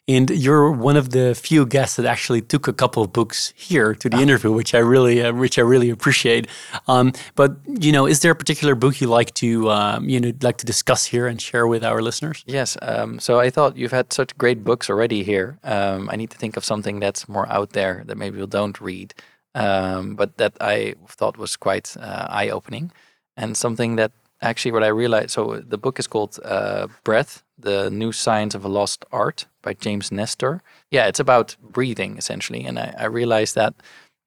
And 0.06 0.28
you're 0.28 0.70
one 0.70 0.98
of 0.98 1.10
the 1.10 1.34
few 1.34 1.64
guests 1.64 1.96
that 1.96 2.04
actually 2.04 2.42
took 2.42 2.68
a 2.68 2.74
couple 2.74 3.02
of 3.02 3.10
books 3.10 3.54
here 3.56 3.94
to 3.94 4.10
the 4.10 4.18
interview, 4.18 4.52
which 4.52 4.74
I 4.74 4.78
really, 4.78 5.22
uh, 5.22 5.32
which 5.32 5.58
I 5.58 5.62
really 5.62 5.88
appreciate. 5.88 6.46
Um, 6.86 7.12
but 7.36 7.56
you 7.66 7.90
know, 7.90 8.04
is 8.06 8.20
there 8.20 8.32
a 8.32 8.34
particular 8.34 8.74
book 8.74 9.00
you 9.00 9.06
like 9.06 9.32
to, 9.34 9.70
um, 9.70 10.06
you 10.06 10.20
know, 10.20 10.32
like 10.42 10.58
to 10.58 10.66
discuss 10.66 11.06
here 11.06 11.26
and 11.26 11.40
share 11.40 11.66
with 11.66 11.82
our 11.82 12.02
listeners? 12.02 12.44
Yes. 12.46 12.76
Um, 12.82 13.18
so 13.18 13.40
I 13.40 13.48
thought 13.48 13.78
you've 13.78 13.92
had 13.92 14.12
such 14.12 14.36
great 14.36 14.62
books 14.62 14.90
already 14.90 15.22
here. 15.22 15.58
Um, 15.64 16.10
I 16.12 16.16
need 16.16 16.30
to 16.30 16.36
think 16.36 16.58
of 16.58 16.66
something 16.66 17.00
that's 17.00 17.26
more 17.26 17.50
out 17.50 17.70
there 17.70 18.02
that 18.04 18.18
maybe 18.18 18.34
people 18.34 18.46
don't 18.46 18.78
read, 18.82 19.14
um, 19.54 20.16
but 20.16 20.36
that 20.36 20.52
I 20.60 20.96
thought 21.08 21.38
was 21.38 21.56
quite 21.56 21.96
uh, 21.96 22.26
eye-opening, 22.28 22.92
and 23.38 23.56
something 23.56 23.96
that 23.96 24.12
actually 24.44 24.72
what 24.72 24.84
I 24.84 24.88
realized. 24.88 25.30
So 25.30 25.60
the 25.60 25.78
book 25.78 25.98
is 25.98 26.06
called 26.06 26.38
uh, 26.44 26.86
Breath: 27.02 27.42
The 27.58 27.90
New 27.90 28.12
Science 28.12 28.54
of 28.54 28.64
a 28.64 28.68
Lost 28.68 29.04
Art 29.10 29.46
by 29.62 29.74
James 29.74 30.12
Nestor. 30.12 30.62
Yeah, 30.90 31.06
it's 31.06 31.20
about 31.20 31.56
breathing 31.62 32.16
essentially, 32.18 32.64
and 32.64 32.78
I, 32.78 32.94
I 32.98 33.06
realized 33.06 33.54
that 33.54 33.74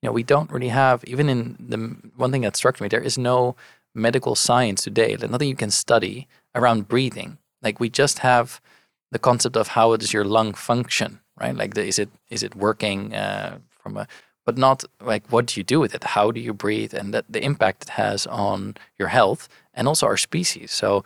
you 0.01 0.07
know 0.07 0.13
we 0.13 0.23
don't 0.23 0.51
really 0.51 0.69
have 0.69 1.03
even 1.05 1.29
in 1.29 1.55
the 1.59 1.77
one 2.15 2.31
thing 2.31 2.41
that 2.41 2.57
struck 2.57 2.81
me 2.81 2.87
there 2.87 3.01
is 3.01 3.17
no 3.17 3.55
medical 3.95 4.35
science 4.35 4.83
today, 4.83 5.15
like 5.15 5.31
nothing 5.31 5.49
you 5.49 5.55
can 5.55 5.71
study 5.71 6.27
around 6.53 6.87
breathing. 6.87 7.37
Like 7.61 7.79
we 7.79 7.89
just 7.89 8.19
have 8.19 8.61
the 9.11 9.19
concept 9.19 9.57
of 9.57 9.69
how 9.69 9.95
does 9.95 10.13
your 10.13 10.25
lung 10.25 10.53
function, 10.53 11.19
right? 11.39 11.55
Like 11.55 11.73
the, 11.73 11.85
is 11.85 11.99
it 11.99 12.09
is 12.29 12.43
it 12.43 12.55
working 12.55 13.13
uh, 13.13 13.59
from 13.69 13.97
a 13.97 14.07
but 14.47 14.57
not 14.57 14.85
like 15.01 15.23
what 15.29 15.45
do 15.47 15.59
you 15.59 15.63
do 15.65 15.77
with 15.81 15.93
it? 15.93 16.03
How 16.15 16.31
do 16.31 16.39
you 16.39 16.53
breathe, 16.53 16.93
and 16.93 17.13
that 17.13 17.25
the 17.29 17.43
impact 17.43 17.83
it 17.83 17.89
has 17.89 18.25
on 18.27 18.77
your 18.97 19.09
health 19.09 19.49
and 19.73 19.87
also 19.89 20.05
our 20.07 20.17
species. 20.17 20.71
So 20.71 21.03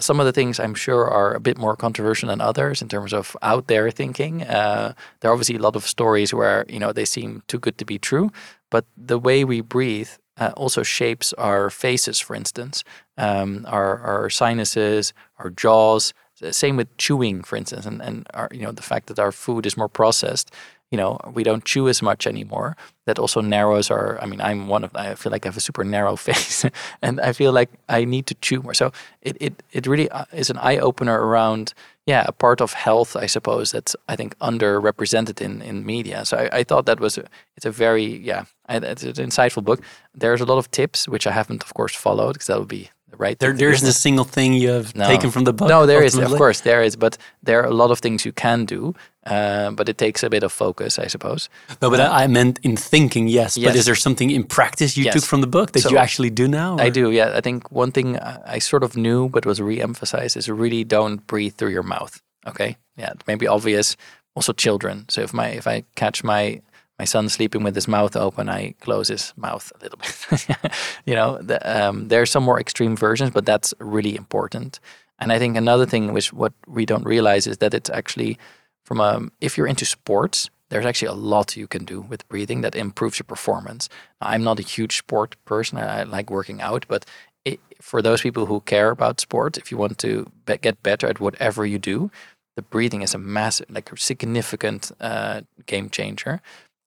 some 0.00 0.20
of 0.20 0.26
the 0.26 0.32
things 0.32 0.58
I'm 0.58 0.74
sure 0.74 1.08
are 1.08 1.34
a 1.34 1.40
bit 1.40 1.58
more 1.58 1.76
controversial 1.76 2.28
than 2.28 2.40
others 2.40 2.82
in 2.82 2.88
terms 2.88 3.12
of 3.12 3.36
out 3.40 3.66
there 3.68 3.90
thinking. 3.90 4.42
Uh, 4.42 4.94
there 5.20 5.30
are 5.30 5.34
obviously 5.34 5.56
a 5.56 5.60
lot 5.60 5.76
of 5.76 5.86
stories 5.86 6.34
where 6.34 6.64
you 6.68 6.80
know 6.80 6.92
they 6.92 7.04
seem 7.04 7.42
too 7.46 7.60
good 7.60 7.78
to 7.78 7.84
be 7.84 7.98
true, 7.98 8.30
but 8.70 8.84
the 8.96 9.18
way 9.18 9.44
we 9.44 9.60
breathe 9.60 10.10
uh, 10.38 10.52
also 10.56 10.82
shapes 10.82 11.32
our 11.34 11.70
faces, 11.70 12.20
for 12.20 12.34
instance, 12.36 12.84
um, 13.16 13.64
our 13.68 13.98
our 14.00 14.30
sinuses, 14.30 15.12
our 15.38 15.50
jaws. 15.50 16.12
Same 16.50 16.76
with 16.76 16.94
chewing, 16.98 17.44
for 17.44 17.56
instance, 17.56 17.86
and 17.86 18.02
and 18.02 18.26
our, 18.34 18.48
you 18.52 18.62
know 18.62 18.72
the 18.72 18.88
fact 18.92 19.06
that 19.06 19.18
our 19.18 19.32
food 19.32 19.66
is 19.66 19.76
more 19.76 19.88
processed 19.88 20.50
you 20.90 20.98
know 20.98 21.18
we 21.34 21.42
don't 21.42 21.64
chew 21.64 21.88
as 21.88 22.00
much 22.02 22.26
anymore 22.26 22.76
that 23.06 23.18
also 23.18 23.40
narrows 23.40 23.90
our 23.90 24.20
i 24.22 24.26
mean 24.26 24.40
i'm 24.40 24.68
one 24.68 24.84
of 24.84 24.94
i 24.94 25.14
feel 25.14 25.32
like 25.32 25.44
i 25.44 25.48
have 25.48 25.56
a 25.56 25.60
super 25.60 25.84
narrow 25.84 26.16
face 26.28 26.64
and 27.02 27.20
i 27.20 27.32
feel 27.32 27.52
like 27.52 27.70
i 27.88 28.04
need 28.04 28.26
to 28.26 28.34
chew 28.36 28.62
more 28.62 28.74
so 28.74 28.92
it 29.22 29.36
it, 29.40 29.62
it 29.72 29.86
really 29.86 30.08
uh, 30.10 30.24
is 30.32 30.50
an 30.50 30.58
eye-opener 30.58 31.26
around 31.26 31.74
yeah, 32.06 32.24
a 32.28 32.32
part 32.32 32.60
of 32.60 32.72
health, 32.72 33.16
I 33.16 33.26
suppose, 33.26 33.72
that's 33.72 33.96
I 34.08 34.14
think 34.14 34.38
underrepresented 34.38 35.40
in 35.40 35.60
in 35.60 35.84
media. 35.84 36.24
So 36.24 36.36
I, 36.36 36.58
I 36.58 36.64
thought 36.64 36.86
that 36.86 37.00
was 37.00 37.18
a, 37.18 37.24
it's 37.56 37.66
a 37.66 37.72
very 37.72 38.04
yeah, 38.04 38.44
it's 38.68 39.02
an 39.02 39.26
insightful 39.26 39.64
book. 39.64 39.82
There's 40.14 40.40
a 40.40 40.44
lot 40.44 40.58
of 40.58 40.70
tips 40.70 41.08
which 41.08 41.26
I 41.26 41.32
haven't, 41.32 41.64
of 41.64 41.74
course, 41.74 41.96
followed 41.96 42.34
because 42.34 42.46
that 42.46 42.58
would 42.60 42.68
be 42.68 42.90
right. 43.18 43.38
There, 43.38 43.52
there 43.52 43.70
isn't 43.70 43.88
a 43.88 43.92
single 43.92 44.24
thing 44.24 44.54
you 44.54 44.68
have 44.68 44.94
no. 44.94 45.06
taken 45.06 45.30
from 45.32 45.44
the 45.44 45.52
book. 45.52 45.68
No, 45.68 45.84
there 45.84 46.02
ultimately. 46.02 46.26
is, 46.26 46.32
of 46.32 46.38
course, 46.38 46.60
there 46.60 46.82
is, 46.84 46.94
but 46.96 47.18
there 47.42 47.60
are 47.62 47.66
a 47.66 47.74
lot 47.74 47.90
of 47.90 47.98
things 47.98 48.24
you 48.24 48.32
can 48.32 48.64
do. 48.66 48.94
Uh, 49.26 49.72
but 49.72 49.88
it 49.88 49.98
takes 49.98 50.22
a 50.22 50.30
bit 50.30 50.44
of 50.44 50.52
focus, 50.52 51.00
I 51.00 51.08
suppose. 51.08 51.48
No, 51.82 51.90
but 51.90 51.98
uh, 51.98 52.08
I 52.12 52.28
meant 52.28 52.60
in 52.62 52.76
thinking, 52.76 53.26
yes. 53.26 53.58
yes. 53.58 53.72
But 53.72 53.76
is 53.76 53.84
there 53.84 53.96
something 53.96 54.30
in 54.30 54.44
practice 54.44 54.96
you 54.96 55.04
yes. 55.04 55.14
took 55.14 55.24
from 55.24 55.40
the 55.40 55.48
book 55.48 55.72
that 55.72 55.80
so 55.80 55.90
you 55.90 55.98
actually 55.98 56.30
do 56.30 56.46
now? 56.46 56.76
Or? 56.76 56.80
I 56.80 56.90
do, 56.90 57.10
yeah. 57.10 57.32
I 57.34 57.40
think 57.40 57.72
one 57.72 57.90
thing 57.90 58.18
I 58.20 58.60
sort 58.60 58.84
of 58.84 58.96
knew 58.96 59.28
but 59.28 59.44
was 59.44 59.60
re-emphasized 59.60 60.36
is 60.36 60.48
really 60.48 60.84
don't 60.84 61.26
breathe 61.26 61.54
through 61.54 61.70
your 61.70 61.82
mouth. 61.82 62.22
Okay, 62.46 62.76
yeah, 62.96 63.10
it 63.10 63.26
may 63.26 63.34
be 63.34 63.48
obvious. 63.48 63.96
Also, 64.36 64.52
children. 64.52 65.06
So 65.08 65.22
if 65.22 65.34
my 65.34 65.48
if 65.48 65.66
I 65.66 65.82
catch 65.96 66.22
my 66.22 66.62
my 66.98 67.04
son 67.04 67.28
sleeping 67.28 67.64
with 67.64 67.74
his 67.74 67.88
mouth 67.88 68.14
open, 68.14 68.48
I 68.48 68.74
close 68.80 69.08
his 69.08 69.32
mouth 69.36 69.72
a 69.74 69.82
little 69.82 69.98
bit. 69.98 70.46
you 71.04 71.14
know, 71.14 71.38
the, 71.42 71.58
um, 71.64 72.08
there 72.08 72.22
are 72.22 72.26
some 72.26 72.44
more 72.44 72.60
extreme 72.60 72.96
versions, 72.96 73.30
but 73.30 73.44
that's 73.44 73.74
really 73.80 74.14
important. 74.16 74.78
And 75.18 75.32
I 75.32 75.38
think 75.38 75.56
another 75.56 75.86
thing, 75.86 76.12
which 76.12 76.32
what 76.32 76.52
we 76.66 76.86
don't 76.86 77.04
realize, 77.04 77.46
is 77.46 77.58
that 77.58 77.74
it's 77.74 77.90
actually 77.90 78.38
from 78.86 79.00
a 79.00 79.28
if 79.40 79.58
you're 79.58 79.66
into 79.66 79.84
sports, 79.84 80.48
there's 80.70 80.86
actually 80.86 81.08
a 81.08 81.22
lot 81.34 81.56
you 81.56 81.66
can 81.66 81.84
do 81.84 82.00
with 82.00 82.28
breathing 82.28 82.62
that 82.62 82.74
improves 82.74 83.18
your 83.18 83.24
performance. 83.24 83.88
I'm 84.20 84.42
not 84.42 84.58
a 84.58 84.62
huge 84.62 84.96
sport 84.96 85.36
person; 85.44 85.78
I, 85.78 86.04
like 86.04 86.30
working 86.30 86.62
out, 86.62 86.86
but 86.88 87.04
it, 87.44 87.60
for 87.80 88.00
those 88.00 88.22
people 88.22 88.46
who 88.46 88.60
care 88.60 88.90
about 88.90 89.20
sport, 89.20 89.58
if 89.58 89.70
you 89.70 89.76
want 89.76 89.98
to 89.98 90.30
be, 90.46 90.56
get 90.56 90.82
better 90.82 91.06
at 91.08 91.20
whatever 91.20 91.66
you 91.66 91.78
do, 91.78 92.10
the 92.56 92.62
breathing 92.62 93.02
is 93.02 93.14
a 93.14 93.18
massive, 93.18 93.68
like 93.70 93.92
a 93.92 93.96
significant 93.96 94.92
uh, 95.00 95.42
game 95.66 95.90
changer. 95.90 96.40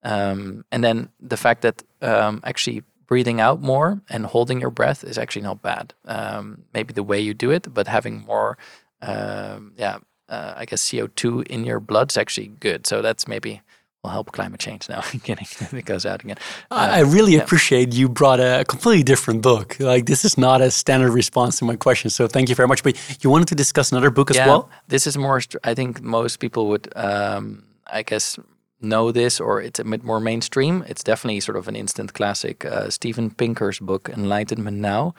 Um, 0.03 0.65
and 0.71 0.83
then 0.83 1.09
the 1.19 1.37
fact 1.37 1.61
that 1.61 1.83
um, 2.01 2.41
actually 2.43 2.83
breathing 3.07 3.41
out 3.41 3.61
more 3.61 4.01
and 4.09 4.25
holding 4.25 4.61
your 4.61 4.69
breath 4.69 5.03
is 5.03 5.17
actually 5.17 5.41
not 5.41 5.61
bad. 5.61 5.93
Um, 6.05 6.63
maybe 6.73 6.93
the 6.93 7.03
way 7.03 7.19
you 7.19 7.33
do 7.33 7.51
it, 7.51 7.73
but 7.73 7.87
having 7.87 8.25
more, 8.25 8.57
um, 9.01 9.73
yeah, 9.77 9.97
uh, 10.29 10.53
I 10.55 10.65
guess 10.65 10.87
CO2 10.87 11.47
in 11.47 11.65
your 11.65 11.79
blood 11.79 12.11
is 12.11 12.17
actually 12.17 12.47
good. 12.59 12.87
So 12.87 13.01
that's 13.01 13.27
maybe 13.27 13.61
will 14.03 14.11
help 14.11 14.31
climate 14.31 14.59
change 14.59 14.87
now. 14.87 15.01
I'm 15.13 15.19
kidding. 15.19 15.47
it 15.77 15.85
goes 15.85 16.05
out 16.05 16.23
again. 16.23 16.37
Uh, 16.71 16.89
I 16.91 16.99
really 17.01 17.33
yeah. 17.33 17.41
appreciate 17.41 17.93
you 17.93 18.07
brought 18.07 18.39
a 18.39 18.63
completely 18.67 19.03
different 19.03 19.41
book. 19.41 19.79
Like 19.79 20.05
this 20.05 20.23
is 20.23 20.37
not 20.37 20.61
a 20.61 20.71
standard 20.71 21.11
response 21.11 21.59
to 21.59 21.65
my 21.65 21.75
question. 21.75 22.09
So 22.09 22.27
thank 22.27 22.49
you 22.49 22.55
very 22.55 22.67
much. 22.67 22.83
But 22.83 22.97
you 23.23 23.29
wanted 23.29 23.47
to 23.49 23.55
discuss 23.55 23.91
another 23.91 24.09
book 24.09 24.29
as 24.29 24.37
yeah, 24.37 24.47
well? 24.47 24.69
This 24.87 25.05
is 25.07 25.17
more, 25.17 25.41
I 25.63 25.73
think 25.73 26.01
most 26.01 26.37
people 26.37 26.67
would, 26.67 26.91
um, 26.95 27.63
I 27.87 28.03
guess, 28.03 28.39
know 28.81 29.11
this 29.11 29.41
or 29.41 29.61
it's 29.61 29.79
a 29.79 29.83
bit 29.83 30.03
more 30.03 30.21
mainstream. 30.21 30.85
It's 30.87 31.03
definitely 31.03 31.41
sort 31.41 31.57
of 31.57 31.67
an 31.67 31.75
instant 31.75 32.13
classic. 32.13 32.63
Uh, 32.63 32.89
Steven 32.89 33.29
Pinker's 33.31 33.79
book, 33.79 34.09
Enlightenment 34.09 34.77
Now. 34.77 35.13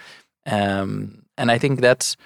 Um, 0.46 1.26
and 1.36 1.50
I 1.50 1.58
think 1.58 1.80
that's 1.80 2.16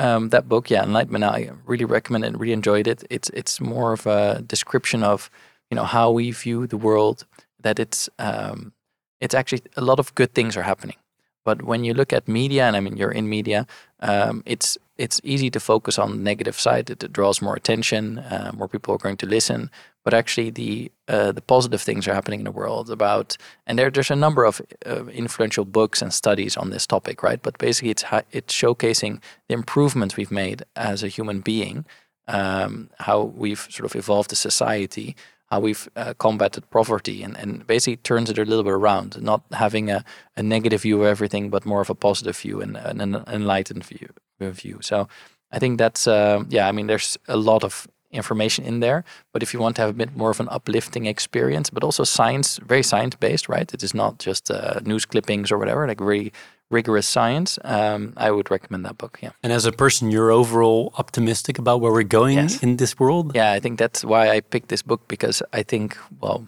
um, 0.00 0.30
that 0.30 0.48
book, 0.48 0.70
yeah, 0.70 0.82
Enlightenment 0.82 1.24
I 1.24 1.50
really 1.66 1.84
recommend 1.84 2.24
it. 2.24 2.38
Really 2.38 2.52
enjoyed 2.52 2.86
it. 2.86 3.04
It's 3.10 3.30
it's 3.30 3.60
more 3.60 3.92
of 3.92 4.06
a 4.06 4.42
description 4.46 5.02
of 5.02 5.30
you 5.70 5.76
know 5.76 5.84
how 5.84 6.10
we 6.10 6.30
view 6.32 6.66
the 6.66 6.76
world 6.76 7.26
that 7.62 7.78
it's 7.78 8.08
um, 8.18 8.72
it's 9.20 9.34
actually 9.34 9.62
a 9.76 9.80
lot 9.80 9.98
of 9.98 10.14
good 10.14 10.34
things 10.34 10.56
are 10.56 10.62
happening 10.62 10.96
but 11.44 11.62
when 11.62 11.84
you 11.84 11.94
look 11.94 12.12
at 12.12 12.28
media 12.28 12.66
and 12.66 12.76
i 12.76 12.80
mean 12.80 12.96
you're 12.96 13.10
in 13.10 13.28
media 13.28 13.66
um, 14.00 14.42
it's 14.46 14.78
it's 14.98 15.20
easy 15.24 15.50
to 15.50 15.60
focus 15.60 15.98
on 15.98 16.10
the 16.10 16.16
negative 16.16 16.58
side 16.58 16.90
it, 16.90 17.02
it 17.02 17.12
draws 17.12 17.40
more 17.42 17.54
attention 17.54 18.18
uh, 18.18 18.50
more 18.54 18.68
people 18.68 18.94
are 18.94 18.98
going 18.98 19.16
to 19.16 19.26
listen 19.26 19.70
but 20.04 20.14
actually 20.14 20.50
the 20.50 20.90
uh, 21.08 21.32
the 21.32 21.42
positive 21.42 21.82
things 21.82 22.06
are 22.06 22.14
happening 22.14 22.40
in 22.40 22.44
the 22.44 22.50
world 22.50 22.90
about 22.90 23.36
and 23.66 23.78
there, 23.78 23.90
there's 23.90 24.10
a 24.10 24.16
number 24.16 24.44
of 24.44 24.60
uh, 24.86 25.06
influential 25.06 25.64
books 25.64 26.02
and 26.02 26.12
studies 26.12 26.56
on 26.56 26.70
this 26.70 26.86
topic 26.86 27.22
right 27.22 27.42
but 27.42 27.58
basically 27.58 27.90
it's 27.90 28.04
it's 28.30 28.54
showcasing 28.54 29.20
the 29.48 29.54
improvements 29.54 30.16
we've 30.16 30.30
made 30.30 30.64
as 30.76 31.02
a 31.02 31.08
human 31.08 31.40
being 31.40 31.84
um, 32.28 32.90
how 32.98 33.22
we've 33.22 33.66
sort 33.70 33.84
of 33.84 33.96
evolved 33.96 34.32
as 34.32 34.38
society 34.38 35.16
how 35.50 35.60
we've 35.60 35.88
uh, 35.96 36.14
combated 36.14 36.68
poverty 36.70 37.22
and, 37.22 37.36
and 37.36 37.66
basically 37.66 37.96
turns 37.96 38.30
it 38.30 38.38
a 38.38 38.44
little 38.44 38.62
bit 38.62 38.72
around, 38.72 39.20
not 39.20 39.42
having 39.50 39.90
a, 39.90 40.04
a 40.36 40.42
negative 40.42 40.82
view 40.82 41.00
of 41.00 41.06
everything, 41.06 41.50
but 41.50 41.66
more 41.66 41.80
of 41.80 41.90
a 41.90 41.94
positive 41.94 42.36
view 42.36 42.60
and, 42.60 42.76
and 42.76 43.02
an 43.02 43.24
enlightened 43.26 43.84
view. 43.84 44.08
view. 44.38 44.78
So 44.80 45.08
I 45.50 45.58
think 45.58 45.78
that's, 45.78 46.06
uh, 46.06 46.44
yeah, 46.48 46.68
I 46.68 46.72
mean, 46.72 46.86
there's 46.86 47.18
a 47.26 47.36
lot 47.36 47.64
of 47.64 47.88
information 48.12 48.64
in 48.64 48.80
there, 48.80 49.04
but 49.32 49.42
if 49.42 49.54
you 49.54 49.60
want 49.60 49.76
to 49.76 49.82
have 49.82 49.90
a 49.90 49.94
bit 49.94 50.16
more 50.16 50.30
of 50.30 50.40
an 50.40 50.48
uplifting 50.50 51.06
experience, 51.06 51.70
but 51.70 51.84
also 51.84 52.04
science, 52.04 52.58
very 52.58 52.82
science 52.82 53.14
based, 53.16 53.48
right? 53.48 53.72
It 53.72 53.82
is 53.82 53.94
not 53.94 54.18
just 54.18 54.50
uh, 54.50 54.80
news 54.84 55.04
clippings 55.04 55.52
or 55.52 55.58
whatever, 55.58 55.86
like 55.86 55.98
very 55.98 56.32
rigorous 56.70 57.06
science, 57.06 57.58
um, 57.64 58.12
I 58.16 58.30
would 58.30 58.50
recommend 58.50 58.84
that 58.84 58.96
book. 58.96 59.18
Yeah. 59.20 59.30
And 59.42 59.52
as 59.52 59.66
a 59.66 59.72
person, 59.72 60.10
you're 60.10 60.30
overall 60.30 60.94
optimistic 60.98 61.58
about 61.58 61.80
where 61.80 61.92
we're 61.92 62.04
going 62.04 62.36
yes. 62.38 62.62
in 62.62 62.76
this 62.76 62.98
world. 62.98 63.32
Yeah, 63.34 63.52
I 63.52 63.60
think 63.60 63.78
that's 63.78 64.04
why 64.04 64.30
I 64.30 64.40
picked 64.40 64.68
this 64.68 64.82
book 64.82 65.06
because 65.08 65.42
I 65.52 65.62
think, 65.62 65.98
well, 66.20 66.46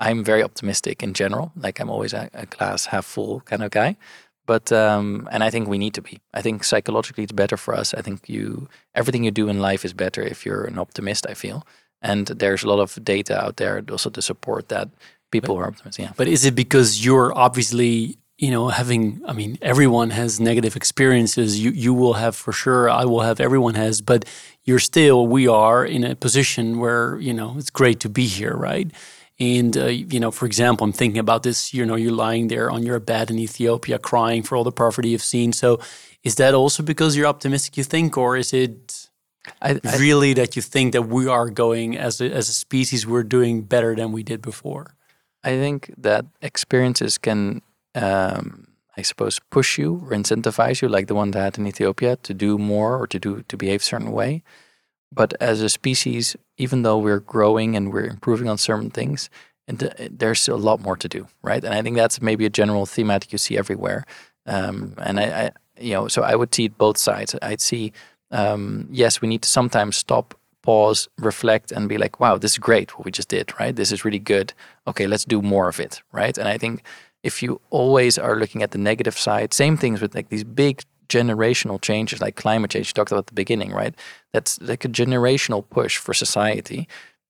I'm 0.00 0.24
very 0.24 0.42
optimistic 0.42 1.02
in 1.02 1.12
general. 1.12 1.52
Like 1.56 1.78
I'm 1.78 1.90
always 1.90 2.14
a, 2.14 2.30
a 2.32 2.46
glass 2.46 2.86
half 2.86 3.04
full 3.04 3.40
kind 3.40 3.62
of 3.62 3.70
guy. 3.70 3.96
But 4.50 4.72
um, 4.72 5.28
and 5.30 5.44
I 5.44 5.50
think 5.50 5.68
we 5.68 5.78
need 5.78 5.94
to 5.94 6.02
be. 6.02 6.18
I 6.34 6.42
think 6.42 6.64
psychologically 6.64 7.22
it's 7.22 7.40
better 7.42 7.56
for 7.56 7.72
us. 7.80 7.94
I 7.94 8.02
think 8.02 8.28
you 8.28 8.68
everything 8.96 9.22
you 9.22 9.30
do 9.30 9.48
in 9.48 9.60
life 9.60 9.84
is 9.84 9.92
better 9.92 10.22
if 10.22 10.44
you're 10.44 10.64
an 10.64 10.76
optimist. 10.76 11.24
I 11.32 11.34
feel, 11.34 11.58
and 12.02 12.26
there's 12.26 12.64
a 12.64 12.68
lot 12.68 12.80
of 12.80 12.98
data 13.04 13.34
out 13.44 13.58
there 13.58 13.80
also 13.88 14.10
to 14.10 14.20
support 14.20 14.68
that 14.68 14.88
people 15.30 15.54
but, 15.54 15.60
are 15.60 15.68
optimists. 15.68 16.00
Yeah. 16.00 16.12
But 16.16 16.26
is 16.26 16.44
it 16.44 16.56
because 16.56 17.04
you're 17.04 17.32
obviously 17.46 18.16
you 18.38 18.50
know 18.50 18.68
having 18.70 19.20
i 19.30 19.32
mean 19.40 19.58
everyone 19.60 20.10
has 20.10 20.40
negative 20.40 20.74
experiences 20.74 21.48
you 21.62 21.70
you 21.84 21.92
will 22.00 22.14
have 22.14 22.34
for 22.34 22.52
sure 22.52 22.88
i 23.02 23.04
will 23.04 23.20
have 23.20 23.38
everyone 23.38 23.74
has 23.74 24.00
but 24.00 24.24
you're 24.64 24.84
still 24.92 25.18
we 25.36 25.46
are 25.46 25.84
in 25.96 26.02
a 26.04 26.14
position 26.16 26.64
where 26.82 27.18
you 27.26 27.34
know 27.34 27.50
it's 27.58 27.72
great 27.80 28.00
to 28.00 28.08
be 28.08 28.26
here 28.38 28.56
right 28.70 28.88
and 29.40 29.76
uh, 29.76 29.86
you 29.86 30.20
know 30.20 30.30
for 30.30 30.46
example 30.46 30.84
i'm 30.84 30.92
thinking 30.92 31.18
about 31.18 31.42
this 31.42 31.72
you 31.74 31.84
know 31.84 31.96
you're 31.96 32.12
lying 32.12 32.48
there 32.48 32.70
on 32.70 32.82
your 32.82 33.00
bed 33.00 33.30
in 33.30 33.38
ethiopia 33.38 33.98
crying 33.98 34.42
for 34.42 34.56
all 34.56 34.64
the 34.64 34.72
poverty 34.72 35.08
you've 35.08 35.22
seen 35.22 35.52
so 35.52 35.80
is 36.22 36.34
that 36.36 36.54
also 36.54 36.82
because 36.82 37.16
you're 37.16 37.26
optimistic 37.26 37.76
you 37.76 37.84
think 37.84 38.16
or 38.16 38.36
is 38.36 38.52
it 38.52 39.08
I, 39.62 39.80
I, 39.82 39.96
really 39.96 40.34
that 40.34 40.54
you 40.54 40.60
think 40.60 40.92
that 40.92 41.08
we 41.08 41.26
are 41.26 41.48
going 41.48 41.96
as 41.96 42.20
a, 42.20 42.30
as 42.30 42.50
a 42.50 42.52
species 42.52 43.06
we're 43.06 43.22
doing 43.22 43.62
better 43.62 43.96
than 43.96 44.12
we 44.12 44.22
did 44.22 44.42
before 44.42 44.94
i 45.42 45.50
think 45.50 45.92
that 45.96 46.26
experiences 46.42 47.16
can 47.18 47.62
um, 47.94 48.66
I 48.96 49.02
suppose, 49.02 49.40
push 49.50 49.78
you 49.78 49.94
or 50.04 50.10
incentivize 50.10 50.82
you, 50.82 50.88
like 50.88 51.06
the 51.06 51.14
one 51.14 51.30
that 51.30 51.40
had 51.40 51.58
in 51.58 51.66
Ethiopia, 51.66 52.16
to 52.16 52.34
do 52.34 52.58
more 52.58 52.98
or 52.98 53.06
to 53.06 53.18
do 53.18 53.42
to 53.48 53.56
behave 53.56 53.80
a 53.80 53.84
certain 53.84 54.12
way. 54.12 54.42
But 55.12 55.34
as 55.40 55.60
a 55.60 55.68
species, 55.68 56.36
even 56.56 56.82
though 56.82 56.98
we're 56.98 57.20
growing 57.20 57.76
and 57.76 57.92
we're 57.92 58.06
improving 58.06 58.48
on 58.48 58.58
certain 58.58 58.90
things, 58.90 59.28
and 59.66 59.78
there's 60.10 60.48
a 60.48 60.56
lot 60.56 60.80
more 60.80 60.96
to 60.96 61.08
do, 61.08 61.26
right? 61.42 61.62
And 61.62 61.74
I 61.74 61.82
think 61.82 61.96
that's 61.96 62.20
maybe 62.20 62.44
a 62.44 62.50
general 62.50 62.86
thematic 62.86 63.32
you 63.32 63.38
see 63.38 63.56
everywhere. 63.56 64.04
Um, 64.46 64.94
and 64.98 65.20
I, 65.20 65.24
I, 65.24 65.50
you 65.78 65.94
know, 65.94 66.08
so 66.08 66.22
I 66.22 66.34
would 66.34 66.54
see 66.54 66.68
both 66.68 66.98
sides. 66.98 67.36
I'd 67.40 67.60
see, 67.60 67.92
um, 68.30 68.88
yes, 68.90 69.20
we 69.20 69.28
need 69.28 69.42
to 69.42 69.48
sometimes 69.48 69.96
stop, 69.96 70.34
pause, 70.62 71.08
reflect, 71.18 71.72
and 71.72 71.88
be 71.88 71.98
like, 71.98 72.18
wow, 72.20 72.36
this 72.36 72.52
is 72.52 72.58
great 72.58 72.96
what 72.96 73.04
we 73.04 73.12
just 73.12 73.28
did, 73.28 73.52
right? 73.60 73.74
This 73.74 73.92
is 73.92 74.04
really 74.04 74.18
good. 74.18 74.52
Okay, 74.86 75.06
let's 75.06 75.24
do 75.24 75.40
more 75.40 75.68
of 75.68 75.78
it, 75.78 76.02
right? 76.12 76.36
And 76.36 76.48
I 76.48 76.58
think 76.58 76.82
if 77.22 77.42
you 77.42 77.60
always 77.70 78.18
are 78.18 78.36
looking 78.36 78.62
at 78.62 78.72
the 78.72 78.78
negative 78.78 79.18
side, 79.18 79.54
same 79.54 79.76
things 79.76 80.00
with 80.00 80.14
like 80.14 80.30
these 80.30 80.44
big 80.44 80.82
generational 81.10 81.80
changes 81.80 82.20
like 82.20 82.36
climate 82.36 82.70
change 82.70 82.88
you 82.88 82.94
talked 82.94 83.12
about 83.12 83.24
at 83.24 83.26
the 83.26 83.42
beginning, 83.42 83.72
right? 83.72 83.94
That's 84.32 84.60
like 84.60 84.84
a 84.84 84.88
generational 84.88 85.62
push 85.68 85.98
for 85.98 86.14
society. 86.14 86.88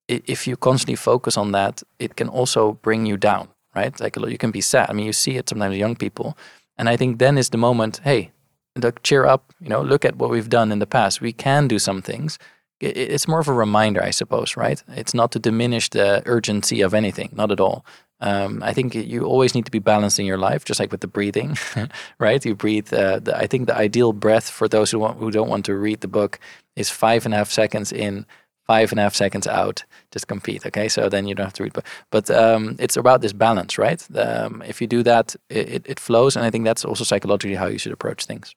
If 0.08 0.46
you 0.46 0.56
constantly 0.56 0.96
focus 0.96 1.36
on 1.36 1.52
that, 1.52 1.82
it 1.98 2.14
can 2.16 2.28
also 2.28 2.72
bring 2.82 3.06
you 3.06 3.16
down, 3.16 3.48
right? 3.74 3.98
Like 4.00 4.16
you 4.16 4.38
can 4.38 4.50
be 4.50 4.60
sad. 4.60 4.90
I 4.90 4.92
mean, 4.92 5.06
you 5.06 5.12
see 5.12 5.36
it 5.36 5.48
sometimes 5.48 5.76
young 5.76 5.96
people. 5.96 6.36
And 6.76 6.88
I 6.88 6.96
think 6.96 7.18
then 7.18 7.38
is 7.38 7.50
the 7.50 7.58
moment, 7.58 8.00
hey, 8.04 8.30
look, 8.76 9.02
cheer 9.02 9.24
up, 9.26 9.42
you 9.60 9.68
know, 9.68 9.82
look 9.82 10.04
at 10.04 10.16
what 10.16 10.30
we've 10.30 10.48
done 10.48 10.72
in 10.72 10.78
the 10.78 10.86
past. 10.86 11.20
We 11.20 11.32
can 11.32 11.68
do 11.68 11.78
some 11.78 12.02
things. 12.02 12.38
It's 12.80 13.28
more 13.28 13.40
of 13.40 13.48
a 13.48 13.52
reminder, 13.52 14.02
I 14.02 14.10
suppose, 14.10 14.56
right? 14.56 14.82
It's 14.88 15.14
not 15.14 15.30
to 15.32 15.38
diminish 15.38 15.90
the 15.90 16.22
urgency 16.26 16.80
of 16.80 16.94
anything, 16.94 17.30
not 17.32 17.50
at 17.52 17.60
all. 17.60 17.84
Um, 18.20 18.62
I 18.62 18.72
think 18.72 18.94
you 18.94 19.24
always 19.24 19.54
need 19.54 19.64
to 19.64 19.70
be 19.70 19.78
balanced 19.78 20.18
in 20.18 20.26
your 20.26 20.36
life, 20.38 20.64
just 20.64 20.78
like 20.78 20.92
with 20.92 21.00
the 21.00 21.08
breathing, 21.08 21.56
right? 22.18 22.44
You 22.44 22.54
breathe. 22.54 22.92
Uh, 22.92 23.18
the, 23.18 23.36
I 23.36 23.46
think 23.46 23.66
the 23.66 23.76
ideal 23.76 24.12
breath 24.12 24.50
for 24.50 24.68
those 24.68 24.90
who 24.90 24.98
want, 24.98 25.18
who 25.18 25.30
don't 25.30 25.48
want 25.48 25.64
to 25.66 25.74
read 25.74 26.00
the 26.00 26.08
book 26.08 26.38
is 26.76 26.90
five 26.90 27.24
and 27.24 27.32
a 27.32 27.38
half 27.38 27.50
seconds 27.50 27.92
in, 27.92 28.26
five 28.66 28.92
and 28.92 29.00
a 29.00 29.02
half 29.02 29.14
seconds 29.14 29.46
out. 29.46 29.84
Just 30.10 30.28
compete, 30.28 30.66
okay? 30.66 30.88
So 30.88 31.08
then 31.08 31.26
you 31.26 31.34
don't 31.34 31.46
have 31.46 31.54
to 31.54 31.62
read. 31.62 31.72
But 31.72 31.86
but 32.10 32.30
um, 32.30 32.76
it's 32.78 32.96
about 32.96 33.22
this 33.22 33.32
balance, 33.32 33.78
right? 33.78 34.06
Um, 34.16 34.62
if 34.66 34.80
you 34.80 34.86
do 34.86 35.02
that, 35.02 35.34
it, 35.48 35.86
it 35.86 35.98
flows, 35.98 36.36
and 36.36 36.44
I 36.44 36.50
think 36.50 36.64
that's 36.64 36.84
also 36.84 37.04
psychologically 37.04 37.56
how 37.56 37.66
you 37.66 37.78
should 37.78 37.92
approach 37.92 38.26
things. 38.26 38.54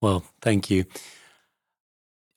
Well, 0.00 0.24
thank 0.40 0.70
you. 0.70 0.86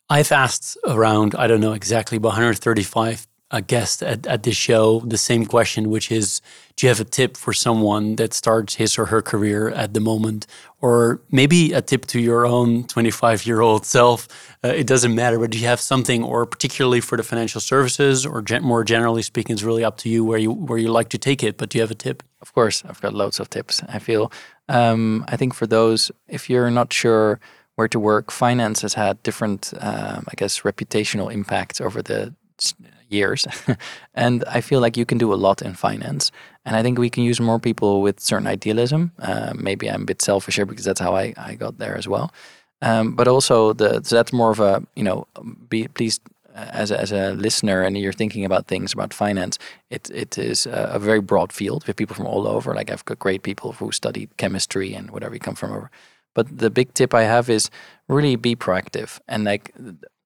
I've 0.09 0.31
asked 0.31 0.77
around, 0.85 1.33
I 1.33 1.47
don't 1.47 1.61
know 1.61 1.73
exactly, 1.73 2.17
but 2.17 2.29
135 2.29 3.25
a 3.53 3.61
guest 3.61 4.01
at, 4.01 4.25
at 4.25 4.41
this 4.43 4.55
show 4.55 4.99
the 5.01 5.17
same 5.17 5.45
question, 5.45 5.89
which 5.89 6.11
is 6.11 6.41
Do 6.75 6.87
you 6.87 6.89
have 6.89 6.99
a 6.99 7.05
tip 7.05 7.37
for 7.37 7.53
someone 7.53 8.15
that 8.15 8.33
starts 8.33 8.75
his 8.75 8.97
or 8.97 9.05
her 9.05 9.21
career 9.21 9.69
at 9.69 9.93
the 9.93 9.99
moment? 9.99 10.47
Or 10.81 11.21
maybe 11.29 11.71
a 11.71 11.81
tip 11.81 12.07
to 12.07 12.19
your 12.19 12.45
own 12.47 12.85
25 12.85 13.45
year 13.45 13.61
old 13.61 13.85
self? 13.85 14.27
Uh, 14.65 14.69
it 14.69 14.87
doesn't 14.87 15.13
matter, 15.13 15.37
but 15.37 15.51
do 15.51 15.59
you 15.59 15.67
have 15.67 15.79
something, 15.79 16.23
or 16.23 16.47
particularly 16.47 16.99
for 16.99 17.15
the 17.15 17.23
financial 17.23 17.61
services, 17.61 18.25
or 18.25 18.41
gen 18.41 18.63
more 18.63 18.83
generally 18.83 19.21
speaking, 19.21 19.53
it's 19.53 19.63
really 19.63 19.83
up 19.83 19.97
to 19.97 20.09
you 20.09 20.25
where 20.25 20.39
you 20.39 20.51
where 20.51 20.79
you 20.79 20.89
like 20.89 21.09
to 21.09 21.19
take 21.19 21.43
it. 21.43 21.57
But 21.57 21.69
do 21.69 21.77
you 21.77 21.83
have 21.83 21.91
a 21.91 21.95
tip? 22.07 22.23
Of 22.41 22.53
course, 22.53 22.83
I've 22.89 23.01
got 23.01 23.13
loads 23.13 23.39
of 23.39 23.49
tips. 23.49 23.83
I 23.87 23.99
feel, 23.99 24.31
um, 24.67 25.23
I 25.27 25.37
think 25.37 25.53
for 25.53 25.67
those, 25.67 26.11
if 26.27 26.49
you're 26.49 26.71
not 26.71 26.91
sure 26.91 27.39
where 27.75 27.87
to 27.87 27.99
work, 27.99 28.31
finance 28.31 28.81
has 28.81 28.95
had 28.95 29.21
different, 29.23 29.73
um, 29.79 30.25
I 30.27 30.33
guess, 30.35 30.61
reputational 30.61 31.31
impacts 31.31 31.79
over 31.79 32.01
the 32.01 32.33
years. 33.09 33.45
and 34.13 34.43
I 34.57 34.61
feel 34.61 34.81
like 34.81 34.97
you 34.97 35.05
can 35.05 35.17
do 35.17 35.33
a 35.33 35.35
lot 35.35 35.61
in 35.61 35.73
finance. 35.73 36.31
And 36.65 36.75
I 36.75 36.81
think 36.81 36.97
we 36.97 37.09
can 37.09 37.23
use 37.23 37.39
more 37.39 37.59
people 37.59 38.01
with 38.01 38.19
certain 38.19 38.47
idealism. 38.47 39.11
Uh, 39.19 39.53
maybe 39.55 39.89
I'm 39.89 40.03
a 40.03 40.05
bit 40.05 40.21
selfish 40.21 40.55
here 40.55 40.65
because 40.65 40.85
that's 40.85 40.99
how 40.99 41.15
I, 41.15 41.33
I 41.37 41.55
got 41.55 41.77
there 41.77 41.97
as 41.97 42.07
well. 42.07 42.31
Um, 42.81 43.15
but 43.15 43.27
also, 43.27 43.73
the 43.73 44.01
so 44.03 44.15
that's 44.15 44.33
more 44.33 44.51
of 44.51 44.59
a, 44.59 44.83
you 44.95 45.03
know, 45.03 45.25
be 45.69 45.87
please 45.87 46.19
uh, 46.55 46.69
as 46.71 46.91
a, 46.91 46.99
as 46.99 47.11
a 47.11 47.31
listener 47.31 47.81
and 47.81 47.97
you're 47.97 48.13
thinking 48.13 48.45
about 48.45 48.67
things 48.67 48.93
about 48.93 49.13
finance, 49.13 49.57
it 49.89 50.09
it 50.11 50.37
is 50.37 50.65
a, 50.65 50.91
a 50.93 50.99
very 50.99 51.21
broad 51.21 51.53
field 51.53 51.87
with 51.87 51.95
people 51.95 52.15
from 52.15 52.27
all 52.27 52.47
over. 52.47 52.75
Like 52.75 52.91
I've 52.91 53.05
got 53.05 53.19
great 53.19 53.41
people 53.41 53.71
who 53.71 53.91
studied 53.91 54.29
chemistry 54.37 54.93
and 54.93 55.11
whatever 55.11 55.33
you 55.33 55.39
come 55.39 55.55
from 55.55 55.71
over. 55.71 55.89
But 56.35 56.57
the 56.57 56.69
big 56.69 56.93
tip 56.93 57.13
I 57.13 57.23
have 57.23 57.49
is 57.49 57.69
really 58.07 58.35
be 58.35 58.55
proactive 58.55 59.19
and 59.27 59.45
like 59.45 59.73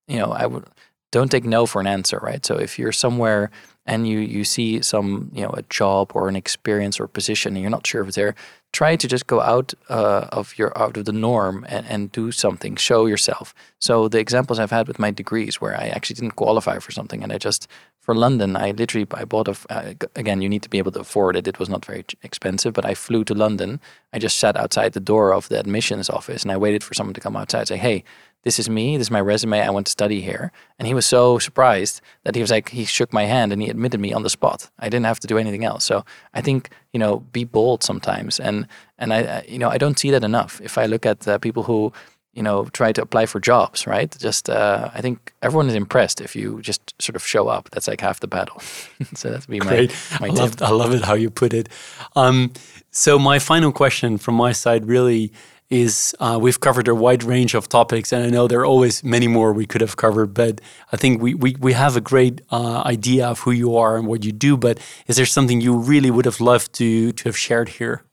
you 0.08 0.18
know 0.18 0.32
I 0.32 0.48
would 0.48 0.66
don't 1.12 1.32
take 1.32 1.46
no 1.46 1.66
for 1.66 1.80
an 1.80 1.88
answer, 1.88 2.20
right? 2.22 2.46
So 2.46 2.56
if 2.56 2.78
you're 2.78 2.92
somewhere 2.92 3.50
and 3.86 4.08
you 4.08 4.20
you 4.20 4.44
see 4.44 4.82
some 4.82 5.32
you 5.34 5.42
know 5.42 5.52
a 5.52 5.62
job 5.64 6.12
or 6.14 6.28
an 6.28 6.36
experience 6.36 7.00
or 7.00 7.08
position 7.08 7.56
and 7.56 7.62
you're 7.62 7.72
not 7.72 7.88
sure 7.88 8.02
if 8.02 8.08
it's 8.10 8.18
there, 8.18 8.36
try 8.74 8.98
to 8.98 9.08
just 9.08 9.28
go 9.28 9.40
out 9.40 9.74
uh, 9.90 10.28
of 10.32 10.58
your 10.58 10.78
out 10.78 10.98
of 10.98 11.06
the 11.06 11.14
norm 11.14 11.66
and, 11.70 11.86
and 11.88 12.12
do 12.12 12.32
something, 12.32 12.76
show 12.76 13.06
yourself. 13.06 13.54
So 13.80 14.10
the 14.10 14.20
examples 14.20 14.60
I've 14.60 14.72
had 14.72 14.88
with 14.88 15.00
my 15.00 15.12
degrees 15.12 15.62
where 15.62 15.76
I 15.80 15.88
actually 15.88 16.16
didn't 16.16 16.36
qualify 16.36 16.80
for 16.80 16.92
something 16.92 17.24
and 17.24 17.32
I 17.32 17.38
just 17.38 17.68
for 18.02 18.14
London 18.14 18.56
I 18.58 18.72
literally 18.72 19.08
I 19.14 19.24
bought 19.24 19.48
a 19.48 19.56
uh, 19.70 19.94
again 20.16 20.42
you 20.42 20.50
need 20.50 20.64
to 20.64 20.70
be 20.70 20.78
able 20.80 20.92
to 20.92 21.00
afford 21.00 21.38
it. 21.38 21.48
It 21.48 21.60
was 21.60 21.70
not 21.70 21.86
very 21.86 22.04
expensive, 22.24 22.74
but 22.74 22.86
I 22.86 22.94
flew 22.94 23.24
to 23.24 23.34
London. 23.34 23.80
I 24.12 24.20
just 24.20 24.38
sat 24.38 24.58
outside 24.58 24.92
the 24.92 25.00
door 25.00 25.34
of 25.34 25.48
the 25.48 25.60
admissions 25.60 26.10
office 26.10 26.44
and 26.44 26.52
I 26.52 26.58
waited 26.58 26.84
for 26.84 26.94
someone 26.94 27.14
to 27.14 27.22
come 27.22 27.38
outside 27.38 27.60
and 27.60 27.68
say, 27.70 27.78
"Hey, 27.78 28.04
this 28.48 28.60
is 28.60 28.70
me, 28.70 28.96
this 28.96 29.08
is 29.08 29.12
my 29.12 29.20
resume, 29.20 29.60
I 29.60 29.70
want 29.70 29.88
to 29.88 29.92
study 29.92 30.22
here. 30.22 30.54
And 30.80 30.88
he 30.88 30.94
was 30.94 31.06
so 31.06 31.38
surprised 31.38 32.00
that 32.24 32.34
he 32.34 32.40
was 32.40 32.50
like, 32.50 32.70
he 32.70 32.86
shook 32.86 33.12
my 33.12 33.26
hand 33.26 33.52
and 33.52 33.62
he 33.62 33.68
admitted 33.70 34.00
me 34.00 34.14
on 34.14 34.24
the 34.24 34.30
spot. 34.30 34.70
I 34.80 34.88
didn't 34.88 35.06
have 35.06 35.20
to 35.20 35.28
do 35.28 35.38
anything 35.38 35.66
else. 35.66 35.84
So 35.84 36.06
I 36.34 36.40
think, 36.40 36.70
you 36.94 37.00
know, 37.00 37.20
be 37.34 37.44
bold 37.44 37.84
sometimes. 37.84 38.40
And, 38.40 38.66
and 38.98 39.14
I, 39.14 39.44
you 39.50 39.60
know, 39.60 39.70
I 39.70 39.78
don't 39.78 40.00
see 40.00 40.12
that 40.12 40.24
enough. 40.24 40.62
If 40.64 40.78
I 40.78 40.86
look 40.86 41.06
at 41.06 41.28
uh, 41.28 41.40
people 41.40 41.64
who, 41.64 41.92
you 42.34 42.42
know, 42.42 42.70
try 42.72 42.94
to 42.94 43.02
apply 43.02 43.26
for 43.26 43.42
jobs, 43.42 43.86
right? 43.86 44.16
Just, 44.18 44.50
uh, 44.50 44.92
I 44.94 45.02
think 45.02 45.34
everyone 45.42 45.68
is 45.68 45.76
impressed 45.76 46.22
if 46.22 46.34
you 46.34 46.62
just 46.62 46.94
sort 47.02 47.18
of 47.18 47.28
show 47.28 47.50
up. 47.50 47.70
That's 47.72 47.90
like 47.90 48.00
half 48.00 48.22
the 48.22 48.30
battle. 48.30 48.62
so 49.14 49.30
that's 49.30 49.48
be 49.48 49.60
Great. 49.60 49.92
my, 50.22 50.28
my 50.28 50.28
I 50.28 50.30
love, 50.30 50.62
I 50.62 50.70
love 50.72 50.94
it 50.94 51.04
how 51.04 51.16
you 51.16 51.30
put 51.30 51.54
it. 51.54 51.68
Um, 52.16 52.54
so 52.92 53.20
my 53.20 53.40
final 53.40 53.74
question 53.74 54.18
from 54.18 54.36
my 54.36 54.54
side 54.54 54.86
really 54.86 55.34
is 55.70 56.16
uh, 56.20 56.38
we've 56.42 56.60
covered 56.60 56.88
a 56.88 56.96
wide 56.96 57.24
range 57.24 57.54
of 57.54 57.68
topics, 57.68 58.14
and 58.14 58.24
I 58.24 58.30
know 58.30 58.48
there 58.48 58.60
are 58.62 58.66
always 58.66 59.04
many 59.04 59.28
more 59.28 59.52
we 59.52 59.66
could 59.66 59.82
have 59.82 59.98
covered, 59.98 60.34
but 60.34 60.62
I 60.94 60.98
think 60.98 61.22
we, 61.22 61.34
we, 61.34 61.56
we 61.60 61.74
have 61.74 61.98
a 61.98 62.02
great 62.02 62.42
uh, 62.52 62.84
idea 62.86 63.28
of 63.28 63.42
who 63.42 63.52
you 63.52 63.76
are 63.76 63.98
and 63.98 64.08
what 64.08 64.24
you 64.24 64.32
do. 64.32 64.56
But 64.56 64.80
is 65.08 65.18
there 65.18 65.26
something 65.26 65.60
you 65.60 65.76
really 65.76 66.10
would 66.10 66.26
have 66.26 66.40
loved 66.40 66.74
to, 66.74 67.12
to 67.12 67.24
have 67.26 67.38
shared 67.38 67.70
here? 67.70 68.04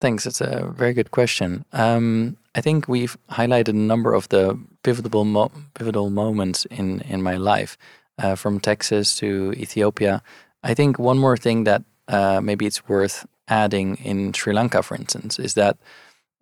Thanks. 0.00 0.26
It's 0.26 0.40
a 0.40 0.72
very 0.74 0.94
good 0.94 1.10
question. 1.10 1.64
Um, 1.72 2.36
I 2.54 2.60
think 2.60 2.88
we've 2.88 3.16
highlighted 3.30 3.68
a 3.68 3.72
number 3.74 4.14
of 4.14 4.28
the 4.28 4.58
pivotal 4.82 5.24
mo- 5.24 5.52
pivotal 5.74 6.10
moments 6.10 6.64
in 6.66 7.00
in 7.02 7.22
my 7.22 7.36
life, 7.36 7.78
uh, 8.18 8.34
from 8.34 8.60
Texas 8.60 9.14
to 9.16 9.52
Ethiopia. 9.52 10.22
I 10.62 10.74
think 10.74 10.98
one 10.98 11.18
more 11.18 11.36
thing 11.36 11.64
that 11.64 11.82
uh, 12.08 12.40
maybe 12.40 12.66
it's 12.66 12.88
worth 12.88 13.26
adding 13.48 13.96
in 13.96 14.32
Sri 14.32 14.52
Lanka, 14.52 14.82
for 14.82 14.96
instance, 14.96 15.38
is 15.38 15.54
that 15.54 15.76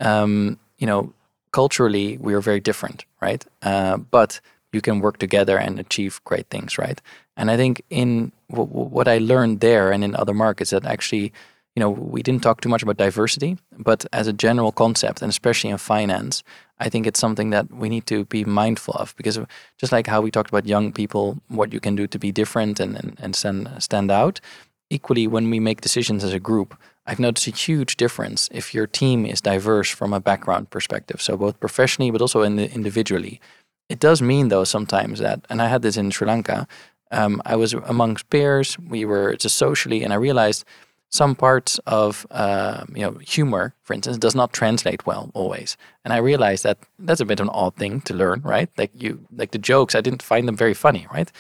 um, 0.01 0.59
you 0.79 0.87
know, 0.87 1.13
culturally 1.53 2.19
we 2.19 2.35
are 2.35 2.41
very 2.41 2.61
different, 2.61 3.05
right? 3.21 3.45
Uh, 3.63 3.97
but 3.97 4.41
you 4.73 4.81
can 4.81 5.01
work 5.01 5.19
together 5.19 5.59
and 5.59 5.81
achieve 5.81 6.21
great 6.25 6.49
things, 6.49 6.79
right? 6.79 7.01
And 7.37 7.51
I 7.51 7.57
think 7.57 7.83
in 7.91 8.33
what 8.49 9.09
I 9.09 9.19
learned 9.19 9.61
there 9.61 9.93
and 9.93 10.05
in 10.05 10.15
other 10.15 10.35
markets 10.35 10.71
that 10.71 10.85
actually, 10.85 11.33
you 11.75 11.81
know, 11.81 11.91
we 11.91 12.23
didn't 12.23 12.43
talk 12.43 12.61
too 12.61 12.69
much 12.69 12.83
about 12.83 12.97
diversity, 12.97 13.57
but 13.79 14.05
as 14.13 14.27
a 14.27 14.33
general 14.33 14.73
concept, 14.73 15.23
and 15.23 15.31
especially 15.31 15.71
in 15.71 15.79
finance, 15.79 16.43
I 16.79 16.89
think 16.89 17.07
it's 17.07 17.21
something 17.21 17.51
that 17.51 17.71
we 17.73 17.89
need 17.89 18.07
to 18.07 18.25
be 18.25 18.45
mindful 18.45 18.95
of 18.95 19.15
because 19.17 19.39
just 19.79 19.93
like 19.93 20.07
how 20.07 20.21
we 20.21 20.31
talked 20.31 20.51
about 20.51 20.67
young 20.67 20.93
people, 20.93 21.39
what 21.49 21.73
you 21.73 21.81
can 21.81 21.95
do 21.95 22.07
to 22.07 22.19
be 22.19 22.33
different 22.33 22.81
and, 22.81 22.97
and, 22.97 23.17
and 23.21 23.37
stand, 23.37 23.71
stand 23.79 24.11
out, 24.11 24.41
equally 24.89 25.27
when 25.27 25.51
we 25.51 25.61
make 25.61 25.81
decisions 25.81 26.25
as 26.25 26.33
a 26.33 26.41
group, 26.41 26.77
I've 27.11 27.19
noticed 27.19 27.49
a 27.49 27.51
huge 27.51 27.97
difference 27.97 28.49
if 28.53 28.73
your 28.73 28.87
team 28.87 29.27
is 29.27 29.41
diverse 29.41 29.91
from 29.91 30.13
a 30.13 30.21
background 30.21 30.71
perspective. 30.71 31.21
So 31.21 31.37
both 31.37 31.59
professionally, 31.59 32.13
but 32.13 32.21
also 32.21 32.43
in 32.43 32.55
the 32.55 32.73
individually. 32.73 33.41
It 33.89 33.99
does 33.99 34.23
mean 34.23 34.47
though 34.49 34.63
sometimes 34.63 35.19
that, 35.19 35.45
and 35.51 35.61
I 35.61 35.67
had 35.67 35.83
this 35.83 35.97
in 35.97 36.13
Sri 36.13 36.29
Lanka. 36.29 36.69
Um, 37.11 37.43
I 37.45 37.57
was 37.57 37.73
amongst 37.75 38.31
peers. 38.31 38.79
We 38.79 39.05
were 39.05 39.35
just 39.35 39.57
socially, 39.59 40.05
and 40.05 40.13
I 40.13 40.17
realized 40.17 40.65
some 41.09 41.35
parts 41.35 41.81
of 41.87 42.29
uh, 42.31 42.85
you 42.95 43.03
know 43.03 43.19
humor, 43.19 43.75
for 43.83 43.95
instance, 43.95 44.17
does 44.17 44.37
not 44.37 44.53
translate 44.53 45.05
well 45.05 45.33
always. 45.35 45.77
And 46.05 46.13
I 46.15 46.19
realized 46.19 46.63
that 46.63 46.79
that's 47.01 47.21
a 47.21 47.25
bit 47.25 47.41
of 47.41 47.49
an 47.49 47.53
odd 47.53 47.75
thing 47.75 48.03
to 48.03 48.15
learn, 48.15 48.41
right? 48.45 48.69
Like 48.79 48.93
you, 48.95 49.27
like 49.37 49.51
the 49.51 49.59
jokes, 49.59 49.97
I 49.97 50.01
didn't 50.01 50.23
find 50.23 50.47
them 50.47 50.57
very 50.57 50.75
funny, 50.75 51.09
right? 51.13 51.33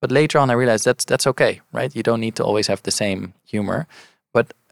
But 0.00 0.12
later 0.12 0.38
on, 0.38 0.50
I 0.50 0.52
realized 0.52 0.84
that's 0.84 1.04
that's 1.04 1.26
okay, 1.26 1.60
right? 1.72 1.96
You 1.96 2.04
don't 2.04 2.20
need 2.20 2.36
to 2.36 2.44
always 2.44 2.68
have 2.68 2.84
the 2.84 2.92
same 2.92 3.34
humor. 3.44 3.88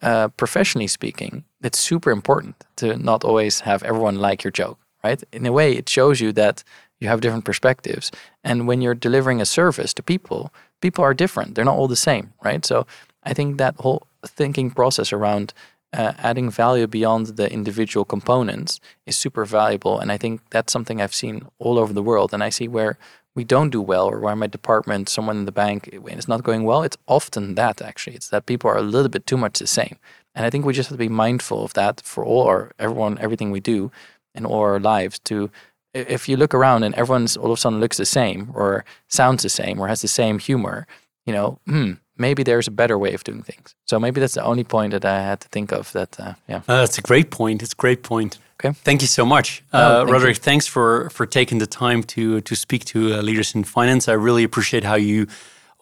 Uh, 0.05 0.29
professionally 0.37 0.87
speaking, 0.87 1.45
it's 1.63 1.79
super 1.79 2.11
important 2.11 2.55
to 2.77 2.95
not 2.99 3.25
always 3.25 3.61
have 3.61 3.83
everyone 3.83 4.17
like 4.17 4.45
your 4.45 4.51
joke, 4.51 4.79
right? 5.03 5.25
In 5.33 5.47
a 5.47 5.53
way, 5.53 5.73
it 5.73 5.89
shows 5.89 6.21
you 6.21 6.31
that 6.33 6.63
you 7.01 7.09
have 7.09 7.23
different 7.23 7.47
perspectives. 7.47 8.11
And 8.43 8.69
when 8.69 8.83
you're 8.83 8.95
delivering 8.95 9.41
a 9.41 9.47
service 9.47 9.95
to 9.95 10.03
people, 10.03 10.53
people 10.83 11.03
are 11.03 11.15
different. 11.15 11.55
They're 11.55 11.65
not 11.65 11.79
all 11.79 11.89
the 11.89 12.05
same, 12.11 12.35
right? 12.45 12.67
So 12.67 12.87
I 13.23 13.33
think 13.33 13.57
that 13.57 13.77
whole 13.77 14.07
thinking 14.27 14.71
process 14.71 15.11
around 15.11 15.55
uh, 15.95 16.13
adding 16.19 16.51
value 16.51 16.87
beyond 16.87 17.39
the 17.39 17.51
individual 17.51 18.05
components 18.05 18.81
is 19.07 19.17
super 19.17 19.47
valuable. 19.47 19.99
And 19.99 20.13
I 20.13 20.19
think 20.19 20.43
that's 20.51 20.73
something 20.73 21.01
I've 21.01 21.15
seen 21.15 21.47
all 21.59 21.79
over 21.79 21.95
the 21.95 22.03
world. 22.03 22.35
And 22.35 22.43
I 22.43 22.51
see 22.51 22.69
where 22.69 22.99
we 23.35 23.45
don't 23.45 23.71
do 23.71 23.81
well 23.81 24.07
or 24.07 24.21
where 24.21 24.37
my 24.37 24.47
department, 24.47 25.09
someone 25.09 25.39
in 25.39 25.45
the 25.45 25.53
bank, 25.53 25.89
is 25.93 26.29
not 26.29 26.45
going 26.45 26.65
well, 26.65 26.83
it's 26.83 26.97
often 27.07 27.55
that 27.57 27.83
actually. 27.83 28.17
It's 28.17 28.29
that 28.29 28.47
people 28.47 28.71
are 28.71 28.79
a 28.79 28.83
little 28.83 29.09
bit 29.09 29.27
too 29.27 29.37
much 29.37 29.59
the 29.59 29.67
same. 29.67 29.97
And 30.35 30.47
I 30.47 30.51
think 30.51 30.65
we 30.65 30.73
just 30.73 30.89
have 30.89 30.99
to 30.99 31.05
be 31.05 31.09
mindful 31.09 31.65
of 31.65 31.75
that 31.75 32.01
for 32.01 32.25
all 32.25 32.47
our 32.47 32.73
everyone, 32.79 33.19
everything 33.19 33.51
we 33.51 33.61
do 33.61 33.91
in 34.35 34.45
all 34.45 34.61
our 34.61 34.81
lives 34.81 35.19
to 35.21 35.51
if 35.95 36.29
you 36.29 36.37
look 36.37 36.53
around 36.53 36.83
and 36.83 36.95
everyone's 36.97 37.37
all 37.37 37.53
of 37.53 37.59
a 37.59 37.61
sudden 37.61 37.81
looks 37.81 37.97
the 37.97 38.07
same 38.07 38.51
or 38.55 38.85
sounds 39.09 39.43
the 39.43 39.49
same 39.49 39.81
or 39.81 39.87
has 39.87 40.03
the 40.03 40.09
same 40.09 40.41
humor, 40.41 40.87
you 41.25 41.33
know, 41.33 41.59
hmm, 41.67 41.93
maybe 42.19 42.43
there's 42.43 42.67
a 42.67 42.73
better 42.73 42.99
way 42.99 43.15
of 43.15 43.25
doing 43.25 43.43
things. 43.43 43.75
So 43.87 43.99
maybe 44.01 44.21
that's 44.21 44.35
the 44.35 44.45
only 44.45 44.65
point 44.65 44.91
that 44.93 45.05
I 45.05 45.21
had 45.21 45.41
to 45.41 45.49
think 45.49 45.73
of. 45.73 45.93
That 45.93 46.19
uh, 46.19 46.35
yeah, 46.49 46.63
uh, 46.69 46.81
that's 46.81 46.99
a 46.99 47.03
great 47.03 47.31
point. 47.31 47.63
It's 47.63 47.73
a 47.73 47.77
great 47.77 48.03
point. 48.03 48.39
Okay. 48.61 48.73
Thank 48.85 49.03
you 49.03 49.09
so 49.09 49.27
much, 49.27 49.63
oh, 49.73 49.79
uh, 49.79 49.99
thank 49.99 50.13
Roderick. 50.13 50.37
You. 50.37 50.43
Thanks 50.43 50.67
for 50.67 51.11
for 51.11 51.27
taking 51.27 51.59
the 51.59 51.67
time 51.67 52.03
to 52.03 52.41
to 52.41 52.55
speak 52.55 52.85
to 52.87 53.15
uh, 53.15 53.23
leaders 53.23 53.55
in 53.55 53.65
finance. 53.65 54.09
I 54.09 54.15
really 54.15 54.45
appreciate 54.45 54.85
how 54.85 54.95
you 54.95 55.27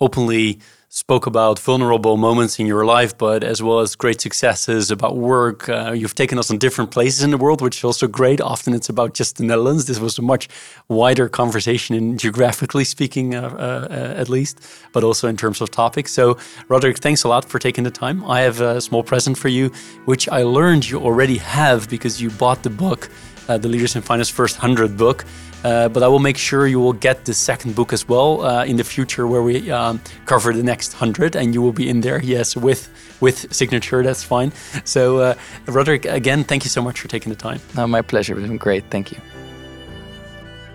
openly 0.02 0.58
spoke 0.94 1.24
about 1.24 1.58
vulnerable 1.58 2.18
moments 2.18 2.58
in 2.58 2.66
your 2.66 2.84
life, 2.84 3.16
but 3.16 3.42
as 3.42 3.62
well 3.62 3.78
as 3.80 3.96
great 3.96 4.20
successes 4.20 4.90
about 4.90 5.16
work. 5.16 5.66
Uh, 5.66 5.92
you've 5.92 6.14
taken 6.14 6.38
us 6.38 6.50
on 6.50 6.58
different 6.58 6.90
places 6.90 7.22
in 7.22 7.30
the 7.30 7.38
world, 7.38 7.62
which 7.62 7.78
is 7.78 7.84
also 7.84 8.06
great. 8.06 8.42
Often 8.42 8.74
it's 8.74 8.90
about 8.90 9.14
just 9.14 9.38
the 9.38 9.44
Netherlands. 9.44 9.86
This 9.86 9.98
was 9.98 10.18
a 10.18 10.22
much 10.22 10.50
wider 10.88 11.30
conversation, 11.30 11.96
in 11.96 12.18
geographically 12.18 12.84
speaking, 12.84 13.34
uh, 13.34 13.40
uh, 13.40 14.20
at 14.22 14.28
least, 14.28 14.60
but 14.92 15.02
also 15.02 15.28
in 15.28 15.36
terms 15.38 15.62
of 15.62 15.70
topics. 15.70 16.12
So, 16.12 16.36
Roderick, 16.68 16.98
thanks 16.98 17.24
a 17.24 17.28
lot 17.28 17.46
for 17.46 17.58
taking 17.58 17.84
the 17.84 17.90
time. 17.90 18.22
I 18.26 18.40
have 18.40 18.60
a 18.60 18.78
small 18.82 19.02
present 19.02 19.38
for 19.38 19.48
you, 19.48 19.70
which 20.04 20.28
I 20.28 20.42
learned 20.42 20.90
you 20.90 20.98
already 21.00 21.38
have 21.38 21.88
because 21.88 22.20
you 22.20 22.28
bought 22.28 22.64
the 22.64 22.74
book. 22.84 23.08
Uh, 23.48 23.58
the 23.58 23.68
Leaders 23.68 23.96
in 23.96 24.02
Finance 24.02 24.30
First 24.30 24.56
100 24.56 24.96
book. 24.96 25.24
Uh, 25.64 25.88
but 25.88 26.02
I 26.02 26.08
will 26.08 26.18
make 26.18 26.36
sure 26.36 26.66
you 26.66 26.80
will 26.80 26.92
get 26.92 27.24
the 27.24 27.34
second 27.34 27.74
book 27.76 27.92
as 27.92 28.08
well 28.08 28.44
uh, 28.44 28.64
in 28.64 28.76
the 28.76 28.84
future, 28.84 29.28
where 29.28 29.42
we 29.42 29.70
um, 29.70 30.00
cover 30.26 30.52
the 30.52 30.62
next 30.62 30.92
hundred, 30.92 31.36
and 31.36 31.54
you 31.54 31.62
will 31.62 31.72
be 31.72 31.88
in 31.88 32.00
there. 32.00 32.20
Yes, 32.20 32.56
with 32.56 32.88
with 33.20 33.52
signature, 33.54 34.02
that's 34.02 34.24
fine. 34.24 34.52
So, 34.84 35.18
uh, 35.18 35.34
Roderick, 35.66 36.04
again, 36.06 36.42
thank 36.42 36.64
you 36.64 36.70
so 36.70 36.82
much 36.82 37.00
for 37.00 37.06
taking 37.06 37.30
the 37.30 37.38
time. 37.38 37.60
No, 37.76 37.86
my 37.86 38.02
pleasure. 38.02 38.36
It's 38.36 38.48
been 38.48 38.56
great. 38.56 38.84
Thank 38.90 39.12
you. 39.12 39.18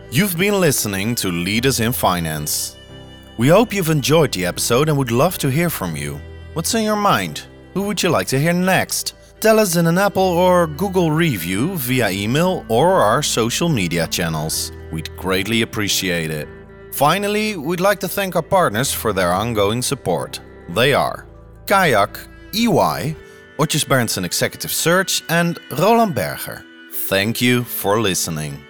You've 0.10 0.38
been 0.38 0.62
listening 0.62 1.16
to 1.16 1.30
Leaders 1.30 1.82
in 1.82 1.92
Finance. 1.92 2.78
We 3.38 3.50
hope 3.50 3.74
you've 3.74 3.90
enjoyed 3.90 4.32
the 4.32 4.46
episode 4.46 4.88
and 4.88 4.98
would 4.98 5.12
love 5.12 5.38
to 5.40 5.52
hear 5.52 5.70
from 5.70 5.98
you. 5.98 6.22
What's 6.54 6.74
in 6.74 6.84
your 6.84 6.96
mind? 6.96 7.44
Who 7.74 7.84
would 7.84 8.02
you 8.02 8.10
like 8.10 8.28
to 8.28 8.40
hear 8.40 8.54
next? 8.54 9.14
Tell 9.40 9.60
us 9.60 9.76
in 9.76 9.86
an 9.86 10.00
Apple 10.00 10.24
or 10.24 10.66
Google 10.66 11.12
review 11.12 11.78
via 11.78 12.10
email 12.10 12.66
or 12.70 12.94
our 12.94 13.22
social 13.22 13.70
media 13.70 14.08
channels. 14.08 14.72
We'd 14.92 15.16
greatly 15.16 15.62
appreciate 15.62 16.32
it. 16.32 16.48
Finally, 16.92 17.56
we'd 17.56 17.80
like 17.80 18.00
to 18.00 18.08
thank 18.08 18.36
our 18.36 18.42
partners 18.42 18.92
for 18.92 19.14
their 19.14 19.32
ongoing 19.32 19.84
support. 19.84 20.40
They 20.70 20.96
are 20.96 21.28
Kayak, 21.68 22.18
EY, 22.54 23.16
Odgers 23.60 23.86
Berndtson 23.86 24.26
Executive 24.26 24.72
Search, 24.72 25.22
and 25.30 25.60
Roland 25.78 26.16
Berger. 26.16 26.66
Thank 26.92 27.40
you 27.40 27.64
for 27.64 28.02
listening. 28.02 28.67